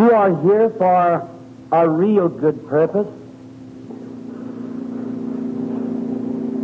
You 0.00 0.12
are 0.12 0.34
here 0.42 0.70
for 0.70 1.28
a 1.70 1.86
real 1.86 2.30
good 2.30 2.66
purpose. 2.68 3.06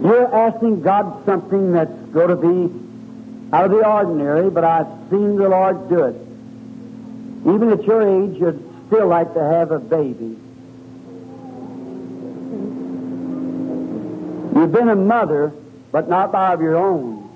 You're 0.03 0.35
asking 0.35 0.81
God 0.81 1.23
something 1.27 1.73
that's 1.73 1.93
going 2.15 2.29
to 2.29 2.37
be 2.37 3.55
out 3.55 3.67
of 3.67 3.73
the 3.73 3.87
ordinary, 3.87 4.49
but 4.49 4.65
I've 4.65 4.87
seen 5.11 5.37
the 5.37 5.51
Lord 5.51 5.91
do 5.91 6.05
it. 6.05 6.17
Even 7.55 7.73
at 7.73 7.85
your 7.85 8.01
age, 8.01 8.41
you'd 8.41 8.87
still 8.87 9.09
like 9.09 9.35
to 9.35 9.41
have 9.41 9.71
a 9.71 9.81
baby. 9.81 10.39
You've 14.55 14.73
been 14.73 14.89
a 14.89 14.97
mother, 14.97 15.53
but 15.93 16.09
not 16.09 16.33
by 16.33 16.55
of 16.55 16.63
your 16.63 16.77
own. 16.77 17.29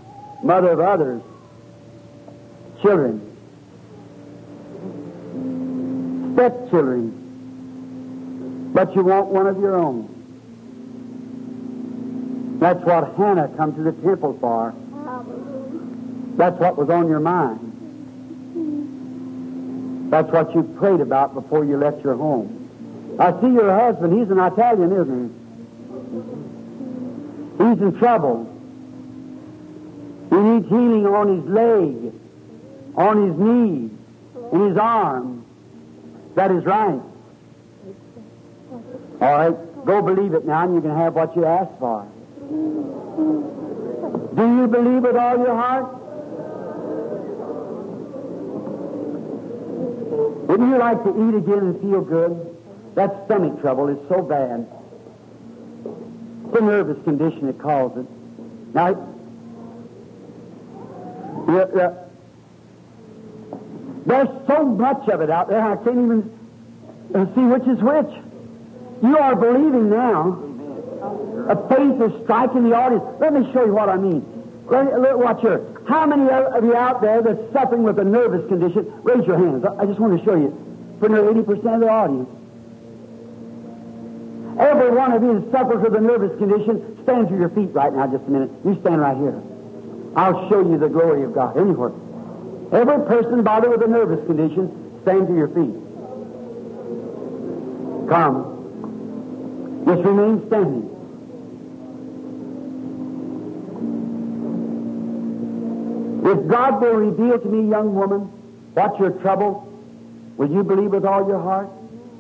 Mother 0.43 0.71
of 0.71 0.81
others. 0.81 1.21
Children. 2.81 3.30
Stepchildren. 6.41 7.13
But 8.73 8.97
you 8.97 9.03
want 9.03 9.27
one 9.27 9.47
of 9.47 9.59
your 9.59 9.77
own. 9.77 10.09
That's 12.59 12.83
what 12.83 13.15
Hannah 13.15 13.49
come 13.59 13.75
to 13.75 13.83
the 13.83 13.93
temple 13.93 14.39
for. 14.41 14.73
That's 16.39 16.59
what 16.59 16.79
was 16.79 16.89
on 16.89 17.09
your 17.11 17.21
mind. 17.21 17.67
That's 20.11 20.31
what 20.33 20.55
you 20.55 20.63
prayed 20.79 21.03
about 21.03 21.35
before 21.35 21.63
you 21.67 21.77
left 21.77 22.03
your 22.03 22.17
home. 22.17 23.17
I 23.21 23.39
see 23.43 23.49
your 23.49 23.79
husband. 23.79 24.19
He's 24.19 24.31
an 24.31 24.39
Italian, 24.39 24.93
isn't 24.93 25.29
he? 27.59 27.65
He's 27.65 27.83
in 27.83 27.99
trouble. 27.99 28.47
He 30.31 30.37
needs 30.37 30.67
healing 30.71 31.07
on 31.07 31.37
his 31.37 31.45
leg, 31.51 32.15
on 32.97 33.29
his 33.29 33.37
knee, 33.39 33.91
in 34.53 34.69
his 34.71 34.79
arm. 34.79 35.40
That 36.35 36.51
is 36.51 36.65
right. 36.65 37.01
All 39.21 39.33
right, 39.33 39.85
go 39.85 40.01
believe 40.01 40.35
it 40.35 40.47
now, 40.47 40.65
and 40.65 40.75
you 40.75 40.81
can 40.81 40.97
have 40.97 41.15
what 41.15 41.37
you 41.37 41.45
asked 41.45 41.79
for. 41.79 42.07
Do 44.35 44.57
you 44.57 44.67
believe 44.67 45.03
with 45.03 45.17
all 45.17 45.39
your 45.39 45.55
heart? 45.55 45.97
Wouldn't 50.49 50.71
you 50.71 50.79
like 50.79 51.03
to 51.05 51.11
eat 51.11 51.35
again 51.37 51.59
and 51.59 51.81
feel 51.81 52.01
good? 52.01 52.57
That 52.95 53.25
stomach 53.27 53.61
trouble 53.61 53.89
is 53.89 53.99
so 54.09 54.23
bad. 54.23 54.67
A 56.53 56.61
nervous 56.61 57.03
condition, 57.05 57.49
it 57.49 57.59
calls 57.59 57.97
it. 57.99 58.07
Now, 58.75 58.97
yeah. 61.49 62.10
There's 64.11 64.29
so 64.49 64.65
much 64.65 65.09
of 65.09 65.21
it 65.21 65.31
out 65.31 65.49
there, 65.49 65.63
I 65.63 65.77
can't 65.77 65.99
even 65.99 66.39
uh, 67.15 67.27
see 67.35 67.47
which 67.47 67.63
is 67.63 67.79
which. 67.79 68.13
You 69.03 69.17
are 69.17 69.37
believing 69.37 69.89
now. 69.89 70.47
A 71.49 71.57
faith 71.69 72.03
is 72.03 72.25
striking 72.25 72.69
the 72.69 72.75
audience. 72.75 73.05
Let 73.21 73.33
me 73.33 73.51
show 73.53 73.65
you 73.65 73.73
what 73.73 73.89
I 73.89 73.97
mean. 73.97 74.27
Let, 74.67 75.01
let, 75.01 75.19
watch 75.19 75.41
here. 75.41 75.65
How 75.89 76.07
many 76.07 76.29
of 76.29 76.65
you 76.65 76.75
out 76.75 77.01
there 77.01 77.23
that's 77.23 77.53
suffering 77.53 77.83
with 77.83 77.99
a 77.99 78.05
nervous 78.05 78.47
condition? 78.49 78.93
Raise 79.03 79.27
your 79.27 79.39
hands. 79.39 79.65
I 79.65 79.87
just 79.87 79.99
want 79.99 80.19
to 80.19 80.25
show 80.25 80.35
you. 80.35 80.51
For 80.99 81.09
nearly 81.09 81.43
80% 81.43 81.75
of 81.75 81.81
the 81.81 81.89
audience. 81.89 82.29
Every 84.61 84.91
one 84.91 85.13
of 85.13 85.23
you 85.23 85.41
that 85.41 85.51
suffers 85.53 85.83
with 85.83 85.95
a 85.95 86.01
nervous 86.01 86.37
condition, 86.39 86.99
stand 87.05 87.29
to 87.29 87.37
your 87.37 87.49
feet 87.51 87.71
right 87.73 87.93
now 87.93 88.07
just 88.07 88.27
a 88.27 88.31
minute. 88.31 88.51
You 88.65 88.77
stand 88.81 89.01
right 89.01 89.17
here. 89.17 89.41
I'll 90.17 90.49
show 90.51 90.61
you 90.61 90.79
the 90.79 90.89
glory 90.89 91.23
of 91.23 91.33
God 91.33 91.57
anywhere. 91.57 91.93
Every 92.73 93.05
person 93.07 93.43
bothered 93.43 93.71
with 93.71 93.83
a 93.83 93.89
nervous 93.89 94.25
condition, 94.27 95.01
stand 95.03 95.27
to 95.27 95.35
your 95.35 95.49
feet. 95.49 95.75
Come. 98.09 99.85
Just 99.87 100.03
remain 100.05 100.47
standing. 100.47 100.87
If 106.23 106.49
God 106.49 106.81
will 106.81 106.95
reveal 106.95 107.39
to 107.41 107.49
me, 107.49 107.69
young 107.69 107.95
woman, 107.95 108.21
what's 108.75 108.99
your 109.01 109.11
trouble, 109.11 109.67
will 110.37 110.51
you 110.51 110.63
believe 110.63 110.91
with 110.91 111.05
all 111.05 111.27
your 111.27 111.41
heart? 111.41 111.69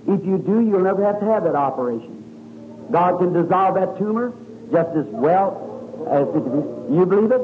If 0.09 0.24
you 0.27 0.39
do, 0.39 0.60
you'll 0.60 0.81
never 0.81 1.05
have 1.05 1.20
to 1.20 1.27
have 1.27 1.44
that 1.44 1.55
operation. 1.55 2.89
God 2.90 3.18
can 3.18 3.32
dissolve 3.32 3.77
that 3.77 3.98
tumor 3.98 4.32
just 4.72 4.97
as 4.97 5.06
well 5.06 6.06
as 6.10 6.27
it. 6.28 6.93
You 6.93 7.06
believe 7.06 7.31
it? 7.31 7.43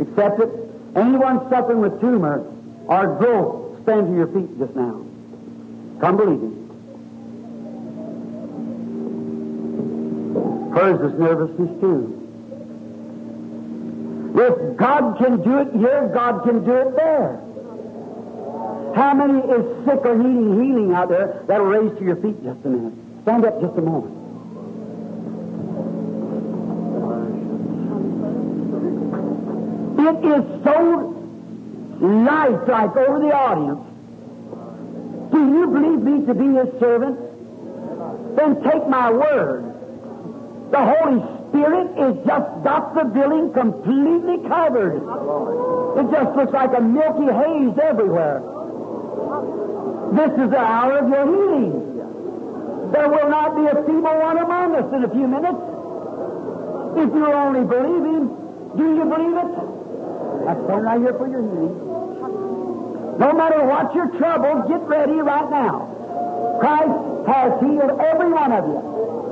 Accept 0.00 0.40
it? 0.40 0.65
Anyone 0.96 1.48
suffering 1.50 1.80
with 1.80 2.00
tumor 2.00 2.44
or 2.86 3.16
growth, 3.18 3.82
stand 3.82 4.06
to 4.08 4.14
your 4.14 4.28
feet 4.28 4.58
just 4.58 4.74
now. 4.74 5.04
Come 6.00 6.16
believe 6.16 6.40
me. 6.40 6.56
Hers 10.74 11.12
is 11.12 11.18
nervousness 11.18 11.80
too. 11.80 12.12
If 14.36 14.76
God 14.76 15.16
can 15.18 15.42
do 15.42 15.58
it 15.58 15.72
here, 15.74 16.10
God 16.12 16.42
can 16.44 16.64
do 16.64 16.72
it 16.72 16.96
there. 16.96 17.40
How 18.94 19.12
many 19.14 19.38
is 19.38 19.84
sick 19.84 20.00
or 20.04 20.16
needing 20.16 20.62
healing 20.62 20.92
out 20.94 21.08
there 21.10 21.42
that'll 21.46 21.66
raise 21.66 21.96
to 21.98 22.04
your 22.04 22.16
feet 22.16 22.42
just 22.42 22.64
a 22.64 22.68
minute? 22.68 22.94
Stand 23.22 23.44
up 23.44 23.60
just 23.60 23.76
a 23.76 23.82
moment. 23.82 24.25
It 30.06 30.24
is 30.24 30.44
so 30.62 30.78
lifelike 32.00 32.94
over 32.94 33.18
the 33.18 33.34
audience. 33.34 33.82
Do 35.32 35.38
you 35.38 35.66
believe 35.66 36.00
me 36.00 36.26
to 36.26 36.34
be 36.34 36.46
his 36.54 36.70
servant? 36.78 37.18
Then 38.36 38.62
take 38.62 38.86
my 38.88 39.10
word. 39.10 39.64
The 40.70 40.78
Holy 40.78 41.18
Spirit 41.50 41.90
is 41.98 42.14
just 42.24 42.48
got 42.62 42.94
the 42.94 43.04
building 43.04 43.52
completely 43.52 44.46
covered. 44.46 45.02
It 45.98 46.06
just 46.12 46.36
looks 46.36 46.52
like 46.52 46.70
a 46.78 46.80
milky 46.80 47.26
haze 47.26 47.76
everywhere. 47.82 48.46
This 50.14 50.30
is 50.38 50.50
the 50.54 50.62
hour 50.62 50.98
of 50.98 51.08
your 51.08 51.26
healing. 51.26 52.92
There 52.92 53.08
will 53.08 53.28
not 53.28 53.56
be 53.56 53.66
a 53.66 53.74
feeble 53.82 54.18
one 54.22 54.38
among 54.38 54.76
us 54.76 54.86
in 54.94 55.02
a 55.02 55.10
few 55.10 55.26
minutes. 55.26 55.58
If 56.94 57.10
you 57.12 57.26
only 57.26 57.64
believe 57.66 58.04
Him, 58.06 58.30
do 58.76 58.94
you 58.94 59.04
believe 59.04 59.34
it? 59.34 59.75
That's 60.44 60.60
one 60.60 60.82
right 60.82 61.00
here 61.00 61.14
for 61.14 61.28
your 61.28 61.42
healing. 61.42 61.76
No 63.18 63.32
matter 63.32 63.64
what 63.64 63.94
your 63.94 64.08
trouble, 64.18 64.68
get 64.68 64.82
ready 64.88 65.16
right 65.24 65.48
now. 65.50 65.88
Christ 66.60 66.96
has 67.26 67.52
healed 67.60 67.96
every 68.00 68.32
one 68.32 68.52
of 68.52 68.64
you. 68.68 68.78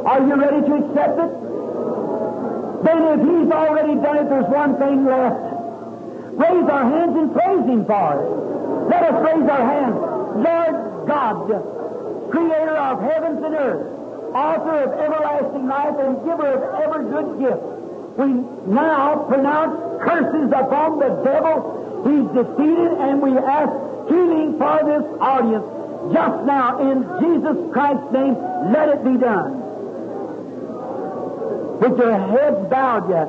Are 0.09 0.20
you 0.20 0.35
ready 0.40 0.60
to 0.64 0.72
accept 0.85 1.16
it? 1.20 1.32
Then 2.85 2.98
if 3.12 3.20
He's 3.20 3.51
already 3.52 3.94
done 4.01 4.16
it, 4.24 4.28
there's 4.28 4.48
one 4.48 4.76
thing 4.78 5.05
left. 5.05 5.40
Raise 6.36 6.68
our 6.68 6.85
hands 6.85 7.16
and 7.16 7.32
praise 7.32 7.64
Him 7.68 7.85
for 7.85 8.09
it. 8.20 8.28
Let 8.89 9.02
us 9.05 9.16
raise 9.24 9.48
our 9.48 9.64
hands. 9.64 9.97
Lord 10.35 10.74
God, 11.06 11.48
creator 12.31 12.76
of 12.76 13.01
heavens 13.01 13.40
and 13.44 13.55
earth, 13.55 13.86
author 14.35 14.76
of 14.82 14.90
everlasting 14.98 15.68
life, 15.68 15.97
and 16.01 16.24
giver 16.24 16.52
of 16.52 16.60
every 16.82 17.05
good 17.09 17.39
gift. 17.39 17.62
We 18.16 18.26
now 18.72 19.26
pronounce 19.28 20.02
curses 20.02 20.52
upon 20.54 20.98
the 21.00 21.08
devil. 21.24 22.04
He's 22.06 22.28
defeated, 22.36 22.92
and 23.00 23.20
we 23.20 23.36
ask 23.36 23.72
healing 24.08 24.58
for 24.58 24.78
this 24.84 25.04
audience. 25.20 25.64
Just 26.12 26.44
now, 26.44 26.78
in 26.78 27.02
Jesus 27.20 27.72
Christ's 27.72 28.12
name, 28.12 28.36
let 28.72 28.88
it 28.90 29.04
be 29.04 29.16
done. 29.16 29.62
With 31.80 31.98
your 31.98 32.18
heads 32.18 32.68
bowed 32.70 33.08
yet, 33.10 33.28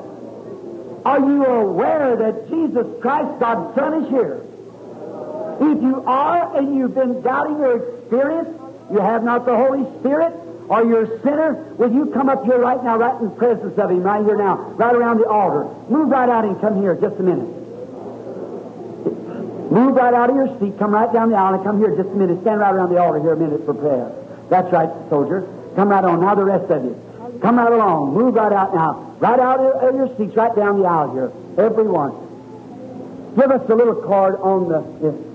are 1.05 1.19
you 1.19 1.45
aware 1.45 2.15
that 2.17 2.49
Jesus 2.49 2.85
Christ, 3.01 3.39
God's 3.39 3.75
Son, 3.75 4.03
is 4.03 4.09
here? 4.09 4.41
If 5.61 5.81
you 5.81 6.03
are 6.05 6.57
and 6.57 6.75
you've 6.75 6.95
been 6.95 7.21
doubting 7.21 7.59
your 7.59 7.77
experience, 7.77 8.49
you 8.91 8.99
have 8.99 9.23
not 9.23 9.45
the 9.45 9.55
Holy 9.55 9.85
Spirit, 9.99 10.33
or 10.67 10.83
you're 10.83 11.03
a 11.03 11.21
sinner, 11.21 11.73
will 11.77 11.91
you 11.91 12.07
come 12.07 12.29
up 12.29 12.43
here 12.45 12.57
right 12.59 12.83
now, 12.83 12.97
right 12.97 13.21
in 13.21 13.29
the 13.29 13.35
presence 13.35 13.77
of 13.77 13.91
Him, 13.91 14.01
right 14.01 14.25
here 14.25 14.37
now, 14.37 14.55
right 14.77 14.95
around 14.95 15.19
the 15.19 15.27
altar? 15.27 15.65
Move 15.89 16.09
right 16.09 16.29
out 16.29 16.45
and 16.45 16.59
come 16.59 16.81
here 16.81 16.95
just 16.95 17.19
a 17.19 17.23
minute. 17.23 17.49
Move 19.71 19.95
right 19.95 20.13
out 20.13 20.29
of 20.29 20.35
your 20.35 20.59
seat, 20.59 20.77
come 20.79 20.91
right 20.91 21.11
down 21.11 21.29
the 21.29 21.35
aisle 21.35 21.55
and 21.55 21.63
come 21.63 21.79
here 21.79 21.95
just 21.95 22.09
a 22.09 22.15
minute. 22.15 22.41
Stand 22.41 22.59
right 22.59 22.73
around 22.73 22.89
the 22.93 22.97
altar 23.01 23.19
here 23.19 23.33
a 23.33 23.37
minute 23.37 23.65
for 23.65 23.73
prayer. 23.73 24.11
That's 24.49 24.71
right, 24.71 24.89
soldier. 25.09 25.47
Come 25.75 25.89
right 25.89 26.03
on. 26.03 26.21
Now 26.21 26.35
the 26.35 26.45
rest 26.45 26.71
of 26.71 26.83
you. 26.83 27.39
Come 27.41 27.57
right 27.57 27.71
along. 27.71 28.13
Move 28.13 28.35
right 28.35 28.53
out 28.53 28.73
now. 28.73 29.15
Right 29.19 29.39
out 29.39 29.59
of 29.59 29.95
your 29.95 30.15
seats, 30.17 30.35
right 30.35 30.55
down 30.55 30.79
the 30.81 30.87
aisle 30.87 31.13
here. 31.13 31.31
Everyone. 31.57 32.11
Give 33.35 33.51
us 33.51 33.69
a 33.69 33.75
little 33.75 33.95
card 33.95 34.35
on 34.39 34.69
the. 34.69 35.34